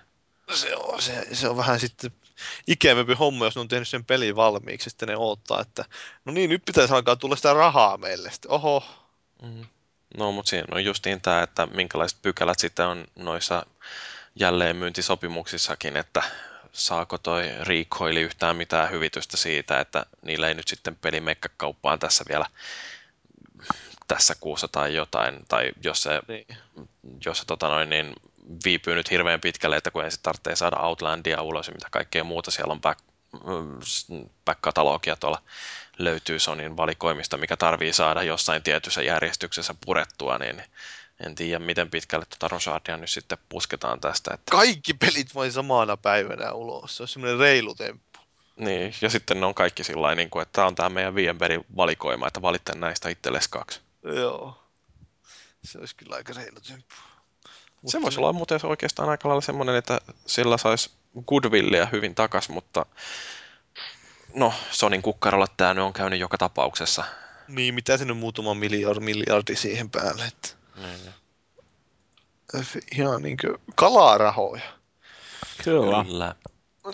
se 0.54 0.76
on, 0.76 1.02
se, 1.02 1.26
se 1.32 1.48
on 1.48 1.56
vähän 1.56 1.80
sitten 1.80 2.10
ikävämpi 2.66 3.14
homma, 3.14 3.44
jos 3.44 3.54
ne 3.54 3.60
on 3.60 3.68
tehnyt 3.68 3.88
sen 3.88 4.04
pelin 4.04 4.36
valmiiksi, 4.36 4.90
sitten 4.90 5.08
ne 5.08 5.16
odottaa, 5.16 5.60
että 5.60 5.84
no 6.24 6.32
niin, 6.32 6.50
nyt 6.50 6.62
pitäisi 6.64 6.94
alkaa 6.94 7.16
tulla 7.16 7.36
sitä 7.36 7.54
rahaa 7.54 7.98
meille. 7.98 8.30
Sitten, 8.30 8.50
oho, 8.50 8.84
Mm. 9.42 9.66
No, 10.16 10.32
mutta 10.32 10.50
siinä 10.50 10.66
on 10.72 10.84
justiin 10.84 11.20
tämä, 11.20 11.42
että 11.42 11.66
minkälaiset 11.66 12.22
pykälät 12.22 12.58
sitten 12.58 12.86
on 12.86 13.04
noissa 13.16 13.66
jälleenmyyntisopimuksissakin, 14.34 15.96
että 15.96 16.22
saako 16.72 17.18
toi 17.18 17.50
Recoili 17.60 18.20
yhtään 18.20 18.56
mitään 18.56 18.90
hyvitystä 18.90 19.36
siitä, 19.36 19.80
että 19.80 20.06
niillä 20.22 20.48
ei 20.48 20.54
nyt 20.54 20.68
sitten 20.68 20.96
peli 20.96 21.22
kauppaan 21.56 21.98
tässä 21.98 22.24
vielä 22.28 22.46
tässä 24.08 24.34
kuussa 24.40 24.68
tai 24.68 24.94
jotain, 24.94 25.46
tai 25.48 25.72
jos 25.84 26.02
se, 26.02 26.20
niin. 26.28 26.46
jos 27.24 27.38
se 27.38 27.44
tota 27.46 27.68
noin, 27.68 27.90
niin 27.90 28.14
viipyy 28.64 28.94
nyt 28.94 29.10
hirveän 29.10 29.40
pitkälle, 29.40 29.76
että 29.76 29.90
kun 29.90 30.04
ensin 30.04 30.22
tarvitsee 30.22 30.56
saada 30.56 30.76
Outlandia 30.76 31.42
ulos 31.42 31.66
ja 31.66 31.72
mitä 31.72 31.88
kaikkea 31.90 32.24
muuta 32.24 32.50
siellä 32.50 32.72
on 32.72 32.80
back, 32.80 33.00
mm, 33.32 34.28
back-katalogia 34.44 35.16
tuolla 35.16 35.42
löytyy 36.04 36.38
Sonin 36.38 36.76
valikoimista, 36.76 37.36
mikä 37.36 37.56
tarvii 37.56 37.92
saada 37.92 38.22
jossain 38.22 38.62
tietyssä 38.62 39.02
järjestyksessä 39.02 39.74
purettua, 39.86 40.38
niin 40.38 40.62
en 41.26 41.34
tiedä, 41.34 41.58
miten 41.58 41.90
pitkälle 41.90 42.26
tuota 42.26 42.48
Rosardia 42.48 42.96
nyt 42.96 43.10
sitten 43.10 43.38
pusketaan 43.48 44.00
tästä. 44.00 44.34
Että, 44.34 44.50
kaikki 44.50 44.94
pelit 44.94 45.34
vain 45.34 45.52
samana 45.52 45.96
päivänä 45.96 46.52
ulos. 46.52 46.96
Se 46.96 47.02
on 47.02 47.08
semmoinen 47.08 47.38
reilu 47.38 47.74
temppu. 47.74 48.18
niin, 48.56 48.94
ja 49.00 49.10
sitten 49.10 49.40
ne 49.40 49.46
on 49.46 49.54
kaikki 49.54 49.84
sillä 49.84 50.14
niin 50.14 50.30
kuin, 50.30 50.42
että 50.42 50.52
tämä 50.52 50.66
on 50.66 50.74
tämä 50.74 50.88
meidän 50.88 51.14
viienperin 51.14 51.64
valikoima, 51.76 52.26
että 52.26 52.42
valitte 52.42 52.74
näistä 52.74 53.08
itsellesi 53.08 53.50
kaksi. 53.50 53.80
Joo. 54.02 54.62
Se 55.64 55.78
olisi 55.78 55.96
kyllä 55.96 56.16
aika 56.16 56.32
reilu 56.36 56.60
temppu. 56.68 56.94
Se 57.86 58.02
voisi 58.02 58.20
olla 58.20 58.32
muuten 58.32 58.60
oikeastaan 58.62 59.08
aika 59.08 59.28
lailla 59.28 59.40
semmoinen, 59.40 59.74
että 59.74 60.00
sillä 60.26 60.56
saisi 60.56 60.90
goodwillia 61.26 61.86
hyvin 61.86 62.14
takas, 62.14 62.48
mutta 62.48 62.86
no, 64.34 64.52
Sonin 64.70 65.02
kukkarolla 65.02 65.46
tämä 65.56 65.74
nyt 65.74 65.84
on 65.84 65.92
käynyt 65.92 66.20
joka 66.20 66.38
tapauksessa. 66.38 67.04
Niin, 67.48 67.74
mitä 67.74 67.96
se 67.96 68.04
nyt 68.04 68.18
muutama 68.18 68.54
miljardi, 68.54 69.00
miljardi 69.00 69.56
siihen 69.56 69.90
päälle. 69.90 70.24
Että 70.24 70.48
Niin. 70.76 71.14
ihan 72.96 73.22
niinkö 73.22 73.58
kalarahoja. 73.74 74.62
Kyllä. 75.64 76.04
Kyllä. 76.04 76.34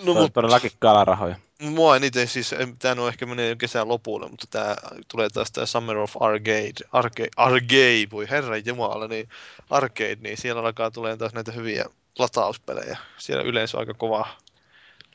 No 0.03 0.13
mutta 0.13 0.29
todellakin 0.29 0.71
kalarahoja. 0.79 1.35
Mua 1.61 1.95
eniten 1.95 2.27
siis, 2.27 2.55
tämä 2.79 3.01
on 3.01 3.07
ehkä 3.07 3.25
menee 3.25 3.55
kesän 3.55 3.87
lopulle, 3.87 4.29
mutta 4.29 4.47
tämä 4.49 4.75
tulee 5.07 5.29
taas 5.29 5.51
tämä 5.51 5.65
Summer 5.65 5.97
of 5.97 6.15
Arcade, 6.19 6.73
Arcade, 6.91 7.29
Arcade, 7.35 8.07
voi 8.11 8.29
herra 8.29 8.57
jumala, 8.57 9.07
niin 9.07 9.29
Arcade, 9.69 10.17
niin 10.21 10.37
siellä 10.37 10.61
alkaa 10.61 10.91
tulee 10.91 11.17
taas 11.17 11.33
näitä 11.33 11.51
hyviä 11.51 11.85
latauspelejä. 12.19 12.97
Siellä 13.17 13.43
yleensä 13.43 13.77
on 13.77 13.79
aika 13.79 13.93
kova 13.93 14.27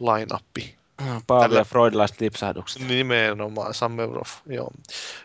line-appi. 0.00 0.81
Paavi 1.27 1.44
Tällä- 1.44 1.60
ja 1.60 1.64
freudilaiset 1.64 2.20
lipsahdukset. 2.20 2.89
Nimenomaan, 2.89 3.74
Summer 3.74 4.19
of, 4.19 4.31
joo. 4.47 4.70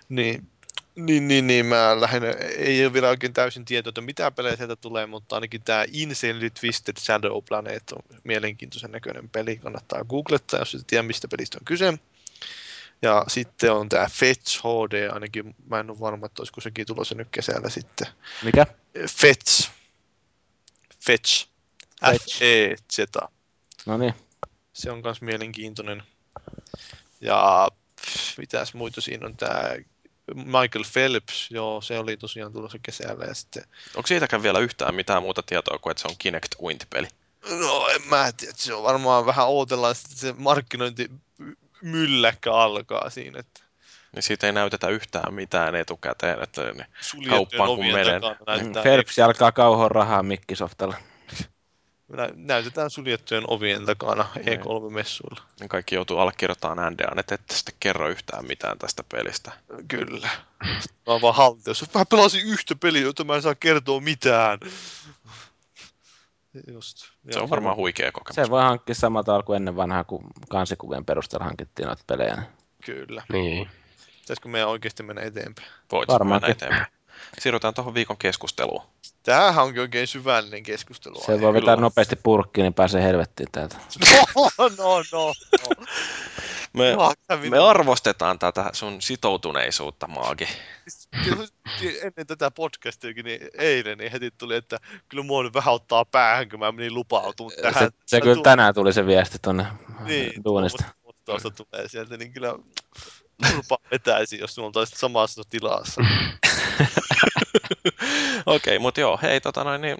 Niin, 0.09 0.47
niin, 0.95 1.27
niin, 1.27 1.47
niin, 1.47 1.65
mä 1.65 2.01
lähinnä, 2.01 2.29
ei 2.57 2.85
ole 2.85 2.93
vielä 2.93 3.09
oikein 3.09 3.33
täysin 3.33 3.65
tietoa, 3.65 3.89
että 3.89 4.01
mitä 4.01 4.31
pelejä 4.31 4.55
sieltä 4.55 4.75
tulee, 4.75 5.05
mutta 5.05 5.35
ainakin 5.35 5.61
tämä 5.61 5.85
Insanely 5.91 6.49
Twisted 6.49 6.95
Shadow 6.99 7.43
Planet 7.49 7.91
on 7.91 8.17
mielenkiintoisen 8.23 8.91
näköinen 8.91 9.29
peli, 9.29 9.57
kannattaa 9.57 10.03
googlettaa, 10.03 10.59
jos 10.59 10.75
et 10.75 10.87
tiedä 10.87 11.03
mistä 11.03 11.27
pelistä 11.27 11.57
on 11.61 11.65
kyse. 11.65 11.93
Ja 13.01 13.23
sitten 13.27 13.71
on 13.71 13.89
tämä 13.89 14.07
Fetch 14.11 14.59
HD, 14.59 15.09
ainakin 15.09 15.55
mä 15.69 15.79
en 15.79 15.89
ole 15.89 15.99
varma, 15.99 16.25
että 16.25 16.41
olisiko 16.41 16.61
sekin 16.61 16.85
tulossa 16.85 17.15
nyt 17.15 17.27
kesällä 17.31 17.69
sitten. 17.69 18.07
Mikä? 18.43 18.65
Fetch. 19.09 19.69
Fetch. 21.05 21.47
Fetch. 22.05 22.37
F-E-Z. 22.37 23.15
No 23.85 23.97
niin. 23.97 24.13
Se 24.77 24.91
on 24.91 25.01
myös 25.03 25.21
mielenkiintoinen. 25.21 26.03
Ja 27.21 27.67
pff, 28.01 28.37
mitäs 28.37 28.73
muita 28.73 29.01
siinä 29.01 29.25
on 29.25 29.37
tämä 29.37 29.61
Michael 30.35 30.85
Phelps, 30.93 31.51
joo, 31.51 31.81
se 31.81 31.99
oli 31.99 32.17
tosiaan 32.17 32.53
tulossa 32.53 32.77
kesällä 32.83 33.25
ja 33.25 33.33
sitten, 33.33 33.63
Onko 33.95 34.07
siitäkään 34.07 34.43
vielä 34.43 34.59
yhtään 34.59 34.95
mitään 34.95 35.21
muuta 35.21 35.43
tietoa 35.43 35.77
kuin, 35.77 35.91
että 35.91 36.01
se 36.01 36.07
on 36.07 36.15
Kinect 36.17 36.55
Uint-peli? 36.61 37.07
no 37.59 37.87
en 37.87 38.01
mä 38.09 38.31
tiedä, 38.37 38.53
se 38.55 38.73
on 38.73 38.83
varmaan 38.83 39.25
vähän 39.25 39.47
odotellaan, 39.47 39.91
että 39.91 40.19
se 40.19 40.33
markkinointi 40.37 41.11
mylläkkä 41.81 42.53
alkaa 42.53 43.09
siinä, 43.09 43.39
että 43.39 43.61
Niin 44.15 44.23
siitä 44.23 44.47
ei 44.47 44.53
näytetä 44.53 44.89
yhtään 44.89 45.33
mitään 45.33 45.75
etukäteen, 45.75 46.43
että 46.43 46.61
niin 46.63 46.85
Kauppaan 47.29 47.69
kun 47.69 47.85
menen. 47.85 48.21
näytetään, 48.47 48.83
Phelps 48.83 49.19
alkaa 49.19 49.51
kauhoa 49.51 49.89
rahaa 49.89 50.23
Microsoftilla. 50.23 50.95
Nä- 52.07 52.29
näytetään 52.35 52.89
suljettujen 52.89 53.43
ovien 53.47 53.85
takana 53.85 54.25
Niin. 54.35 54.59
E3-messuilla. 54.59 55.41
niin 55.59 55.69
kaikki 55.69 55.95
joutuu 55.95 56.17
allekirjoittamaan 56.19 56.93
NDAn, 56.93 57.19
että 57.19 57.35
ette 57.35 57.55
sitten 57.55 57.75
kerro 57.79 58.09
yhtään 58.09 58.47
mitään 58.47 58.77
tästä 58.79 59.03
pelistä. 59.11 59.51
Kyllä. 59.87 60.29
Mä 60.83 60.83
oon 61.05 61.21
vaan 61.21 61.35
haltiossa. 61.35 61.85
Mä 61.95 62.05
pelasin 62.05 62.47
yhtä 62.47 62.75
peliä, 62.75 63.01
jota 63.01 63.23
mä 63.23 63.35
en 63.35 63.41
saa 63.41 63.55
kertoa 63.55 63.99
mitään. 63.99 64.59
Just. 66.73 66.97
Se 67.31 67.39
on 67.39 67.49
varmaan 67.49 67.75
huikea 67.75 68.11
kokemus. 68.11 68.35
Se 68.35 68.49
voi 68.49 68.61
hankkia 68.61 68.95
samalla 68.95 69.23
tavalla 69.23 69.43
kuin 69.43 69.55
ennen 69.55 69.75
vanhaa, 69.75 70.03
kun 70.03 70.23
kansikuvien 70.49 71.05
perusteella 71.05 71.45
hankittiin 71.45 71.85
noita 71.87 72.03
pelejä. 72.07 72.43
Kyllä. 72.85 73.23
Niin. 73.33 73.69
Pitäisikö 74.21 74.49
meidän 74.49 74.69
oikeasti 74.69 75.03
mennä 75.03 75.21
eteenpäin? 75.21 75.67
Voit 75.91 76.09
Varmaankin. 76.09 76.47
mennä 76.49 76.51
eteenpäin. 76.65 76.85
Siirrytään 77.39 77.73
tuohon 77.73 77.93
viikon 77.93 78.17
keskusteluun. 78.17 78.81
Tämähän 79.27 79.65
onkin 79.65 79.81
oikein 79.81 80.07
syvällinen 80.07 80.63
keskustelu. 80.63 81.21
Se 81.25 81.41
voi 81.41 81.53
vetää 81.53 81.75
nopeasti 81.75 82.15
purkkiin, 82.15 82.63
niin 82.63 82.73
pääsee 82.73 83.03
helvettiin 83.03 83.49
täältä. 83.51 83.75
No, 84.35 84.49
no, 84.77 85.03
no. 85.11 85.33
no. 85.69 85.85
Me, 86.73 86.95
kävi- 87.27 87.49
me 87.49 87.59
arvostetaan 87.59 88.39
tätä 88.39 88.69
sun 88.73 89.01
sitoutuneisuutta, 89.01 90.07
Maagi. 90.07 90.47
Ennen 91.81 92.27
tätä 92.27 92.51
podcastiakin, 92.51 93.25
niin 93.25 93.41
eilen 93.53 93.97
niin 93.97 94.11
heti 94.11 94.31
tuli, 94.31 94.55
että 94.55 94.77
kyllä 95.09 95.23
mua 95.23 95.43
nyt 95.43 95.53
vähän 95.53 95.73
ottaa 95.73 96.05
päähän, 96.05 96.49
kun 96.49 96.59
mä 96.59 96.71
menin 96.71 96.93
lupautumaan 96.93 97.57
tähän. 97.61 97.83
Se, 97.83 97.89
se 98.05 98.21
kyllä 98.21 98.43
tänään 98.43 98.73
tuli 98.73 98.93
se 98.93 99.05
viesti 99.05 99.37
tonne 99.41 99.65
niin, 100.05 100.43
duunista. 100.43 100.83
tuosta 101.25 101.51
tulee 101.51 101.87
sieltä, 101.87 102.17
niin 102.17 102.33
kyllä 102.33 102.55
turpa 103.51 103.77
vetäisi, 103.91 104.39
jos 104.39 104.57
mulla 104.57 104.71
olisi 104.75 104.95
samassa 104.95 105.41
tilassa. 105.49 106.01
Okei, 108.45 108.79
mutta 108.79 108.99
joo, 108.99 109.19
hei, 109.21 109.41
tota 109.41 109.63
noin, 109.63 109.81
niin, 109.81 109.97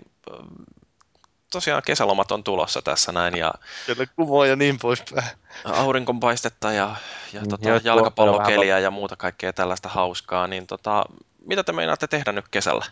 tosiaan 1.52 1.82
kesälomat 1.86 2.32
on 2.32 2.44
tulossa 2.44 2.82
tässä 2.82 3.12
näin, 3.12 3.38
ja 3.38 3.54
Kyllä 3.86 4.06
kumoa 4.16 4.48
ja 4.48 4.56
niin 4.56 4.80
poispäin. 4.80 5.28
aurinkonpaistetta 5.64 6.72
ja, 6.72 6.96
ja 7.34 7.42
Mm, 7.42 7.48
tota, 7.50 7.70
jotkut 7.70 7.86
jalkapallokeliä 7.86 8.80
ja 8.80 8.92
muuta 8.92 9.16
kaikkea 9.16 9.54
tällaista 9.54 9.90
hauskaa, 9.90 10.48
niin 10.48 10.68
tota, 10.68 11.06
mitä 11.46 11.64
te 11.64 11.72
meinaatte 11.72 12.08
tehdä 12.08 12.32
nyt 12.32 12.48
kesällä? 12.48 12.86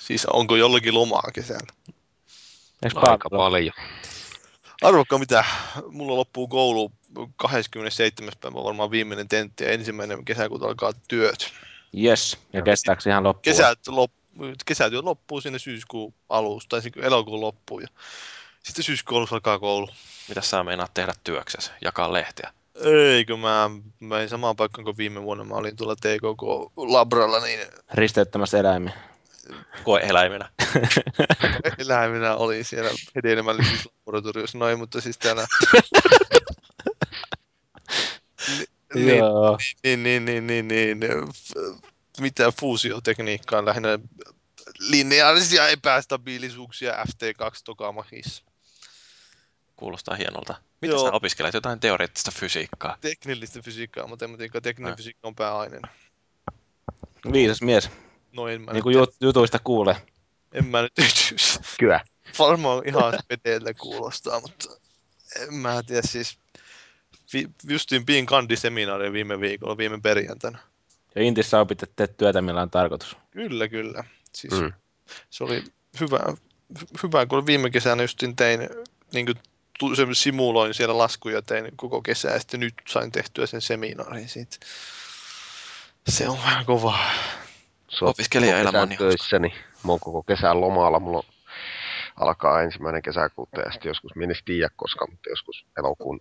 Siis 0.00 0.26
onko 0.26 0.56
jollakin 0.56 0.94
lomaa 0.94 1.30
kesällä? 1.34 1.72
Eikö 2.82 3.00
Aika 3.10 3.30
paljon. 3.30 3.74
Arvokka 4.82 5.18
mitä, 5.18 5.44
mulla 5.88 6.16
loppuu 6.16 6.48
koulu 6.48 6.92
27. 7.36 8.32
päivä 8.40 8.64
varmaan 8.64 8.90
viimeinen 8.90 9.28
tentti 9.28 9.64
ja 9.64 9.70
ensimmäinen 9.70 10.24
kesäkuuta 10.24 10.66
alkaa 10.66 10.92
työt. 11.08 11.52
Yes, 12.02 12.38
ja 12.52 12.62
kestääkö 12.62 13.00
se 13.00 13.10
ihan 13.10 13.24
loppuun? 13.24 13.42
Kesät, 13.42 13.88
lop, 13.88 14.12
kesätyö 14.66 15.00
loppuu 15.02 15.40
sinne 15.40 15.58
syyskuun 15.58 16.14
alusta 16.28 16.80
tai 16.80 16.90
elokuun 17.02 17.40
loppuun 17.40 17.82
ja 17.82 17.88
sitten 18.62 18.84
syyskuun 18.84 19.18
alussa 19.18 19.36
alkaa 19.36 19.58
koulu. 19.58 19.88
Mitä 20.28 20.40
sä 20.40 20.64
meinaat 20.64 20.94
tehdä 20.94 21.12
työksessä? 21.24 21.72
Jakaa 21.84 22.12
lehtiä? 22.12 22.52
Eikö 22.84 23.36
mä, 23.36 23.70
mä 24.00 24.20
en 24.20 24.28
samaan 24.28 24.56
paikkaan 24.56 24.84
kuin 24.84 24.96
viime 24.96 25.22
vuonna, 25.22 25.44
mä 25.44 25.54
olin 25.54 25.76
tuolla 25.76 25.96
TKK 25.96 26.72
Labralla, 26.76 27.40
niin 27.40 27.60
Risteyttämässä 27.94 28.58
eläimiä. 28.58 28.92
Koe 29.84 30.00
eläimenä. 30.00 30.48
eläiminä 31.78 32.36
oli 32.36 32.64
siellä 32.64 32.90
hedelmällisessä 33.14 33.90
laboratoriossa, 33.96 34.58
noin, 34.58 34.78
mutta 34.78 35.00
siis 35.00 35.18
täällä... 35.18 35.46
Ni- 38.96 39.04
niin, 39.04 39.18
Joo. 39.18 39.58
niin, 39.82 40.02
niin, 40.02 40.24
niin, 40.24 40.46
niin, 40.46 40.68
niin, 40.68 41.00
f- 41.12 41.80
mitä 42.20 42.52
fuusiotekniikkaa 42.60 43.64
lähinnä 43.64 43.98
lineaarisia 44.78 45.68
epästabiilisuuksia 45.68 46.92
FT2 47.04 47.60
Tokamachissa. 47.64 48.42
Kuulostaa 49.76 50.14
hienolta. 50.14 50.54
Mitä 50.82 50.94
Joo. 50.94 51.06
sä 51.06 51.12
opiskelet? 51.12 51.54
Jotain 51.54 51.80
teoreettista 51.80 52.30
fysiikkaa? 52.30 52.96
Teknillistä 53.00 53.62
fysiikkaa, 53.62 54.06
matematiikkaa, 54.06 54.60
tekninen 54.60 54.92
Ai. 54.92 54.96
fysiikka 54.96 55.28
on 55.28 55.34
pääaineena. 55.34 55.88
Viisas 57.32 57.62
mies, 57.62 57.90
No 58.32 58.48
en 58.48 58.60
mä, 58.60 58.72
niin 58.72 58.82
kuin 58.82 58.96
jut- 58.96 59.16
jutuista 59.20 59.58
kuulee. 59.58 59.96
en 60.52 60.66
mä 60.66 60.82
nyt 60.82 60.92
Kyllä. 61.78 62.00
varmaan 62.38 62.82
ihan 62.88 63.12
veteeltä 63.30 63.74
kuulostaa, 63.74 64.40
mutta 64.40 64.68
en 65.40 65.54
mä 65.54 65.82
tiedä 65.86 66.02
siis. 66.04 66.38
Vi, 67.32 67.46
justiin 67.68 68.06
Piin 68.06 68.26
kandiseminaari 68.26 69.12
viime 69.12 69.40
viikolla, 69.40 69.76
viime 69.76 70.00
perjantaina. 70.00 70.58
Ja 71.14 71.22
Intissä 71.22 71.60
opit, 71.60 71.82
että 71.82 71.92
teet 71.96 72.16
työtä, 72.16 72.42
millä 72.42 72.62
on 72.62 72.70
tarkoitus. 72.70 73.16
Kyllä, 73.30 73.68
kyllä. 73.68 74.04
Siis 74.32 74.60
Mm. 74.60 74.72
se 75.30 75.44
oli 75.44 75.64
hyvä, 76.00 76.18
hy- 76.78 76.86
hyvä, 77.02 77.26
kun 77.26 77.46
viime 77.46 77.70
kesänä 77.70 78.02
justiin 78.02 78.36
tein, 78.36 78.60
niin 79.12 79.26
kuin 79.26 79.36
simuloin 80.12 80.74
siellä 80.74 80.98
laskuja 80.98 81.42
tein 81.42 81.76
koko 81.76 82.02
kesää 82.02 82.32
ja 82.32 82.38
sitten 82.38 82.60
nyt 82.60 82.74
sain 82.88 83.12
tehtyä 83.12 83.46
sen 83.46 83.60
seminaarin 83.60 84.28
siitä. 84.28 84.56
Se 86.08 86.28
on 86.28 86.38
vähän 86.38 86.64
kovaa. 86.66 87.10
Opiskelijaelämä 88.02 88.82
on 88.82 88.88
töissä, 88.88 89.38
niin 89.38 89.52
mä 89.84 89.92
oon 89.92 90.00
koko 90.00 90.22
kesän 90.22 90.60
lomalla. 90.60 91.00
Mulla 91.00 91.24
alkaa 92.16 92.62
ensimmäinen 92.62 93.02
kesäkuuta 93.02 93.60
ja 93.60 93.72
sitten 93.72 93.90
joskus 93.90 94.14
menisi 94.14 94.42
tiedä 94.44 94.70
koska, 94.76 95.06
mutta 95.10 95.30
joskus 95.30 95.66
elokuun 95.78 96.20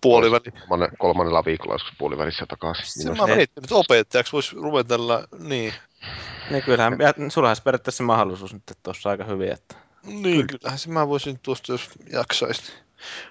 Puoliväli. 0.00 0.40
kolmanne, 0.68 0.88
kolmannella 0.98 1.44
viikolla 1.44 1.74
joskus 1.74 1.92
puolivälissä 1.98 2.46
takaisin. 2.46 2.86
Se 2.86 3.08
Niin 3.08 3.18
mä 3.18 3.26
mietin, 3.26 3.64
että 3.64 3.74
opettajaksi 3.74 4.32
voisi 4.32 4.56
ruveta, 4.56 4.94
niin. 5.38 5.74
Niin 6.50 6.62
kyllähän, 6.62 6.98
ja 6.98 7.30
sulla 7.30 7.48
olisi 7.48 7.62
periaatteessa 7.62 8.02
mahdollisuus 8.04 8.52
nyt 8.52 8.62
tuossa 8.82 9.10
aika 9.10 9.24
hyvin, 9.24 9.52
että 9.52 9.74
Niin, 10.02 10.46
kyllähän 10.46 10.78
se 10.78 10.90
mä 10.90 11.08
voisin 11.08 11.38
tuosta, 11.42 11.72
jos 11.72 11.90
jaksaisin 12.12 12.74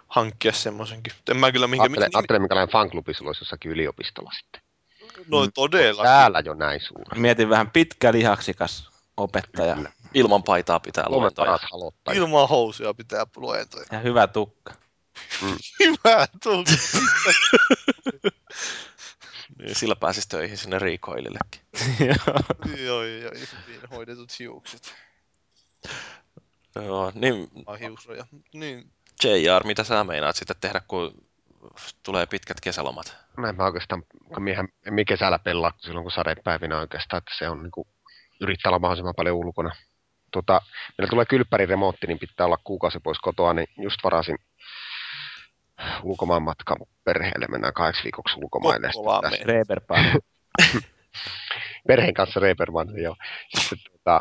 hankkia 0.08 0.52
semmoisenkin. 0.52 1.14
En 1.32 1.38
mä 1.38 1.52
kyllä 1.52 1.68
minkä... 1.68 1.84
Ajattele, 1.84 2.10
ajattele 2.14 2.40
minkälainen 2.40 2.72
fanklubi 2.72 3.14
sulla 3.14 3.30
olisi 3.30 3.42
jossakin 3.42 3.72
yliopistolla 3.72 4.32
sitten. 4.32 4.62
No 5.28 5.48
todella. 5.48 6.04
Täällä 6.04 6.40
jo 6.40 6.54
näin 6.54 6.82
suuri. 6.82 7.20
mietin 7.20 7.50
vähän 7.50 7.72
pitkä 7.72 8.12
lihaksikas 8.12 8.90
opettaja 9.18 9.76
Kyllä. 9.76 9.92
Ilman 10.14 10.44
paitaa 10.44 10.80
pitää 10.80 11.06
luentoja. 11.08 11.60
Ilman 12.14 12.50
housuja 12.50 12.94
pitää 12.94 13.26
luentoja. 13.36 13.86
ja 13.92 14.00
hyvä 14.00 14.28
tukka. 14.28 14.74
Hyvä 15.80 16.28
tullut. 16.44 16.68
Niin 19.58 19.76
sillä 19.76 19.96
pääsisi 19.96 20.30
töihin 20.30 20.58
sinne 20.58 20.80
Riikoilillekin. 20.80 21.62
joo, 22.86 23.04
joo, 23.04 23.32
hyvin 23.68 23.82
hoidetut 23.92 24.40
hiukset. 24.40 24.96
Joo, 26.76 27.12
niin 27.16 27.48
Ah, 27.66 27.80
hiusroja. 27.80 28.26
Niin, 28.54 28.92
JR, 29.24 29.64
mitä 29.64 29.84
sä 29.84 30.04
meinaat 30.04 30.36
sitten 30.36 30.56
tehdä, 30.62 30.82
kun 30.88 31.26
tulee 32.04 32.26
pitkät 32.26 32.62
kesälomat? 32.62 33.18
No 33.38 33.48
en 33.48 33.56
mä 33.56 33.66
oikeastaan, 33.66 34.04
kun 34.34 34.44
miehän, 34.44 34.68
en 34.86 35.06
kesällä 35.06 35.40
pelaa 35.40 35.72
silloin 35.78 36.04
kun 36.04 36.12
sadepäivinä 36.12 36.80
oikeastaan, 36.80 37.18
että 37.18 37.32
se 37.38 37.50
on 37.50 37.64
niin 37.64 37.72
kuin, 37.72 37.88
yrittää 38.42 38.70
olla 38.70 38.80
mahdollisimman 38.80 39.16
paljon 39.16 39.38
ulkona. 39.38 39.76
Tota, 40.32 40.62
meillä 40.98 41.10
tulee 41.10 41.26
kylppäriremontti, 41.26 42.08
niin 42.08 42.20
pitää 42.20 42.46
olla 42.46 42.60
kuukausi 42.64 43.00
pois 43.00 43.20
kotoa, 43.20 43.54
niin 43.54 43.68
just 43.78 43.98
varasin 44.04 44.38
ulkomaan 46.04 46.42
matkan 46.42 46.78
perheelle. 47.04 47.48
Mennään 47.50 47.74
kahdeksi 47.74 48.04
viikoksi 48.04 48.36
ulkomaille. 48.44 48.90
Reeperpaan. 49.46 50.06
perheen 51.88 52.14
kanssa 52.14 52.40
Reeperman, 52.40 52.88
joo. 53.02 53.16
Sitten 53.50 53.78
tuota, 53.92 54.20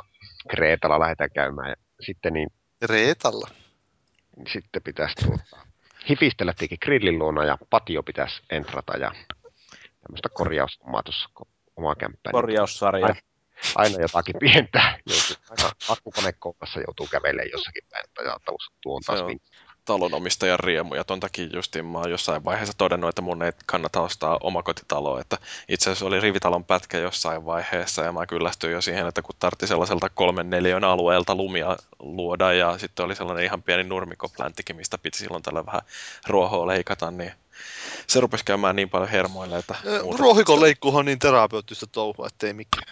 Kreetalla 0.50 1.00
lähdetään 1.00 1.30
käymään. 1.30 1.70
Ja 1.70 1.76
sitten, 2.00 2.32
niin, 2.32 2.48
Reetalla. 2.82 3.48
sitten 4.48 4.82
pitäisi 4.82 5.14
tuota, 5.14 5.66
hifistellä 6.08 6.52
tietenkin 6.52 6.78
grillin 6.82 7.18
luona 7.18 7.44
ja 7.44 7.58
patio 7.70 8.02
pitäisi 8.02 8.42
entrata 8.50 8.96
ja 8.98 9.12
tämmöistä 10.02 10.28
korjaushommaa 10.34 11.02
tuossa 11.02 11.28
omaa 11.76 11.94
kämppää. 11.94 12.32
Korjaussarja. 12.32 13.06
Ai. 13.06 13.14
Aina 13.74 13.96
jotakin 14.00 14.34
pientä. 14.38 14.98
Joutuu, 15.06 15.44
aina 15.50 15.72
akkukonekoukassa 15.88 16.80
joutuu 16.80 17.08
kävelemään 17.10 17.50
jossakin 17.52 17.82
päin, 17.90 18.04
että 18.04 18.22
ja 18.22 18.38
tuo 18.82 18.96
on 18.96 19.02
taas 19.06 19.26
vinkki. 19.26 19.50
Talonomistajan 19.84 20.60
riemu, 20.60 20.94
ja 20.94 21.04
ton 21.04 21.20
takia 21.20 21.48
justiin 21.52 21.84
mä 21.84 21.98
oon 21.98 22.10
jossain 22.10 22.44
vaiheessa 22.44 22.74
todennut, 22.78 23.09
että 23.09 23.22
mun 23.22 23.42
ei 23.42 23.52
kannata 23.66 24.00
ostaa 24.00 24.38
omakotitaloa, 24.42 25.20
että 25.20 25.38
itse 25.68 25.90
asiassa 25.90 26.06
oli 26.06 26.20
rivitalon 26.20 26.64
pätkä 26.64 26.98
jossain 26.98 27.44
vaiheessa, 27.46 28.02
ja 28.02 28.12
mä 28.12 28.26
kyllästyin 28.26 28.72
jo 28.72 28.80
siihen, 28.80 29.06
että 29.06 29.22
kun 29.22 29.34
tartti 29.38 29.66
sellaiselta 29.66 30.09
kolmen 30.09 30.50
neliön 30.50 30.84
alueelta 30.84 31.34
lumia 31.34 31.76
luoda, 31.98 32.52
ja 32.52 32.78
sitten 32.78 33.04
oli 33.04 33.16
sellainen 33.16 33.44
ihan 33.44 33.62
pieni 33.62 33.84
nurmikoplänttikin, 33.84 34.76
mistä 34.76 34.98
piti 34.98 35.18
silloin 35.18 35.42
tällä 35.42 35.66
vähän 35.66 35.82
ruohoa 36.26 36.66
leikata, 36.66 37.10
niin 37.10 37.32
se 38.06 38.20
rupesi 38.20 38.44
käymään 38.44 38.76
niin 38.76 38.90
paljon 38.90 39.10
hermoille, 39.10 39.59
että... 39.59 39.74
Ruohikon 40.18 40.60
leikkuuhan 40.60 40.98
on 40.98 41.04
niin 41.04 41.18
terapeuttista 41.18 41.86
touhua, 41.86 42.26
ettei 42.26 42.52
mikään. 42.52 42.84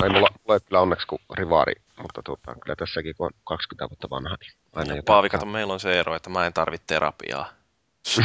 No 0.00 0.06
ei 0.06 0.10
mulla, 0.10 0.28
ei 0.54 0.60
kyllä 0.60 0.80
onneksi 0.80 1.06
kuin 1.06 1.22
rivaari, 1.34 1.74
mutta 2.02 2.22
tuota, 2.22 2.54
kyllä 2.54 2.76
tässäkin 2.76 3.14
kun 3.16 3.26
on 3.26 3.32
20 3.44 3.90
vuotta 3.90 4.10
vanha, 4.10 4.36
niin 4.40 4.52
aina 4.72 4.90
jotain. 4.90 5.04
Paavi, 5.04 5.28
kato, 5.28 5.46
meillä 5.46 5.72
on 5.72 5.80
se 5.80 6.00
ero, 6.00 6.14
että 6.14 6.30
mä 6.30 6.46
en 6.46 6.52
tarvitse 6.52 6.86
terapiaa. 6.86 7.50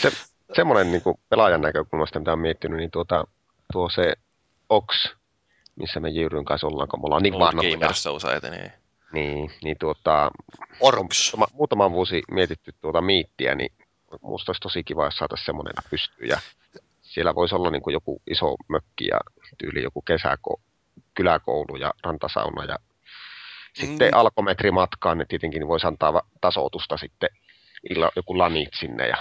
se, 0.00 0.12
semmoinen 0.56 0.92
niin 0.92 1.02
kuin 1.02 1.18
pelaajan 1.28 1.60
näkökulmasta, 1.60 2.18
mitä 2.18 2.32
on 2.32 2.38
miettinyt, 2.38 2.78
niin 2.78 2.90
tuota, 2.90 3.24
tuo 3.72 3.88
se 3.88 4.14
Ox, 4.68 5.14
missä 5.76 6.00
me 6.00 6.08
Jiyryn 6.08 6.44
kanssa 6.44 6.66
ollaan, 6.66 6.88
kun 6.88 7.00
me 7.00 7.04
ollaan 7.04 7.22
niin 7.22 7.38
vanhoja, 7.38 7.78
Gamers 7.78 8.02
Society, 8.02 8.50
niin... 8.50 8.72
niin, 9.12 9.50
niin 9.64 9.76
tuota, 9.78 10.30
Orks. 10.80 11.32
muutama, 11.32 11.56
muutaman 11.56 11.92
vuosi 11.92 12.22
mietitty 12.30 12.74
tuota 12.80 13.00
miittiä, 13.00 13.54
niin 13.54 13.72
musta 14.20 14.50
olisi 14.50 14.60
tosi 14.60 14.84
kiva, 14.84 15.04
jos 15.04 15.16
saataisiin 15.16 15.46
semmoinen 15.46 15.74
pystyyn. 15.90 16.28
Ja 16.28 16.40
siellä 17.00 17.34
voisi 17.34 17.54
olla 17.54 17.70
niin 17.70 17.82
kuin 17.82 17.94
joku 17.94 18.22
iso 18.26 18.56
mökki 18.68 19.06
ja 19.06 19.18
tyyli 19.58 19.82
joku 19.82 20.02
kesäko, 20.02 20.60
kyläkoulu 21.14 21.76
ja 21.76 21.92
rantasauna 22.04 22.64
ja 22.64 22.78
sitten 23.74 24.10
Mm. 24.10 24.18
alkometri 24.18 24.70
matkaan, 24.70 25.18
niin 25.18 25.28
tietenkin 25.28 25.68
voisi 25.68 25.86
antaa 25.86 26.22
tasoitusta 26.40 26.96
sitten 26.96 27.28
illa, 27.90 28.10
joku 28.16 28.38
lanit 28.38 28.68
sinne 28.74 29.08
ja 29.08 29.16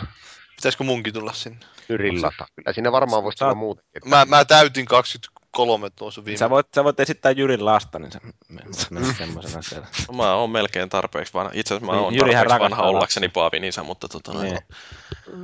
Pitäisikö 0.56 0.84
munkin 0.84 1.14
tulla 1.14 1.34
sinne? 1.34 1.60
yrillata. 1.90 2.46
Kyllä 2.56 2.74
siinä 2.74 2.92
varmaan 2.92 3.24
voisi 3.24 3.38
tulla 3.38 3.56
muutenkin. 3.56 3.92
että- 3.96 4.10
Mä, 4.10 4.26
mä 4.26 4.46
täytin 4.46 4.86
23 4.86 5.90
tuossa 5.90 6.26
viime. 6.26 6.38
Sä 6.38 6.50
voit, 6.50 6.68
sä 6.76 6.84
voit 6.84 7.00
esittää 7.00 7.32
Jyrin 7.32 7.66
lasta, 7.66 8.00
niin 8.00 8.12
sä 8.12 8.20
mennä 8.50 9.14
semmoisena 9.18 9.62
siellä. 9.62 9.88
No, 10.08 10.14
mä 10.18 10.34
oon 10.36 10.50
melkein 10.50 10.90
tarpeeksi 10.90 11.34
vanha. 11.34 11.52
Itse 11.54 11.74
asiassa 11.74 11.86
mä 11.92 11.98
Niin, 11.98 12.04
oon 12.04 12.16
Jyrihän 12.16 12.48
tarpeeksi 12.48 12.78
vanha 12.78 12.90
ollakseni 12.90 13.30
Paavin 13.30 13.64
isä, 13.64 13.84
mutta 13.84 14.08
tota 14.08 14.34
noin. 14.34 14.46
Niin. 14.46 14.60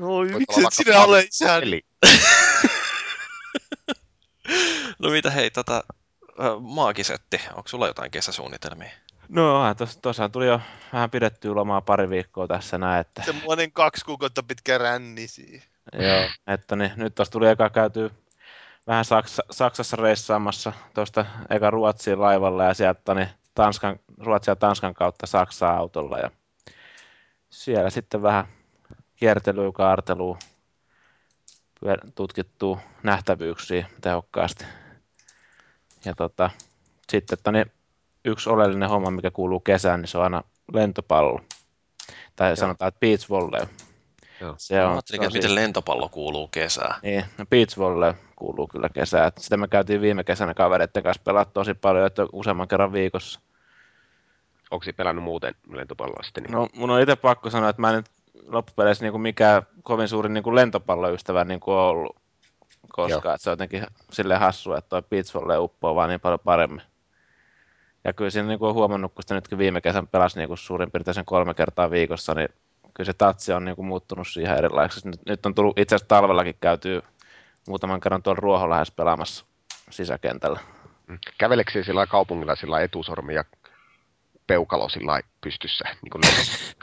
Oi, 0.03 0.31
Voit 0.31 0.33
miksi 0.33 0.61
et 0.61 0.73
sinä 0.73 0.99
ole? 1.03 1.23
Eli 1.61 1.81
No 4.99 5.09
mitä 5.09 5.29
hei, 5.31 5.49
tota, 5.51 5.83
maagisetti, 6.59 7.41
onko 7.49 7.67
sulla 7.67 7.87
jotain 7.87 8.11
kesäsuunnitelmia? 8.11 8.89
No 9.29 9.55
onhan 9.59 9.75
tos, 9.75 9.97
tossahan 9.97 10.31
tuli 10.31 10.47
jo 10.47 10.61
vähän 10.93 11.09
pidettyä 11.09 11.55
lomaa 11.55 11.81
pari 11.81 12.09
viikkoa 12.09 12.47
tässä 12.47 12.77
näin, 12.77 13.01
että, 13.01 13.23
Semmoinen 13.23 13.71
kaksi 13.71 14.05
kuukautta 14.05 14.43
pitkä 14.43 14.77
ränni 14.77 15.27
siihen. 15.27 15.63
joo, 15.93 16.29
että 16.47 16.75
niin, 16.75 16.91
nyt 16.95 17.15
tuossa 17.15 17.31
tuli 17.31 17.47
eka 17.49 17.69
käyty 17.69 18.11
vähän 18.87 19.05
Saksa, 19.05 19.43
Saksassa 19.51 19.97
reissaamassa 19.97 20.73
tuosta 20.93 21.25
eka 21.49 21.69
Ruotsiin 21.69 22.21
laivalla 22.21 22.63
ja 22.63 22.73
sieltä 22.73 23.13
niin 23.13 23.29
Tanskan, 23.55 23.99
Ruotsin 24.17 24.51
ja 24.51 24.55
Tanskan 24.55 24.93
kautta 24.93 25.25
Saksaa 25.27 25.77
autolla 25.77 26.17
ja 26.19 26.31
siellä 27.49 27.89
sitten 27.89 28.21
vähän 28.21 28.47
kiertelyä, 29.15 29.71
kaartelua, 29.71 30.39
tutkittua 32.15 32.79
nähtävyyksiä 33.03 33.87
tehokkaasti. 34.01 34.65
Ja 36.05 36.13
tota, 36.17 36.49
sitten 37.11 37.33
että 37.37 37.51
niin 37.51 37.71
yksi 38.25 38.49
oleellinen 38.49 38.89
homma, 38.89 39.11
mikä 39.11 39.31
kuuluu 39.31 39.59
kesään, 39.59 40.01
niin 40.01 40.07
se 40.07 40.17
on 40.17 40.23
aina 40.23 40.43
lentopallo. 40.73 41.41
Tai 42.35 42.57
sanotaan, 42.57 42.87
että 42.89 42.99
beach 42.99 43.29
volley. 43.29 43.67
Joo. 44.41 44.55
Se 44.57 44.83
on, 44.83 44.91
ajattelin, 44.91 45.21
se 45.21 45.25
on 45.27 45.33
miten 45.33 45.41
siis- 45.41 45.53
lentopallo 45.53 46.09
kuuluu 46.09 46.47
kesään. 46.47 46.99
niin, 47.03 47.25
no 47.37 47.45
beach 47.45 47.77
volley 47.77 48.13
kuuluu 48.35 48.67
kyllä 48.67 48.89
kesään. 48.89 49.31
Sitä 49.37 49.57
me 49.57 49.67
käytiin 49.67 50.01
viime 50.01 50.23
kesänä 50.23 50.53
kavereiden 50.53 51.03
kanssa 51.03 51.21
pelaa 51.25 51.45
tosi 51.45 51.73
paljon, 51.73 52.07
että 52.07 52.25
useamman 52.33 52.67
kerran 52.67 52.93
viikossa. 52.93 53.39
onko 54.71 54.83
se 54.83 54.93
pelannut 54.93 55.23
muuten 55.23 55.55
lentopalloa 55.71 56.23
sitten? 56.23 56.43
Niin? 56.43 56.51
No, 56.53 56.67
mun 56.75 56.89
on 56.89 57.01
itse 57.01 57.15
pakko 57.15 57.49
sanoa, 57.49 57.69
että 57.69 57.81
mä 57.81 57.89
en 57.89 57.95
nyt 57.95 58.05
loppupeleissä 58.47 59.05
niin 59.05 59.21
mikään 59.21 59.63
kovin 59.83 60.07
suuri 60.07 60.29
niin 60.29 60.55
lentopalloystävä 60.55 61.43
niin 61.43 61.59
kuin 61.59 61.75
ollut 61.77 62.15
koskaan. 62.89 63.35
Että 63.35 63.43
se 63.43 63.49
on 63.49 63.51
jotenkin 63.51 63.85
silleen 64.11 64.39
hassua, 64.39 64.77
että 64.77 64.89
toi 64.89 65.01
beach 65.01 65.33
volley 65.33 65.59
uppoo 65.59 65.95
vaan 65.95 66.09
niin 66.09 66.19
paljon 66.19 66.39
paremmin. 66.39 66.81
Ja 68.03 68.13
kyllä 68.13 68.29
siinä 68.29 68.47
niin 68.47 68.59
kuin 68.59 68.69
on 68.69 68.75
huomannut, 68.75 69.13
kun 69.13 69.23
sitä 69.23 69.35
nytkin 69.35 69.57
viime 69.57 69.81
kesän 69.81 70.07
pelasi 70.07 70.37
niin 70.37 70.47
kuin 70.47 70.57
suurin 70.57 70.91
piirtein 70.91 71.15
sen 71.15 71.25
kolme 71.25 71.53
kertaa 71.53 71.91
viikossa, 71.91 72.33
niin 72.33 72.49
kyllä 72.93 73.05
se 73.05 73.13
tatsi 73.13 73.53
on 73.53 73.65
niin 73.65 73.75
kuin 73.75 73.85
muuttunut 73.85 74.27
siihen 74.27 74.57
erilaiseksi. 74.57 75.09
Nyt, 75.09 75.25
nyt 75.25 75.45
on 75.45 75.55
tullut 75.55 75.79
itse 75.79 75.95
asiassa 75.95 76.07
talvellakin 76.07 76.55
käytyy 76.61 77.01
muutaman 77.67 77.99
kerran 77.99 78.23
tuolla 78.23 78.39
Ruoholähes 78.39 78.91
pelaamassa 78.91 79.45
sisäkentällä. 79.89 80.59
Mm. 81.07 81.17
Käveleekö 81.37 81.71
se 81.71 81.83
sillä 81.83 82.05
kaupungilla 82.05 82.55
sillä 82.55 82.71
lailla 82.71 82.85
etusormi 82.85 83.33
ja 83.33 83.43
peukalo 84.47 84.89
sillä 84.89 85.21
pystyssä, 85.41 85.85
niin 86.01 86.11
kuin 86.11 86.21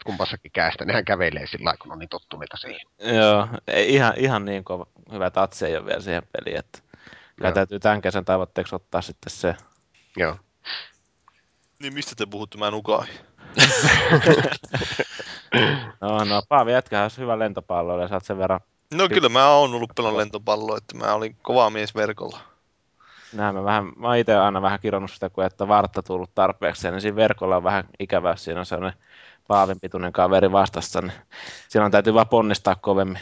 kumpassakin 0.05 0.53
käestä. 0.53 0.85
Nehän 0.85 1.05
kävelee 1.05 1.47
sillä 1.47 1.65
lailla, 1.65 1.83
kun 1.83 1.93
on 1.93 1.99
niin 1.99 2.09
tottuneita 2.09 2.57
siihen. 2.57 2.87
Joo, 2.99 3.49
ei, 3.67 3.95
ihan, 3.95 4.15
ihan 4.17 4.45
niin 4.45 4.65
kova, 4.65 4.87
hyvä 5.13 5.31
tatsi 5.31 5.67
ei 5.67 5.77
ole 5.77 5.87
vielä 5.87 6.01
siihen 6.01 6.23
peliin, 6.33 6.59
että 6.59 6.79
kyllä 7.37 7.49
Joo. 7.49 7.55
täytyy 7.55 7.81
tämän 7.81 8.01
kesän 8.01 8.25
tavoitteeksi 8.25 8.75
ottaa 8.75 9.03
sitten 9.03 9.31
se. 9.31 9.57
Joo. 10.17 10.37
Niin 11.79 11.95
mistä 11.95 12.15
te 12.17 12.27
puhutte? 12.27 12.59
Mä 12.59 12.71
nukahin. 12.71 13.15
No, 16.01 16.25
no 16.25 16.43
Paavi 16.49 16.73
jätkähän 16.73 17.05
olisi 17.05 17.21
hyvä 17.21 17.39
lentopallo, 17.39 18.01
ja 18.01 18.09
saat 18.09 18.25
sen 18.25 18.39
verran, 18.39 18.61
No 18.95 19.09
kyllä 19.09 19.29
mä 19.29 19.49
oon 19.49 19.75
ollut 19.75 19.91
pelannut 19.97 20.19
lentopalloa, 20.19 20.77
että 20.77 20.97
mä 20.97 21.15
olin 21.15 21.37
kova 21.43 21.71
mies 21.71 21.95
verkolla. 21.95 22.41
Näin 23.35 23.55
mä, 23.55 23.65
vähän, 23.65 23.93
mä 23.97 24.17
itse 24.17 24.37
aina 24.37 24.63
vähän 24.63 24.81
kironnut 24.81 25.11
sitä, 25.11 25.31
kun 25.31 25.45
että 25.45 25.69
vartta 25.69 26.03
tullut 26.03 26.35
tarpeeksi, 26.35 26.91
niin 26.91 27.01
siinä 27.01 27.17
verkolla 27.17 27.57
on 27.57 27.65
vähän 27.65 27.85
ikävää, 27.99 28.37
siinä 28.37 28.61
on 28.61 28.67
sellainen 28.67 29.01
Paavin 29.49 29.81
pituinen 29.81 30.13
kaveri 30.13 30.53
vastassa, 30.53 31.01
niin 31.01 31.13
silloin 31.69 31.93
täytyy 31.93 32.15
vaan 32.15 32.29
ponnistaa 32.29 32.75
kovemmin. 32.75 33.19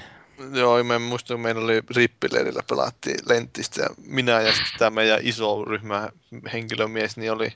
Joo, 0.52 0.84
mä 0.84 0.94
en 0.94 1.02
muista, 1.02 1.36
meillä 1.36 1.60
oli 1.64 1.82
rippileirillä 1.97 2.62
pelattiin 2.68 3.18
lentistä 3.28 3.82
ja 3.82 3.89
minä 4.06 4.40
ja 4.40 4.52
sitten 4.52 4.78
tämä 4.78 4.90
meidän 4.90 5.20
iso 5.22 5.64
ryhmä 5.64 6.09
henkilömies, 6.52 7.16
niin 7.16 7.32
oli, 7.32 7.52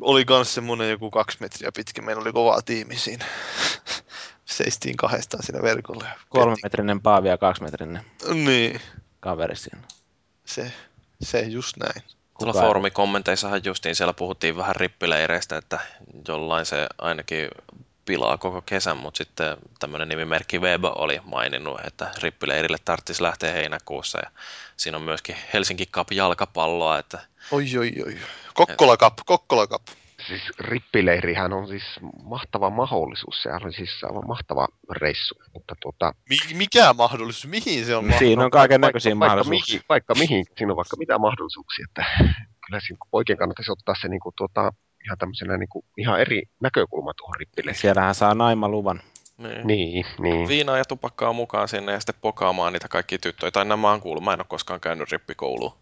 oli 0.00 0.24
kans 0.24 0.54
semmonen 0.54 0.90
joku 0.90 1.10
kaksi 1.10 1.38
metriä 1.40 1.70
pitkä. 1.76 2.02
Meillä 2.02 2.22
oli 2.22 2.32
kova 2.32 2.62
tiimi 2.62 2.96
siinä. 2.96 3.24
Seistiin 4.44 4.96
kahdestaan 4.96 5.42
siinä 5.42 5.62
verkolla. 5.62 6.04
Kolmemetrinen 6.28 7.00
Paavi 7.00 7.28
ja 7.28 7.38
kaksimetrinen 7.38 8.02
Niin, 8.34 8.80
kaveri 9.20 9.56
siinä. 9.56 9.82
se, 10.44 10.72
se 11.22 11.40
just 11.40 11.76
näin. 11.76 12.02
Tuolla 12.38 12.52
Kuka 12.52 12.58
ei- 12.58 12.66
foorumikommenteissahan 12.66 13.60
justiin 13.64 13.96
siellä 13.96 14.12
puhuttiin 14.14 14.56
vähän 14.56 14.76
rippileireistä, 14.76 15.56
että 15.56 15.78
jollain 16.28 16.66
se 16.66 16.86
ainakin 16.98 17.48
pilaa 18.04 18.38
koko 18.38 18.62
kesän, 18.62 18.96
mutta 18.96 19.18
sitten 19.18 19.56
tämmöinen 19.78 20.08
nimimerkki 20.08 20.58
Web 20.58 20.84
oli 20.84 21.20
maininnut, 21.24 21.80
että 21.86 22.10
rippileirille 22.22 22.76
tarvitsisi 22.84 23.22
lähteä 23.22 23.52
heinäkuussa 23.52 24.18
ja 24.18 24.30
siinä 24.76 24.96
on 24.96 25.02
myöskin 25.02 25.36
Helsinki 25.52 25.86
Cup 25.86 26.12
jalkapalloa, 26.12 26.98
että 26.98 27.18
Oi, 27.50 27.64
oi, 27.78 27.92
oi. 28.06 28.18
Kokkola 28.54 28.96
Cup, 28.96 29.14
Kokkola 29.26 29.66
Cup. 29.66 29.82
Siis 30.28 30.42
rippileirihän 30.60 31.52
on 31.52 31.68
siis 31.68 31.82
mahtava 32.24 32.70
mahdollisuus. 32.70 33.42
Se 33.42 33.48
oli 33.62 33.72
siis 33.72 34.04
aivan 34.04 34.26
mahtava 34.26 34.66
reissu. 34.90 35.34
Mutta 35.54 35.74
tuota, 35.82 36.12
Mi- 36.28 36.54
mikä 36.54 36.92
mahdollisuus? 36.92 37.46
Mihin 37.46 37.84
se 37.86 37.96
on 37.96 38.04
Siinä 38.04 38.14
on 38.14 38.18
mahdollisuus? 38.18 38.50
kaiken 38.50 38.80
näköisiä 38.80 39.10
vaikka, 39.18 39.26
mahdollisuuksia. 39.26 39.74
mihin, 39.74 39.84
vaikka 39.88 40.14
mihin, 40.14 40.44
siinä 40.58 40.72
on 40.72 40.76
vaikka 40.76 40.96
mitä 40.96 41.18
mahdollisuuksia. 41.18 41.86
Että 41.88 42.04
kyllä 42.66 42.80
siinä 42.80 42.98
oikein 43.12 43.38
kannattaisi 43.38 43.72
ottaa 43.72 43.94
se 44.00 44.08
niin 44.08 44.20
kuin, 44.20 44.34
tuota, 44.38 44.72
ihan 45.04 45.18
tämmöisenä 45.18 45.56
niin 45.56 45.68
kuin, 45.68 45.84
ihan 45.96 46.20
eri 46.20 46.42
näkökulma 46.60 47.14
tuohon 47.14 47.34
rippileiriin. 47.38 47.80
Siellähän 47.80 48.14
saa 48.14 48.34
naimaluvan. 48.34 49.00
niin. 49.38 49.66
Niin, 49.66 50.06
niin. 50.18 50.48
viinaa 50.48 50.78
ja 50.78 50.84
tupakkaa 50.84 51.32
mukaan 51.32 51.68
sinne 51.68 51.92
ja 51.92 52.00
sitten 52.00 52.14
pokaamaan 52.20 52.72
niitä 52.72 52.88
kaikkia 52.88 53.18
tyttöjä. 53.18 53.50
Tai 53.50 53.64
nämä 53.64 53.90
on 53.92 54.00
kuullut, 54.00 54.24
mä 54.24 54.32
en 54.32 54.40
ole 54.40 54.46
koskaan 54.48 54.80
käynyt 54.80 55.12
rippikouluun. 55.12 55.72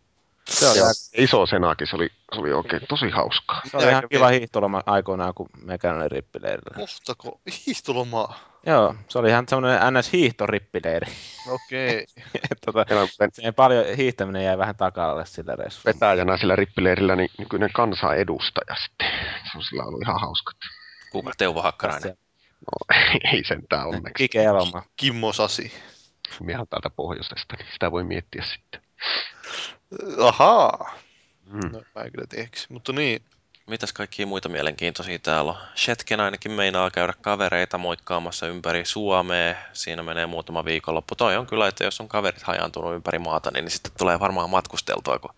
Se 0.48 0.64
Joo, 0.64 0.74
aika- 0.74 1.22
iso 1.22 1.46
senaakin, 1.46 1.86
se 1.86 1.96
oli 1.96 2.08
Se 2.34 2.40
oli 2.40 2.52
oikein 2.52 2.82
tosi 2.88 3.10
hauskaa. 3.10 3.60
Se 3.70 3.76
oli 3.76 3.88
ihan 3.88 4.08
kiva 4.10 4.28
hiihtoloma 4.28 4.82
aikoinaan, 4.86 5.34
kun 5.34 5.48
mekään 5.64 5.96
oli 5.96 6.08
rippileirillä. 6.08 6.76
Kohtako 6.76 7.40
hiihtolomaa? 7.66 8.38
Joo, 8.66 8.94
se 9.08 9.18
oli 9.18 9.28
ihan 9.28 9.44
semmoinen 9.48 9.80
NS-hiihtorippileiri. 9.80 11.12
Okei. 11.48 12.06
tota, 12.66 12.80
on 12.90 13.08
ven- 13.20 13.30
se 13.32 13.42
ei 13.42 13.52
paljon, 13.52 13.96
hiihtäminen 13.96 14.44
jäi 14.44 14.58
vähän 14.58 14.76
taka-alle 14.76 15.26
sillä 15.26 15.56
reissulla. 15.56 15.94
vetäjänä 15.94 16.36
sillä 16.36 16.56
rippileirillä 16.56 17.16
niin 17.16 17.30
nykyinen 17.38 17.70
kansanedustaja 17.72 18.76
sitten. 18.84 19.06
Se 19.52 19.58
on 19.58 19.64
sillä 19.64 19.84
ollut 19.84 20.02
ihan 20.02 20.20
hauska. 20.20 20.52
Kuka? 21.12 21.32
Teuvo 21.38 21.62
Hakkarainen. 21.62 22.16
No, 22.60 22.96
ei 23.32 23.44
sentään 23.44 23.86
onneksi. 23.86 24.14
Kike 24.14 24.44
Eloma. 24.44 24.82
Kimmo 24.96 25.32
Sasi. 25.32 25.72
Ihan 26.50 26.66
täältä 26.70 26.90
pohjoisesta, 26.90 27.56
niin 27.58 27.66
sitä 27.72 27.90
voi 27.90 28.04
miettiä 28.04 28.42
sitten. 28.42 28.80
Ahaa. 30.20 30.94
Mm. 31.46 31.72
No, 31.72 31.82
mä 31.94 32.02
en 32.02 32.12
kyllä 32.12 32.26
tiedäks. 32.28 32.70
Mutta 32.70 32.92
niin, 32.92 33.22
Mitäs 33.66 33.92
kaikkia 33.92 34.26
muita 34.26 34.48
mielenkiintoisia 34.48 35.18
täällä 35.18 35.50
on? 35.50 35.58
Shetken 35.76 36.20
ainakin 36.20 36.52
meinaa 36.52 36.90
käydä 36.90 37.12
kavereita 37.20 37.78
moikkaamassa 37.78 38.46
ympäri 38.46 38.84
Suomea. 38.84 39.54
Siinä 39.72 40.02
menee 40.02 40.26
muutama 40.26 40.64
viikonloppu. 40.64 41.14
Toi 41.14 41.36
on 41.36 41.46
kyllä, 41.46 41.68
että 41.68 41.84
jos 41.84 42.00
on 42.00 42.08
kaverit 42.08 42.42
hajaantunut 42.42 42.94
ympäri 42.94 43.18
maata, 43.18 43.50
niin 43.50 43.70
sitten 43.70 43.92
tulee 43.98 44.20
varmaan 44.20 44.50
matkusteltua, 44.50 45.18
kun 45.18 45.30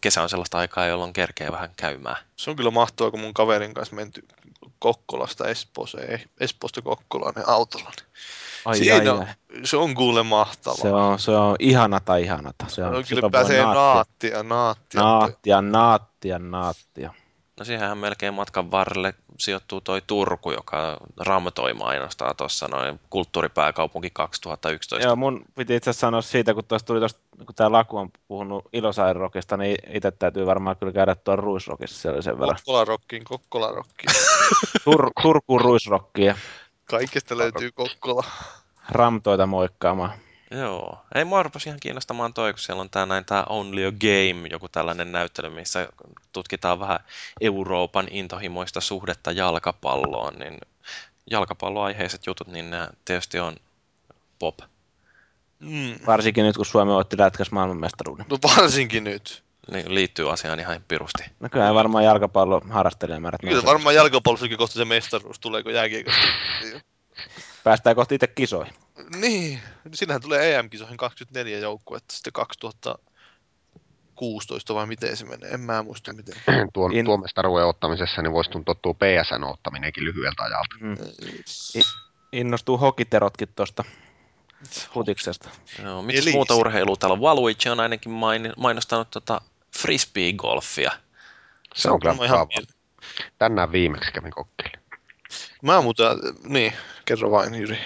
kesä 0.00 0.22
on 0.22 0.28
sellaista 0.28 0.58
aikaa, 0.58 0.86
jolloin 0.86 1.12
kerkee 1.12 1.52
vähän 1.52 1.70
käymään. 1.76 2.16
se 2.36 2.50
on 2.50 2.56
kyllä 2.56 2.70
mahtavaa, 2.70 3.10
kun 3.10 3.20
mun 3.20 3.34
kaverin 3.34 3.74
kanssa 3.74 3.96
menty 3.96 4.26
Kokkolasta 4.78 5.48
Espooseen, 5.48 6.22
Espoosta 6.40 6.82
Kokkolaan 6.82 7.32
niin 7.36 7.48
autolla. 7.48 7.90
Niin 7.96 8.06
Ai, 8.64 8.76
Siinä 8.78 8.94
ai, 8.96 9.08
on- 9.08 9.18
ai. 9.18 9.26
Se 9.64 9.76
on 9.76 9.94
kuule 9.94 10.22
mahtavaa. 10.22 10.76
Se 10.76 10.88
on, 10.90 11.18
se 11.18 11.30
on 11.30 11.56
ihanata, 11.58 12.16
ihanata. 12.16 12.64
Se 12.68 12.84
on, 12.84 12.92
No, 12.92 13.02
kyllä 13.08 13.30
pääsee 13.30 13.62
naattia. 13.62 13.82
naattia, 13.94 14.42
naattia. 14.42 15.00
Naattia, 15.02 15.60
naattia, 15.60 16.38
naattia. 16.38 17.14
No 17.60 17.64
siihenhän 17.64 17.98
melkein 17.98 18.34
matkan 18.34 18.70
varrelle 18.70 19.14
sijoittuu 19.38 19.80
toi 19.80 20.02
Turku, 20.06 20.52
joka 20.52 20.96
ramtoi 21.16 21.74
mainostaa 21.74 22.34
tuossa 22.34 22.68
noin 22.68 23.00
kulttuuripääkaupunki 23.10 24.10
2011. 24.12 25.06
Joo, 25.06 25.16
mun 25.16 25.44
piti 25.54 25.76
itse 25.76 25.90
asiassa 25.90 26.06
sanoa 26.06 26.22
siitä, 26.22 26.54
kun 26.54 26.64
tuosta 26.64 26.86
tuli 26.86 27.00
tosta, 27.00 27.20
kun 27.46 27.54
tämä 27.54 27.72
Laku 27.72 27.96
on 27.96 28.10
puhunut 28.28 28.64
Ilosairokista, 28.72 29.56
niin 29.56 29.76
itse 29.90 30.10
täytyy 30.10 30.46
varmaan 30.46 30.76
kyllä 30.76 30.92
käydä 30.92 31.14
tuon 31.14 31.38
Ruisrockissa, 31.38 32.00
se 32.00 32.10
oli 32.10 32.22
sen 32.22 32.38
verran. 32.38 32.56
Kokkola 32.56 32.84
Rockiin, 32.84 33.24
Kokkola 33.24 33.72
Rockiin. 33.72 34.14
Tur, 34.84 35.10
Turkuun 35.22 35.60
Ruisrockia, 35.60 36.34
Kaikesta 36.84 37.38
löytyy 37.38 37.70
Kokkola. 37.72 38.24
Ramtoita 38.88 39.46
moikkaamaan. 39.46 40.12
Joo. 40.50 40.98
Ei 41.14 41.24
mua 41.24 41.42
rupesi 41.42 41.68
ihan 41.68 41.80
kiinnostamaan 41.80 42.34
toi, 42.34 42.52
kun 42.52 42.60
siellä 42.60 42.80
on 42.80 42.90
tää 42.90 43.06
näin 43.06 43.24
tää 43.24 43.44
Only 43.48 43.86
a 43.86 43.92
Game, 43.92 44.48
joku 44.50 44.68
tällainen 44.68 45.12
näyttely, 45.12 45.50
missä 45.50 45.88
tutkitaan 46.32 46.80
vähän 46.80 47.00
Euroopan 47.40 48.08
intohimoista 48.10 48.80
suhdetta 48.80 49.32
jalkapalloon, 49.32 50.34
niin 50.38 50.58
jalkapalloaiheiset 51.30 52.26
jutut, 52.26 52.48
niin 52.48 52.70
nämä 52.70 52.88
tietysti 53.04 53.40
on 53.40 53.56
pop. 54.38 54.58
Mm. 55.60 55.94
Varsinkin 56.06 56.44
nyt, 56.44 56.56
kun 56.56 56.66
Suomi 56.66 56.92
otti 56.92 57.18
lätkäs 57.18 57.50
maailmanmestaruuden. 57.50 58.26
No 58.30 58.38
varsinkin 58.56 59.04
nyt. 59.04 59.42
Niin 59.70 59.94
liittyy 59.94 60.32
asiaan 60.32 60.60
ihan 60.60 60.84
pirusti. 60.88 61.22
No 61.40 61.48
kyllä 61.48 61.74
varmaan 61.74 62.04
jalkapallo 62.04 62.62
harrastelijamäärät 62.70 63.40
Kyllä 63.40 63.64
varmaan 63.64 63.94
jalkapallossakin 63.94 64.58
kohta 64.58 64.74
se 64.74 64.84
mestaruus 64.84 65.38
tulee, 65.38 65.62
kun 65.62 65.74
jääkiekosta. 65.74 66.20
Päästään 67.64 67.96
kohti 67.96 68.14
itse 68.14 68.26
kisoihin. 68.26 68.74
Niin, 69.16 69.60
sinähän 69.94 70.22
tulee 70.22 70.54
EM-kisoihin 70.54 70.96
24 70.96 71.58
joukkuetta, 71.58 72.14
sitten 72.14 72.32
2016 72.32 74.74
vai 74.74 74.86
miten 74.86 75.16
se 75.16 75.24
menee, 75.24 75.50
en 75.50 75.60
mä 75.60 75.82
muista 75.82 76.12
miten. 76.12 76.34
Tuon, 76.74 76.92
In- 76.92 77.04
tuon 77.04 77.20
mestaruuden 77.20 77.66
ottamisessa 77.66 78.22
niin 78.22 78.32
voisi 78.32 78.50
tuntua 78.50 78.74
tuo 78.74 78.94
PSN 78.94 79.44
ottaminenkin 79.44 80.04
lyhyeltä 80.04 80.42
ajalta. 80.42 80.76
Mm. 80.80 80.96
Innostuu 82.32 82.78
hokiterotkin 82.78 83.48
tuosta 83.56 83.84
futiksesta. 84.92 85.48
Joo, 85.82 86.02
mitäs 86.02 86.22
Eli- 86.22 86.32
muuta 86.32 86.54
urheilua 86.54 86.96
täällä 86.96 87.14
on? 87.14 87.20
Valuichi 87.20 87.68
on 87.68 87.80
ainakin 87.80 88.12
main, 88.12 88.52
mainostanut 88.56 89.10
tota 89.10 89.40
frisbee-golfia. 89.78 90.92
Se 91.74 91.90
on 91.90 92.00
kyllä 92.00 92.24
ihan. 92.24 92.46
Tänään 93.38 93.72
viimeksi 93.72 94.12
kävin 94.12 94.32
kokeilemaan. 94.32 94.90
Mä 95.62 95.80
muuten, 95.80 96.06
niin, 96.44 96.72
kerro 97.04 97.30
vain 97.30 97.54
Jyri. 97.54 97.78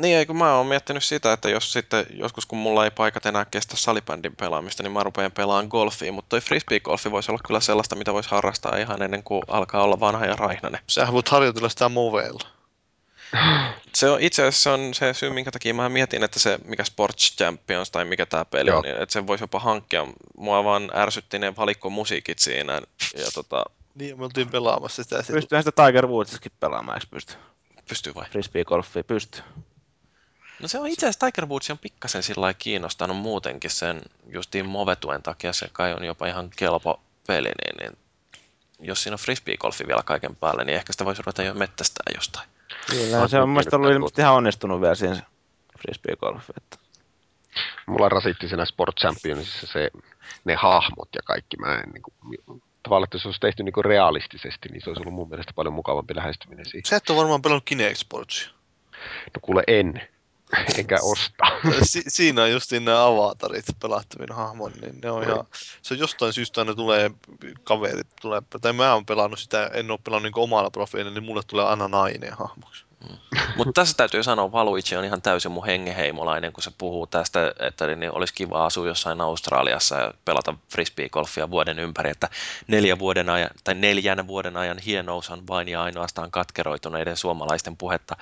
Niin, 0.00 0.16
eikö 0.16 0.32
mä 0.32 0.54
oon 0.54 0.66
miettinyt 0.66 1.04
sitä, 1.04 1.32
että 1.32 1.50
jos 1.50 1.72
sitten 1.72 2.06
joskus 2.10 2.46
kun 2.46 2.58
mulla 2.58 2.84
ei 2.84 2.90
paikat 2.90 3.26
enää 3.26 3.44
kestä 3.44 3.76
salibändin 3.76 4.36
pelaamista, 4.36 4.82
niin 4.82 4.92
mä 4.92 5.02
rupean 5.02 5.32
pelaamaan 5.32 5.66
golfia, 5.66 6.12
mutta 6.12 6.28
toi 6.28 6.40
frisbee-golfi 6.40 7.10
voisi 7.10 7.30
olla 7.30 7.40
kyllä 7.46 7.60
sellaista, 7.60 7.96
mitä 7.96 8.12
voisi 8.12 8.30
harrastaa 8.30 8.76
ihan 8.76 9.02
ennen 9.02 9.22
kuin 9.22 9.42
alkaa 9.48 9.82
olla 9.82 10.00
vanha 10.00 10.26
ja 10.26 10.36
raihnainen. 10.36 10.80
Sähän 10.86 11.14
voit 11.14 11.28
harjoitella 11.28 11.68
sitä 11.68 11.88
moveilla. 11.88 12.48
Se 13.94 14.10
on 14.10 14.20
itse 14.20 14.42
asiassa 14.42 14.62
se 14.62 14.70
on 14.70 14.94
se 14.94 15.14
syy, 15.14 15.30
minkä 15.30 15.50
takia 15.50 15.74
mä 15.74 15.88
mietin, 15.88 16.24
että 16.24 16.38
se 16.38 16.58
mikä 16.64 16.84
Sports 16.84 17.36
Champions 17.36 17.90
tai 17.90 18.04
mikä 18.04 18.26
tämä 18.26 18.44
peli 18.44 18.70
Joo. 18.70 18.78
on, 18.78 18.82
niin 18.82 19.02
että 19.02 19.12
sen 19.12 19.26
voisi 19.26 19.44
jopa 19.44 19.58
hankkia. 19.58 20.06
Mua 20.36 20.64
vaan 20.64 20.90
ärsytti 20.94 21.38
ne 21.38 21.56
valikkomusiikit 21.56 22.38
siinä. 22.38 22.72
Ja 23.16 23.30
tota, 23.34 23.64
Niin, 23.94 24.18
me 24.18 24.24
oltiin 24.24 24.50
pelaamassa 24.50 25.02
sitä. 25.02 25.24
Pystyyhän 25.32 25.64
sitä 25.64 25.86
Tiger 25.86 26.06
Woodsissakin 26.06 26.52
pelaamaan, 26.60 26.96
eikö 26.96 27.06
pysty? 27.10 27.34
pystyy 27.88 28.14
vai? 28.14 28.26
Frisbee-golfia 28.26 29.04
pystyy. 29.06 29.42
No 30.62 30.68
se 30.68 30.78
on 30.78 30.86
itse 30.86 31.06
asiassa 31.06 31.26
Tiger 31.26 31.46
Woods 31.46 31.70
on 31.70 31.78
pikkasen 31.78 32.22
sillä 32.22 32.40
lailla 32.40 32.58
kiinnostanut 32.58 33.16
muutenkin 33.16 33.70
sen 33.70 34.00
justiin 34.26 34.66
Movetuen 34.66 35.22
takia. 35.22 35.52
Se 35.52 35.68
kai 35.72 35.92
on 35.94 36.04
jopa 36.04 36.26
ihan 36.26 36.50
kelpo 36.56 37.00
peli, 37.26 37.48
niin, 37.48 37.76
niin 37.80 37.98
jos 38.80 39.02
siinä 39.02 39.14
on 39.14 39.18
frisbee-golfi 39.18 39.86
vielä 39.86 40.02
kaiken 40.02 40.36
päälle, 40.36 40.64
niin 40.64 40.76
ehkä 40.76 40.92
sitä 40.92 41.04
voisi 41.04 41.22
ruveta 41.22 41.42
jo 41.42 41.54
mettästää 41.54 42.12
jostain. 42.14 42.48
Kyllä, 42.90 43.08
se 43.10 43.16
on 43.16 43.28
kyllä 43.30 43.46
mun 43.46 43.54
mielestä 43.54 43.76
ollut 43.76 43.92
ilmeisesti 43.92 44.20
ihan 44.20 44.34
onnistunut 44.34 44.80
vielä 44.80 44.94
siinä 44.94 45.22
frisbee-golfi. 45.78 46.52
Että. 46.56 46.76
Mulla 47.86 48.08
rasitti 48.08 48.48
siinä 48.48 48.64
Sport 48.64 48.96
Championsissa 48.96 49.66
se, 49.66 49.90
ne 50.44 50.54
hahmot 50.54 51.08
ja 51.14 51.22
kaikki. 51.24 51.56
Mä 51.56 51.74
en, 51.74 51.90
niin 51.90 52.02
kuin, 52.02 52.62
tavallaan, 52.82 53.06
että 53.06 53.18
se 53.18 53.28
olisi 53.28 53.40
tehty 53.40 53.62
niin 53.62 53.72
kuin 53.72 53.84
realistisesti, 53.84 54.68
niin 54.68 54.82
se 54.82 54.90
olisi 54.90 55.02
ollut 55.02 55.14
mun 55.14 55.28
mielestä 55.28 55.52
paljon 55.56 55.74
mukavampi 55.74 56.16
lähestyminen 56.16 56.64
siihen. 56.64 56.86
Sä 56.86 56.96
et 56.96 57.10
ole 57.10 57.18
varmaan 57.18 57.42
pelannut 57.42 57.64
Kinect 57.64 57.96
Sportsia. 57.96 58.48
No 59.34 59.40
kuule 59.42 59.62
en, 59.66 60.08
enkä 60.78 60.98
osta. 61.02 61.44
si- 61.82 62.04
siinä 62.08 62.42
on 62.42 62.50
justiin 62.50 62.84
nämä 62.84 63.06
avatarit 63.06 63.64
pelattavina 63.80 64.34
hahmon, 64.34 64.72
niin 64.82 65.00
ne 65.02 65.10
on 65.10 65.22
ihan, 65.22 65.44
se 65.82 65.94
on 65.94 66.00
jostain 66.00 66.32
syystä 66.32 66.60
aina 66.60 66.74
tulee 66.74 67.10
kaverit, 67.64 68.06
tulee, 68.20 68.42
tai 68.60 68.72
mä 68.72 68.94
oon 68.94 69.06
pelannut 69.06 69.38
sitä, 69.38 69.70
en 69.74 69.90
ole 69.90 69.98
pelannut 70.04 70.32
niin 70.32 70.44
omalla 70.44 70.70
profiililla, 70.70 71.14
niin 71.14 71.24
mulle 71.24 71.42
tulee 71.46 71.64
aina 71.64 71.88
nainen 71.88 72.32
hahmoksi. 72.32 72.84
Mutta 73.56 73.72
tässä 73.72 73.96
täytyy 73.96 74.22
sanoa, 74.22 74.52
Valuichi 74.52 74.96
on 74.96 75.04
ihan 75.04 75.22
täysin 75.22 75.52
mun 75.52 75.66
hengeheimolainen, 75.66 76.52
kun 76.52 76.62
se 76.62 76.70
puhuu 76.78 77.06
tästä, 77.06 77.54
että 77.58 77.86
niin 77.86 78.12
olisi 78.12 78.34
kiva 78.34 78.66
asua 78.66 78.86
jossain 78.86 79.20
Australiassa 79.20 79.96
ja 79.96 80.14
pelata 80.24 80.54
frisbee-golfia 80.68 81.50
vuoden 81.50 81.78
ympäri, 81.78 82.10
että 82.10 82.28
neljä 82.66 82.98
vuoden 82.98 83.30
ajan, 83.30 83.50
tai 83.64 83.74
neljän 83.74 84.26
vuoden 84.26 84.56
ajan 84.56 84.78
hienous 84.78 85.30
on 85.30 85.46
vain 85.46 85.68
ja 85.68 85.82
ainoastaan 85.82 86.30
katkeroituneiden 86.30 87.16
suomalaisten 87.16 87.76
puhetta. 87.76 88.16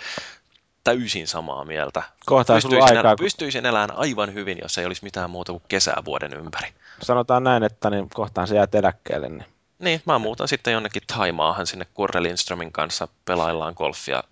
Täysin 0.89 1.27
samaa 1.27 1.65
mieltä. 1.65 2.03
Kohta 2.27 2.55
Pystyisin, 2.55 2.83
aikaa, 2.83 3.11
el- 3.11 3.17
kun 3.17 3.25
pystyisin 3.25 3.67
elämään 3.67 3.97
aivan 3.97 4.35
hyvin, 4.35 4.59
jos 4.63 4.79
ei 4.79 4.87
olisi 4.87 5.05
mitään 5.05 5.31
muuta 5.31 5.53
kuin 5.53 5.63
kesää 5.69 6.03
vuoden 6.05 6.35
ympäri. 6.35 6.69
sanotaan 7.03 7.45
näin, 7.45 7.63
että 7.63 7.91
niin 7.91 8.09
kohtaan 8.15 8.47
se 8.49 8.57
jää 8.57 8.69
eläkkeelle. 8.73 9.29
Niin. 9.29 9.45
Niin, 9.79 10.03
mä 10.07 10.19
muutan 10.19 10.49
sitten 10.49 10.73
jonnekin 10.73 11.03
Taimaahan 11.17 11.67
sinne 11.67 11.87
Kurre 11.95 12.23
Lindströmin 12.23 12.73
kanssa 12.73 13.09
pelaillaan 13.25 13.75
golfia 13.77 14.23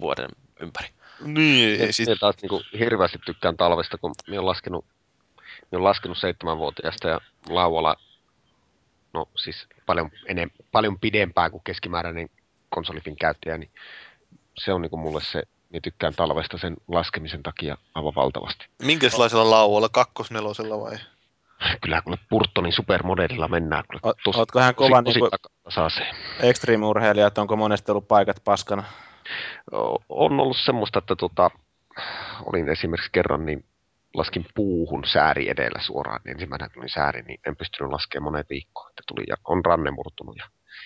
vuoden 0.00 0.28
ympäri. 0.60 0.88
Niin, 1.20 1.80
ei 1.80 1.86
sit, 1.86 1.94
Sitten 1.94 2.18
taas 2.18 2.36
niin 2.42 2.48
kuin, 2.48 2.64
hirveästi 2.78 3.18
tykkään 3.26 3.56
talvesta, 3.56 3.98
kun 3.98 4.14
minä 4.26 4.40
olen 4.40 4.48
laskenut, 4.48 4.84
minä 5.36 5.78
olen 5.78 5.84
laskenut 5.84 6.18
seitsemänvuotiaasta 6.18 7.08
ja 7.08 7.20
lauvalla, 7.48 7.96
no 9.12 9.28
siis 9.36 9.66
paljon, 9.86 10.10
enem, 10.26 10.50
paljon 10.72 10.98
pidempään 10.98 11.50
kuin 11.50 11.62
keskimääräinen 11.64 12.30
konsolifin 12.68 13.16
käyttäjä, 13.16 13.58
niin 13.58 13.70
se 14.58 14.72
on 14.72 14.82
niin 14.82 14.90
kuin 14.90 15.00
mulle 15.00 15.20
se, 15.22 15.42
minä 15.72 15.80
tykkään 15.80 16.14
talvesta 16.14 16.58
sen 16.58 16.76
laskemisen 16.88 17.42
takia 17.42 17.76
aivan 17.94 18.14
valtavasti. 18.14 18.66
minkälaisella 18.82 19.50
laualla, 19.50 19.88
kakkosnelosella 19.88 20.80
vai? 20.80 20.96
Kyllä 21.80 22.02
kuule 22.02 22.18
Purtonin 22.30 22.72
supermodellilla 22.72 23.48
mennään. 23.48 23.84
Kuule, 23.90 24.00
O- 24.14 24.18
tosi, 24.24 24.38
ootko 24.38 24.60
hän 24.60 24.74
kova 24.74 25.02
tosi 25.02 25.20
niinku 25.20 25.36
tasaiseen. 25.64 26.16
extreme-urheilija, 26.40 27.26
että 27.26 27.40
onko 27.40 27.56
monesti 27.56 27.90
ollut 27.92 28.08
paikat 28.08 28.36
paskana? 28.44 28.84
O- 29.72 29.98
on 30.08 30.40
ollut 30.40 30.56
semmoista, 30.64 30.98
että 30.98 31.16
tota, 31.16 31.50
olin 32.46 32.68
esimerkiksi 32.68 33.10
kerran, 33.12 33.46
niin 33.46 33.64
laskin 34.14 34.46
puuhun 34.54 35.04
sääri 35.04 35.48
edellä 35.50 35.80
suoraan. 35.82 36.20
Niin 36.24 36.32
ensimmäinen 36.32 36.70
tuli 36.74 36.88
sääri, 36.88 37.22
niin 37.22 37.40
en 37.46 37.56
pystynyt 37.56 37.92
laskemaan 37.92 38.24
monen 38.32 38.44
viikkoon. 38.50 38.90
Että 38.90 39.02
tuli 39.06 39.24
ja 39.28 39.36
on 39.44 39.64
ranne 39.64 39.90
murtunut 39.90 40.36
ja 40.36 40.44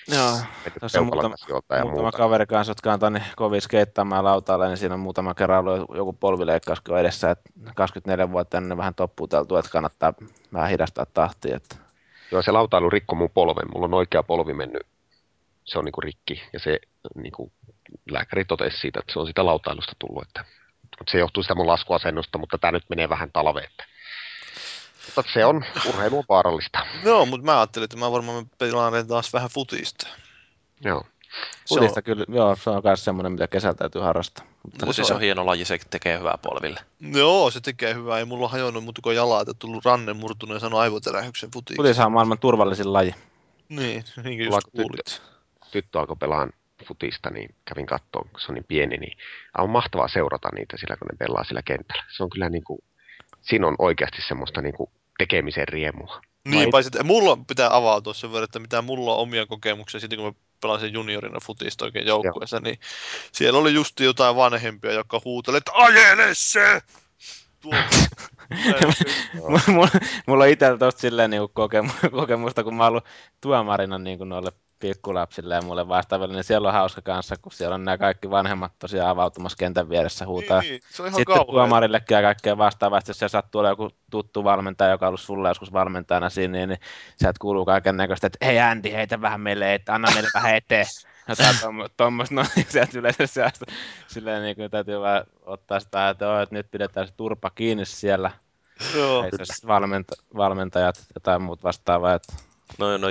Joo. 0.08 0.38
Tässä 0.80 1.00
on 1.00 1.06
muutama- 1.06 1.34
muutama 1.50 1.90
muuta. 1.90 2.18
kaveri 2.18 2.46
kanssa, 2.46 2.70
jotka 2.70 2.92
on 2.92 3.00
tänne 3.00 3.22
kovin 3.36 3.60
skeittaamaan 3.60 4.24
lautaalle, 4.24 4.68
niin 4.68 4.76
siinä 4.76 4.94
on 4.94 5.00
muutama 5.00 5.34
kerran 5.34 5.68
ollut 5.68 5.96
joku 5.96 6.12
polvileikkauskin 6.12 6.94
on 6.94 7.00
edessä, 7.00 7.30
että 7.30 7.50
24 7.74 8.32
vuotta 8.32 8.56
ennen 8.58 8.78
vähän 8.78 8.94
toppuuteltu, 8.94 9.56
että 9.56 9.70
kannattaa 9.70 10.14
vähän 10.52 10.70
hidastaa 10.70 11.06
tahtia. 11.14 11.56
Että 11.56 11.76
Joo, 12.30 12.42
se 12.42 12.52
lautailu 12.52 12.90
rikko 12.90 13.14
mun 13.14 13.30
polven. 13.30 13.68
Mulla 13.74 13.84
on 13.84 13.94
oikea 13.94 14.22
polvi 14.22 14.54
mennyt. 14.54 14.86
Se 15.64 15.78
on 15.78 15.84
niinku 15.84 16.00
rikki. 16.00 16.42
Ja 16.52 16.60
se 16.60 16.78
niinku, 17.14 17.52
lääkäri 18.10 18.44
totesi 18.44 18.78
siitä, 18.78 19.00
että 19.00 19.12
se 19.12 19.18
on 19.18 19.26
sitä 19.26 19.46
lautailusta 19.46 19.92
tullut. 19.98 20.22
Että, 20.22 20.44
mutta 20.98 21.10
se 21.10 21.18
johtuu 21.18 21.42
sitä 21.42 21.54
mun 21.54 21.66
laskuasennosta, 21.66 22.38
mutta 22.38 22.58
tämä 22.58 22.72
nyt 22.72 22.84
menee 22.88 23.08
vähän 23.08 23.30
talveen. 23.32 23.70
Että. 25.08 25.12
Mutta 25.16 25.32
se 25.32 25.44
on 25.44 25.64
urheilu 25.88 26.18
on 26.18 26.24
vaarallista. 26.28 26.78
Joo, 27.04 27.26
mutta 27.26 27.46
mä 27.46 27.58
ajattelin, 27.58 27.84
että 27.84 27.96
mä 27.96 28.12
varmaan 28.12 28.50
pelaan 28.58 29.06
taas 29.06 29.32
vähän 29.32 29.50
futista. 29.50 30.08
Joo. 30.80 31.04
Se 31.64 31.74
on, 31.74 31.80
Futista 31.80 32.02
kyllä, 32.02 32.24
joo, 32.28 32.56
se 32.56 32.70
on 32.70 32.80
myös 32.84 33.04
semmoinen, 33.04 33.32
mitä 33.32 33.48
kesällä 33.48 33.74
täytyy 33.74 34.00
harrastaa. 34.00 34.44
Mutta 34.62 34.92
se 34.92 35.14
on 35.14 35.20
hieno 35.20 35.46
laji, 35.46 35.64
se 35.64 35.78
tekee 35.90 36.18
hyvää 36.18 36.38
polville. 36.42 36.80
joo, 37.00 37.50
se 37.50 37.60
tekee 37.60 37.94
hyvää. 37.94 38.18
Ei 38.18 38.24
mulla 38.24 38.48
hajonnut 38.48 38.84
muuta 38.84 39.02
kuin 39.02 39.16
jalat 39.16 39.48
ja 39.48 39.54
tullut 39.54 39.84
ranne 39.84 40.12
murtunut 40.12 40.54
ja 40.54 40.60
saanut 40.60 40.80
aivoterähyksen 40.80 41.50
futiksi. 41.50 41.76
Futishan 41.76 42.06
on 42.06 42.12
maailman 42.12 42.38
turvallisin 42.38 42.92
laji. 42.92 43.14
Niin, 43.68 44.04
niin 44.24 44.38
kuin 44.38 44.44
just 44.44 44.54
on 44.54 44.60
tyttö- 44.62 44.82
kuulit. 44.82 45.22
tyttö 45.72 46.00
alkoi 46.00 46.16
pelaan 46.16 46.52
futista, 46.84 47.30
niin 47.30 47.54
kävin 47.64 47.86
kattoon, 47.86 48.28
kun 48.30 48.40
se 48.40 48.46
on 48.48 48.54
niin 48.54 48.64
pieni, 48.68 48.96
niin 48.96 49.18
on 49.58 49.70
mahtavaa 49.70 50.08
seurata 50.08 50.48
niitä 50.54 50.76
sillä, 50.76 50.96
kun 50.96 51.08
ne 51.12 51.26
pelaa 51.26 51.44
sillä 51.44 51.62
kentällä. 51.62 52.04
Se 52.16 52.22
on 52.22 52.30
kyllä 52.30 52.50
niin 52.50 52.64
kuin, 52.64 52.78
siinä 53.40 53.66
on 53.66 53.76
oikeasti 53.78 54.22
semmoista 54.28 54.62
niin 54.62 54.74
kuin 54.74 54.90
tekemisen 55.18 55.68
riemua. 55.68 56.20
Niin, 56.48 56.64
Vai- 56.64 56.70
paitsi 56.70 56.88
että 56.88 57.04
mulla 57.04 57.38
pitää 57.48 57.76
avautua 57.76 58.14
sen 58.14 58.32
verran, 58.32 58.44
että 58.44 58.58
mitä 58.58 58.82
mulla 58.82 59.14
on 59.14 59.20
omia 59.20 59.46
kokemuksia 59.46 60.00
siitä, 60.00 60.16
kun 60.16 60.24
mä 60.24 60.32
pelasin 60.60 60.92
juniorina 60.92 61.40
futista 61.40 61.84
oikein 61.84 62.06
joukkueessa, 62.06 62.60
niin 62.60 62.78
siellä 63.32 63.58
oli 63.58 63.74
just 63.74 64.00
jotain 64.00 64.36
vanhempia, 64.36 64.92
jotka 64.92 65.20
huutelivat, 65.24 65.62
että 65.62 65.72
ajele 65.74 66.28
se! 66.32 66.82
Mulla, 69.68 69.88
mulla, 70.26 70.44
itsellä 70.44 70.78
tosta 70.78 71.00
silleen 71.00 71.30
niinku 71.30 71.48
kokemu, 71.48 71.90
kokemusta, 72.10 72.64
kun 72.64 72.74
mä 72.74 72.82
oon 72.82 72.90
ollut 72.90 73.04
tuomarina 73.40 73.98
niinku 73.98 74.24
noille 74.24 74.52
pikkulapsille 74.78 75.54
ja 75.54 75.62
mulle 75.62 75.88
vastaaville, 75.88 76.34
niin 76.34 76.44
siellä 76.44 76.68
on 76.68 76.74
hauska 76.74 77.02
kanssa, 77.02 77.36
kun 77.42 77.52
siellä 77.52 77.74
on 77.74 77.84
nämä 77.84 77.98
kaikki 77.98 78.30
vanhemmat 78.30 78.72
tosiaan 78.78 79.10
avautumassa 79.10 79.56
kentän 79.58 79.88
vieressä 79.88 80.26
huutaa. 80.26 80.60
niin, 80.60 80.70
niin, 80.70 80.80
se 80.90 81.02
on 81.02 81.08
ihan 81.08 81.18
Sitten 81.18 81.34
kauheaa. 81.34 81.52
tuomarillekin 81.66 82.14
ja 82.14 82.22
kaikkea 82.22 82.58
vastaavaa, 82.58 82.98
että 82.98 83.10
jos 83.10 83.18
siellä 83.18 83.30
sattuu 83.30 83.58
olla 83.58 83.68
joku 83.68 83.90
tuttu 84.10 84.44
valmentaja, 84.44 84.90
joka 84.90 85.06
on 85.06 85.08
ollut 85.08 85.20
sulla 85.20 85.48
joskus 85.48 85.72
valmentajana 85.72 86.30
siinä, 86.30 86.52
niin, 86.52 86.68
niin 86.68 86.80
sieltä 87.16 87.38
kuuluu 87.40 87.64
kaiken 87.64 87.96
näköistä, 87.96 88.26
että 88.26 88.46
hei 88.46 88.60
Andy, 88.60 88.92
heitä 88.92 89.20
vähän 89.20 89.40
meille, 89.40 89.74
että 89.74 89.94
anna 89.94 90.08
meille 90.14 90.28
vähän 90.34 90.56
eteen. 90.56 90.86
Jotain 91.28 91.56
tommo- 91.56 91.88
tuommoista, 91.96 92.34
no 92.34 92.44
niin 92.56 92.66
sieltä 92.72 92.98
yleensä 92.98 93.26
sieltä, 93.26 93.58
silleen 94.06 94.42
niin 94.42 94.56
kuin 94.56 94.70
täytyy 94.70 95.00
vaan 95.00 95.24
ottaa 95.42 95.80
sitä, 95.80 96.08
että, 96.08 96.42
että 96.42 96.54
nyt 96.54 96.70
pidetään 96.70 97.06
se 97.06 97.12
turpa 97.16 97.50
kiinni 97.50 97.84
siellä. 97.84 98.30
Joo. 98.94 99.24
Ei 99.24 99.30
se 99.42 99.66
valmenta, 99.66 100.14
valmentajat 100.36 100.96
jotain 101.14 101.42
muut 101.42 101.64
vastaavaa, 101.64 102.14
että 102.14 102.32
No, 102.78 102.96
no 102.96 103.08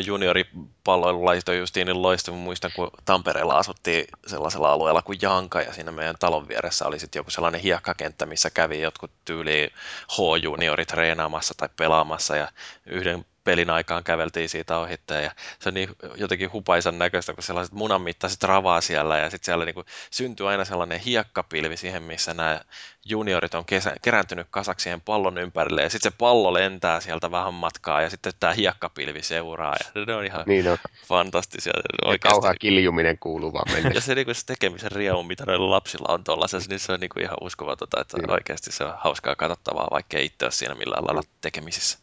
junioripalloilulajit 0.86 1.49
on 1.49 1.57
justiin 1.57 1.88
niin 1.88 2.02
loistava. 2.02 2.36
Muistan, 2.36 2.72
kun 2.76 2.91
Tampereella 3.06 3.57
asuttiin 3.57 4.06
sellaisella 4.28 4.72
alueella 4.72 5.02
kuin 5.02 5.20
Janka 5.22 5.62
ja 5.62 5.74
siinä 5.74 5.91
meidän 5.91 6.16
talon 6.20 6.48
vieressä 6.48 6.86
oli 6.88 6.99
sitten 6.99 7.20
joku 7.20 7.32
sellainen 7.32 7.62
hiekkakenttä, 7.62 8.26
missä 8.26 8.49
kävi 8.49 8.82
jotkut 8.82 9.12
tyyli 9.26 9.72
H-juniorit 10.12 10.88
treenaamassa 10.88 11.53
tai 11.57 11.70
pelaamassa 11.78 12.36
ja 12.36 12.48
yhden 12.86 13.26
pelin 13.45 13.70
aikaan 13.70 14.03
käveltiin 14.03 14.49
siitä 14.49 14.78
ohitteen 14.78 15.24
ja 15.24 15.32
se 15.60 15.70
on 15.70 15.74
niin 15.74 15.90
jotenkin 16.16 16.53
hupaisan 16.53 16.99
näköistä, 16.99 17.34
kun 17.34 17.44
sellaiset 17.44 17.74
munan 17.74 18.02
mittaiset 18.02 18.44
ravaa 18.44 18.82
siellä 18.82 19.18
ja 19.18 19.30
sitten 19.30 19.45
siellä 19.45 19.66
niin 19.66 19.76
kuin 19.76 19.86
syntyy 20.12 20.49
aina 20.49 20.66
sellainen 20.66 20.99
hiekkapilvi 20.99 21.78
siihen, 21.78 22.03
missä 22.03 22.34
nämä 22.34 22.62
juniorit 23.06 23.53
on 23.53 23.66
kesä, 23.66 23.95
kerääntynyt 24.02 24.48
kasaksi 24.49 24.84
siihen 24.84 25.02
pallon 25.02 25.38
ympärille 25.38 25.84
ja 25.84 25.90
sitten 25.90 26.12
se 26.12 26.18
pallo 26.18 26.53
lentää 26.53 26.99
sieltä 26.99 27.32
vähän 27.32 27.53
matkaa 27.53 28.02
ja 28.02 28.10
sitten 28.10 28.34
tämä 28.40 28.53
hiekkapilvi 28.53 29.22
seuraa 29.22 29.76
ja 29.80 30.06
ne 30.06 30.16
on 30.16 30.26
ihan 30.26 30.44
Niin. 30.45 30.66
Fantastisia. 31.07 31.73
Ja 31.76 32.10
Oikeasti. 32.10 32.34
kauhea 32.34 32.56
kiljuminen 32.60 33.18
kuuluu 33.19 33.53
vaan 33.53 33.72
mennä. 33.73 33.91
Ja 33.93 34.02
se, 34.02 34.15
niin 34.15 34.35
se 34.35 34.45
tekemisen 34.45 34.91
riemu, 34.91 35.23
mitä 35.23 35.45
noilla 35.45 35.72
lapsilla 35.72 36.14
on 36.14 36.23
tuollaisessa, 36.23 36.69
niin 36.69 36.80
se 36.80 36.91
on 36.91 36.99
niin 36.99 37.10
kuin 37.10 37.23
ihan 37.23 37.38
uskomatonta, 37.41 38.02
että 38.02 38.18
Niin. 38.18 38.31
oikeasti 38.31 38.72
se 38.72 38.84
on 38.84 38.93
hauskaa 38.97 39.35
katsottavaa, 39.35 39.88
vaikka 39.91 40.18
ei 40.18 40.26
itse 40.26 40.45
ole 40.45 40.52
siinä 40.52 40.76
millään 40.76 41.06
lailla 41.06 41.23
tekemisissä. 41.41 41.99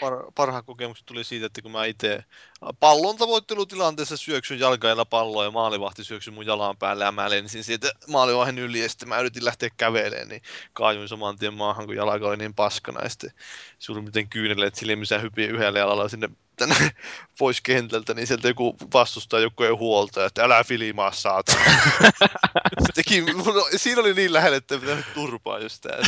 Par, 0.00 0.12
parhaat 0.34 0.66
kokemukset 0.66 1.06
tuli 1.06 1.24
siitä, 1.24 1.46
että 1.46 1.62
kun 1.62 1.70
mä 1.72 1.84
itse 1.84 2.24
pallon 2.80 3.16
tavoittelutilanteessa 3.16 4.16
syöksyn 4.16 4.60
jalkailla 4.60 5.04
palloa 5.04 5.44
ja 5.44 5.50
maalivahti 5.50 6.04
syöksyi 6.04 6.34
mun 6.34 6.46
jalan 6.46 6.76
päälle 6.76 7.04
ja 7.04 7.12
mä 7.12 7.30
lensin 7.30 7.64
siitä 7.64 7.92
maalivahdin 8.08 8.58
yli 8.58 8.82
ja 8.82 8.88
sitten 8.88 9.08
mä 9.08 9.20
yritin 9.20 9.44
lähteä 9.44 9.70
kävelemään, 9.76 10.28
niin 10.28 10.42
kaajuin 10.72 11.08
saman 11.08 11.38
tien 11.38 11.54
maahan, 11.54 11.86
kun 11.86 11.96
jalka 11.96 12.28
oli 12.28 12.36
niin 12.36 12.54
paskana 12.54 13.02
ja 13.02 13.08
sitten 13.08 13.30
suurin 13.78 14.04
piirtein 14.04 14.28
kyyneleet 14.28 14.74
silmissä 14.74 15.18
hypin 15.18 15.50
yhdellä 15.50 15.78
jalalla 15.78 16.08
sinne 16.08 16.28
tänne 16.60 16.90
pois 17.38 17.60
kentältä, 17.60 18.14
niin 18.14 18.26
sieltä 18.26 18.48
joku 18.48 18.76
vastustaa 18.94 19.40
joku 19.40 19.62
ei 19.62 19.70
huolta, 19.70 20.24
että 20.24 20.44
älä 20.44 20.64
filimaa 20.64 21.12
teki, 22.94 23.20
mulla- 23.20 23.68
siinä 23.76 24.00
oli 24.00 24.14
niin 24.14 24.32
lähellä, 24.32 24.56
että 24.56 24.78
pitänyt 24.78 25.14
turpaa 25.14 25.58
just 25.58 25.82
tää. 25.82 25.98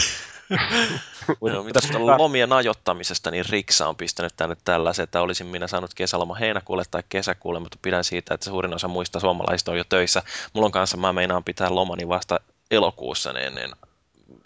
Joo, 1.52 1.62
mitä 1.62 1.80
tuosta 1.80 2.06
lomien 2.18 2.52
ajoittamisesta, 2.52 3.30
niin 3.30 3.44
Riksa 3.50 3.88
on 3.88 3.96
pistänyt 3.96 4.32
tänne 4.36 4.56
tällaisen, 4.64 5.02
että 5.02 5.20
olisin 5.20 5.46
minä 5.46 5.66
saanut 5.66 5.94
kesäloma 5.94 6.34
heinäkuulle 6.34 6.84
tai 6.90 7.02
kesäkuulle, 7.08 7.60
mutta 7.60 7.78
pidän 7.82 8.04
siitä, 8.04 8.34
että 8.34 8.50
suurin 8.50 8.74
osa 8.74 8.88
muista 8.88 9.20
suomalaisista 9.20 9.70
on 9.70 9.78
jo 9.78 9.84
töissä. 9.84 10.22
Mulla 10.52 10.66
on 10.66 10.72
kanssa, 10.72 10.96
mä 10.96 11.12
meinaan 11.12 11.44
pitää 11.44 11.74
lomani 11.74 12.08
vasta 12.08 12.40
elokuussa, 12.70 13.32
niin, 13.32 13.54
niin 13.54 13.72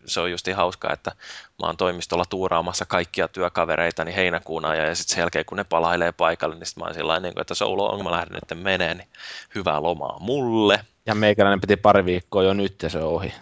se 0.06 0.20
on 0.20 0.30
just 0.30 0.46
hauskaa, 0.54 0.92
että 0.92 1.10
mä 1.62 1.66
oon 1.66 1.76
toimistolla 1.76 2.24
tuuraamassa 2.30 2.86
kaikkia 2.86 3.28
työkavereitani 3.28 4.16
heinäkuun 4.16 4.64
ajan, 4.64 4.88
ja 4.88 4.94
sitten 4.94 5.14
sen 5.14 5.22
jälkeen, 5.22 5.44
kun 5.44 5.56
ne 5.56 5.64
palailee 5.64 6.12
paikalle, 6.12 6.54
niin 6.54 6.66
sit 6.66 6.76
mä 6.76 6.84
oon 6.84 6.94
sillä 6.94 7.20
niin 7.20 7.40
että 7.40 7.54
Soulo 7.54 7.88
on, 7.88 8.04
mä 8.04 8.10
lähden 8.10 8.32
nyt 8.32 8.62
menee, 8.62 8.94
niin 8.94 9.08
hyvää 9.54 9.82
lomaa 9.82 10.18
mulle. 10.18 10.80
ja 11.06 11.14
meikäläinen 11.14 11.60
piti 11.60 11.76
pari 11.76 12.04
viikkoa 12.04 12.42
jo 12.42 12.54
nyt 12.54 12.82
ja 12.82 12.88
se 12.88 12.98
on 12.98 13.12
ohi. 13.12 13.34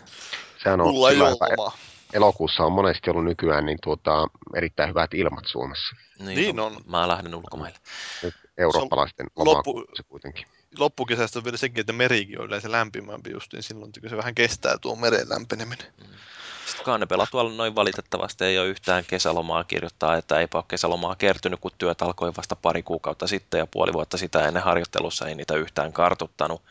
Sehän 0.62 0.80
on 0.80 0.86
Mulla 0.86 1.10
ei 1.10 1.20
ole 1.20 1.72
elokuussa 2.14 2.64
on 2.64 2.72
monesti 2.72 3.10
ollut 3.10 3.24
nykyään 3.24 3.66
niin 3.66 3.78
tuota, 3.82 4.26
erittäin 4.56 4.88
hyvät 4.88 5.14
ilmat 5.14 5.44
Suomessa. 5.46 5.96
Niin 6.18 6.60
on. 6.60 6.76
Mä 6.86 7.08
lähden 7.08 7.34
ulkomaille. 7.34 7.78
Nyt 8.22 8.34
eurooppalaisten 8.58 9.26
loppu- 9.26 9.78
lomaa 9.78 9.94
se 9.94 10.02
kuitenkin. 10.02 10.46
loppukesästä 10.78 11.38
on 11.38 11.44
vielä 11.44 11.56
sekin, 11.56 11.80
että 11.80 11.92
merikin 11.92 12.40
on 12.40 12.46
yleensä 12.46 12.72
lämpimämpi 12.72 13.30
just, 13.30 13.52
niin 13.52 13.62
silloin 13.62 13.92
kun 14.00 14.10
se 14.10 14.16
vähän 14.16 14.34
kestää 14.34 14.78
tuo 14.78 14.96
meren 14.96 15.28
lämpeneminen. 15.28 15.86
Sitten 16.66 16.84
Kannepela 16.84 17.26
tuolla 17.30 17.52
noin 17.52 17.74
valitettavasti 17.74 18.44
ei 18.44 18.58
ole 18.58 18.66
yhtään 18.66 19.04
kesälomaa 19.04 19.64
kirjoittaa, 19.64 20.16
että 20.16 20.40
eipä 20.40 20.58
ole 20.58 20.64
kesälomaa 20.68 21.16
kertynyt, 21.16 21.60
kun 21.60 21.70
työt 21.78 22.02
alkoi 22.02 22.32
vasta 22.36 22.56
pari 22.56 22.82
kuukautta 22.82 23.26
sitten 23.26 23.58
ja 23.58 23.66
puoli 23.66 23.92
vuotta 23.92 24.18
sitä 24.18 24.48
ennen 24.48 24.62
harjoittelussa 24.62 25.28
ei 25.28 25.34
niitä 25.34 25.54
yhtään 25.54 25.92
kartuttanut. 25.92 26.62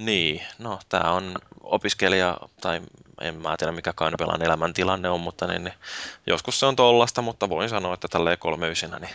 Niin, 0.00 0.42
no 0.58 0.78
tämä 0.88 1.12
on 1.12 1.34
opiskelija, 1.60 2.36
tai 2.60 2.82
en 3.20 3.34
mä 3.34 3.56
tiedä 3.56 3.72
mikä 3.72 3.92
Kannepelan 3.92 4.42
elämäntilanne 4.42 5.08
on, 5.08 5.20
mutta 5.20 5.46
niin, 5.46 5.64
niin, 5.64 5.74
joskus 6.26 6.60
se 6.60 6.66
on 6.66 6.76
tollasta, 6.76 7.22
mutta 7.22 7.48
voin 7.48 7.68
sanoa, 7.68 7.94
että 7.94 8.08
tälleen 8.08 8.38
kolmeysinä, 8.38 8.98
niin 8.98 9.14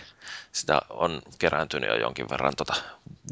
sitä 0.52 0.82
on 0.90 1.22
kerääntynyt 1.40 1.90
jo 1.90 1.96
jonkin 1.96 2.30
verran 2.30 2.54
tota 2.58 2.74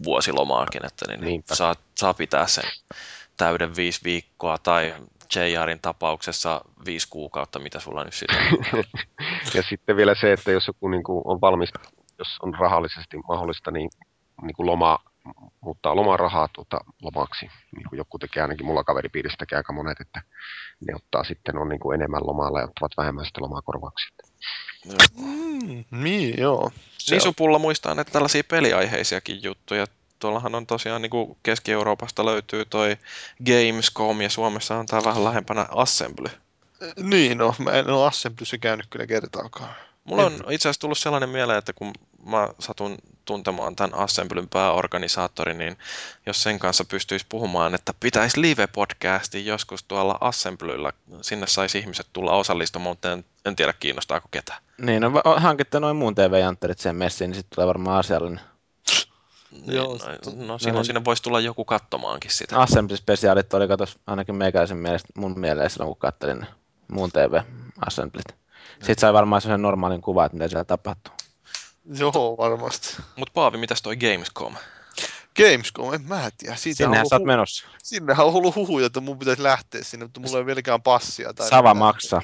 vuosilomaakin, 0.04 0.86
että 0.86 1.06
niin, 1.08 1.22
niin 1.22 1.28
Niinpä. 1.28 1.56
saa, 1.56 1.76
saa 1.96 2.14
pitää 2.14 2.48
sen 2.48 2.72
täyden 3.38 3.76
viisi 3.76 4.00
viikkoa 4.04 4.58
tai 4.58 4.96
JRin 5.36 5.80
tapauksessa 5.82 6.62
viisi 6.86 7.08
kuukautta, 7.10 7.60
mitä 7.60 7.80
sulla 7.80 8.04
nyt 8.04 8.14
siitä 8.14 8.34
on. 8.74 8.84
Ja 9.54 9.64
sitten 9.70 9.98
vielä 9.98 10.16
se, 10.16 10.34
että 10.34 10.52
jos 10.52 10.68
joku 10.68 10.88
niin 10.88 11.04
kuin 11.04 11.22
on 11.26 11.42
valmis, 11.42 11.70
jos 12.20 12.28
on 12.42 12.54
rahallisesti 12.60 13.18
mahdollista, 13.28 13.72
niin, 13.72 13.90
niin 14.42 14.56
kuin 14.56 14.66
loma, 14.68 15.00
muuttaa 15.62 15.96
lomarahaa 15.96 16.48
tuota 16.54 16.80
lomaksi. 17.02 17.46
Niin 17.76 17.90
kuin 17.90 17.98
joku 17.98 18.20
tekee 18.20 18.42
ainakin 18.44 18.66
mulla 18.66 18.84
kaveripiirissä 18.84 19.36
tekee 19.40 19.58
aika 19.58 19.74
monet, 19.74 20.00
että 20.02 20.22
ne 20.88 20.96
ottaa 20.96 21.24
sitten 21.24 21.58
on 21.58 21.70
niin 21.70 21.80
kuin 21.80 21.96
enemmän 21.96 22.28
lomalla 22.28 22.60
ja 22.60 22.66
ottavat 22.66 22.92
vähemmän 22.98 23.26
sitten 23.26 23.44
lomakorvauksia. 23.44 24.10
Mm, 25.18 25.86
niin, 25.92 26.34
joo. 26.38 26.72
Se 26.98 27.12
Niin 27.12 27.18
on- 27.18 27.22
supulla 27.22 27.60
muistaan, 27.60 28.00
että 28.00 28.14
tällaisia 28.14 28.44
peliaiheisiakin 28.44 29.44
juttuja. 29.44 29.86
Tuollahan 30.20 30.56
on 30.56 30.68
tosiaan 30.68 31.02
niin 31.02 31.10
kuin 31.10 31.38
Keski-Euroopasta 31.44 32.26
löytyy 32.26 32.66
toi 32.66 32.98
Gamescom 33.46 34.22
ja 34.22 34.30
Suomessa 34.30 34.76
on 34.76 34.86
tää 34.86 35.04
vähän 35.04 35.24
lähempänä 35.24 35.66
Assembly. 35.70 36.30
Niin, 37.04 37.38
no, 37.38 37.56
mä 37.58 37.72
en 37.72 37.90
ole 37.90 38.08
Assemblyssä 38.08 38.58
käynyt 38.58 38.88
kyllä 38.90 39.08
kertaakaan. 39.08 39.76
Mulla 40.04 40.26
on 40.26 40.34
itse 40.34 40.70
asiassa 40.70 40.82
tullut 40.82 40.98
sellainen 40.98 41.30
mieleen, 41.30 41.60
että 41.60 41.74
kun 41.74 41.94
mä 42.26 42.50
satun 42.60 42.98
tuntemaan 43.26 43.76
tämän 43.76 44.00
Assemblyn 44.00 44.50
pääorganisaattorin, 44.50 45.58
niin 45.58 45.78
jos 46.26 46.44
sen 46.44 46.60
kanssa 46.60 46.86
pystyisi 46.86 47.26
puhumaan, 47.30 47.76
että 47.76 47.94
pitäisi 48.00 48.42
live-podcasti 48.42 49.46
joskus 49.46 49.84
tuolla 49.84 50.18
Assemblylla, 50.22 50.94
sinne 51.22 51.48
saisi 51.48 51.80
ihmiset 51.80 52.08
tulla 52.14 52.32
osallistumaan, 52.32 52.92
mutta 52.92 53.12
en, 53.12 53.26
en 53.46 53.56
tiedä 53.56 53.74
kiinnostaako 53.74 54.28
ketään. 54.32 54.62
Niin, 54.78 55.02
no 55.02 55.12
hankitte 55.38 55.80
noin 55.80 55.96
muun 55.96 56.16
TV-jantterit 56.16 56.80
sen 56.80 56.96
messiin, 56.96 57.30
niin 57.30 57.36
sitten 57.36 57.56
tulee 57.56 57.68
varmaan 57.68 58.00
asiallinen. 58.00 58.42
Niin, 59.52 59.74
Joo, 59.74 59.98
no, 59.98 60.46
no 60.46 60.58
silloin 60.60 60.76
no- 60.76 60.84
sinne 60.84 61.06
voisi 61.06 61.24
tulla 61.24 61.40
joku 61.40 61.66
katsomaankin 61.66 62.32
sitä. 62.32 62.56
Assembly-spesiaalit 62.56 63.54
oli 63.54 63.68
katos 63.68 64.00
ainakin 64.08 64.36
meikäläisen 64.36 64.78
mielestä 64.78 65.10
mun 65.18 65.40
mieleen 65.40 65.70
silloin, 65.70 65.88
kun 65.88 65.98
kattelin 65.98 66.46
muun 66.92 67.12
TV-assemblit. 67.12 68.26
Sitten 68.80 69.00
sai 69.00 69.14
varmaan 69.14 69.42
sellaisen 69.42 69.62
normaalin 69.62 70.02
kuvan, 70.02 70.26
että 70.26 70.36
mitä 70.38 70.48
siellä 70.48 70.64
tapahtuu. 70.66 71.14
Joo, 71.94 72.36
varmasti. 72.38 72.98
Mutta 73.16 73.32
Paavi, 73.34 73.58
mitäs 73.58 73.82
toi 73.82 73.98
Gamescom? 73.98 74.56
Gamescom, 75.38 75.94
en 75.94 76.02
mä 76.02 76.30
tiedä. 76.38 76.56
Siitä 76.56 76.78
Sinnehän 76.78 77.02
on 77.06 77.10
sä 77.10 77.16
oot 77.16 77.20
ollut, 77.20 77.28
menossa. 77.28 77.68
sinnehän 77.84 78.26
on 78.26 78.34
ollut 78.34 78.56
huhuja, 78.56 78.86
että 78.86 79.00
mun 79.00 79.20
pitäisi 79.20 79.44
lähteä 79.44 79.84
sinne, 79.84 80.06
mutta 80.06 80.20
mulla 80.20 80.34
ei 80.34 80.40
ole 80.40 80.46
vieläkään 80.46 80.82
passia. 80.82 81.34
Tai 81.34 81.50
Sava 81.50 81.62
mitään. 81.74 81.78
maksaa. 81.78 82.22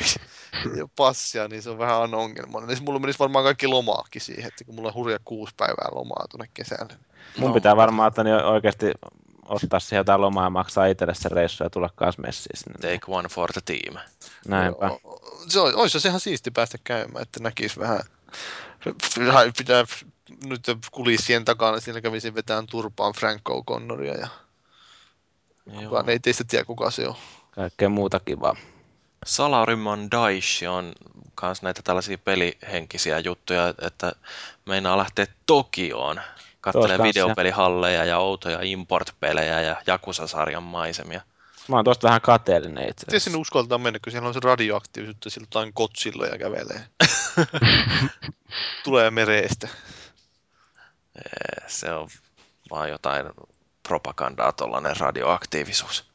Passia, 0.96 1.48
niin 1.48 1.62
se 1.62 1.70
on 1.70 1.78
vähän 1.78 2.00
aina 2.00 2.16
ongelmallinen. 2.16 2.74
Niin 2.76 2.84
mulla 2.84 2.98
menisi 2.98 3.18
varmaan 3.18 3.44
kaikki 3.44 3.66
lomaakin 3.66 4.20
siihen, 4.22 4.48
että 4.48 4.64
kun 4.64 4.74
mulla 4.74 4.88
on 4.88 4.94
hurja 4.94 5.18
kuusi 5.24 5.54
päivää 5.56 5.88
lomaa 5.94 6.26
tuonne 6.30 6.48
kesälle. 6.54 6.94
Mun 7.38 7.48
No. 7.48 7.54
pitää 7.54 7.76
varmaan 7.76 8.08
että 8.08 8.24
niin 8.24 8.36
oikeasti 8.36 8.86
ottaa 9.48 9.80
siihen 9.80 10.00
jotain 10.00 10.20
lomaa 10.20 10.44
ja 10.44 10.50
maksaa 10.50 10.86
itselle 10.86 11.14
se 11.14 11.28
reissu 11.28 11.64
ja 11.64 11.70
tulla 11.70 11.90
kans 11.94 12.18
messiin 12.18 12.58
sinne. 12.58 12.78
Take 12.78 13.12
one 13.12 13.28
for 13.28 13.52
the 13.52 13.60
team. 13.64 13.96
Näinpä. 14.48 14.86
Joo, 14.86 15.20
Se 15.48 15.60
on, 15.60 15.74
olisi 15.76 16.00
se 16.00 16.08
ihan 16.08 16.20
siisti 16.20 16.50
päästä 16.50 16.78
käymään, 16.84 17.22
että 17.22 17.40
näkisi 17.40 17.80
vähän, 17.80 18.00
vähän 19.26 19.52
pitää 19.58 19.84
nyt 20.44 20.60
kulissien 20.90 21.44
takana, 21.44 21.80
siellä 21.80 22.00
kävisin 22.00 22.34
vetään 22.34 22.66
turpaan 22.66 23.12
Frank 23.12 23.42
O'Connoria 23.50 24.20
ja 24.20 24.28
kukaan 25.78 26.08
ei 26.08 26.18
teistä 26.18 26.44
tiedä 26.48 26.64
kuka 26.64 26.90
se 26.90 27.08
on. 27.08 27.14
Kaikkea 27.50 27.88
muuta 27.88 28.20
kivaa. 28.20 28.56
Salaryman 29.24 30.10
Daishi 30.10 30.66
on 30.66 30.92
kans 31.34 31.62
näitä 31.62 31.82
tällaisia 31.82 32.18
pelihenkisiä 32.18 33.18
juttuja, 33.18 33.74
että 33.82 34.12
meinaa 34.66 34.98
lähteä 34.98 35.26
Tokioon 35.46 36.20
kattelee 36.60 36.98
videopelihalleja 36.98 38.04
ja 38.04 38.18
outoja 38.18 38.58
import-pelejä 38.62 39.60
ja 39.60 39.76
Jakusa-sarjan 39.86 40.62
maisemia. 40.62 41.20
Mä 41.68 41.76
oon 41.76 41.84
tosta 41.84 42.06
vähän 42.06 42.20
kateellinen 42.20 42.88
itse 42.88 43.06
Miten 43.06 43.20
sinne 43.20 43.38
uskaltaa 43.38 43.78
mennä, 43.78 43.98
kun 44.04 44.10
siellä 44.10 44.28
on 44.28 44.34
se 44.34 44.40
radioaktiivisuutta, 44.42 45.30
sillä 45.30 45.44
jotain 45.44 45.72
kotsilla 45.72 46.26
ja 46.26 46.38
kävelee. 46.38 46.86
Tulee 48.84 49.10
mereestä. 49.10 49.68
Eh, 51.16 51.64
Se 51.66 51.92
on 51.92 52.08
vaan 52.70 52.90
jotain 52.90 53.26
propagandaa 53.88 54.52
tollanen 54.52 54.96
radioaktiivisuus. 54.96 56.13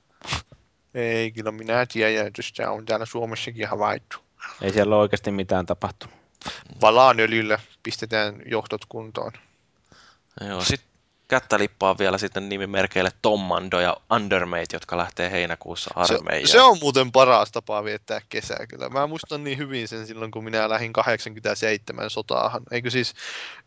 Ei, 0.93 1.31
kyllä 1.31 1.51
minä 1.51 1.85
tiedän, 1.85 2.27
että 2.27 2.41
sitä 2.41 2.71
on 2.71 2.85
täällä 2.85 3.05
Suomessakin 3.05 3.67
havaittu. 3.67 4.17
Ei 4.61 4.73
siellä 4.73 4.95
ole 4.95 5.01
oikeasti 5.01 5.31
mitään 5.31 5.65
tapahtunut. 5.65 6.15
Valaan 6.81 7.19
öljyllä 7.19 7.59
pistetään 7.83 8.41
johtot 8.45 8.85
kuntoon. 8.85 9.31
Joo, 10.47 10.61
sit 10.63 10.81
kättä 11.27 11.59
lippaa 11.59 11.97
vielä 11.97 12.17
sitten 12.17 12.49
nimimerkeille 12.49 13.11
Tommando 13.21 13.79
ja 13.79 13.97
Undermate, 14.09 14.65
jotka 14.73 14.97
lähtee 14.97 15.31
heinäkuussa 15.31 15.91
Se, 16.05 16.13
armeijaan. 16.15 16.47
se 16.47 16.61
on 16.61 16.77
muuten 16.81 17.11
paras 17.11 17.51
tapa 17.51 17.83
viettää 17.83 18.21
kesää 18.29 18.65
kyllä. 18.67 18.89
Mä 18.89 19.07
muistan 19.07 19.43
niin 19.43 19.57
hyvin 19.57 19.87
sen 19.87 20.07
silloin, 20.07 20.31
kun 20.31 20.43
minä 20.43 20.69
lähdin 20.69 20.93
87 20.93 22.09
sotaahan. 22.09 22.63
Eikö 22.71 22.89
siis 22.89 23.13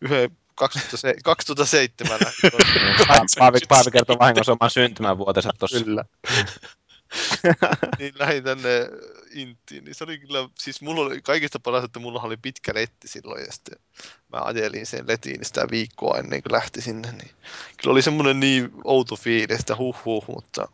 yhden 0.01 0.37
2007, 0.55 1.21
2007 1.23 2.19
lähdin 2.19 2.51
tuonne. 2.51 3.25
Paavi, 3.39 3.57
Paavi 3.69 3.91
kertoo 3.91 4.19
vahingossa 4.19 4.51
oman 4.51 4.69
syntymävuotensa 4.69 5.49
tossa. 5.59 5.83
Kyllä. 5.83 6.05
niin 7.99 8.13
lähdin 8.19 8.43
tänne 8.43 8.89
Intiin, 9.33 9.83
niin 9.83 9.95
se 9.95 10.03
oli 10.03 10.17
kyllä, 10.17 10.49
siis 10.59 10.81
mulla 10.81 11.01
oli 11.01 11.21
kaikista 11.21 11.59
paras, 11.59 11.83
että 11.83 11.99
mulla 11.99 12.21
oli 12.21 12.37
pitkä 12.37 12.71
letti 12.75 13.07
silloin 13.07 13.45
ja 13.45 13.51
sitten 13.51 13.79
mä 14.33 14.41
ajelin 14.41 14.85
sen 14.85 15.07
letiin 15.07 15.45
sitä 15.45 15.65
viikkoa 15.71 16.17
ennen 16.17 16.43
kuin 16.43 16.53
lähti 16.53 16.81
sinne, 16.81 17.11
niin 17.11 17.31
kyllä 17.81 17.91
oli 17.91 18.01
semmoinen 18.01 18.39
niin 18.39 18.71
outo 18.83 19.15
fiilis, 19.15 19.59
että 19.59 19.75
huh 19.75 20.05
huh, 20.05 20.25
mutta 20.27 20.67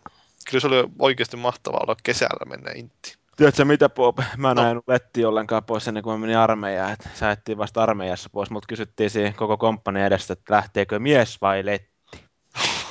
kyllä 0.50 0.62
se 0.62 0.68
oli 0.68 0.90
oikeasti 1.00 1.38
mahtavaa 1.38 1.80
olla 1.84 1.96
kesällä 2.04 2.46
mennä 2.46 2.72
Intiin. 2.72 3.20
Tiedätkö 3.38 3.66
mitä, 3.66 3.90
Bob? 3.90 4.20
Mä 4.38 4.52
en 4.52 4.56
No. 4.56 4.64
ajanut 4.64 4.88
lettiä 4.88 5.30
ollenkaan 5.30 5.64
pois 5.64 5.88
ennen 5.88 6.04
kuin 6.04 6.14
mä 6.14 6.18
menin 6.22 6.38
armeijaan. 6.38 6.98
Säättiin 7.14 7.58
vasta 7.58 7.84
armeijassa 7.84 8.30
pois, 8.30 8.50
mutta 8.50 8.68
kysyttiin 8.68 9.10
siinä 9.10 9.34
koko 9.34 9.58
komppani 9.58 10.02
edestä, 10.04 10.34
että 10.34 10.54
lähteekö 10.54 11.00
mies 11.00 11.42
vai 11.42 11.66
letti. 11.66 11.89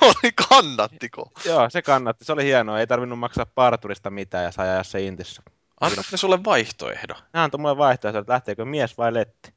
oli 0.22 0.32
kannattiko? 0.48 1.30
Joo, 1.44 1.70
se 1.70 1.82
kannatti. 1.82 2.24
Se 2.24 2.32
oli 2.32 2.44
hienoa. 2.44 2.80
Ei 2.80 2.86
tarvinnut 2.86 3.18
maksaa 3.18 3.46
parturista 3.46 4.10
mitään 4.10 4.44
ja 4.44 4.52
sai 4.52 4.68
ajaa 4.68 4.82
se 4.82 5.02
intissä. 5.02 5.42
Antaako 5.80 6.08
ne 6.12 6.18
sulle 6.18 6.44
vaihtoehdon? 6.44 7.16
Ne 7.34 7.40
antoi 7.40 7.60
mulle 7.60 7.76
vaihtoehto, 7.76 8.18
että 8.18 8.32
lähteekö 8.32 8.64
mies 8.64 8.98
vai 8.98 9.14
letti. 9.14 9.54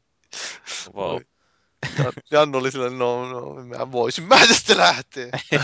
Wow. 0.95 1.21
Ja 1.97 2.11
Jannu 2.31 2.57
oli 2.57 2.71
silleen, 2.71 2.99
no, 2.99 3.25
no 3.25 3.63
mä 3.63 3.91
voisin 3.91 4.23
mä 4.23 4.47
tästä 4.47 4.77
lähteä. 4.77 5.29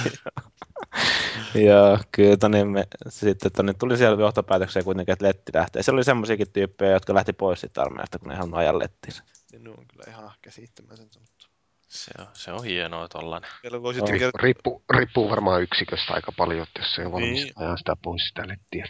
Joo, 1.67 1.99
kyllä 2.11 2.37
toni 2.37 2.65
me, 2.65 2.87
sitten 3.09 3.51
toni 3.51 3.73
tuli 3.73 3.97
siellä 3.97 4.21
johtopäätökseen 4.21 4.85
kuitenkin, 4.85 5.13
että 5.13 5.25
letti 5.25 5.51
lähtee. 5.55 5.83
Siellä 5.83 5.97
oli 5.97 6.03
semmoisiakin 6.03 6.51
tyyppejä, 6.51 6.91
jotka 6.91 7.13
lähti 7.13 7.33
pois 7.33 7.61
siitä 7.61 7.81
armeijasta, 7.81 8.19
kun 8.19 8.27
ne 8.27 8.33
ei 8.33 8.37
halunnut 8.37 8.59
ajaa 8.59 8.79
lettiinsä. 8.79 9.23
Ja 9.53 9.59
ne 9.59 9.69
on 9.69 9.85
kyllä 9.87 10.03
ihan 10.07 10.31
käsittämätöntä. 10.41 11.19
mutta 11.19 11.47
Se 11.87 12.11
on, 12.19 12.27
se 12.33 12.51
on 12.51 12.63
hienoa 12.63 13.07
tollanen. 13.07 13.49
On. 13.83 13.93
sitten 13.93 14.19
kertoa, 14.19 14.39
Riippuu, 14.43 14.83
riippuu 14.97 15.29
varmaan 15.29 15.61
yksiköstä 15.61 16.13
aika 16.13 16.31
paljon, 16.31 16.63
että 16.67 16.79
jos 16.79 16.95
se 16.95 17.05
on 17.05 17.11
valmis 17.11 17.31
Niin. 17.43 17.53
ajaa 17.55 17.77
sitä 17.77 17.95
pois 18.01 18.27
sitä 18.27 18.47
lettiä, 18.47 18.85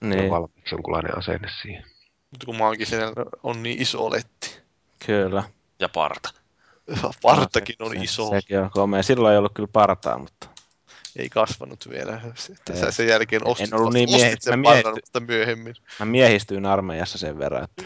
niin, 0.00 0.10
Niin, 0.10 0.24
on 0.24 0.30
valmiiksi 0.30 0.74
jonkunlainen 0.74 1.18
asenne 1.18 1.48
siihen. 1.62 1.84
mutta 2.30 2.46
kun 2.46 2.56
maankin 2.56 2.88
on 3.42 3.62
niin 3.62 3.82
iso 3.82 4.10
letti. 4.10 4.60
kyllä. 5.06 5.42
Ja 5.80 5.88
parta. 5.88 6.30
Partakin 7.22 7.76
No, 7.78 7.86
on 7.86 7.92
se, 7.96 7.98
iso, 8.04 8.30
Sekin 8.30 8.58
on 8.60 8.70
komea. 8.70 9.02
Silloin 9.02 9.32
ei 9.32 9.38
ollut 9.38 9.52
kyllä 9.54 9.68
partaa, 9.72 10.18
mutta 10.18 10.48
ei 11.16 11.28
kasvanut 11.28 11.88
vielä. 11.90 12.20
Tässä 12.64 12.90
sen 12.90 13.08
jälkeen 13.08 13.46
ostit, 13.46 13.72
ollut 13.72 13.92
niin 13.92 14.08
ostit 14.08 14.20
miehi- 14.22 14.36
sen 14.40 14.58
mä 14.58 14.70
miehity- 14.70 14.82
parran, 14.82 14.94
mutta 15.06 15.20
myöhemmin. 15.20 15.74
mä 15.98 16.06
miehistyin 16.06 16.66
armeijassa 16.66 17.18
sen 17.18 17.38
verran, 17.38 17.64
että 17.64 17.82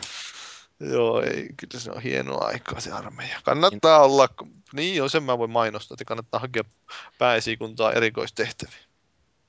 Joo, 0.81 1.23
ei, 1.23 1.49
kyllä 1.57 1.81
se 1.81 1.91
on 1.91 2.03
hienoa 2.03 2.47
aikaa 2.47 2.81
se 2.81 2.93
armeija. 2.93 3.41
Kannattaa 3.45 4.05
olla, 4.05 4.29
niin 4.73 4.97
joo, 4.97 5.09
sen 5.09 5.23
mä 5.23 5.39
voin 5.39 5.51
mainostaa, 5.51 5.95
että 5.95 6.05
kannattaa 6.05 6.41
hakea 6.41 6.65
pääesikuntaa 7.19 7.93
erikoistehtäviin. 7.93 8.85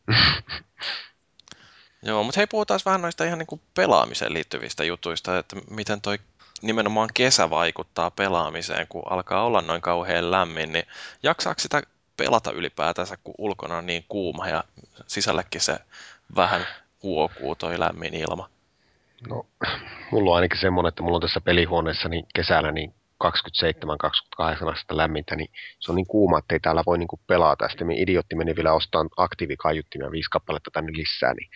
Joo, 2.04 2.24
mutta 2.24 2.40
hei, 2.40 2.48
puhutaan 2.48 2.80
vähän 2.86 3.02
noista 3.02 3.24
ihan 3.24 3.40
niinku 3.40 3.62
pelaamiseen 3.74 4.34
liittyvistä 4.34 4.84
jutuista, 4.84 5.38
että 5.38 5.56
miten 5.70 6.02
toi 6.02 6.20
nimenomaan 6.62 7.10
kesä 7.14 7.50
vaikuttaa 7.50 8.12
pelaamiseen, 8.12 8.88
kun 8.88 9.04
alkaa 9.10 9.46
olla 9.46 9.62
noin 9.62 9.82
kauhean 9.82 10.32
lämmin, 10.32 10.74
niin 10.74 10.86
jaksaako 11.24 11.60
sitä 11.60 11.84
pelata 12.18 12.52
ylipäätänsä, 12.52 13.18
kun 13.24 13.36
ulkona 13.38 13.78
on 13.78 13.86
niin 13.86 14.06
kuuma 14.10 14.48
ja 14.48 14.64
sisällekin 15.08 15.62
se 15.62 15.80
vähän 16.36 16.68
huokuu 17.04 17.56
toi 17.56 17.80
lämmin 17.80 18.14
ilma? 18.14 18.50
No, 19.30 19.46
mulla 20.12 20.30
on 20.30 20.36
ainakin 20.36 20.60
semmoinen, 20.60 20.90
että 20.90 21.04
mulla 21.04 21.16
on 21.16 21.22
tässä 21.22 21.42
pelihuoneessa 21.42 22.10
niin 22.10 22.26
kesällä 22.36 22.72
niin 22.72 22.94
27-28 23.24 23.28
astetta 24.72 24.98
lämmintä, 24.98 25.36
niin 25.36 25.50
se 25.80 25.92
on 25.92 25.96
niin 25.96 26.08
kuuma, 26.08 26.40
että 26.40 26.56
ei 26.56 26.60
täällä 26.60 26.84
voi 26.86 26.98
niinku 26.98 27.20
pelata. 27.28 27.70
Sitten 27.70 27.88
me 27.88 27.96
idiotti 27.96 28.36
meni 28.36 28.56
vielä 28.56 28.74
ostamaan 28.74 29.10
aktiivikaiuttimia 29.18 30.12
viisi 30.12 30.30
kappaletta 30.30 30.72
tänne 30.74 30.92
lisää, 30.96 31.34
niin 31.34 31.50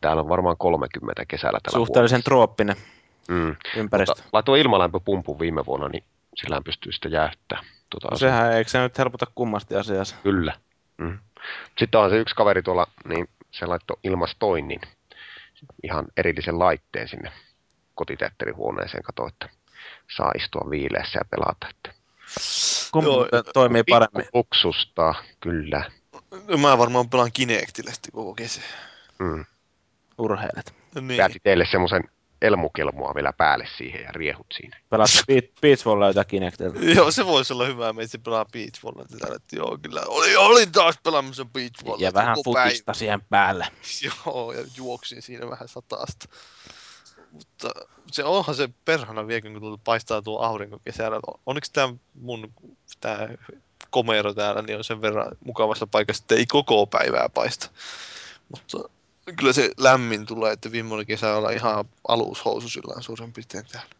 täällä 0.00 0.22
on 0.22 0.28
varmaan 0.28 0.56
30 0.56 1.24
kesällä 1.28 1.58
tällä 1.62 1.76
suhteellisen 1.76 2.22
trooppinen 2.22 2.76
Mm. 3.28 3.56
ympäristö. 3.76 4.12
Mutta 4.16 4.28
laitoin 4.32 4.60
ilmalämpöpumpun 4.60 5.38
viime 5.38 5.66
vuonna, 5.66 5.88
niin 5.88 6.04
sillähän 6.34 6.64
pystyy 6.64 6.92
sitä 6.92 7.08
jäähtyä. 7.08 7.58
Tuota 7.90 8.08
No 8.10 8.16
sehän, 8.16 8.52
eikö 8.52 8.70
se 8.70 8.78
nyt 8.78 8.98
helpota 8.98 9.26
kummasti 9.34 9.76
asiassa? 9.76 10.16
Kyllä. 10.22 10.52
Mm. 10.98 11.18
Sitten 11.78 12.00
on 12.00 12.10
se 12.10 12.16
yksi 12.16 12.34
kaveri 12.34 12.62
tuolla, 12.62 12.86
niin 13.08 13.28
se 13.50 13.66
laittoi 13.66 13.96
ilmastoinnin 14.04 14.80
ihan 15.82 16.06
erillisen 16.16 16.58
laitteen 16.58 17.08
sinne 17.08 17.32
kotiteatterihuoneeseen, 17.94 19.02
kato, 19.02 19.26
että 19.26 19.48
saa 20.16 20.32
istua 20.36 20.70
viileässä 20.70 21.18
ja 21.18 21.24
pelata. 21.30 21.68
Että 21.70 21.92
Kumpi 22.92 23.10
toimii 23.54 23.82
paremmin? 23.90 24.22
Pikku 24.22 24.38
Luksusta, 24.38 25.14
kyllä. 25.40 25.90
Mä 26.60 26.78
varmaan 26.78 27.10
pelaan 27.10 27.32
Kinectillä 27.32 27.92
sitten 27.92 28.12
koko 28.12 28.34
kesä. 28.34 28.60
Mm. 29.18 29.44
Urheilet. 30.18 30.74
Niin. 31.00 31.16
Päätin 31.16 31.40
teille 31.44 31.66
semmoisen 31.70 32.02
elmukelmua 32.42 33.14
vielä 33.14 33.32
päälle 33.32 33.68
siihen 33.78 34.02
ja 34.02 34.12
riehut 34.12 34.46
siinä. 34.52 34.76
Pelaat 34.90 35.10
beach, 35.26 35.48
beach 35.60 35.84
volleyta 35.84 36.24
Kinectilla. 36.24 36.80
Joo, 36.96 37.10
se 37.10 37.26
voisi 37.26 37.52
olla 37.52 37.66
hyvä, 37.66 37.88
että 37.88 38.06
se 38.06 38.18
pelaa 38.18 38.44
beach 38.44 38.82
volleyta 38.82 39.16
täällä. 39.18 39.36
että 39.36 39.56
Joo, 39.56 39.78
kyllä. 39.82 40.02
Oli, 40.06 40.36
olin 40.36 40.72
taas 40.72 40.98
pelaamassa 41.02 41.44
beach 41.44 41.84
volleyta 41.84 42.04
Ja 42.04 42.14
vähän 42.14 42.34
koko 42.34 42.52
päivä. 42.52 42.68
futista 42.68 42.94
siihen 42.94 43.20
päälle. 43.30 43.66
Joo, 44.26 44.52
ja 44.52 44.64
juoksin 44.76 45.22
siinä 45.22 45.50
vähän 45.50 45.68
sataasta. 45.68 46.28
Mutta 47.32 47.70
se 48.12 48.24
onhan 48.24 48.54
se 48.56 48.68
perhana 48.84 49.26
vielä, 49.26 49.40
kun 49.40 49.80
paistaa 49.84 50.22
tuo 50.22 50.40
aurinko 50.40 50.78
kesällä. 50.84 51.20
Onneksi 51.46 51.72
tämä 51.72 51.94
mun 52.14 52.52
tää 53.00 53.28
komero 53.90 54.34
täällä 54.34 54.62
niin 54.62 54.78
on 54.78 54.84
sen 54.84 55.02
verran 55.02 55.36
mukavassa 55.44 55.86
paikassa, 55.86 56.22
että 56.24 56.34
ei 56.34 56.46
koko 56.46 56.86
päivää 56.86 57.28
paista. 57.28 57.70
Mutta 58.48 58.88
kyllä 59.36 59.52
se 59.52 59.70
lämmin 59.78 60.26
tulee, 60.26 60.52
että 60.52 60.72
viime 60.72 61.04
kesä 61.04 61.34
olla 61.36 61.50
ihan 61.50 61.84
alushoususilla 62.08 63.02
suurin 63.02 63.32
piirtein 63.32 63.64
täällä. 63.72 63.90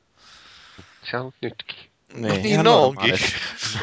Se 1.10 1.16
on 1.18 1.32
nytkin. 1.40 1.76
No 2.14 2.28
niin, 2.34 2.64
no 2.64 2.84
onkin. 2.84 3.10
Nyt 3.10 3.22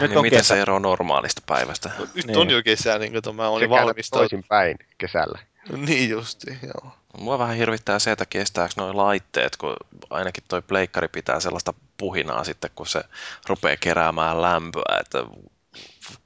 Niin 0.01 0.17
on 0.17 0.21
miten 0.21 0.39
kesä. 0.39 0.55
se 0.55 0.61
eroaa 0.61 0.79
normaalista 0.79 1.41
päivästä? 1.45 1.91
No, 1.99 2.07
nyt 2.13 2.25
Niin. 2.27 2.37
on 2.37 2.49
jo 2.49 2.63
kesä, 2.63 2.99
niin 2.99 3.13
kato, 3.13 3.33
mä 3.33 3.47
olin 3.47 3.69
valmistautunut. 3.69 4.29
toisin 4.31 4.47
päin 4.47 4.77
kesällä. 4.97 5.39
Niin 5.77 6.09
justi, 6.09 6.57
joo. 6.63 6.91
Mua 7.17 7.39
vähän 7.39 7.55
hirvittää 7.57 7.99
se, 7.99 8.11
että 8.11 8.25
kestääkö 8.25 8.73
nuo 8.77 8.97
laitteet, 8.97 9.57
kun 9.57 9.75
ainakin 10.09 10.43
toi 10.47 10.61
pleikkari 10.61 11.07
pitää 11.07 11.39
sellaista 11.39 11.73
puhinaa 11.97 12.43
sitten, 12.43 12.69
kun 12.75 12.87
se 12.87 13.03
rupeaa 13.47 13.77
keräämään 13.79 14.41
lämpöä, 14.41 14.97
että 14.99 15.23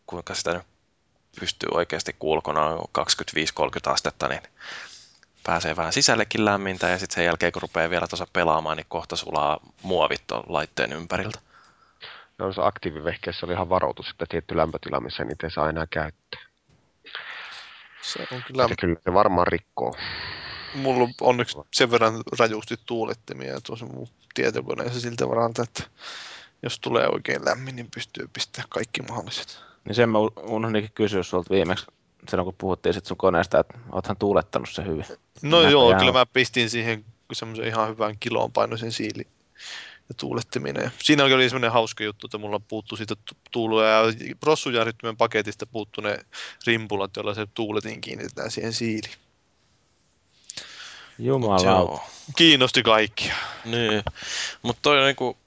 kuinka 0.07 0.35
sitä 0.35 0.53
nyt 0.53 0.63
pystyy 1.39 1.69
oikeasti 1.73 2.15
kulkona 2.19 2.75
25-30 2.75 3.91
astetta, 3.91 4.27
niin 4.27 4.41
pääsee 5.47 5.75
vähän 5.75 5.93
sisällekin 5.93 6.45
lämmintä 6.45 6.87
ja 6.89 6.99
sitten 6.99 7.15
sen 7.15 7.25
jälkeen 7.25 7.51
kun 7.51 7.61
rupeaa 7.61 7.89
vielä 7.89 8.07
tuossa 8.07 8.27
pelaamaan, 8.33 8.77
niin 8.77 8.85
kohta 8.89 9.15
sulaa 9.15 9.59
muovit 9.81 10.27
tuon 10.27 10.43
laitteen 10.47 10.93
ympäriltä. 10.93 11.39
No 12.37 12.53
se 12.53 12.61
aktiivivehkeessä 12.63 13.45
oli 13.45 13.53
ihan 13.53 13.69
varoitus, 13.69 14.09
että 14.09 14.25
tietty 14.29 14.57
lämpötila, 14.57 14.99
missä 14.99 15.23
niitä 15.23 15.47
ei 15.47 15.51
saa 15.51 15.69
enää 15.69 15.87
käyttää. 15.89 16.41
Se 18.01 18.27
on 18.31 18.43
kyllä, 18.47 18.63
Että 18.63 18.75
kyllä 18.81 18.95
se 19.03 19.13
varmaan 19.13 19.47
rikkoo. 19.47 19.95
mulla 20.75 21.03
on 21.03 21.13
onneksi 21.21 21.57
sen 21.73 21.91
verran 21.91 22.23
rajusti 22.39 22.75
tuulettimia 22.85 23.61
tuossa 23.61 23.85
mun 23.85 24.07
tietokoneessa 24.33 24.99
siltä 24.99 25.29
varalta, 25.29 25.63
että 25.63 25.83
jos 26.63 26.79
tulee 26.79 27.07
oikein 27.07 27.45
lämmin, 27.45 27.75
niin 27.75 27.91
pystyy 27.93 28.29
pistämään 28.33 28.69
kaikki 28.69 29.01
mahdolliset. 29.01 29.63
Niin 29.85 29.95
sen 29.95 30.09
mä 30.09 30.17
unohdinkin 30.43 30.91
kysyä 30.95 31.23
sulta 31.23 31.53
viimeksi, 31.53 31.85
silloin 32.29 32.45
kun 32.45 32.55
puhuttiin 32.57 32.93
sit 32.93 33.05
sun 33.05 33.17
koneesta, 33.17 33.59
että 33.59 33.77
oothan 33.91 34.17
tuulettanut 34.17 34.69
se 34.69 34.85
hyvin. 34.85 35.05
No 35.41 35.49
Näköjään 35.57 35.71
joo, 35.71 35.87
on. 35.87 35.97
kyllä 35.97 36.11
mä 36.11 36.25
pistin 36.25 36.69
siihen 36.69 37.05
semmoisen 37.33 37.67
ihan 37.67 37.89
hyvän 37.89 38.15
kilon 38.19 38.51
painoisen 38.51 38.91
siili 38.91 39.27
ja 40.09 40.15
tuulettiminen. 40.17 40.83
Ja 40.83 40.91
siinä 41.03 41.23
oli 41.23 41.49
semmoinen 41.49 41.71
hauska 41.71 42.03
juttu, 42.03 42.27
että 42.27 42.37
mulla 42.37 42.59
puuttu 42.59 42.95
siitä 42.95 43.15
tu- 43.15 43.37
tuulua 43.51 43.85
ja 43.85 44.01
rossujärjittimen 44.45 45.17
paketista 45.17 45.65
puuttu 45.65 46.01
ne 46.01 46.19
rimpulat, 46.67 47.15
joilla 47.15 47.33
se 47.33 47.47
tuuletin 47.53 48.01
kiinnitetään 48.01 48.51
siihen 48.51 48.73
siiliin. 48.73 49.13
Jumala. 51.19 52.01
Kiinnosti 52.35 52.83
kaikkia. 52.83 53.35
Niin, 53.65 54.03
mutta 54.61 54.81
toi 54.81 55.05
niinku, 55.05 55.37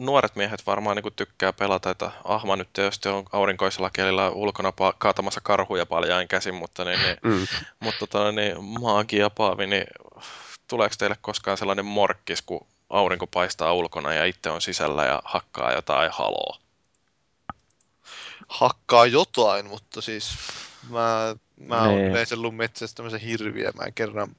nuoret 0.00 0.36
miehet 0.36 0.66
varmaan 0.66 0.96
niinku 0.96 1.10
tykkää 1.10 1.52
pelata, 1.52 1.90
että 1.90 2.10
Ahma 2.24 2.56
nyt 2.56 2.68
tietysti 2.72 3.08
on 3.08 3.24
aurinkoisella 3.32 3.90
kelillä 3.90 4.30
ulkona 4.30 4.70
pa- 4.70 4.94
kaatamassa 4.98 5.40
karhuja 5.40 5.86
paljain 5.86 6.28
käsin, 6.28 6.54
mutta, 6.54 6.84
niin, 6.84 7.00
niin, 7.02 7.16
Mm. 7.22 7.46
mutta 7.80 7.98
tota, 8.06 8.32
niin, 8.32 8.64
Maagi 8.64 9.16
ja 9.16 9.30
Paavi, 9.30 9.66
niin 9.66 9.84
tuleeko 10.68 10.94
teille 10.98 11.16
koskaan 11.20 11.56
sellainen 11.56 11.84
morkkis, 11.84 12.42
kun 12.42 12.66
aurinko 12.90 13.26
paistaa 13.26 13.72
ulkona 13.72 14.14
ja 14.14 14.24
itse 14.24 14.50
on 14.50 14.60
sisällä 14.60 15.04
ja 15.04 15.22
hakkaa 15.24 15.72
jotain 15.72 16.10
haloa? 16.12 16.58
Hakkaa 18.48 19.06
jotain, 19.06 19.66
mutta 19.66 20.00
siis 20.00 20.30
mä, 20.88 21.36
mä 21.56 21.82
oon 21.82 21.94
Niin. 21.94 22.10
yleensä 22.10 22.34
ollut 22.34 22.56
metsässä 22.56 22.96
tämmöisen 22.96 23.20
hirviä. 23.20 23.72
Mä 23.76 23.90
kerran 23.94 24.36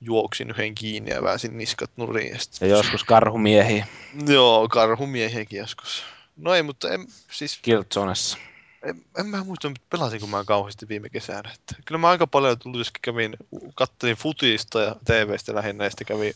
juoksin 0.00 0.50
yhden 0.50 0.74
kiinni 0.74 1.10
ja 1.10 1.22
väänsin 1.22 1.58
niskat 1.58 1.90
nurin. 1.96 2.28
Ja 2.28 2.38
sit... 2.38 2.60
Ja 2.60 2.66
joskus 2.66 3.04
karhumiehiä 3.04 3.86
Joo, 4.26 4.68
karhumiehiäkin 4.68 5.58
joskus. 5.58 6.04
No 6.36 6.54
ei, 6.54 6.62
mutta 6.62 6.90
en, 6.90 7.06
siis 7.30 7.58
Kiltsonessa. 7.62 8.38
en, 8.82 9.04
en 9.18 9.26
mä 9.26 9.44
muista, 9.44 9.72
pelasinko 9.90 10.26
mä 10.26 10.44
kauheasti 10.44 10.88
viime 10.88 11.08
kesänä. 11.08 11.50
Että 11.54 11.74
kyllä 11.84 11.98
mä 11.98 12.08
aika 12.08 12.26
paljon 12.26 12.58
tullut, 12.58 12.78
jos 12.78 12.90
kävin, 13.02 13.36
kattelin 13.74 14.16
futista 14.16 14.80
ja 14.80 14.96
TVstä 15.04 15.54
lähinnä, 15.54 15.84
ja 15.84 15.90
sitten 15.90 16.06
kävin 16.06 16.34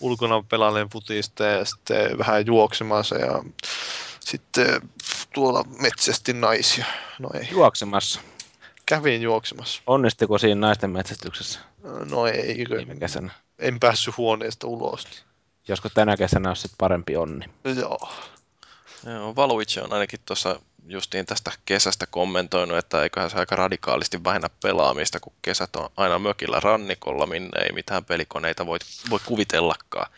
ulkona 0.00 0.44
pelailen 0.48 0.88
futista 0.88 1.44
ja 1.44 1.64
sitten 1.64 2.18
vähän 2.18 2.46
juoksemassa 2.46 3.16
ja 3.16 3.42
sitten 4.20 4.90
tuolla 5.34 5.64
metsästi 5.80 6.32
naisia. 6.32 6.84
No 7.18 7.30
ei, 7.34 7.48
Juoksemassa. 7.50 8.20
Kävin 8.86 9.22
juoksemassa. 9.22 9.82
Onnistiko 9.86 10.38
siinä 10.38 10.60
naisten 10.66 10.90
metsästyksessä 10.90 11.60
No 12.10 12.26
ei, 12.26 12.66
viime 12.70 12.96
kesänä? 12.96 13.32
en 13.58 13.80
päässyt 13.80 14.16
huoneesta 14.16 14.66
ulos. 14.66 15.06
Josko 15.68 15.88
tänä 15.88 16.16
kesänä 16.16 16.48
olisi 16.50 16.62
sit 16.62 16.72
parempi 16.78 17.16
onni? 17.16 17.46
Joo. 17.80 18.12
Joo, 19.06 19.36
Valuichi 19.36 19.80
on 19.80 19.92
ainakin 19.92 20.20
tuossa 20.26 20.60
justiin 20.86 21.26
tästä 21.26 21.52
kesästä 21.64 22.06
kommentoinut, 22.06 22.78
että 22.78 23.02
eiköhän 23.02 23.30
se 23.30 23.36
aika 23.38 23.56
radikaalisti 23.56 24.24
vähennä 24.24 24.50
pelaamista, 24.62 25.20
kun 25.20 25.32
kesät 25.42 25.76
on 25.76 25.90
aina 25.96 26.18
mökillä 26.18 26.60
rannikolla, 26.60 27.26
minne 27.26 27.60
ei 27.62 27.72
mitään 27.72 28.04
pelikoneita 28.04 28.66
voi, 28.66 28.78
voi 29.10 29.18
kuvitellakaan. 29.26 30.10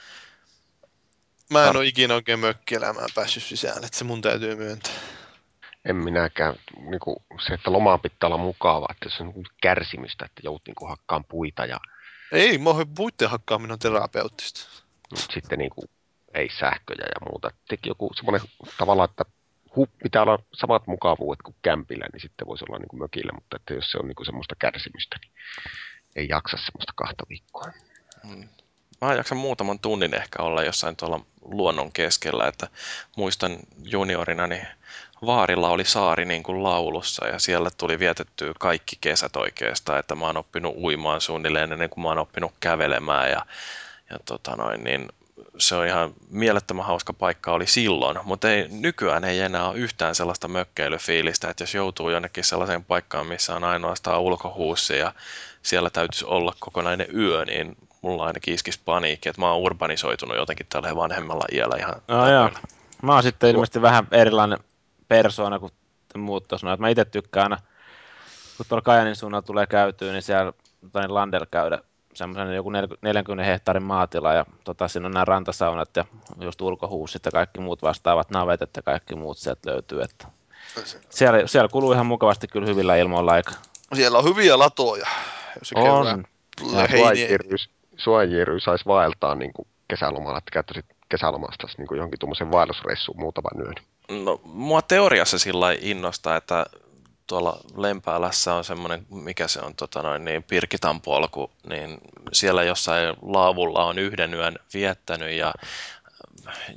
Mä 1.51 1.61
en 1.63 1.67
Har- 1.69 1.77
ole 1.77 1.87
ikinä 1.87 2.15
oikein 2.15 2.39
mökkielämään 2.39 3.09
päässyt 3.15 3.43
sisään, 3.43 3.85
että 3.85 3.99
se 3.99 4.05
mun 4.05 4.23
täytyy 4.23 4.55
myöntää. 4.55 4.93
En 5.87 5.97
minäkään. 5.97 6.55
Niin 6.81 7.01
kuin 7.01 7.17
se, 7.47 7.55
että 7.55 7.73
lomaan 7.73 8.01
pitää 8.01 8.27
olla 8.27 8.37
mukava, 8.39 8.87
että 8.91 9.17
se 9.17 9.23
on 9.23 9.33
niin 9.35 9.45
kärsimystä, 9.63 10.25
että 10.25 10.41
jout 10.45 10.63
niin 10.67 10.89
hakkaan 10.89 11.25
puita 11.25 11.67
ja 11.67 11.81
Ei, 12.33 12.59
mä 12.59 12.71
oon 12.71 12.95
puitten 12.95 13.31
hakkaaminen 13.31 13.73
on 13.73 13.79
terapeuttista. 13.79 14.61
mut 15.11 15.31
sitten 15.35 15.59
niin 15.59 15.71
kuin, 15.71 15.91
ei 16.35 16.49
sähköjä 16.59 17.07
ja 17.15 17.27
muuta. 17.31 17.51
Teki 17.69 17.89
joku 17.89 18.11
semmoinen 18.15 18.49
tavallaan, 18.79 19.09
että 19.11 19.25
hu, 19.77 19.87
pitää 20.03 20.23
olla 20.23 20.39
samat 20.55 20.87
mukavuudet 20.87 21.43
kuin 21.43 21.57
kämpillä, 21.63 22.07
niin 22.13 22.21
sitten 22.21 22.47
voisi 22.47 22.65
olla 22.69 22.79
niin 22.79 22.89
kuin 22.89 23.01
mökillä, 23.01 23.33
mutta 23.35 23.57
että 23.57 23.75
jos 23.75 23.91
se 23.91 23.99
on 23.99 24.09
niin 24.09 24.17
kuin 24.17 24.27
semmoista 24.27 24.55
kärsimystä, 24.59 25.17
niin 25.23 25.33
ei 26.17 26.29
jaksa 26.29 26.57
semmoista 26.57 26.93
kahta 26.97 27.25
viikkoa. 27.29 27.73
Mä 29.01 29.15
jaksan 29.15 29.39
muutaman 29.39 29.79
tunnin 29.79 30.15
ehkä 30.15 30.43
olla 30.43 30.63
jossain 30.63 30.97
tuolla 30.97 31.21
luonnon 31.43 31.93
keskellä, 31.93 32.49
että 32.49 32.69
muistan 33.17 33.57
juniorina, 33.83 34.47
niin 34.47 34.67
Vaarilla 35.27 35.69
oli 35.69 35.85
saari 35.85 36.25
niin 36.25 36.43
kuin 36.43 36.63
laulussa 36.63 37.27
ja 37.27 37.39
siellä 37.39 37.71
tuli 37.77 37.99
vietettyä 37.99 38.53
kaikki 38.59 38.97
kesät 39.01 39.37
oikeastaan, 39.37 39.99
että 39.99 40.15
mä 40.15 40.27
oon 40.27 40.37
oppinut 40.37 40.77
uimaan 40.77 41.21
suunnilleen 41.21 41.73
ennen 41.73 41.91
kuin 41.91 42.03
mä 42.03 42.09
oon 42.09 42.19
oppinut 42.19 42.53
kävelemään 42.61 43.31
ja, 43.31 43.47
ja 44.11 44.19
tota 44.25 44.57
noin, 44.57 44.85
niin 44.85 45.09
se 45.59 45.75
on 45.75 45.87
ihan 45.87 46.15
mielettömän 46.31 46.87
hauska 46.87 47.13
paikka 47.13 47.53
oli 47.53 47.67
silloin, 47.67 48.19
mutta 48.25 48.51
ei, 48.51 48.69
nykyään 48.69 49.25
ei 49.25 49.41
enää 49.41 49.69
ole 49.69 49.79
yhtään 49.79 50.15
sellaista 50.15 50.49
mökkeilyfiilistä, 50.49 51.51
että 51.51 51.63
jos 51.63 51.75
joutuu 51.75 52.11
jonnekin 52.11 52.45
sellaiseen 52.45 52.85
paikkaan, 52.85 53.27
missä 53.27 53.57
on 53.57 53.65
ainoastaan 53.65 54.21
ulkohuussi 54.21 54.99
ja 54.99 55.13
siellä 55.63 55.91
täytyisi 55.91 56.25
olla 56.25 56.55
kokonainen 56.61 57.07
yö, 57.17 57.45
niin 57.45 57.77
mulla 58.03 58.25
ainakin 58.25 58.55
iskisi 58.55 58.81
paniikki, 58.85 59.29
että 59.29 59.43
mä 59.43 59.53
oon 59.53 59.63
urbanisoitunut 59.63 60.37
jotenkin 60.37 60.67
tällä 60.69 60.97
vanhemmalla 60.97 61.45
iällä 61.53 61.77
ihan 61.77 62.03
No 62.09 62.31
joo. 62.31 62.51
Mä 63.03 63.13
oon 63.13 63.23
sitten 63.23 63.51
ilmeisesti 63.51 63.83
vähän 63.83 64.09
erilainen 64.11 64.59
persoona 65.09 65.59
kuin 65.59 65.73
muut 66.17 66.49
tuossa. 66.49 66.77
Mä 66.77 66.89
itse 66.89 67.05
tykkään 67.05 67.53
aina, 67.53 67.63
kun 68.57 68.67
tuolla 68.69 68.83
Kajanin 68.83 69.17
suunnalla 69.17 69.47
tulee 69.47 69.67
käytyä, 69.67 70.13
niin 70.13 70.23
siellä 70.23 70.53
tota, 70.81 71.15
Landella 71.15 71.47
käydä 71.47 71.79
semmoisen 72.15 72.55
joku 72.55 72.71
40 73.03 73.45
hehtaarin 73.45 73.83
maatila 73.83 74.35
ja 74.35 74.47
tota, 74.65 74.89
siinä 74.89 75.07
on 75.07 75.13
nämä 75.13 75.25
rantasaunat 75.25 75.97
ja 75.97 76.05
just 76.41 76.61
ulkohuussit 76.63 77.25
ja 77.25 77.31
kaikki 77.31 77.61
muut 77.61 77.83
vastaavat 77.83 78.31
navetet 78.31 78.71
ja 78.77 78.83
kaikki 78.83 79.15
muut 79.15 79.39
sieltä 79.39 79.71
löytyy. 79.71 80.03
Että 80.03 80.27
siellä, 81.11 81.47
siellä 81.47 81.69
kuluu 81.69 81.93
ihan 81.93 82.07
mukavasti 82.07 82.49
kyllä 82.49 82.67
hyvillä 82.67 82.97
ilmoilla 82.97 83.33
aika. 83.33 83.53
Siellä 83.95 84.19
on 84.19 84.25
hyviä 84.25 84.59
latoja. 84.59 85.07
Jos 85.59 85.69
se 85.69 85.79
On. 85.79 86.25
Jerry 88.31 88.61
saisi 88.61 88.87
vaeltaa 88.87 89.35
niin 89.35 89.53
kuin 89.53 89.69
kesälomalla, 89.89 90.39
että 90.39 90.51
käyttäisit 90.53 90.87
kesälomasta 91.09 91.67
niin 91.79 91.87
kuin 91.87 91.97
johonkin 91.97 92.19
tuommoisen 92.19 92.53
vaellusreissuun 92.53 93.21
muutaman 93.21 93.67
yön. 93.67 93.75
No, 94.09 94.41
mua 94.45 94.83
teoriassa 94.83 95.39
sillä 95.39 95.73
innostaa, 95.81 96.37
että 96.37 96.67
tuolla 97.27 97.61
Lempäälässä 97.77 98.55
on 98.55 98.65
semmoinen, 98.65 99.07
mikä 99.11 99.49
se 99.49 99.61
on, 99.61 99.75
tota 99.75 100.03
noin, 100.03 100.25
niin 100.25 100.43
Pirkitan 100.43 101.01
polku, 101.01 101.51
niin 101.69 101.99
siellä 102.33 102.63
jossain 102.63 103.17
laavulla 103.23 103.85
on 103.85 103.99
yhden 103.99 104.35
yön 104.35 104.59
viettänyt 104.75 105.31
ja 105.31 105.55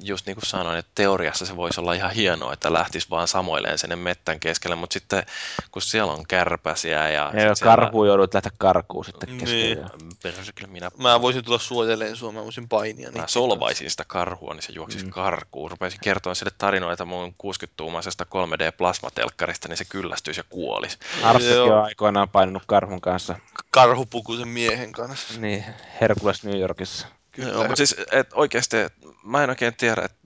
just 0.03 0.25
niin 0.25 0.35
kuin 0.35 0.45
sanoin, 0.45 0.77
että 0.79 0.91
teoriassa 0.95 1.45
se 1.45 1.55
voisi 1.55 1.79
olla 1.81 1.93
ihan 1.93 2.11
hienoa, 2.11 2.53
että 2.53 2.73
lähtisi 2.73 3.07
vaan 3.09 3.27
samoilleen 3.27 3.77
sinne 3.77 3.95
mettän 3.95 4.39
keskelle, 4.39 4.75
mutta 4.75 4.93
sitten 4.93 5.23
kun 5.71 5.81
siellä 5.81 6.13
on 6.13 6.27
kärpäsiä 6.27 7.09
ja... 7.09 7.31
Ja 7.33 7.55
siellä- 7.55 7.75
karkuun 7.75 8.07
joudut 8.07 8.33
lähteä 8.33 8.51
karkuun 8.57 9.05
sitten 9.05 9.29
Niin. 9.29 9.39
keskellä. 9.39 9.89
Persikö 10.23 10.67
minä, 10.67 10.91
Mä 10.97 11.21
voisin 11.21 11.43
tulla 11.45 11.59
suojeleen 11.59 12.15
sua, 12.15 12.31
mä 12.31 12.43
voisin 12.43 12.69
painia. 12.69 13.07
mä 13.11 13.13
niitä. 13.13 13.27
solvaisin 13.27 13.91
sitä 13.91 14.03
karhua, 14.07 14.53
niin 14.53 14.63
se 14.63 14.73
juoksisi 14.73 15.05
mm. 15.05 15.11
karkuun. 15.11 15.71
Rupeaisin 15.71 15.99
kertoa 16.03 16.35
sille 16.35 16.51
tarinoita 16.57 17.05
mun 17.05 17.35
60-tuumaisesta 17.43 18.25
3D-plasmatelkkarista, 18.25 19.67
niin 19.67 19.77
se 19.77 19.85
kyllästyisi 19.85 20.39
ja 20.39 20.43
kuolisi. 20.49 20.97
Arsekin 21.23 21.55
Joo. 21.55 21.77
on 21.79 21.83
aikoinaan 21.85 22.29
painunut 22.29 22.63
karhun 22.67 23.01
kanssa. 23.01 23.35
Karhupukuisen 23.71 24.47
miehen 24.47 24.91
kanssa. 24.91 25.39
Niin, 25.41 25.65
Herkules 26.01 26.43
New 26.43 26.59
Yorkissa. 26.59 27.07
Kyllä. 27.31 27.49
Joo, 27.49 27.57
mutta 27.63 27.75
siis 27.75 27.95
et 28.11 28.27
oikeasti, 28.33 28.77
et, 28.77 28.93
mä 29.23 29.43
en 29.43 29.49
oikein 29.49 29.75
tiedä, 29.75 30.01
että 30.01 30.17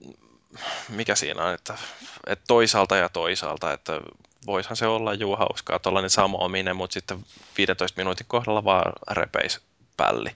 mikä 0.88 1.14
siinä 1.14 1.44
on, 1.44 1.54
että, 1.54 1.74
että 2.26 2.44
toisaalta 2.48 2.96
ja 2.96 3.08
toisaalta, 3.08 3.72
että 3.72 4.00
voishan 4.46 4.76
se 4.76 4.86
olla 4.86 5.14
juu 5.14 5.36
hauskaa, 5.36 5.78
tuollainen 5.78 6.10
samoaminen, 6.10 6.76
mutta 6.76 6.94
sitten 6.94 7.24
15 7.58 8.00
minuutin 8.00 8.26
kohdalla 8.26 8.64
vaan 8.64 8.92
repeis 9.10 9.60
pälli. 9.96 10.30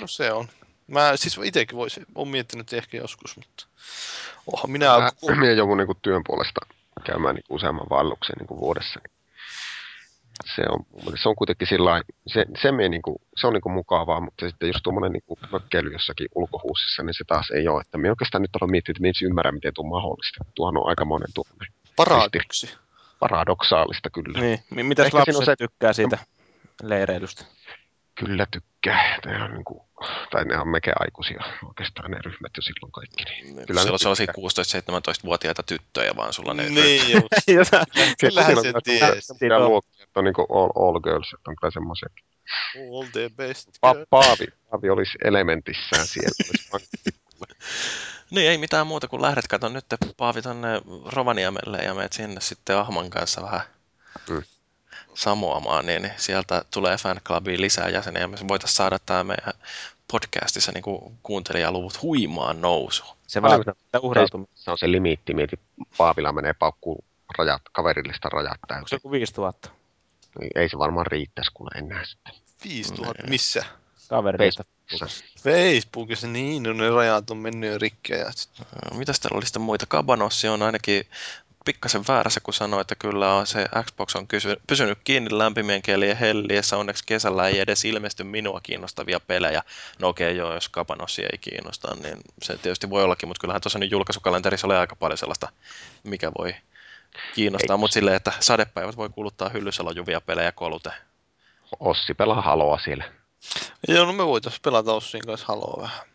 No 0.00 0.06
se 0.06 0.32
on. 0.32 0.48
Mä 0.86 1.16
siis 1.16 1.38
itsekin 1.44 1.76
voisin, 1.76 2.06
oon 2.14 2.28
miettinyt 2.28 2.72
ehkä 2.72 2.96
joskus, 2.96 3.36
mutta 3.36 3.66
oonhan 4.46 4.70
minä... 4.70 4.98
Mä, 4.98 5.10
minä 5.40 5.52
joudun 5.52 5.76
niin 5.76 5.86
kuin 5.86 5.98
työn 6.02 6.22
puolesta 6.26 6.60
käymään 7.04 7.34
niin 7.34 7.44
kuin 7.48 7.56
useamman 7.56 7.86
vaelluksen 7.90 8.36
niin 8.38 8.46
kuin 8.46 8.60
vuodessa. 8.60 9.00
Se 10.56 10.62
on, 10.68 10.84
se 11.22 11.28
on 11.28 11.36
kuitenkin 11.36 11.68
sillä 11.68 12.02
se, 12.26 12.44
se, 12.62 12.72
me 12.72 12.88
niinku, 12.88 13.20
se 13.36 13.46
on 13.46 13.52
niinku 13.52 13.68
mukavaa, 13.68 14.20
mutta 14.20 14.48
sitten 14.48 14.66
jos 14.66 14.82
tuommoinen 14.82 15.12
niinku 15.12 15.38
mökkeily 15.52 15.92
jossakin 15.92 16.28
ulkohuussissa, 16.34 17.02
niin 17.02 17.14
se 17.14 17.24
taas 17.26 17.50
ei 17.50 17.68
ole. 17.68 17.80
Että 17.80 17.98
me 17.98 18.10
oikeastaan 18.10 18.42
nyt 18.42 18.50
ollaan 18.56 18.70
miettinyt, 18.70 18.96
että 18.96 19.02
me 19.02 19.08
ei 19.08 19.26
ymmärrä, 19.26 19.52
miten 19.52 19.74
tuo 19.74 19.84
on 19.84 19.90
mahdollista. 19.90 20.44
Tuohan 20.54 20.76
on 20.76 20.88
aikamoinen 20.88 21.28
tuommoinen 21.34 21.72
Paradoksi. 21.96 22.74
paradoksaalista 23.18 24.10
kyllä. 24.10 24.40
Niin, 24.40 24.58
mi- 24.70 24.82
mitäs 24.82 25.06
Ehkä 25.06 25.18
lapset 25.18 25.44
se- 25.44 25.56
tykkää 25.56 25.92
siitä 25.92 26.18
leireilystä? 26.82 27.44
Kyllä 28.14 28.46
tykkää. 28.50 28.69
Ne 29.26 29.44
on 29.44 29.50
niinku, 29.54 29.88
tai 30.30 30.44
ne 30.44 30.58
on 30.58 30.68
mekin 30.68 30.92
aikuisia 31.00 31.44
oikeastaan 31.68 32.10
ne 32.10 32.18
ryhmät 32.24 32.52
jo 32.56 32.62
silloin 32.62 32.92
kaikki. 32.92 33.24
Niin. 33.24 33.46
Kyllä 33.46 33.66
Kyllä 33.66 33.80
siellä 33.80 33.94
on 33.94 33.98
sellaisia 33.98 34.26
tykkää. 34.26 35.00
16-17-vuotiaita 35.20 35.62
tyttöjä 35.62 36.16
vaan 36.16 36.32
sulla 36.32 36.54
ne 36.54 36.70
Niin, 36.70 37.10
just. 37.10 37.28
Kyllähän 38.20 38.56
Siinä 38.56 39.14
se 39.14 39.20
semmoisia 39.20 39.58
luokkia, 39.58 40.04
että 40.04 40.20
on 40.20 40.24
niinku 40.24 40.46
all, 40.50 40.70
all 40.88 41.00
girls, 41.00 41.32
että 41.34 41.50
on 41.50 41.56
kyllä 41.56 41.70
semmoisia. 41.70 42.08
All 42.76 43.06
the 43.12 43.30
best. 43.36 43.68
Pa- 43.68 44.06
Paavi, 44.10 44.46
Paavi 44.70 44.90
olisi 44.90 45.18
elementissään 45.24 46.06
siellä. 46.06 46.80
Niin 48.30 48.50
ei 48.50 48.58
mitään 48.58 48.86
muuta 48.86 49.08
kuin 49.08 49.22
lähdet 49.22 49.48
kato 49.48 49.68
nyt 49.68 49.84
Paavi 50.16 50.42
tonne 50.42 50.68
Rovaniemelle 51.12 51.78
ja 51.78 51.94
meet 51.94 52.12
sinne 52.12 52.40
sitten 52.40 52.76
Ahman 52.76 53.10
kanssa 53.10 53.42
vähän 53.42 53.60
Mm. 54.30 54.42
Samoamaan, 55.14 55.86
niin 55.86 56.02
niin 56.02 56.12
sieltä 56.16 56.64
tulee 56.70 56.96
fanclubiin 56.96 57.60
lisää 57.60 57.88
jäseniä 57.88 58.20
ja 58.22 58.28
me 58.28 58.36
voitaisiin 58.48 58.76
saada 58.76 58.98
tämä 58.98 59.24
meidän 59.24 59.52
podcastissa 60.12 60.72
niin 60.74 60.82
kuin 60.82 61.18
kuuntelijaluvut 61.22 62.02
huimaan 62.02 62.60
nousuun. 62.60 63.16
Se 63.26 63.40
uhrautumista. 64.02 64.54
Se 64.54 64.70
on 64.70 64.78
se 64.78 64.92
limiitti, 64.92 65.34
mieti 65.34 65.58
Paavilla 65.96 66.32
menee 66.32 66.52
paukkuu 66.52 67.04
rajat, 67.38 67.62
kaverillista 67.72 68.28
rajat 68.28 68.52
Onko 68.52 68.66
se 68.66 68.74
täysin. 68.74 68.96
joku 68.96 69.10
5000 69.10 69.68
Niin 70.40 70.50
Ei 70.54 70.68
se 70.68 70.78
varmaan 70.78 71.06
riittäisi 71.06 71.50
kuule 71.54 71.70
enää 71.74 72.04
sitten. 72.04 72.34
5000, 72.64 73.22
Nee. 73.22 73.30
missä? 73.30 73.64
kaverista? 74.08 74.64
Facebookissa, 75.42 76.26
niin, 76.26 76.62
no 76.62 76.72
ne 76.72 76.90
rajat 76.90 77.30
on 77.30 77.36
mennyt 77.36 77.72
jo 77.72 77.78
rikkeä. 77.78 78.18
Ja 78.18 78.32
sit- 78.32 78.50
Mitäs 78.94 79.20
täällä 79.20 79.36
oli 79.36 79.46
sitten 79.46 79.62
muita? 79.62 79.86
Kabanossi 79.86 80.48
on 80.48 80.62
ainakin 80.62 81.06
pikkasen 81.64 82.04
väärässä, 82.08 82.40
kun 82.40 82.54
sanoi, 82.54 82.80
että 82.80 82.94
kyllä 82.94 83.34
on 83.34 83.46
se 83.46 83.66
Xbox 83.84 84.14
on 84.16 84.26
kysy- 84.26 84.60
pysynyt 84.66 84.98
kiinni 85.04 85.38
lämpimien 85.38 85.82
kelien 85.82 86.16
helliessä. 86.16 86.76
Onneksi 86.76 87.04
kesällä 87.06 87.48
ei 87.48 87.58
edes 87.58 87.84
ilmesty 87.84 88.24
minua 88.24 88.60
kiinnostavia 88.62 89.20
pelejä. 89.20 89.62
No 89.98 90.08
okei, 90.08 90.36
joo, 90.36 90.54
jos 90.54 90.68
Kabanossi 90.68 91.22
ei 91.22 91.38
kiinnosta, 91.38 91.94
niin 92.02 92.16
se 92.42 92.56
tietysti 92.56 92.90
voi 92.90 93.04
ollakin, 93.04 93.28
mutta 93.28 93.40
kyllähän 93.40 93.60
tuossa 93.60 93.78
nyt 93.78 93.90
julkaisukalenterissa 93.90 94.66
oli 94.66 94.74
aika 94.74 94.96
paljon 94.96 95.18
sellaista, 95.18 95.48
mikä 96.02 96.32
voi 96.38 96.54
kiinnostaa, 97.34 97.76
mutta 97.76 97.94
silleen, 97.94 98.16
että 98.16 98.32
sadepäivät 98.40 98.96
voi 98.96 99.08
kuluttaa 99.08 99.48
hyllyssä 99.48 99.84
lojuvia 99.84 100.20
pelejä 100.20 100.52
kolute. 100.52 100.90
Ossi 101.80 102.14
pelaa 102.14 102.42
haloa 102.42 102.78
siellä. 102.78 103.04
Joo, 103.88 104.06
no 104.06 104.12
me 104.12 104.26
voitais 104.26 104.60
pelata 104.60 104.92
Ossin 104.92 105.26
kanssa 105.26 105.46
haloa 105.48 105.82
vähän. 105.82 106.09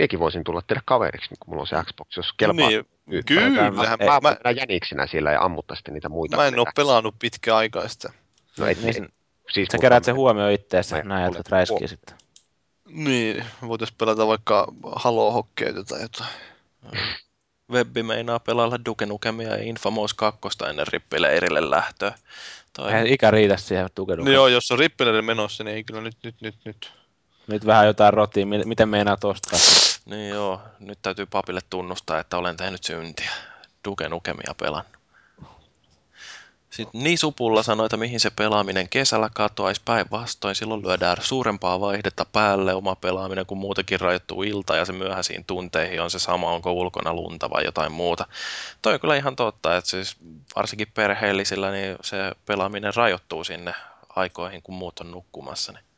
Miekin 0.00 0.18
voisin 0.20 0.44
tulla 0.44 0.62
tehdä 0.62 0.82
kaveriksi, 0.84 1.28
kun 1.28 1.50
mulla 1.50 1.60
on 1.60 1.66
se 1.66 1.76
Xbox, 1.84 2.16
jos 2.16 2.32
kelpaa. 2.36 2.68
Niin, 3.06 3.24
kyllähän. 3.26 3.74
Mä, 3.74 3.82
Mä, 3.82 3.96
mä, 4.06 4.20
mä, 4.22 4.36
mä 4.44 4.50
jäniksinä 4.50 5.06
siellä 5.06 5.32
ja 5.32 5.42
ammuttaisitte 5.42 5.90
niitä 5.92 6.08
muita. 6.08 6.36
mä 6.36 6.46
en 6.46 6.58
oo 6.58 6.66
pelannut 6.76 7.14
pitkään 7.18 7.56
aikaa 7.56 7.88
sitä. 7.88 8.12
No 8.58 8.66
et, 8.66 8.82
Niin, 8.82 9.04
et, 9.04 9.14
siis 9.50 9.68
Sä 9.72 9.78
keräät 9.78 10.04
sen 10.04 10.14
huomioon 10.14 10.52
itteessä, 10.52 10.96
Mä- 10.96 11.02
näin 11.02 11.36
että 11.36 11.42
räiskii 11.56 11.88
sitten. 11.88 12.16
Niin, 12.88 13.44
voitais 13.68 13.92
pelata 13.92 14.26
vaikka 14.26 14.66
Halo-hokkeita 14.96 15.84
tai 15.84 16.02
jotain. 16.02 16.30
Webbi 17.72 18.02
meinaa 18.02 18.38
pelailla 18.38 18.84
Duke 18.84 19.06
Nukemia 19.06 19.48
ja 19.48 19.62
Infamous 19.62 20.14
2 20.14 20.40
ennen 20.68 20.86
rippileirille 20.92 21.70
lähtöä. 21.70 22.14
Toi, 22.76 22.88
Eihän 22.88 23.06
ikä 23.06 23.30
riitä 23.30 23.56
siihen 23.56 23.88
tukedukaan. 23.94 24.26
No 24.26 24.32
joo, 24.32 24.48
jos 24.48 24.72
on 24.72 24.78
rippileiden 24.78 25.24
menossa, 25.24 25.64
niin 25.64 25.74
ei 25.76 25.84
kyllä 25.84 26.00
nyt, 26.00 26.16
nyt, 26.22 26.34
nyt, 26.40 26.54
nyt. 26.64 26.92
Nyt 27.46 27.66
vähän 27.66 27.86
jotain 27.86 28.14
rotia, 28.14 28.46
mi- 28.46 28.64
miten 28.64 28.88
meinaa 28.88 29.16
ostaa? 29.24 29.58
Niin 30.06 30.28
joo, 30.28 30.60
nyt 30.78 30.98
täytyy 31.02 31.26
papille 31.26 31.60
tunnustaa, 31.70 32.18
että 32.18 32.38
olen 32.38 32.56
tehnyt 32.56 32.84
syntiä. 32.84 33.30
Duke 33.84 34.08
Nukemia 34.08 34.54
pelan. 34.56 34.84
Sitten 36.70 37.04
Nisupulla 37.04 37.62
sanoi, 37.62 37.86
että 37.86 37.96
mihin 37.96 38.20
se 38.20 38.30
pelaaminen 38.30 38.88
kesällä 38.88 39.30
katoaisi 39.34 39.80
päinvastoin. 39.84 40.54
Silloin 40.54 40.82
lyödään 40.82 41.16
suurempaa 41.20 41.80
vaihdetta 41.80 42.24
päälle 42.24 42.74
oma 42.74 42.96
pelaaminen, 42.96 43.46
kun 43.46 43.58
muutenkin 43.58 44.00
rajoittuu 44.00 44.42
ilta 44.42 44.76
ja 44.76 44.84
se 44.84 44.92
myöhäisiin 44.92 45.44
tunteihin 45.44 46.02
on 46.02 46.10
se 46.10 46.18
sama, 46.18 46.52
onko 46.52 46.72
ulkona 46.72 47.14
lunta 47.14 47.50
vai 47.50 47.64
jotain 47.64 47.92
muuta. 47.92 48.26
Toi 48.82 48.94
on 48.94 49.00
kyllä 49.00 49.16
ihan 49.16 49.36
totta, 49.36 49.76
että 49.76 49.90
siis 49.90 50.16
varsinkin 50.56 50.92
perheellisillä 50.94 51.70
niin 51.70 51.96
se 52.02 52.16
pelaaminen 52.46 52.94
rajoittuu 52.94 53.44
sinne 53.44 53.74
aikoihin, 54.16 54.62
kun 54.62 54.74
muut 54.74 55.00
on 55.00 55.10
nukkumassa. 55.10 55.72
Niin. 55.72 55.89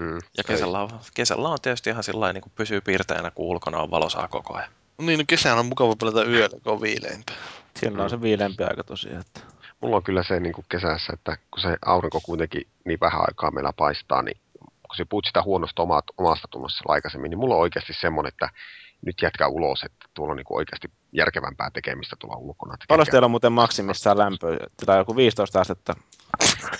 Mm, 0.00 0.18
Ja 0.36 0.44
kesällä 0.44 0.80
on, 0.82 0.90
kesällä 1.14 1.48
on 1.48 1.58
tietysti 1.62 1.90
ihan 1.90 2.02
sillä 2.04 2.32
niin 2.32 2.42
kuin 2.42 2.52
pysyy 2.56 2.80
piirteänä, 2.80 3.30
kun 3.30 3.46
ulkona 3.46 3.78
on 3.78 3.90
valosaa 3.90 4.28
koko 4.28 4.54
ajan. 4.56 4.70
No 4.98 5.06
niin, 5.06 5.18
no 5.18 5.24
kesällä 5.28 5.60
on 5.60 5.66
mukava 5.66 5.96
pelata 5.96 6.24
yöllä, 6.24 6.60
kun 6.64 6.72
on 6.72 6.80
viileämpää. 6.80 7.36
Silloin 7.80 8.00
on 8.00 8.10
se 8.10 8.20
viileämpi 8.20 8.64
aika 8.64 8.84
tosiaan. 8.84 9.20
Että... 9.20 9.40
Mulla 9.80 9.96
on 9.96 10.02
kyllä 10.02 10.22
se 10.22 10.40
niin 10.40 10.52
kuin 10.52 10.64
kesässä, 10.68 11.12
että 11.12 11.36
kun 11.50 11.60
se 11.62 11.76
aurinko 11.86 12.20
kuitenkin 12.20 12.66
niin 12.84 13.00
vähän 13.00 13.20
aikaa 13.20 13.50
meillä 13.50 13.72
paistaa, 13.72 14.22
niin 14.22 14.36
kun 14.58 14.96
se 14.96 15.04
puhut 15.04 15.26
sitä 15.26 15.42
huonosta 15.42 15.82
omat, 15.82 16.04
omasta 16.18 16.48
tunnossa 16.50 16.84
aikaisemmin, 16.88 17.30
niin 17.30 17.38
mulla 17.38 17.54
on 17.54 17.60
oikeasti 17.60 17.92
semmoinen, 18.00 18.28
että 18.28 18.48
nyt 19.06 19.16
jätkä 19.22 19.48
ulos, 19.48 19.82
että 19.82 20.06
tuolla 20.14 20.30
on 20.30 20.36
niin 20.36 20.44
kuin 20.44 20.58
oikeasti 20.58 20.90
järkevämpää 21.12 21.70
tekemistä 21.70 22.16
tuolla 22.18 22.36
ulkona. 22.36 22.74
Paljon 22.88 23.06
teillä 23.10 23.24
on 23.24 23.30
muuten 23.30 23.52
maksimissaan 23.52 24.18
lämpöä? 24.18 24.58
Tai 24.86 24.98
joku 24.98 25.16
15 25.16 25.60
astetta? 25.60 25.94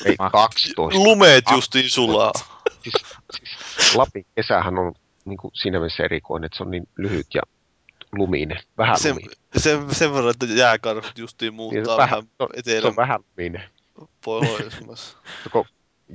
Ei, 0.04 0.16
Max- 0.18 0.32
12. 0.32 1.04
Lumeet 1.04 1.44
justiin 1.50 1.90
sulaa. 1.90 2.32
Siis, 2.82 2.94
siis 3.36 3.94
Lapin 3.96 4.26
kesähän 4.34 4.78
on 4.78 4.92
niin 5.24 5.36
kuin 5.38 5.50
siinä 5.54 5.78
mielessä 5.78 6.02
erikoinen, 6.04 6.46
että 6.46 6.56
se 6.56 6.62
on 6.62 6.70
niin 6.70 6.88
lyhyt 6.96 7.26
ja 7.34 7.42
luminen, 8.12 8.60
vähän 8.78 8.98
Sen, 8.98 9.14
luminen. 9.14 9.36
sen, 9.56 9.94
sen 9.94 10.14
verran, 10.14 10.30
että 10.30 10.46
jääkarhut 10.46 11.18
justiin 11.18 11.50
Niin, 11.50 11.54
muuttaa 11.56 11.96
vähän- 11.96 12.22
vähän 12.38 12.80
Se 12.80 12.86
on 12.86 12.96
vähän 12.96 13.20
luminen. 13.36 13.62
pohjoismassa. 14.24 15.18
Joko 15.44 15.66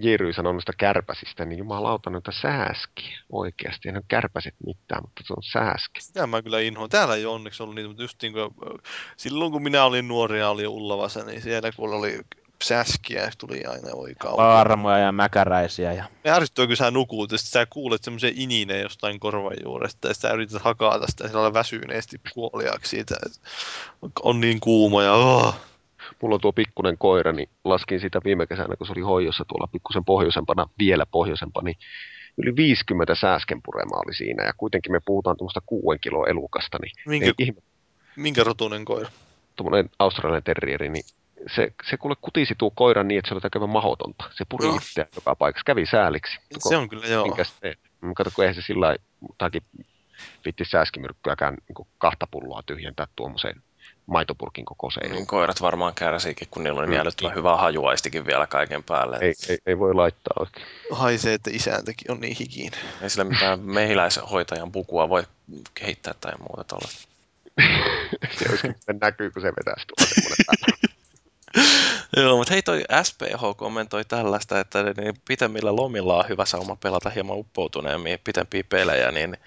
Jiry 0.02 0.34
sanoi 0.34 0.54
noista 0.54 0.74
kärpäsistä, 0.78 1.46
niin 1.46 1.58
jumalauta 1.60 2.10
noita 2.10 2.32
sääskiä 2.42 3.20
oikeasti. 3.32 3.88
Ei 3.88 3.92
ne 3.92 3.98
ole 3.98 4.06
kärpäset 4.08 4.54
mitään, 4.66 5.02
mutta 5.04 5.24
se 5.26 5.34
on 5.38 5.44
sääski. 5.44 6.02
Sitä 6.02 6.28
mä 6.28 6.42
kyllä 6.42 6.60
inhoan. 6.60 6.90
Täällä 6.90 7.16
ei 7.16 7.26
onneksi 7.26 7.64
ollut 7.64 7.76
niitä, 7.76 7.88
mutta 7.88 8.04
just 8.04 8.22
niin 8.22 8.34
kuin, 8.34 8.50
silloin 9.18 9.52
kun 9.52 9.64
minä 9.64 9.84
olin 9.84 10.08
nuori 10.08 10.40
ja 10.40 10.50
olin 10.50 10.68
Ullavassa, 10.68 11.24
niin 11.24 11.42
siellä 11.42 11.72
kun 11.76 11.94
oli 11.94 12.20
säskiä, 12.64 13.32
tuli 13.38 13.66
aina 13.66 13.90
oi 13.94 14.16
kauan. 14.20 14.38
Paarmoja 14.38 14.98
ja 14.98 15.12
mäkäräisiä. 15.12 15.94
Ja... 15.94 16.06
Me 16.24 16.32
ärsyttää, 16.32 16.68
kun 16.68 16.76
sä 16.76 16.92
nukut, 16.92 17.32
ja 17.32 17.38
sä 17.38 17.66
kuulet 17.66 18.04
semmoisen 18.04 18.34
inineen 18.36 18.82
jostain 18.82 19.20
korvan 19.20 19.58
juuresta, 19.64 20.08
ja 20.08 20.14
sä 20.14 20.32
yrität 20.32 20.62
hakata 20.62 21.08
sitä, 21.08 21.24
ja 21.24 21.28
sillä 21.28 21.54
väsyneesti 21.54 22.22
kuoliaksi 22.34 22.90
siitä, 22.90 23.16
että 23.26 23.40
on 24.24 24.42
niin 24.42 24.60
kuuma, 24.60 25.04
ja 25.04 25.14
oh. 25.14 25.56
Mulla 26.22 26.36
on 26.36 26.42
tuo 26.42 26.54
pikkunen 26.54 26.98
koira, 26.98 27.32
niin 27.32 27.50
laskin 27.64 28.00
sitä 28.00 28.22
viime 28.24 28.48
kesänä, 28.48 28.76
kun 28.76 28.88
se 28.88 28.94
oli 28.94 29.02
hoidossa 29.02 29.46
tuolla 29.48 29.68
pikkusen 29.68 30.06
pohjoisempana, 30.06 30.70
vielä 30.80 31.06
pohjoisempana, 31.06 31.66
niin 31.66 31.78
yli 32.38 32.56
50 32.56 33.16
sääskenpuremaa 33.16 34.02
oli 34.06 34.16
siinä, 34.16 34.44
ja 34.44 34.54
kuitenkin 34.58 34.92
me 34.92 35.00
puhutaan 35.06 35.38
tuommoista 35.38 35.62
kuuden 35.66 36.00
kiloa 36.00 36.28
elukasta, 36.28 36.78
niin 36.82 36.92
minkä, 37.06 37.34
ihme, 37.40 37.62
minkä 38.16 38.44
rotunen 38.44 38.86
koira? 38.86 39.10
tuommoinen 39.56 39.90
australian 40.00 40.44
terrieri, 40.44 40.90
niin 40.90 41.06
se, 41.56 41.74
se 41.90 41.98
kuule 41.98 42.16
kutisi 42.22 42.56
tuo 42.58 42.72
koiran 42.72 43.08
niin, 43.08 43.20
että 43.20 43.30
se 43.30 43.34
oli 43.34 43.42
tekevän 43.42 43.70
mahotonta. 43.70 44.24
Se 44.34 44.46
puri 44.50 44.68
No. 44.68 44.76
itseään 44.76 45.10
joka 45.16 45.36
paikassa, 45.36 45.64
kävi 45.66 45.86
sääliksi. 45.86 46.40
Se 46.70 46.78
on 46.78 46.90
kyllä 46.90 47.08
joo. 47.08 47.36
Mä 48.02 48.14
Kato, 48.16 48.32
kun 48.36 48.44
eihän 48.44 48.56
se 48.56 48.62
sillä 48.62 48.86
lailla, 48.86 49.62
vitti 50.46 50.66
sääskimyrkkyäkään 50.66 51.54
niin 51.54 51.88
kahta 51.98 52.28
pulloa 52.32 52.64
tyhjentää 52.66 53.08
tuommoiseen 53.16 53.62
maitopurkin 54.06 54.66
kokoiseen. 54.66 55.12
Niin 55.12 55.28
koirat 55.28 55.62
varmaan 55.62 55.94
kärsiikin, 55.96 56.48
kun 56.52 56.64
niillä 56.64 56.82
on 56.82 56.90
niin 56.90 57.00
Mm. 57.00 57.02
älyttömän 57.02 57.36
hyvä 57.36 57.58
hajuaistikin 57.58 58.26
vielä 58.26 58.48
kaiken 58.48 58.84
päälle. 58.84 59.18
Ei, 59.22 59.34
ei, 59.50 59.58
ei, 59.66 59.80
voi 59.80 59.94
laittaa 59.94 60.34
oikein. 60.40 60.66
Haisee, 60.92 61.34
että 61.34 61.50
isäntäkin 61.54 62.12
on 62.12 62.20
niin 62.20 62.38
hikinen. 62.38 62.80
Ei 63.02 63.10
sillä 63.10 63.24
mitään 63.24 63.60
mehiläishoitajan 63.60 64.72
pukua 64.72 65.10
voi 65.10 65.24
kehittää 65.74 66.14
tai 66.22 66.34
muuta 66.40 66.64
tuollaista. 66.64 67.08
se 68.86 68.94
näkyy, 69.02 69.32
kun 69.32 69.42
se 69.42 69.48
vetäisi 69.60 69.86
tuolla. 69.88 70.75
Joo, 72.18 72.38
mutta 72.38 72.54
hei 72.54 72.62
toi 72.62 72.84
SPH 73.04 73.58
kommentoi 73.58 74.06
tällaista, 74.06 74.60
että 74.60 74.84
niin 74.84 75.22
pitemmillä 75.28 75.76
lomilla 75.76 76.18
on 76.18 76.30
hyvä 76.30 76.46
sauma 76.46 76.76
pelata 76.76 77.10
hieman 77.10 77.38
uppoutuneemmin 77.38 78.20
pitempiä 78.24 78.64
pelejä, 78.70 79.12
niin 79.12 79.38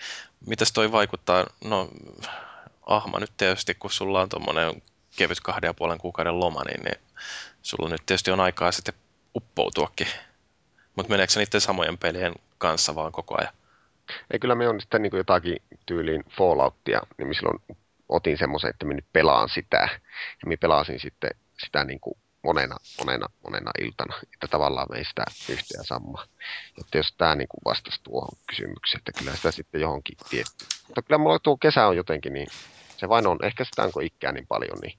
mitäs 0.46 0.72
toi 0.72 0.92
vaikuttaa? 0.92 1.46
No, 1.64 1.88
Ahma 2.86 3.20
nyt 3.20 3.32
tietysti, 3.36 3.74
kun 3.74 3.90
sulla 3.90 4.20
on 4.20 4.28
tuommoinen 4.28 4.82
kevyt 5.16 5.40
kahden 5.40 5.68
ja 5.68 5.74
puolen 5.74 5.98
kuukauden 5.98 6.40
loma, 6.40 6.64
niin, 6.64 6.82
niin 6.84 7.00
sulla 7.62 7.88
nyt 7.88 8.06
tietysti 8.06 8.30
on 8.30 8.40
aikaa 8.40 8.72
sitten 8.72 8.94
uppoutuakin. 9.36 10.06
Mutta 10.96 11.10
meneekö 11.10 11.32
se 11.32 11.40
niiden 11.40 11.60
samojen 11.60 11.98
pelien 11.98 12.34
kanssa 12.58 12.94
vaan 12.94 13.12
koko 13.12 13.38
ajan? 13.38 13.52
Ei, 14.30 14.38
kyllä 14.38 14.54
me 14.54 14.68
on 14.68 14.80
sitten 14.80 15.02
niin 15.02 15.16
jotakin 15.16 15.56
tyyliin 15.86 16.24
Falloutia, 16.30 17.00
niin 17.18 17.34
silloin 17.34 17.58
otin 18.08 18.38
semmoisen, 18.38 18.70
että 18.70 18.86
mä 18.86 18.94
nyt 18.94 19.12
pelaan 19.12 19.48
sitä. 19.48 19.88
Ja 20.42 20.48
mä 20.48 20.54
pelasin 20.60 21.00
sitten 21.00 21.30
sitä 21.64 21.84
niin 21.84 22.00
kuin 22.00 22.18
monena, 22.42 22.76
monena, 22.98 23.26
monena 23.44 23.70
iltana, 23.80 24.14
että 24.34 24.46
tavallaan 24.50 24.86
meistä 24.90 25.24
yhtä 25.48 25.78
ja 25.78 25.84
samaa. 25.84 26.24
Että 26.80 26.98
jos 26.98 27.14
tämä 27.18 27.34
niin 27.34 27.48
kuin 27.48 27.60
vastasi 27.64 28.00
tuohon 28.02 28.38
kysymykseen, 28.46 28.98
että 28.98 29.18
kyllä 29.18 29.36
sitä 29.36 29.50
sitten 29.50 29.80
johonkin 29.80 30.16
tietty. 30.30 30.64
Mutta 30.86 31.02
kyllä 31.02 31.18
mulla 31.18 31.38
tuo 31.38 31.56
kesä 31.56 31.86
on 31.86 31.96
jotenkin 31.96 32.32
niin, 32.32 32.48
se 32.96 33.08
vain 33.08 33.26
on, 33.26 33.38
ehkä 33.42 33.64
sitä 33.64 33.82
onko 33.82 34.00
ikää 34.00 34.32
niin 34.32 34.46
paljon, 34.46 34.78
niin 34.82 34.98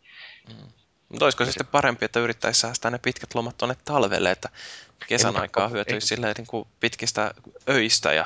Mutta 1.09 1.25
olisiko 1.25 1.45
se 1.45 1.51
sitten 1.51 1.67
parempi, 1.67 2.05
että 2.05 2.19
yrittäisi 2.19 2.59
säästää 2.59 2.91
ne 2.91 2.97
pitkät 2.97 3.35
lomat 3.35 3.57
tuonne 3.57 3.75
talvelle, 3.85 4.31
että 4.31 4.49
kesän 5.07 5.27
mutta- 5.27 5.41
aikaa 5.41 5.67
hyötyisi 5.67 6.07
silleen 6.07 6.35
niin 6.37 6.47
kuin 6.47 6.67
pitkistä 6.79 7.33
öistä 7.69 8.13
ja 8.13 8.25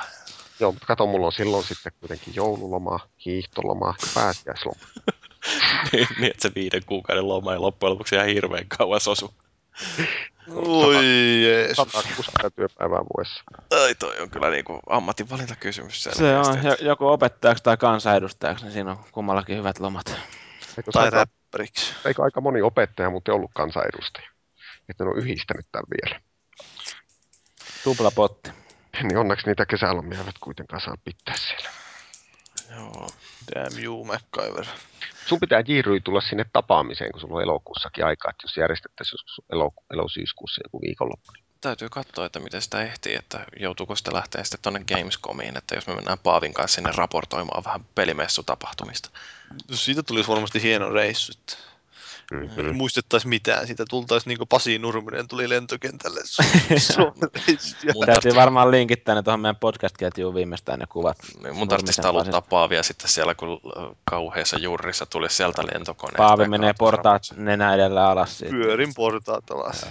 Joo, 0.60 0.72
mutta 0.72 0.86
kato, 0.86 1.06
mulla 1.06 1.26
on 1.26 1.32
silloin 1.32 1.64
sitten 1.64 1.92
kuitenkin 2.00 2.34
joululoma, 2.34 3.00
hiihtoloma 3.24 3.94
ja 4.02 4.08
pääsiäisloma. 4.14 4.80
niin, 5.92 6.08
niin, 6.18 6.30
että 6.30 6.42
se 6.48 6.54
viiden 6.54 6.82
kuukauden 6.86 7.28
loma 7.28 7.52
ei 7.52 7.58
loppujen 7.58 7.92
lopuksi 7.92 8.14
ihan 8.14 8.26
hirveän 8.28 8.68
kauas 8.78 9.08
osu. 9.08 9.34
Oi 10.54 11.42
jeesus. 11.42 11.76
160 11.92 12.50
työpäivää 12.50 13.00
vuodessa. 13.14 13.44
Ai 13.70 13.94
toi 13.94 14.20
on 14.20 14.30
kyllä 14.30 14.50
niin 14.50 14.64
kuin 14.64 14.80
ammatinvalintakysymys 14.88 16.02
Se 16.02 16.10
on 16.10 16.16
selkeästi. 16.44 16.82
jo- 16.84 16.88
joko 16.90 17.12
opettajaksi 17.12 17.64
tai 17.64 17.76
kansanedustajaksi, 17.76 18.64
niin 18.64 18.72
siinä 18.72 18.90
on 18.90 18.98
kummallakin 19.12 19.56
hyvät 19.56 19.78
lomat. 19.78 20.06
Eikö, 20.78 20.92
Tai 20.92 21.04
aika, 21.04 21.16
räppäriksi. 21.16 21.94
eikö 22.04 22.22
aika 22.22 22.40
moni 22.40 22.62
opettaja 22.62 23.10
muuten 23.10 23.34
ollut 23.34 23.50
kansanedustaja? 23.54 24.28
Että 24.88 25.04
ne 25.04 25.10
on 25.10 25.18
yhdistänyt 25.18 25.66
tämän 25.72 25.84
vielä. 25.90 26.20
Tupla 27.84 28.10
potti. 28.10 28.50
Niin 29.02 29.16
onneksi 29.16 29.46
niitä 29.46 29.66
kesälomia 29.66 30.18
eivät 30.18 30.38
kuitenkaan 30.40 30.80
saa 30.80 30.94
pitää 31.04 31.34
siellä. 31.36 31.70
Joo. 32.70 33.08
Damn 33.54 33.84
you, 33.84 34.04
MacGyver. 34.04 34.66
Sun 35.26 35.40
pitää 35.40 35.62
Jirry 35.68 36.00
tulla 36.00 36.20
sinne 36.20 36.44
tapaamiseen, 36.52 37.12
kun 37.12 37.20
sulla 37.20 37.34
on 37.34 37.42
elokuussakin 37.42 38.06
aikaa, 38.06 38.30
että 38.30 38.44
jos 38.44 38.56
järjestettäisiin 38.56 39.14
joskus 39.14 39.44
elo, 39.52 39.72
elosyyskuussa 39.92 40.60
joku 40.64 40.80
viikonloppu. 40.80 41.32
Täytyy 41.60 41.88
katsoa, 41.88 42.26
että 42.26 42.40
miten 42.40 42.62
sitä 42.62 42.82
ehtii, 42.82 43.14
että 43.14 43.46
joutuuko 43.60 43.96
sitä 43.96 44.12
lähteä 44.12 44.44
sitten 44.44 44.60
tuonne 44.62 44.84
Gamescomiin, 44.88 45.56
että 45.56 45.74
jos 45.74 45.86
me 45.86 45.94
mennään 45.94 46.18
Paavin 46.18 46.54
kanssa 46.54 46.74
sinne 46.74 46.90
raportoimaan 46.96 47.64
vähän 47.64 47.84
pelimessutapahtumista. 47.94 49.10
No 49.70 49.76
siitä 49.76 50.02
tulisi 50.02 50.28
varmasti 50.28 50.62
hieno 50.62 50.90
reissu. 50.90 51.32
että 51.32 51.56
Mm-hmm. 52.34 52.76
muistettaisi 52.76 53.28
mitään. 53.28 53.66
Siitä 53.66 53.84
tultaisi 53.90 54.28
niin 54.28 54.38
kuin 54.38 54.48
Pasi 54.48 54.78
Nurminen 54.78 55.28
tuli 55.28 55.48
lentokentälle. 55.48 56.20
Mun 57.94 58.06
Täytyy 58.06 58.34
varmaan 58.34 58.70
linkittää 58.70 59.14
ne 59.14 59.22
tuohon 59.22 59.40
meidän 59.40 59.56
podcast-ketjuun 59.56 60.34
viimeistään 60.34 60.78
ne 60.78 60.86
kuvat. 60.88 61.16
niin 61.42 61.56
mun 61.56 61.68
tarvitsisi 61.68 62.02
taluttaa 62.02 62.40
Paavia 62.40 62.82
sitten 62.82 63.08
siellä, 63.08 63.34
kun 63.34 63.60
äh, 63.78 63.96
kauheassa 64.04 64.58
jurrissa 64.58 65.06
tuli 65.06 65.30
sieltä 65.30 65.62
lentokoneesta. 65.72 66.22
Paavi 66.22 66.48
menee 66.48 66.74
portaat 66.78 67.22
nenä 67.36 67.74
edellä 67.74 68.08
alas 68.08 68.38
siitä. 68.38 68.52
Pyörin 68.52 68.94
portaat 68.94 69.50
alas. 69.50 69.86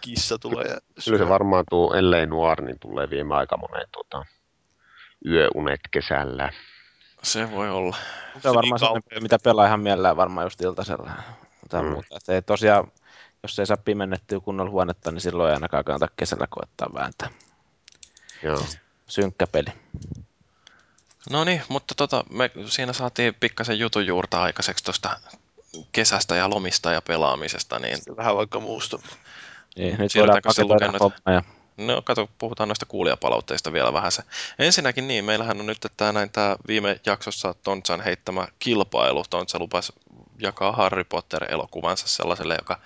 Kissa 0.00 0.38
tulee 0.38 0.64
ja 0.64 0.76
Kyllä 1.04 1.18
se 1.18 1.28
varmaan 1.28 1.64
tuo 1.70 1.94
ellei 1.94 2.26
nuor, 2.26 2.62
niin 2.62 2.78
tulee 2.78 3.10
viemään 3.10 3.40
aika 3.40 3.56
monen 3.56 3.86
tuota, 3.92 4.24
yöunet 5.26 5.80
kesällä. 5.90 6.52
Se 7.24 7.50
voi 7.50 7.70
olla. 7.70 7.96
Se 7.96 8.48
on 8.48 8.52
niin 8.52 8.54
varmaan 8.54 8.78
sellainen, 8.78 9.02
kauhea. 9.02 9.20
mitä 9.22 9.38
pelaa 9.38 9.66
ihan 9.66 9.80
mielellään 9.80 10.16
varmaan 10.16 10.46
just 10.46 10.60
iltasella 10.60 11.10
tai 11.68 11.82
Mm. 11.82 11.88
muuta. 11.88 12.16
Et 12.16 12.28
ei 12.28 12.42
tosiaan, 12.42 12.92
jos 13.42 13.58
ei 13.58 13.66
saa 13.66 13.76
pimennettyä 13.76 14.40
kunnolla 14.40 14.70
huonetta, 14.70 15.10
niin 15.10 15.20
silloin 15.20 15.48
ei 15.50 15.54
ainakaan 15.54 15.84
kannata 15.84 16.12
kesällä 16.16 16.46
koettaa 16.50 16.88
vääntää. 16.94 17.28
Joo. 18.42 18.64
Synkkä 19.06 19.46
peli. 19.46 19.68
No 21.30 21.44
niin, 21.44 21.62
mutta 21.68 21.94
tota, 21.94 22.24
me 22.30 22.50
siinä 22.66 22.92
saatiin 22.92 23.34
pikkasen 23.40 23.78
jutun 23.78 24.06
juurta 24.06 24.42
aikaiseksi 24.42 24.84
tuosta 24.84 25.20
kesästä 25.92 26.36
ja 26.36 26.50
lomista 26.50 26.92
ja 26.92 27.02
pelaamisesta, 27.02 27.78
niin 27.78 27.98
vähän 28.16 28.36
vaikka 28.36 28.60
muusta. 28.60 28.98
Niin, 29.76 29.98
nyt 29.98 30.12
voidaan 30.14 30.40
paketoida 30.44 30.74
lukenut? 30.86 31.00
homma 31.00 31.32
ja 31.36 31.42
No 31.76 32.02
kato, 32.02 32.28
puhutaan 32.38 32.68
noista 32.68 32.86
kuulijapalautteista 32.86 33.72
vielä 33.72 33.92
vähän 33.92 34.12
se. 34.12 34.22
Ensinnäkin 34.58 35.08
niin, 35.08 35.24
meillähän 35.24 35.60
on 35.60 35.66
nyt 35.66 35.86
tämä 35.96 36.12
näin 36.12 36.30
tämä 36.30 36.56
viime 36.66 37.00
jaksossa 37.06 37.54
Tontsan 37.62 38.00
heittämä 38.00 38.48
kilpailu. 38.58 39.24
Tontsa 39.30 39.58
lupasi 39.58 39.92
jakaa 40.38 40.72
Harry 40.72 41.04
Potter-elokuvansa 41.04 42.08
sellaiselle, 42.08 42.54
joka 42.54 42.80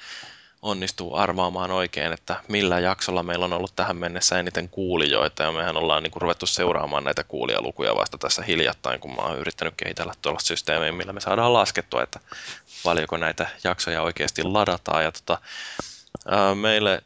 onnistuu 0.63 1.17
arvaamaan 1.17 1.71
oikein, 1.71 2.13
että 2.13 2.37
millä 2.49 2.81
jaksolla 2.81 3.23
meillä 3.23 3.45
on 3.45 3.53
ollut 3.53 3.77
tähän 3.77 3.97
mennessä 3.97 4.39
eniten 4.39 4.69
kuulijoita. 4.69 5.43
Ja 5.43 5.53
mehän 5.53 5.77
ollaan 5.77 6.03
niin 6.03 6.11
kuin, 6.11 6.23
ruvettu 6.23 6.47
seuraamaan 6.47 7.05
näitä 7.05 7.25
kuulijalukuja 7.25 7.97
vasta 7.97 8.19
tässä 8.19 8.43
hiljattain, 8.43 9.01
kun 9.01 9.15
mä 9.15 9.23
oon 9.23 9.39
yrittänyt 9.39 9.75
kehitellä 9.77 10.13
tuolla 10.23 10.41
systeemiä, 10.41 10.93
millä 10.93 11.13
me 11.13 11.21
saadaan 11.21 11.53
laskettua, 11.53 12.03
että 12.03 12.21
paljonko 12.85 13.17
näitä 13.17 13.49
jaksoja 13.65 14.03
oikeasti 14.03 14.43
ladataan. 14.43 15.05
Ja 15.05 15.13
tota, 15.13 15.39
Meille 16.55 17.03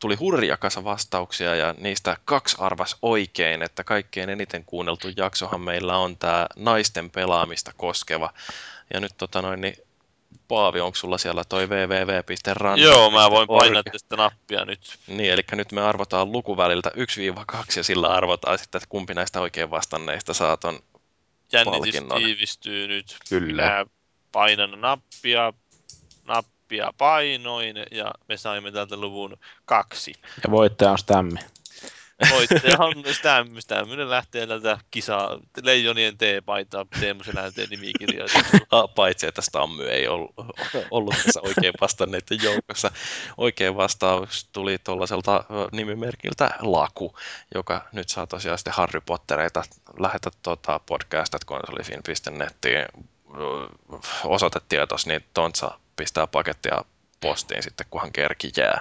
tuli 0.00 0.14
hurja 0.14 0.56
kasa 0.56 0.84
vastauksia 0.84 1.54
ja 1.54 1.74
niistä 1.78 2.16
kaksi 2.24 2.56
arvas 2.58 2.96
oikein, 3.02 3.62
että 3.62 3.84
kaikkein 3.84 4.30
eniten 4.30 4.64
kuunneltu 4.64 5.08
jaksohan 5.16 5.60
meillä 5.60 5.96
on 5.96 6.16
tämä 6.16 6.46
naisten 6.56 7.10
pelaamista 7.10 7.72
koskeva. 7.76 8.32
Ja 8.94 9.00
nyt 9.00 9.12
tota 9.16 9.42
noin, 9.42 9.60
niin 9.60 9.76
Paavi, 10.48 10.80
onko 10.80 10.96
sulla 10.96 11.18
siellä 11.18 11.44
toi 11.44 11.66
www.random? 11.66 12.84
Joo, 12.84 13.10
mä 13.10 13.30
voin 13.30 13.48
painaa 13.48 13.82
tästä 13.82 14.16
nappia 14.16 14.64
nyt. 14.64 14.98
Niin, 15.06 15.32
eli 15.32 15.42
nyt 15.52 15.72
me 15.72 15.80
arvotaan 15.80 16.32
lukuväliltä 16.32 16.90
1-2 16.90 16.92
ja 17.76 17.84
sillä 17.84 18.08
arvotaan 18.08 18.58
sitten, 18.58 18.78
että 18.78 18.88
kumpi 18.88 19.14
näistä 19.14 19.40
oikein 19.40 19.70
vastanneista 19.70 20.34
saa 20.34 20.56
ton 20.56 20.78
Jännitys 21.52 21.78
Palkinnon. 21.78 22.18
tiivistyy 22.18 22.88
nyt. 22.88 23.16
Kyllä. 23.28 23.62
Minä 23.62 23.86
painan 24.32 24.80
nappia, 24.80 25.52
nappia 26.82 26.98
painoin 26.98 27.76
ja 27.90 28.14
me 28.28 28.36
saimme 28.36 28.72
täältä 28.72 28.96
luvun 28.96 29.36
kaksi. 29.64 30.12
ja 30.44 30.50
voittaja 30.50 30.90
on 30.90 30.98
Stämmi. 30.98 31.38
Voittaja 32.30 32.78
on 32.78 32.94
Stäm, 33.14 33.56
Stämminen 33.58 34.10
lähtee 34.10 34.46
tältä 34.46 34.78
kisaa, 34.90 35.38
Leijonien 35.62 36.18
T-paitaa, 36.18 36.86
Teemu 37.00 37.24
Selänteen 37.24 37.68
nimikirjoitus. 37.70 38.42
Ah, 38.70 38.94
Paitsi, 38.94 39.26
että 39.26 39.42
Stammy 39.42 39.88
ei 39.88 40.08
ollut, 40.08 40.34
ollut 40.90 41.14
tässä 41.24 41.40
oikein 41.42 41.74
vastanneiden 41.80 42.38
joukossa. 42.42 42.90
Oikein 43.36 43.76
vastaus 43.76 44.48
tuli 44.52 44.78
tuollaiselta 44.78 45.44
nimimerkiltä 45.72 46.50
Laku, 46.60 47.16
joka 47.54 47.88
nyt 47.92 48.08
saa 48.08 48.26
tosiaan 48.26 48.58
sitten 48.58 48.74
Harry 48.74 49.00
Pottereita 49.00 49.62
lähetä 49.98 50.30
tuota 50.42 50.80
podcast.konsolifin.nettiin 50.86 52.86
osoitetietos, 54.24 55.06
niin 55.06 55.24
Tontsa 55.34 55.78
pistää 55.96 56.26
pakettia 56.26 56.84
postiin 57.20 57.62
sitten, 57.62 57.86
kunhan 57.90 58.12
kerki 58.12 58.52
jää. 58.56 58.80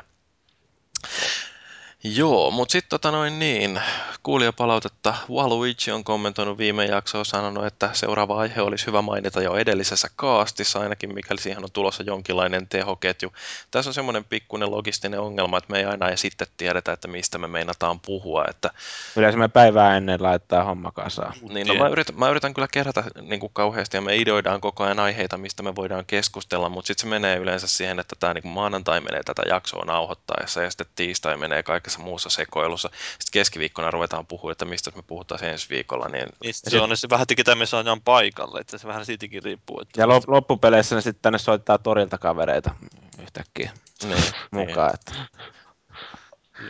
Joo, 2.04 2.52
mutta 2.52 2.72
sitten 2.72 2.90
tota 2.90 3.12
noin 3.12 3.40
niin, 3.40 3.82
kuulijapalautetta. 4.24 5.14
Waluigi 5.30 5.92
on 5.92 6.04
kommentoinut 6.04 6.58
viime 6.58 6.86
jaksoa 6.86 7.24
sanonut, 7.24 7.66
että 7.66 7.90
seuraava 7.94 8.38
aihe 8.38 8.62
olisi 8.62 8.88
hyvä 8.88 9.02
mainita 9.02 9.42
jo 9.42 9.56
edellisessä 9.56 10.08
kaastissa, 10.16 10.80
ainakin 10.80 11.14
mikäli 11.14 11.42
siihen 11.42 11.64
on 11.64 11.72
tulossa 11.72 12.04
jonkinlainen 12.04 12.68
tehoketju. 12.68 13.34
Tässä 13.72 13.90
on 13.90 13.94
semmoinen 13.94 14.24
pikkuinen 14.24 14.72
logistinen 14.72 15.20
ongelma, 15.20 15.58
että 15.58 15.72
me 15.72 15.80
ei 15.80 15.86
aina 15.86 16.16
sitten 16.16 16.48
tiedetä, 16.58 16.92
että 16.92 17.08
mistä 17.08 17.38
me 17.38 17.48
meinataan 17.48 18.00
puhua. 18.00 18.46
Että, 18.50 18.70
Yleensä 19.16 19.38
me 19.38 19.48
päivää 19.48 19.98
ennen 19.98 20.24
laittaa 20.24 20.64
homma 20.64 20.92
kasaan. 20.92 21.34
niin 21.50 21.68
no, 21.68 21.74
mä, 21.76 21.88
yritän, 21.88 22.20
mä 22.20 22.30
yritän 22.30 22.54
kyllä 22.54 22.68
kerätä 22.72 23.04
niin 23.22 23.40
kuin 23.40 23.54
kauheasti 23.54 23.98
ja 23.98 24.02
me 24.02 24.16
ideoidaan 24.16 24.62
koko 24.62 24.84
ajan 24.84 25.00
aiheita, 25.00 25.38
mistä 25.38 25.64
me 25.64 25.76
voidaan 25.76 26.06
keskustella, 26.06 26.70
mutta 26.70 26.88
sitten 26.88 27.02
se 27.02 27.08
menee 27.08 27.38
yleensä 27.38 27.68
siihen, 27.68 28.00
että 28.00 28.16
tämä 28.20 28.34
niin 28.34 28.48
maanantai 28.48 29.02
menee 29.02 29.24
tätä 29.24 29.42
jaksoa 29.50 29.86
nauhoittaessa 29.86 30.64
ja 30.64 30.70
sitten 30.70 30.88
tiistai 30.96 31.38
menee 31.38 31.64
kaikessa 31.64 32.00
muussa 32.00 32.30
sekoilussa. 32.30 32.90
Sitten 32.94 33.32
keskiviikkona 33.32 33.92
ruvetaan 33.92 34.13
puhua, 34.22 34.52
että 34.52 34.66
mistä 34.66 34.92
me 34.96 35.02
puhutaan 35.02 35.44
ensi 35.44 35.70
viikolla, 35.70 36.08
niin 36.08 36.30
Niin 36.44 36.54
sit 36.54 36.72
se 36.72 36.82
on 36.82 36.98
se 36.98 37.10
vähän, 37.10 37.24
että 37.24 37.36
ketä 37.36 37.56
me 37.56 37.66
saadaan 37.66 38.02
paikalle, 38.02 38.60
että 38.60 38.78
se 38.78 38.88
vähän 38.88 39.06
siitäkin 39.06 39.44
riippuu. 39.44 39.82
Että 39.82 40.02
Ja 40.02 40.08
lop- 40.08 40.24
loppupeleissä 40.28 40.96
ne 40.96 41.02
sitten 41.02 41.22
tänne 41.22 41.40
soittaa 41.40 41.78
torilta 41.78 42.18
kavereita 42.18 42.76
yhtäkkiä 43.22 43.72
niin, 44.04 44.24
mukaan. 44.52 44.94
Että 44.94 45.14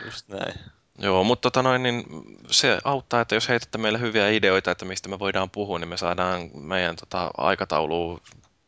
Just 0.04 0.28
näin. 0.28 0.54
Joo, 0.98 1.24
mutta 1.24 1.42
tota 1.50 1.62
noin, 1.62 1.82
niin 1.82 2.04
se 2.50 2.78
auttaa, 2.84 3.20
että 3.20 3.34
jos 3.34 3.48
heitätte 3.48 3.78
meille 3.78 4.00
hyviä 4.00 4.28
ideoita, 4.28 4.70
että 4.70 4.84
mistä 4.84 5.08
me 5.08 5.18
voidaan 5.18 5.50
puhua, 5.50 5.78
niin 5.78 5.88
me 5.88 5.96
saadaan 5.96 6.50
meidän 6.54 6.96
tota, 6.96 7.30
aikatauluun 7.36 8.20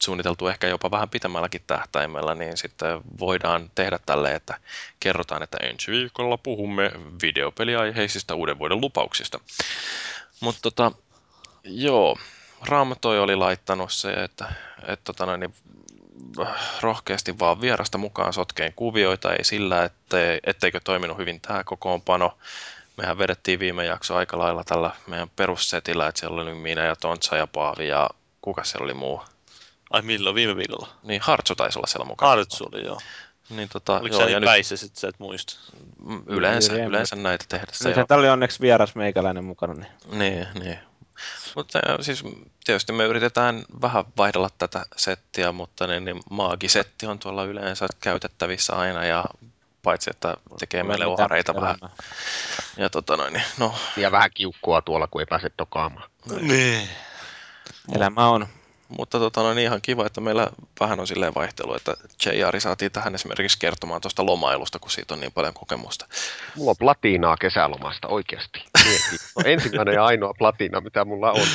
suunniteltu 0.06 0.48
ehkä 0.48 0.66
jopa 0.66 0.90
vähän 0.90 1.08
pitemmälläkin 1.08 1.62
tähtäimellä, 1.66 2.34
niin 2.34 2.56
sitten 2.56 3.00
voidaan 3.18 3.70
tehdä 3.74 3.98
tälle, 4.06 4.34
että 4.34 4.60
kerrotaan, 5.00 5.42
että 5.42 5.58
ensi 5.62 5.92
viikolla 5.92 6.36
puhumme 6.36 6.90
videopeliaiheisista 7.22 8.34
uuden 8.34 8.58
vuoden 8.58 8.80
lupauksista. 8.80 9.40
Mutta 10.40 10.60
tota, 10.62 10.92
joo, 11.64 12.16
Raamatoi 12.68 13.20
oli 13.20 13.36
laittanut 13.36 13.92
se, 13.92 14.12
että, 14.12 14.52
että 14.86 15.04
tota 15.04 15.26
noin, 15.26 15.40
niin, 15.40 15.54
rohkeasti 16.80 17.38
vaan 17.38 17.60
vierasta 17.60 17.98
mukaan 17.98 18.32
sotkeen 18.32 18.72
kuvioita, 18.76 19.32
ei 19.32 19.44
sillä, 19.44 19.84
ettei, 19.84 20.40
etteikö 20.44 20.80
toiminut 20.84 21.18
hyvin 21.18 21.40
tämä 21.40 21.64
kokoonpano. 21.64 22.38
Mehän 22.96 23.18
vedettiin 23.18 23.58
viime 23.58 23.84
jakso 23.84 24.16
aika 24.16 24.38
lailla 24.38 24.64
tällä 24.64 24.90
meidän 25.06 25.30
perussetillä, 25.36 26.06
että 26.06 26.18
siellä 26.18 26.42
oli 26.42 26.54
minä 26.54 26.84
ja 26.84 26.96
Tontsa 26.96 27.36
ja 27.36 27.46
Paavi 27.46 27.88
ja 27.88 28.10
kuka 28.40 28.64
siellä 28.64 28.84
oli 28.84 28.94
muu? 28.94 29.22
Ai 29.90 30.02
milloin? 30.02 30.34
Viime 30.34 30.56
viikolla? 30.56 30.88
Niin 31.02 31.20
Hartsu 31.20 31.54
taisi 31.54 31.78
olla 31.78 31.86
siellä 31.86 32.06
mukana. 32.06 32.28
Hartsu 32.28 32.68
oli, 32.72 32.84
joo. 32.84 33.00
Niin 33.50 33.68
tota, 33.68 34.00
Oliko 34.00 34.16
joo, 34.16 34.22
ja 34.22 34.26
niin 34.26 34.40
nyt 34.40 34.46
päissä, 34.46 34.76
sit 34.76 34.96
sä 34.96 35.08
et 35.08 35.18
muista? 35.18 35.54
mm, 35.98 36.22
yleensä, 36.26 36.72
Niin, 36.72 36.84
yleensä 36.84 37.16
näitä 37.16 37.44
tehdessä. 37.48 37.88
Niin, 37.88 38.04
se 38.08 38.14
oli 38.14 38.28
onneksi 38.28 38.60
vieras 38.60 38.94
meikäläinen 38.94 39.44
mukana, 39.44 39.74
niin 39.74 39.92
Niin, 40.10 40.48
niin. 40.54 40.78
Mutta 41.54 41.78
äh, 41.88 41.96
siis 42.00 42.24
tietysti 42.64 42.92
me 42.92 43.04
yritetään 43.04 43.64
vähän 43.82 44.04
vaihdella 44.16 44.48
tätä 44.58 44.86
settiä, 44.96 45.52
mutta 45.52 45.86
niin, 45.86 46.04
niin 46.04 46.20
maagisetti 46.30 47.06
on 47.06 47.18
tuolla 47.18 47.44
yleensä 47.44 47.86
käytettävissä 48.00 48.72
aina 48.72 49.04
ja 49.04 49.24
paitsi 49.82 50.10
että 50.10 50.36
tekee 50.58 50.80
ole 50.80 50.88
meille 50.88 51.06
ohareita 51.06 51.54
vähän. 51.54 51.76
Ja 52.76 52.90
tota 52.90 53.16
noin, 53.16 53.32
niin, 53.32 53.44
no, 53.58 53.74
Ja 53.96 54.12
vähän 54.12 54.30
kiukkua 54.34 54.82
tuolla, 54.82 55.06
kun 55.06 55.20
ei 55.20 55.26
pääse 55.26 55.50
dokaamaan. 55.58 56.10
Niin. 56.40 56.88
Elämä 57.96 58.28
on. 58.28 58.46
Mutta 58.88 59.18
tota 59.18 59.42
noin, 59.42 59.58
ihan 59.58 59.80
kiva, 59.82 60.06
että 60.06 60.20
meillä 60.20 60.50
vähän 60.80 61.00
on 61.00 61.06
silleen 61.06 61.34
vaihtelu, 61.34 61.74
että 61.74 61.94
JR 62.26 62.60
saatiin 62.60 62.92
tähän 62.92 63.14
esimerkiksi 63.14 63.58
kertomaan 63.58 64.00
tuosta 64.00 64.26
lomailusta, 64.26 64.78
kun 64.78 64.90
siitä 64.90 65.14
on 65.14 65.20
niin 65.20 65.32
paljon 65.32 65.54
kokemusta. 65.54 66.06
Mulla 66.56 66.70
on 66.70 66.76
platiinaa 66.78 67.36
kesälomasta 67.36 68.08
oikeasti. 68.08 68.64
No, 69.36 69.42
ensimmäinen 69.44 69.94
ja 69.94 70.04
ainoa 70.04 70.34
platiina, 70.38 70.80
mitä 70.80 71.04
mulla 71.04 71.32
on. 71.32 71.46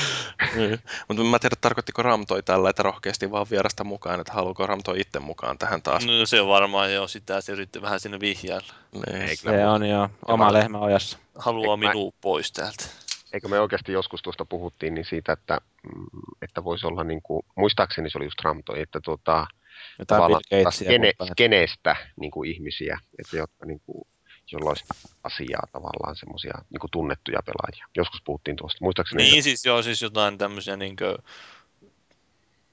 Niin. 0.56 0.80
Mutta 1.08 1.24
mä 1.24 1.40
tiedän, 1.40 1.58
tarkoittiko 1.62 2.02
Ramtoi 2.02 2.44
tällä, 2.44 2.70
että 2.70 2.84
rohkeasti 2.84 3.32
vaan 3.32 3.46
vierasta 3.52 3.84
mukaan, 3.84 4.20
että 4.20 4.34
haluuko 4.34 4.68
Ramtoi 4.68 5.00
itse 5.02 5.20
mukaan 5.20 5.58
tähän 5.58 5.82
taas. 5.82 6.06
No 6.06 6.26
se 6.26 6.42
on 6.42 6.48
varmaan 6.48 6.94
jo 6.94 7.08
sitä, 7.08 7.42
se 7.42 7.52
yritti 7.52 7.82
vähän 7.82 8.00
sinne 8.00 8.20
vihjailla. 8.20 8.74
Niin. 8.94 9.38
Se 9.38 9.68
on 9.68 9.90
jo 9.90 10.10
oma 10.28 10.54
lehmä 10.54 10.80
ojassa. 10.80 11.18
Haluaa 11.36 11.74
Eikö 11.76 11.86
mä- 11.86 11.94
minua 11.94 12.12
pois 12.22 12.52
täältä. 12.52 12.86
Eikö 13.34 13.48
me 13.48 13.60
oikeasti 13.60 13.92
joskus 13.92 14.22
tuosta 14.22 14.46
puhuttiin 14.46 14.94
niin 14.94 15.06
siitä, 15.06 15.34
että, 15.34 15.58
mm, 15.84 16.06
että 16.42 16.64
voisi 16.64 16.88
olla 16.88 17.04
niin 17.04 17.22
kuin, 17.22 17.46
muistaakseni 17.56 18.10
se 18.10 18.18
oli 18.18 18.26
just 18.26 18.42
Ramtoi, 18.42 18.82
että 18.82 19.00
tuota, 19.04 19.48
tavallaan 20.08 20.42
skene, 20.72 21.14
skeneestä 21.32 21.96
niin 22.20 22.32
kuin 22.32 22.52
ihmisiä, 22.52 23.00
että 23.20 23.38
jotka 23.38 23.66
niin 23.66 23.82
kuin, 23.86 24.08
jolla 24.52 24.70
olisi 24.70 24.86
asiaa 25.24 25.68
tavallaan 25.72 26.16
semmoisia 26.16 26.54
niin 26.70 26.80
kuin 26.80 26.92
tunnettuja 26.92 27.40
pelaajia. 27.46 27.88
Joskus 27.98 28.22
puhuttiin 28.26 28.56
tuosta. 28.58 28.78
Muistaakseni 28.82 29.24
Niin 29.24 29.44
siis 29.44 29.66
joo, 29.66 29.82
siis 29.82 30.02
jotain 30.02 30.38
tämmöisiä 30.38 30.78
niinkö... 30.78 31.18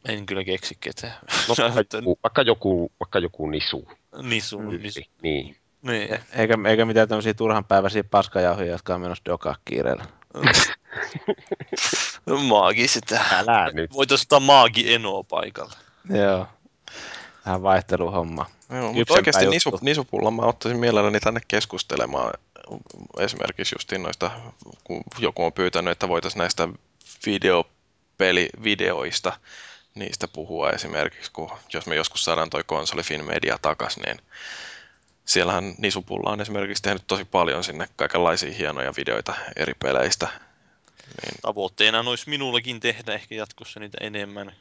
En 0.08 0.26
kyllä 0.26 0.44
keksi 0.44 0.76
ketään. 0.80 1.14
no, 1.48 1.54
vaikka, 1.74 1.96
joku, 1.96 2.18
vaikka, 2.22 2.42
joku, 2.42 2.92
vaikka 3.00 3.18
joku 3.18 3.50
nisu. 3.50 3.88
Nisu, 4.22 4.60
nisu. 4.60 5.00
Niin. 5.22 5.56
Niin. 5.82 6.18
Eikä, 6.32 6.54
eikä 6.66 6.84
mitään 6.84 7.08
tämmöisiä 7.08 7.34
turhanpäiväisiä 7.34 8.04
paskajauhoja, 8.04 8.72
jotka 8.72 8.94
on 8.94 9.00
menossa 9.00 9.24
dokaa 9.24 9.56
kiireellä. 9.64 10.04
Maagi 12.48 12.88
sitä. 12.88 13.24
Älä 13.32 13.70
nyt. 13.72 13.92
Voitaisiin 13.92 14.24
ottaa 14.24 14.40
maagi 14.40 14.94
Enoa 14.94 15.22
paikalle. 15.22 15.74
Joo. 16.10 16.46
Vähän 17.46 17.62
vaihteluhomma. 17.62 18.46
Joo, 18.70 18.92
mutta 18.92 19.14
oikeasti 19.14 19.46
nisu, 19.46 19.78
nisupulla 19.80 20.30
mä 20.30 20.42
ottaisin 20.42 20.80
mielelläni 20.80 21.20
tänne 21.20 21.40
keskustelemaan 21.48 22.32
esimerkiksi 23.18 23.74
justiin 23.74 24.02
noista, 24.02 24.30
kun 24.84 25.02
joku 25.18 25.44
on 25.44 25.52
pyytänyt, 25.52 25.92
että 25.92 26.08
voitaisiin 26.08 26.38
näistä 26.38 26.68
videopelivideoista 27.26 29.32
niistä 29.94 30.28
puhua 30.28 30.70
esimerkiksi, 30.70 31.32
kun 31.32 31.50
jos 31.72 31.86
me 31.86 31.94
joskus 31.94 32.24
saadaan 32.24 32.50
toi 32.50 32.64
konsolifin 32.66 33.24
media 33.24 33.58
takas, 33.62 33.96
niin 33.96 34.20
siellähän 35.28 35.74
Nisupulla 35.78 36.30
on 36.30 36.40
esimerkiksi 36.40 36.82
tehnyt 36.82 37.02
tosi 37.06 37.24
paljon 37.24 37.64
sinne 37.64 37.88
kaikenlaisia 37.96 38.52
hienoja 38.52 38.92
videoita 38.96 39.34
eri 39.56 39.74
peleistä. 39.82 40.28
Niin, 41.06 41.34
Tavoitteena 41.42 42.00
olisi 42.00 42.30
minullakin 42.30 42.80
tehdä 42.80 43.14
ehkä 43.14 43.34
jatkossa 43.34 43.80
niitä 43.80 43.98
enemmän. 44.00 44.52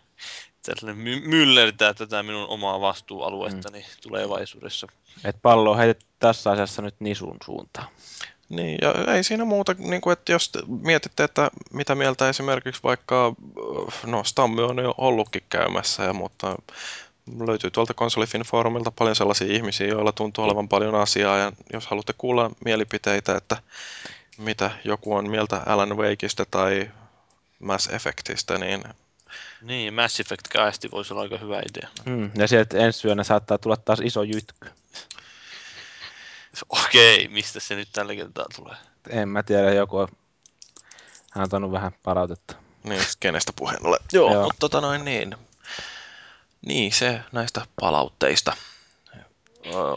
Tällainen 0.66 1.04
my- 1.04 1.28
myllertää 1.28 1.94
tätä 1.94 2.24
minun 2.24 2.48
omaa 2.48 2.82
vastuualuettani 2.82 3.86
tulevaisuudessa. 4.02 4.88
Et 5.24 5.42
pallo 5.42 5.72
on 5.72 5.78
tässä 6.20 6.52
asiassa 6.52 6.82
nyt 6.82 6.96
nisun 7.00 7.38
suuntaan. 7.46 7.88
Niin, 8.50 8.78
ja 8.82 9.14
ei 9.14 9.24
siinä 9.24 9.46
muuta, 9.46 9.76
niin 9.78 10.02
kuin, 10.02 10.14
että 10.14 10.32
jos 10.32 10.50
te 10.50 10.60
mietitte, 10.82 11.24
että 11.24 11.52
mitä 11.74 11.96
mieltä 11.96 12.30
esimerkiksi 12.30 12.84
vaikka, 12.84 13.34
no 14.06 14.24
Stammy 14.24 14.66
on 14.66 14.78
jo 14.78 14.96
ollutkin 14.98 15.44
käymässä, 15.50 16.04
ja, 16.04 16.14
mutta 16.14 16.56
löytyy 17.48 17.72
tuolta 17.72 17.94
Konsolifin 17.94 18.42
foorumilta 18.42 18.92
paljon 18.92 19.16
sellaisia 19.16 19.54
ihmisiä, 19.54 19.88
joilla 19.88 20.12
tuntuu 20.12 20.44
olevan 20.44 20.70
paljon 20.70 20.96
asiaa, 20.96 21.38
ja 21.38 21.52
jos 21.74 21.88
haluatte 21.88 22.14
kuulla 22.18 22.52
mielipiteitä, 22.66 23.36
että 23.36 23.58
mitä 24.38 24.72
joku 24.84 25.16
on 25.16 25.30
mieltä 25.30 25.62
Alan 25.66 25.98
Wakeista 25.98 26.46
tai 26.46 26.92
Mass 27.60 27.88
Effectistä, 27.88 28.58
niin 28.58 28.84
Niin, 29.62 29.94
Mass 29.94 30.20
Effect 30.20 30.48
kaasti 30.54 30.92
voisi 30.92 31.14
olla 31.14 31.22
aika 31.22 31.38
hyvä 31.38 31.62
idea. 31.72 31.90
Hmm. 32.06 32.32
Ja 32.36 32.48
sieltä 32.48 32.78
ensi 32.78 33.08
yönä 33.08 33.24
saattaa 33.24 33.58
tulla 33.58 33.78
taas 33.78 34.00
iso 34.04 34.24
jytky. 34.24 34.70
Okei, 36.70 37.28
mistä 37.28 37.60
se 37.60 37.76
nyt 37.76 37.90
tällä 37.94 38.16
kertaa 38.16 38.46
tulee? 38.56 38.76
En 39.10 39.30
mä 39.30 39.44
tiedä, 39.44 39.74
joku 39.74 39.98
on 39.98 40.08
antanut 41.36 41.72
vähän 41.72 41.92
palautetta. 42.04 42.56
Niin, 42.84 43.02
kenestä 43.20 43.54
puheen 43.56 43.86
ole. 43.86 43.98
Joo, 44.14 44.34
Joo. 44.34 44.44
mutta 44.44 44.60
tota 44.60 44.82
noin 44.82 45.06
niin. 45.06 45.36
Niin, 46.66 46.92
se 46.92 47.20
näistä 47.32 47.66
palautteista. 47.82 48.54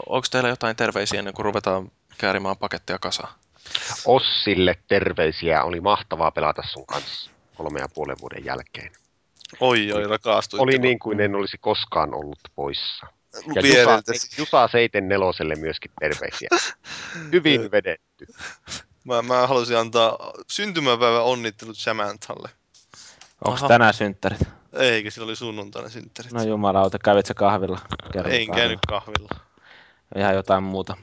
Onko 0.05 0.27
teillä 0.31 0.49
jotain 0.49 0.75
terveisiä 0.75 1.19
ennen 1.19 1.33
kuin 1.33 1.45
ruvetaan 1.45 1.91
käärimään 2.17 2.57
pakettia 2.57 2.99
kasaan? 2.99 3.33
Ossille 4.05 4.75
terveisiä. 4.87 5.63
Oli 5.63 5.81
mahtavaa 5.81 6.31
pelata 6.31 6.63
sun 6.71 6.85
kanssa 6.85 7.31
kolme 7.55 7.79
ja 7.79 7.89
puolen 7.93 8.17
vuoden 8.21 8.45
jälkeen. 8.45 8.91
Oi, 9.59 9.91
oi, 9.91 10.07
rakastuitte. 10.07 10.63
Oli 10.63 10.77
niin 10.77 10.99
kuin 10.99 11.19
en 11.19 11.35
olisi 11.35 11.57
koskaan 11.57 12.13
ollut 12.13 12.39
poissa. 12.55 13.07
Ja 13.55 13.61
Jusa. 13.61 14.03
Jusa 14.37 14.67
Seiten 14.67 15.09
neloselle 15.09 15.55
myöskin 15.55 15.91
terveisiä. 15.99 16.49
Hyvin 17.33 17.71
vedetty. 17.71 18.27
Mä, 19.03 19.21
mä 19.21 19.47
haluaisin 19.47 19.77
antaa 19.77 20.33
syntymäpäivän 20.47 21.23
onnittelut 21.23 21.77
Samanthalle. 21.77 22.49
Onko 23.45 23.67
tänään 23.67 23.93
synttärit? 23.93 24.39
Eikö, 24.73 25.11
sillä 25.11 25.25
oli 25.25 25.35
sunnuntaina 25.35 25.89
synttärit. 25.89 26.31
No 26.31 26.43
jumalauta, 26.43 26.99
kävit 26.99 27.25
sä 27.25 27.33
kahvilla? 27.33 27.79
Kerran 28.13 28.33
en 28.33 28.47
kahvilla. 28.47 28.55
käynyt 28.55 28.79
kahvilla. 28.87 29.29
Ihan 30.15 30.35
jotain 30.35 30.63
muuta. 30.63 30.97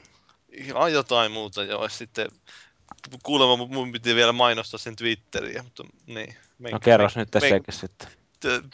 Ihan 0.51 0.93
jotain 0.93 1.31
muuta 1.31 1.63
joo. 1.63 1.83
ja 1.83 1.89
Sitten 1.89 2.27
kuulemma 3.23 3.65
mun- 3.65 3.91
piti 3.91 4.15
vielä 4.15 4.31
mainostaa 4.31 4.77
sen 4.77 4.95
Twitteriä, 4.95 5.63
mutta 5.63 5.83
niin. 6.07 6.27
No 6.29 6.33
Menkää- 6.59 6.79
kerros 6.79 7.15
men- 7.15 7.21
nyt 7.21 7.41
men- 7.41 7.49
sekin 7.49 7.73
sitten. 7.73 8.07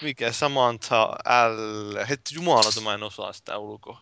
Mikä 0.02 0.32
Samantha 0.32 1.16
L... 1.50 2.06
Hetki 2.10 2.36
jumala, 2.36 2.82
mä 2.84 2.94
en 2.94 3.04
osaa 3.04 3.34
sitä 3.34 3.58
ulkoa. 3.58 4.02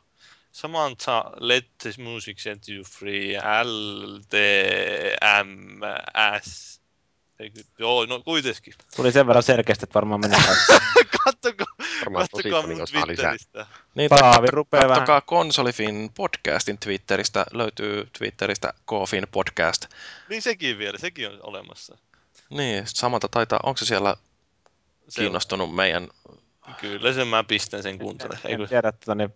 Samantha 0.52 1.32
let 1.40 1.66
this 1.82 1.98
music 1.98 2.40
set 2.40 2.70
you 2.70 2.84
free. 2.84 3.38
L, 3.64 4.20
Eikö, 7.44 7.62
joo, 7.80 8.06
no 8.06 8.20
kuitenkin. 8.20 8.74
Tuli 8.96 9.12
sen 9.12 9.28
verran 9.28 9.44
selkeästi, 9.44 9.86
että 9.86 9.94
varmaan 9.94 10.22
meni 10.22 10.36
kattokaa 11.26 11.68
moni 12.10 12.76
mun 12.76 12.82
lisää. 12.82 13.06
Twitteristä. 13.06 13.66
Niin, 13.96 14.10
Paavi 14.10 14.48
rupeaa 14.48 14.84
vähän- 14.84 14.96
kattokaa 14.96 15.22
Konsolifin 15.22 16.12
podcastin 16.16 16.78
Twitteristä, 16.80 17.46
löytyy 17.54 18.08
Twitteristä 18.18 18.74
Kofin 18.86 19.28
podcast. 19.32 19.86
Niin 20.30 20.42
sekin 20.42 20.78
vielä, 20.78 20.98
sekin 20.98 21.30
on 21.30 21.40
olemassa. 21.44 21.98
Niin, 22.50 22.84
samalta 22.88 23.28
taitaa, 23.28 23.60
onko 23.64 23.78
se 23.78 23.86
siellä 23.86 24.16
Se 25.10 25.22
kiinnostunut 25.22 25.76
meidän, 25.76 26.08
On, 26.30 26.38
kyllä 26.82 27.14
sen 27.14 27.28
mä 27.28 27.44
pistän 27.44 27.84
sen 27.84 28.00
kuuntele. 28.00 28.38
En 28.46 28.52
Eikö? 28.52 28.68
tiedä, 28.68 28.92
tota, 28.92 29.16
niin, 29.16 29.34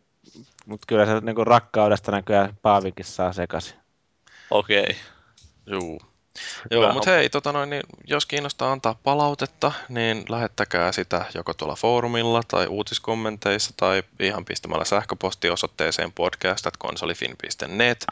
mutta 0.65 0.85
kyllä 0.87 1.05
se 1.05 1.19
niinku 1.21 1.43
rakkaudesta 1.43 2.11
näköjään 2.11 2.57
Paavikin 2.61 3.05
saa 3.05 3.33
sekaisin. 3.33 3.75
Okei. 4.51 4.95
juu. 5.65 6.01
Joo, 6.71 6.93
mutta 6.93 7.11
hei, 7.11 7.29
tota 7.29 7.51
noin, 7.51 7.69
niin 7.69 7.83
jos 8.07 8.25
kiinnostaa 8.25 8.71
antaa 8.71 8.99
palautetta, 9.03 9.71
niin 9.89 10.25
lähettäkää 10.29 10.91
sitä 10.91 11.25
joko 11.33 11.53
tuolla 11.53 11.75
foorumilla 11.75 12.41
tai 12.47 12.67
uutiskommenteissa 12.67 13.73
tai 13.77 14.03
ihan 14.19 14.45
pistämällä 14.45 14.85
sähköpostiosoitteeseen 14.85 16.11
podcast.konsolifin.net. 16.11 18.05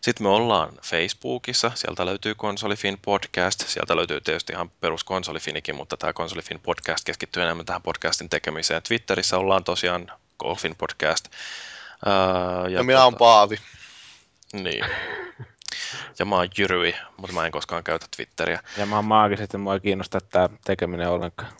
Sitten 0.00 0.26
me 0.26 0.28
ollaan 0.28 0.72
Facebookissa, 0.82 1.70
sieltä 1.74 2.06
löytyy 2.06 2.34
Konsolifin 2.34 2.98
podcast, 3.04 3.68
sieltä 3.68 3.96
löytyy 3.96 4.20
tietysti 4.20 4.52
ihan 4.52 4.70
perus 4.70 5.04
Konsolifinikin, 5.04 5.74
mutta 5.74 5.96
tämä 5.96 6.12
Konsolifin 6.12 6.60
podcast 6.60 7.04
keskittyy 7.04 7.42
enemmän 7.42 7.66
tähän 7.66 7.82
podcastin 7.82 8.28
tekemiseen. 8.28 8.82
Twitterissä 8.82 9.38
ollaan 9.38 9.64
tosiaan 9.64 10.12
Golfin 10.38 10.76
podcast. 10.76 11.28
Ää, 12.06 12.68
Ja 12.68 12.82
minä 12.82 13.04
oon 13.04 13.16
Paavi. 13.16 13.56
Niin. 14.52 14.84
Ja 16.18 16.24
mä 16.24 16.36
oon 16.36 16.48
Jyryi, 16.58 16.94
mutta 17.16 17.34
mä 17.34 17.46
en 17.46 17.52
koskaan 17.52 17.84
käytä 17.84 18.06
Twitteriä. 18.16 18.60
Ja 18.76 18.86
mä 18.86 18.96
oon 18.96 19.04
maagisesti, 19.04 19.58
mua 19.58 19.74
ei 19.74 19.80
kiinnosta 19.80 20.20
tämä 20.20 20.48
tekeminen 20.64 21.08
ollenkaan. 21.08 21.52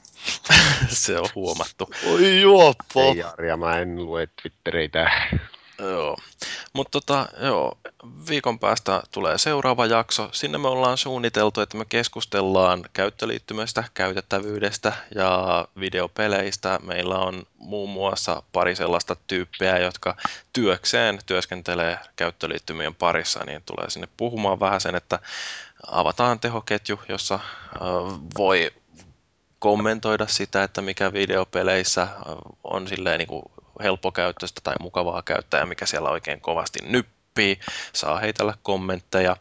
Se 0.88 1.18
on 1.18 1.28
huomattu. 1.34 1.90
Oi 2.12 2.40
juoppo. 2.40 3.00
Ei 3.00 3.16
Jari, 3.16 3.48
ja 3.48 3.56
mä 3.56 3.78
en 3.78 3.96
lue 3.96 4.28
Twittereitä. 4.42 5.10
Joo. 5.78 6.16
Mutta 6.72 6.90
tota, 6.90 7.28
joo, 7.40 7.78
viikon 8.28 8.58
päästä 8.58 9.02
tulee 9.10 9.38
seuraava 9.38 9.86
jakso. 9.86 10.28
Sinne 10.32 10.58
me 10.58 10.68
ollaan 10.68 10.98
suunniteltu, 10.98 11.60
että 11.60 11.76
me 11.76 11.84
keskustellaan 11.84 12.84
käyttöliittymästä, 12.92 13.84
käytettävyydestä 13.94 14.92
ja 15.14 15.68
videopeleistä. 15.80 16.78
Meillä 16.82 17.18
on 17.18 17.46
muun 17.58 17.90
muassa 17.90 18.42
pari 18.52 18.76
sellaista 18.76 19.16
tyyppiä, 19.26 19.78
jotka 19.78 20.16
työkseen 20.52 21.18
työskentelee 21.26 21.98
käyttöliittymien 22.16 22.94
parissa, 22.94 23.44
niin 23.44 23.62
tulee 23.66 23.90
sinne 23.90 24.08
puhumaan 24.16 24.60
vähän 24.60 24.80
sen, 24.80 24.94
että 24.94 25.18
avataan 25.86 26.40
tehoketju, 26.40 27.00
jossa 27.08 27.38
voi 28.38 28.70
kommentoida 29.58 30.26
sitä, 30.26 30.62
että 30.62 30.82
mikä 30.82 31.12
videopeleissä 31.12 32.08
on 32.64 32.88
silleen 32.88 33.18
niin 33.18 33.28
kuin 33.28 33.42
helppokäyttöistä 33.82 34.60
tai 34.64 34.74
mukavaa 34.80 35.22
käyttää 35.22 35.66
mikä 35.66 35.86
siellä 35.86 36.10
oikein 36.10 36.40
kovasti 36.40 36.78
nyppii. 36.82 37.60
Saa 37.92 38.18
heitellä 38.18 38.54
kommentteja. 38.62 39.36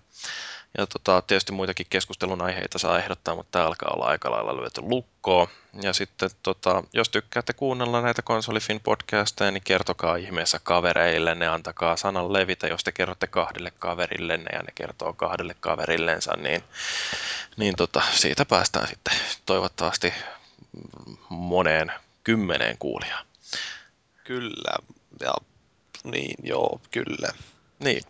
Ja 0.78 0.88
tota, 0.88 1.22
tietysti 1.22 1.52
muitakin 1.52 1.86
keskustelun 1.90 2.42
aiheita 2.42 2.80
saa 2.80 3.00
ehdottaa, 3.00 3.36
mutta 3.36 3.52
tämä 3.52 3.66
alkaa 3.66 3.94
olla 3.94 4.06
aika 4.06 4.32
lailla 4.32 4.58
lyöty 4.58 4.82
lukkoon. 4.82 5.48
Ja 5.82 5.94
sitten 5.94 6.30
tota, 6.44 6.84
jos 6.94 7.10
tykkäätte 7.10 7.54
kuunnella 7.54 8.02
näitä 8.02 8.22
Konsolifin 8.22 8.80
podcasteja, 8.80 9.52
niin 9.52 9.64
kertokaa 9.64 10.16
ihmeessä 10.16 10.60
kavereille, 10.64 11.36
ne 11.36 11.48
antakaa 11.48 11.98
sanan 11.98 12.34
levitä, 12.34 12.68
jos 12.68 12.84
te 12.84 12.92
kerrotte 12.92 13.28
kahdelle 13.28 13.72
kaverillenne 13.80 14.50
ja 14.54 14.64
ne 14.64 14.72
kertoo 14.76 15.14
kahdelle 15.14 15.56
kaverillensa, 15.60 16.34
niin, 16.38 16.64
niin 17.58 17.76
tota, 17.76 18.02
siitä 18.12 18.46
päästään 18.46 18.88
sitten 18.88 19.14
toivottavasti 19.46 20.14
moneen 21.30 21.92
kymmeneen 22.24 22.78
kuulijaan. 22.78 23.25
Kyllä. 24.26 24.76
Ja 25.20 25.34
niin, 26.04 26.36
joo, 26.44 26.82
kyllä. 26.92 27.30
Niin. 27.80 28.04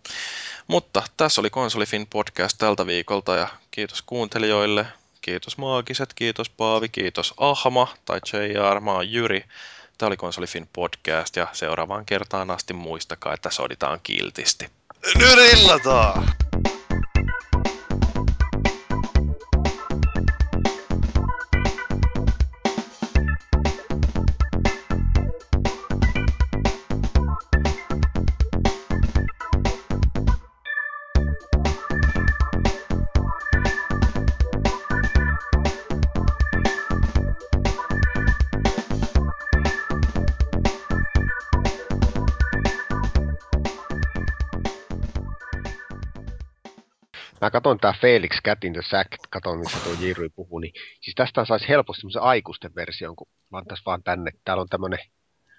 Mutta 0.67 1.03
tässä 1.17 1.41
oli 1.41 1.49
Konsolifin 1.49 2.07
podcast 2.07 2.57
tältä 2.57 2.85
viikolta 2.85 3.35
ja 3.35 3.47
kiitos 3.71 4.01
kuuntelijoille. 4.01 4.85
Kiitos 5.21 5.57
Maagiset, 5.57 6.13
kiitos 6.13 6.49
Paavi, 6.49 6.89
kiitos 6.89 7.33
Ahma 7.37 7.93
tai 8.05 8.19
JR, 8.33 8.79
mä 8.79 8.91
oon 8.91 9.11
Jyri. 9.11 9.45
Tämä 9.97 10.07
oli 10.07 10.17
Konsolifin 10.17 10.69
podcast 10.73 11.35
ja 11.35 11.47
seuraavaan 11.53 12.05
kertaan 12.05 12.51
asti 12.51 12.73
muistakaa, 12.73 13.33
että 13.33 13.49
soditaan 13.49 13.99
kiltisti. 14.03 14.69
Nyrillataan! 15.15 16.35
Mä 47.45 47.51
katson 47.51 47.77
tää 47.77 47.93
Felix 48.01 48.31
Cat 48.45 48.63
in 48.63 48.73
the 48.73 48.81
Sack, 48.89 49.09
katon 49.29 49.59
missä 49.59 49.77
tuo 49.83 49.93
Jirui 49.99 50.29
puhuu, 50.29 50.59
niin 50.59 50.73
siis 51.01 51.15
tästä 51.15 51.45
saisi 51.45 51.67
helposti 51.67 52.01
semmoisen 52.01 52.21
aikuisten 52.21 52.75
version, 52.75 53.15
kun 53.15 53.27
lantais 53.51 53.85
vaan 53.85 54.03
tänne. 54.03 54.31
Täällä 54.45 54.61
on 54.61 54.69
tämmönen, 54.69 54.99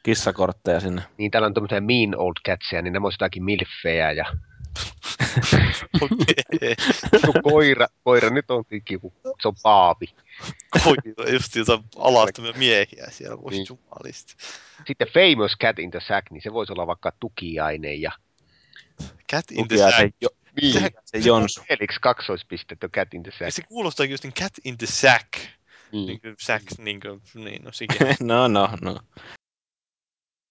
Kissakortteja 0.03 0.81
sinne. 0.81 1.03
niin 1.19 1.31
täällä 1.31 1.47
on 1.47 1.55
tämmöisiä 1.55 1.81
mean 1.81 2.17
old 2.17 2.33
catsia, 2.49 2.83
niin 2.83 2.93
nämä 2.93 3.07
on 3.07 3.13
jotakin 3.13 3.45
milfejä 3.45 4.13
ja 4.13 4.25
koira, 7.51 7.87
koira 8.05 8.31
nyt 8.31 8.51
on 8.51 8.65
kivu, 8.85 9.13
se 9.43 9.49
on 9.49 9.55
paavi. 9.63 10.07
Koira, 10.85 11.33
just 11.33 11.57
jotain 11.57 11.85
alastomia 11.99 12.53
miehiä 12.53 13.07
siellä, 13.11 13.43
voisi 13.43 13.59
Niin. 13.59 13.67
jumalista. 13.69 14.35
Sitten 14.87 15.09
Famous 15.09 15.53
Cat 15.61 15.79
in 15.79 15.91
the 15.91 16.01
Sack, 16.09 16.31
niin 16.31 16.43
se 16.43 16.53
voisi 16.53 16.73
olla 16.73 16.87
vaikka 16.87 17.13
tukiaine 17.21 17.95
ja 17.95 18.13
Cat 19.33 19.45
in 19.51 19.69
the 19.69 19.77
sack. 19.77 20.17
jo, 20.21 20.29
niin. 20.63 20.91
se 21.05 21.19
Jonsu. 21.19 21.63
Felix 21.69 21.99
kaksoispistettä 22.01 22.89
Cat 22.89 23.15
in 23.15 23.23
the 23.23 23.33
Sack. 23.39 23.53
Se 23.53 23.63
kuulostaa 23.63 24.07
just 24.07 24.25
niin 24.25 24.35
cat 24.35 24.53
in 24.65 24.79
the 24.79 24.87
sack. 24.87 25.33
Niin. 25.93 26.07
Niin 26.07 26.21
kuin 26.21 26.35
sack, 26.39 26.79
niin 26.79 27.01
kuin, 27.01 27.23
niin 27.35 27.65
no 27.65 27.73
sikin. 27.73 27.97
no, 28.21 28.49
no, 28.49 28.69
no. 28.81 29.01